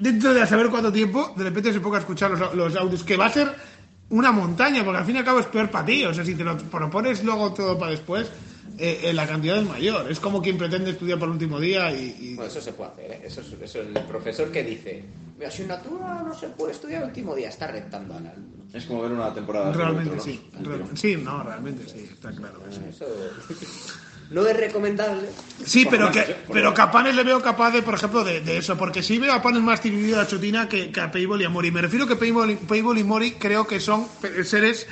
dentro 0.00 0.32
de 0.32 0.40
a 0.40 0.46
saber 0.46 0.68
cuánto 0.70 0.90
tiempo, 0.90 1.34
de 1.36 1.44
repente 1.44 1.70
se 1.70 1.80
ponga 1.80 1.98
a 1.98 2.00
escuchar 2.00 2.30
los, 2.30 2.54
los 2.54 2.76
audios, 2.76 3.04
que 3.04 3.16
va 3.18 3.26
a 3.26 3.30
ser 3.32 3.75
una 4.10 4.32
montaña, 4.32 4.84
porque 4.84 4.98
al 4.98 5.04
fin 5.04 5.16
y 5.16 5.18
al 5.18 5.24
cabo 5.24 5.40
es 5.40 5.46
peor 5.46 5.70
para 5.70 5.84
ti. 5.86 6.04
O 6.04 6.14
sea, 6.14 6.24
si 6.24 6.34
te 6.34 6.44
lo 6.44 6.56
propones 6.56 7.22
luego 7.24 7.52
todo 7.52 7.78
para 7.78 7.90
después, 7.90 8.30
eh, 8.78 9.00
eh, 9.04 9.12
la 9.12 9.26
cantidad 9.26 9.58
es 9.58 9.64
mayor. 9.66 10.10
Es 10.10 10.20
como 10.20 10.40
quien 10.42 10.56
pretende 10.58 10.90
estudiar 10.90 11.18
por 11.18 11.28
el 11.28 11.32
último 11.32 11.58
día 11.58 11.90
y- 11.90 12.16
y 12.20 12.34
Bueno, 12.36 12.50
eso 12.50 12.60
se 12.60 12.72
puede 12.72 12.90
hacer, 12.90 13.10
¿eh? 13.12 13.20
Eso 13.24 13.40
es, 13.40 13.52
eso 13.60 13.80
es 13.80 13.88
el 13.88 13.94
profesor 14.04 14.50
que 14.52 14.62
dice, 14.62 15.04
mi 15.38 15.44
asignatura 15.44 16.22
no 16.22 16.34
se 16.34 16.48
puede 16.48 16.72
estudiar 16.72 17.02
el 17.02 17.08
último 17.08 17.34
día, 17.34 17.48
está 17.48 17.66
rentando 17.66 18.14
al 18.14 18.26
alumno. 18.26 18.64
Es 18.72 18.84
como 18.84 19.02
ver 19.02 19.12
una 19.12 19.32
temporada 19.32 19.70
de 19.70 19.76
Realmente 19.76 20.10
Juego 20.16 20.24
de 20.26 20.32
sí. 20.32 20.40
Real- 20.62 20.96
sí, 20.96 21.16
no, 21.16 21.42
realmente 21.42 21.88
sí, 21.88 22.08
está 22.12 22.30
claro 22.32 22.62
que 22.62 22.72
sí. 22.72 22.80
Eso 22.90 23.30
no 24.30 24.46
es 24.46 24.56
recomendable. 24.56 25.28
Sí, 25.64 25.86
pero 25.88 26.10
que 26.10 26.36
pero 26.52 26.74
que 26.74 26.80
a 26.82 26.90
Panes 26.90 27.14
le 27.14 27.22
veo 27.22 27.40
capaz 27.42 27.70
de, 27.70 27.82
por 27.82 27.94
ejemplo, 27.94 28.24
de, 28.24 28.40
de 28.40 28.58
eso, 28.58 28.76
porque 28.76 29.02
sí 29.02 29.18
veo 29.18 29.32
a 29.32 29.42
Panes 29.42 29.62
más 29.62 29.82
dividido 29.82 30.20
a 30.20 30.26
Chutina 30.26 30.68
que, 30.68 30.90
que 30.90 31.00
a 31.00 31.10
Payball 31.10 31.42
y 31.42 31.44
a 31.44 31.48
Mori. 31.48 31.70
Me 31.70 31.80
refiero 31.82 32.06
que 32.06 32.16
Payball, 32.16 32.50
y- 32.52 32.56
Payball 32.56 32.98
y 32.98 33.04
Mori 33.04 33.32
creo 33.32 33.66
que 33.66 33.80
son 33.80 34.06
pe- 34.20 34.44
seres 34.44 34.86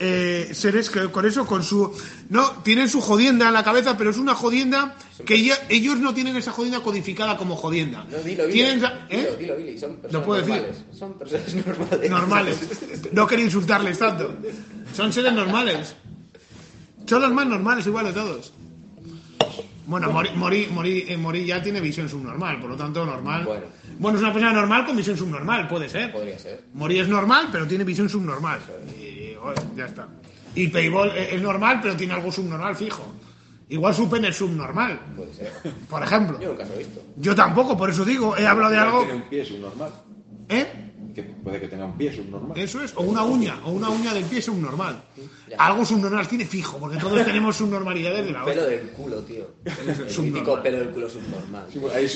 eh, 0.00 0.50
seres 0.52 0.90
que 0.90 1.08
con 1.10 1.26
eso, 1.26 1.44
con 1.44 1.64
su... 1.64 1.92
No, 2.28 2.62
tienen 2.62 2.88
su 2.88 3.00
jodienda 3.00 3.48
en 3.48 3.54
la 3.54 3.64
cabeza, 3.64 3.96
pero 3.96 4.10
es 4.10 4.16
una 4.16 4.34
jodienda 4.34 4.94
que 5.26 5.52
ellos 5.68 5.98
no 5.98 6.14
tienen 6.14 6.36
esa 6.36 6.52
jodienda 6.52 6.80
codificada 6.80 7.36
como 7.36 7.56
jodienda. 7.56 8.04
No, 8.08 8.18
dilo, 8.18 8.46
dilo. 8.46 8.48
Tienen 8.52 8.84
¿eh? 8.84 8.90
Dilo, 9.10 9.36
dilo, 9.36 9.56
Billy, 9.56 9.78
son 9.78 9.96
personas 9.96 10.24
puedo 10.26 10.40
decir. 10.40 10.54
normales. 10.62 10.84
Son 10.96 11.18
personas 11.18 11.54
normales. 11.66 12.10
normales. 12.10 12.58
No 13.12 13.26
quería 13.26 13.44
insultarles 13.46 13.98
tanto. 13.98 14.36
Son 14.94 15.12
seres 15.12 15.32
normales. 15.32 15.96
Son 17.06 17.22
los 17.22 17.32
más 17.32 17.46
normales 17.46 17.86
igual 17.86 18.06
de 18.06 18.12
todos. 18.12 18.52
Bueno, 19.88 20.12
Mori, 20.12 20.28
Mori, 20.34 20.68
Mori, 20.70 21.04
eh, 21.08 21.16
Mori 21.16 21.46
ya 21.46 21.62
tiene 21.62 21.80
visión 21.80 22.10
subnormal, 22.10 22.60
por 22.60 22.68
lo 22.68 22.76
tanto 22.76 23.06
normal. 23.06 23.44
Bueno. 23.44 23.66
Bueno, 23.98 24.18
es 24.18 24.22
una 24.22 24.32
persona 24.34 24.52
normal 24.52 24.84
con 24.84 24.94
visión 24.94 25.16
subnormal, 25.16 25.66
puede 25.66 25.88
ser. 25.88 26.12
Podría 26.12 26.38
ser. 26.38 26.62
Mori 26.74 26.98
es 26.98 27.08
normal, 27.08 27.48
pero 27.50 27.66
tiene 27.66 27.84
visión 27.84 28.06
subnormal. 28.06 28.60
Y, 29.00 29.34
joder, 29.40 29.58
ya 29.74 29.86
está. 29.86 30.06
Y 30.54 30.68
Payball 30.68 31.16
es 31.16 31.32
es 31.32 31.40
normal, 31.40 31.80
pero 31.82 31.96
tiene 31.96 32.12
algo 32.12 32.30
subnormal 32.30 32.76
fijo. 32.76 33.02
Igual 33.70 33.94
su 33.94 34.10
pene 34.10 34.28
es 34.28 34.36
subnormal, 34.36 35.00
Puede 35.16 35.32
ser. 35.32 35.52
por 35.88 36.02
ejemplo. 36.02 36.38
Yo 36.38 36.50
nunca 36.50 36.66
lo 36.66 36.74
he 36.74 36.78
visto. 36.78 37.02
Yo 37.16 37.34
tampoco, 37.34 37.74
por 37.74 37.88
eso 37.88 38.04
digo, 38.04 38.36
he 38.36 38.46
hablado 38.46 38.72
de 38.72 38.78
algo. 38.78 39.00
Tiene 39.04 39.14
un 39.14 39.22
pie 39.22 39.44
subnormal. 39.46 39.90
¿Eh? 40.50 40.87
Que 41.14 41.22
puede 41.22 41.58
que 41.60 41.68
tenga 41.68 41.86
un 41.86 41.96
pie 41.96 42.14
subnormal. 42.14 42.56
Eso 42.58 42.82
es, 42.82 42.92
o 42.94 43.00
una 43.02 43.22
uña, 43.24 43.58
o 43.64 43.70
una 43.72 43.88
uña 43.88 44.12
del 44.14 44.24
pie 44.24 44.40
subnormal. 44.42 45.02
Ya. 45.48 45.56
Algo 45.56 45.84
subnormal 45.84 46.28
tiene 46.28 46.44
fijo, 46.44 46.78
porque 46.78 46.98
todos 46.98 47.24
tenemos 47.24 47.56
subnormalidades 47.56 48.26
de 48.26 48.32
la 48.32 48.44
Pelo 48.44 48.64
del 48.66 48.90
culo, 48.90 49.22
tío. 49.22 49.48
El 49.64 49.74
subnormal. 49.96 50.22
mítico 50.24 50.62
pelo 50.62 50.78
del 50.78 50.88
culo 50.90 51.08
subnormal. 51.10 51.66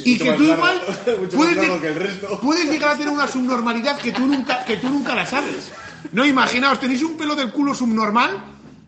Y 0.05 0.19
que 0.19 0.33
tú 0.33 0.45
largo- 0.45 0.55
igual 0.55 0.81
puedes, 1.35 1.95
resto. 1.97 2.41
puedes 2.41 2.71
llegar 2.71 2.91
a 2.91 2.97
tener 2.99 3.13
una 3.13 3.27
subnormalidad 3.27 3.99
que 3.99 4.13
tú 4.13 4.27
nunca, 4.27 4.65
que 4.65 4.77
tú 4.77 4.89
nunca 4.89 5.15
la 5.15 5.27
sabes. 5.27 5.73
No, 6.13 6.25
imaginaos, 6.27 6.79
tenéis 6.79 7.03
un 7.03 7.17
pelo 7.17 7.35
del 7.35 7.51
culo 7.51 7.75
subnormal, 7.75 8.45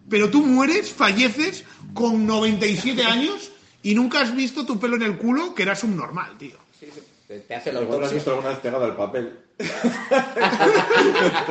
pero 0.09 0.29
tú 0.31 0.45
mueres, 0.45 0.93
falleces 0.93 1.65
con 1.95 2.27
97 2.27 3.05
años 3.05 3.51
y 3.83 3.95
nunca 3.95 4.21
has 4.21 4.35
visto 4.37 4.67
tu 4.67 4.79
pelo 4.79 4.97
en 4.97 5.03
el 5.03 5.17
culo 5.17 5.55
que 5.55 5.63
era 5.63 5.75
subnormal, 5.75 6.37
tío. 6.39 6.57
Sí, 6.79 6.87
sí. 6.95 7.01
Te, 7.27 7.41
te 7.41 7.55
hace 7.55 7.73
la 7.73 7.81
Igual 7.83 8.01
lo 8.01 8.07
has 8.07 8.13
visto 8.13 8.31
alguna 8.31 8.51
vez 8.51 8.59
pegado 8.59 8.85
al 8.85 8.97
papel. 8.97 9.39
Te 9.57 9.65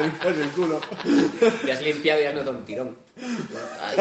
limpias 0.03 0.37
el 0.37 0.49
culo. 0.49 0.81
Te 1.65 1.71
has 1.71 1.81
limpiado 1.81 2.21
y 2.21 2.25
has 2.25 2.35
notado 2.35 2.57
un 2.57 2.65
tirón. 2.65 2.97
Ay. 3.81 3.97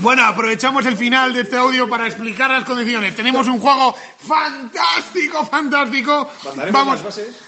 Bueno, 0.00 0.24
aprovechamos 0.24 0.84
el 0.86 0.96
final 0.96 1.32
de 1.32 1.42
este 1.42 1.56
audio 1.56 1.88
para 1.88 2.06
explicar 2.06 2.50
las 2.50 2.64
condiciones. 2.64 3.16
Tenemos 3.16 3.46
un 3.48 3.58
juego 3.58 3.94
fantástico, 4.18 5.46
fantástico. 5.46 6.30
¿Mandaremos 6.44 7.02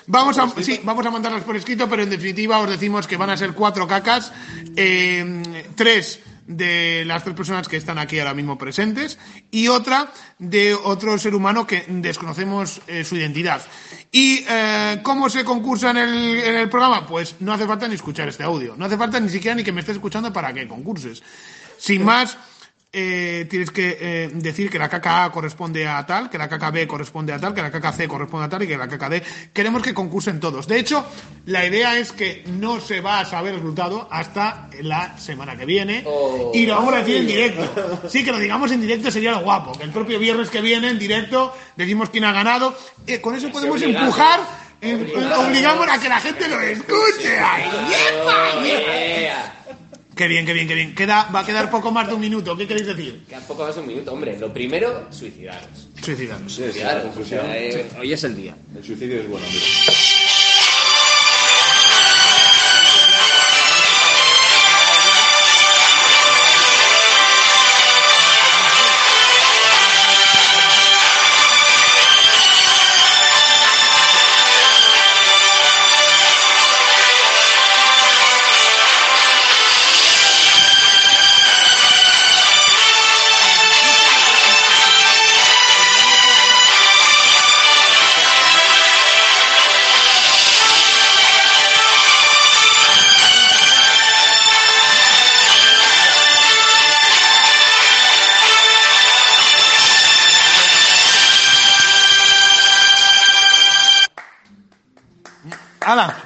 Vamos, 0.06 0.36
vamos 0.36 0.38
a, 0.38 0.62
sí, 0.62 0.80
vamos 0.82 1.04
a 1.04 1.10
mandarlas 1.10 1.42
por 1.42 1.56
escrito, 1.56 1.88
pero 1.88 2.02
en 2.02 2.10
definitiva 2.10 2.58
os 2.60 2.70
decimos 2.70 3.06
que 3.06 3.16
van 3.16 3.30
a 3.30 3.36
ser 3.36 3.52
cuatro 3.52 3.86
cacas, 3.86 4.32
eh, 4.76 5.42
tres 5.74 6.20
de 6.46 7.04
las 7.06 7.24
tres 7.24 7.34
personas 7.34 7.68
que 7.68 7.76
están 7.76 7.98
aquí 7.98 8.18
ahora 8.18 8.34
mismo 8.34 8.58
presentes 8.58 9.18
y 9.50 9.68
otra 9.68 10.12
de 10.38 10.74
otro 10.74 11.18
ser 11.18 11.34
humano 11.34 11.66
que 11.66 11.84
desconocemos 11.88 12.80
eh, 12.86 13.04
su 13.04 13.16
identidad. 13.16 13.62
¿Y 14.12 14.44
eh, 14.48 15.00
cómo 15.02 15.28
se 15.30 15.44
concursa 15.44 15.90
en 15.90 15.96
el, 15.98 16.38
en 16.40 16.54
el 16.56 16.68
programa? 16.68 17.06
Pues 17.06 17.36
no 17.40 17.52
hace 17.52 17.66
falta 17.66 17.88
ni 17.88 17.94
escuchar 17.94 18.28
este 18.28 18.42
audio, 18.42 18.74
no 18.76 18.84
hace 18.84 18.96
falta 18.96 19.18
ni 19.20 19.28
siquiera 19.28 19.54
ni 19.54 19.64
que 19.64 19.72
me 19.72 19.80
estés 19.80 19.96
escuchando 19.96 20.32
para 20.32 20.52
que 20.52 20.68
concurses. 20.68 21.22
Sin 21.78 22.04
más, 22.04 22.38
eh, 22.94 23.46
tienes 23.50 23.70
que 23.70 23.98
eh, 24.00 24.30
decir 24.32 24.70
que 24.70 24.78
la 24.78 24.88
caca 24.88 25.24
A 25.24 25.32
corresponde 25.32 25.86
a 25.86 26.06
tal, 26.06 26.30
que 26.30 26.38
la 26.38 26.48
caca 26.48 26.70
B 26.70 26.86
corresponde 26.86 27.32
a 27.32 27.38
tal, 27.38 27.52
que 27.52 27.60
la 27.62 27.70
caca 27.70 27.92
C 27.92 28.06
corresponde 28.08 28.46
a 28.46 28.48
tal 28.48 28.62
y 28.62 28.66
que 28.68 28.76
la 28.78 28.88
caca 28.88 29.08
D. 29.08 29.22
Queremos 29.52 29.82
que 29.82 29.92
concursen 29.92 30.40
todos. 30.40 30.66
De 30.66 30.78
hecho, 30.78 31.04
la 31.46 31.66
idea 31.66 31.98
es 31.98 32.12
que 32.12 32.44
no 32.46 32.80
se 32.80 33.00
va 33.00 33.20
a 33.20 33.24
saber 33.24 33.52
el 33.54 33.60
resultado 33.60 34.08
hasta 34.10 34.68
la 34.80 35.18
semana 35.18 35.56
que 35.56 35.66
viene 35.66 36.02
Oh. 36.06 36.50
y 36.54 36.64
lo 36.66 36.76
vamos 36.76 36.94
a 36.94 36.98
decir 36.98 37.16
en 37.16 37.26
directo. 37.26 38.08
Sí, 38.08 38.24
que 38.24 38.30
lo 38.32 38.38
digamos 38.38 38.70
en 38.72 38.80
directo 38.80 39.10
sería 39.10 39.32
lo 39.32 39.40
guapo. 39.40 39.72
Que 39.72 39.84
el 39.84 39.90
propio 39.90 40.18
viernes 40.18 40.48
que 40.50 40.60
viene 40.60 40.88
en 40.90 40.98
directo 40.98 41.54
decimos 41.76 42.10
quién 42.10 42.24
ha 42.24 42.32
ganado. 42.32 42.76
Eh, 43.06 43.20
con 43.20 43.34
eso 43.34 43.50
podemos 43.50 43.80
empujar, 43.82 44.40
em- 44.80 45.06
obligamos 45.38 45.88
a 45.88 45.98
que 46.00 46.08
la 46.08 46.20
gente 46.20 46.48
lo 46.48 46.60
escuche. 46.60 47.38
¡Ay, 47.38 47.64
yepa! 47.88 48.62
Yeah. 48.62 49.50
Qué 50.16 50.28
bien, 50.28 50.46
qué 50.46 50.52
bien, 50.52 50.68
qué 50.68 50.74
bien. 50.74 50.94
Queda, 50.94 51.28
va 51.34 51.40
a 51.40 51.46
quedar 51.46 51.70
poco 51.70 51.90
más 51.90 52.06
de 52.06 52.14
un 52.14 52.20
minuto. 52.20 52.56
¿Qué 52.56 52.66
queréis 52.68 52.86
decir? 52.86 53.24
Queda 53.28 53.40
poco 53.40 53.64
más 53.64 53.74
de 53.74 53.80
un 53.80 53.86
minuto. 53.88 54.12
Hombre, 54.12 54.38
lo 54.38 54.52
primero, 54.52 55.06
suicidaros. 55.10 55.88
Suicidaros. 56.02 56.52
Sí, 56.52 56.56
sí, 56.56 56.62
la 56.62 56.72
Suicidaros. 56.72 57.02
O 57.02 57.06
conclusión. 57.08 57.40
sea, 57.42 57.58
eh, 57.58 57.86
hoy 57.98 58.12
es 58.12 58.24
el 58.24 58.36
día. 58.36 58.56
El 58.76 58.84
suicidio 58.84 59.20
es 59.20 59.28
bueno, 59.28 59.46
mira. 59.50 60.23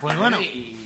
Pues 0.01 0.17
bueno, 0.19 0.41
Y, 0.41 0.77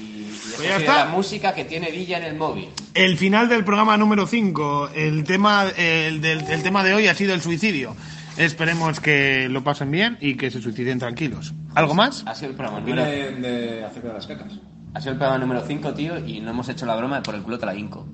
Pues 0.57 0.69
ya 0.69 0.77
está. 0.77 1.05
la 1.05 1.11
música 1.11 1.55
que 1.55 1.65
tiene 1.65 1.91
Villa 1.91 2.19
en 2.19 2.25
el 2.25 2.35
móvil. 2.37 2.69
el 2.95 3.17
final 3.17 3.49
del 3.49 3.65
programa 3.65 3.97
número 3.97 4.27
5. 4.27 4.91
El 4.95 5.25
tema, 5.25 5.67
el, 5.77 6.21
del, 6.21 6.41
el 6.51 6.63
tema 6.63 6.85
de 6.85 6.95
hoy 6.95 7.09
ha 7.09 7.15
sido 7.15 7.35
el 7.35 7.41
suicidio. 7.41 7.97
Esperemos 8.37 9.01
que 9.01 9.49
lo 9.51 9.63
pasen 9.63 9.91
bien 9.91 10.17
y 10.21 10.37
que 10.37 10.51
se 10.51 10.61
suiciden 10.63 10.99
tranquilos. 10.99 11.53
¿Algo 11.75 11.95
más? 11.95 12.23
Ha 12.27 12.35
sido 12.35 12.51
el 12.51 12.57
programa 12.57 12.81
número, 12.81 13.05
de, 13.05 13.33
de 13.33 13.85
acerca 13.85 14.09
de 14.09 14.15
las 14.15 14.27
cacas. 14.27 14.53
ha 14.95 15.01
sido 15.01 15.13
el 15.13 15.19
programa 15.19 15.39
número 15.45 15.65
5, 15.67 15.93
tío, 15.95 16.19
y 16.27 16.41
no 16.41 16.51
hemos 16.51 16.69
hecho 16.69 16.87
la 16.87 16.97
broma 16.97 17.17
de 17.17 17.23
por 17.23 17.35
el 17.35 17.43
culo 17.43 17.59
te 17.59 17.67
la 17.67 17.75
hinco. 17.75 18.07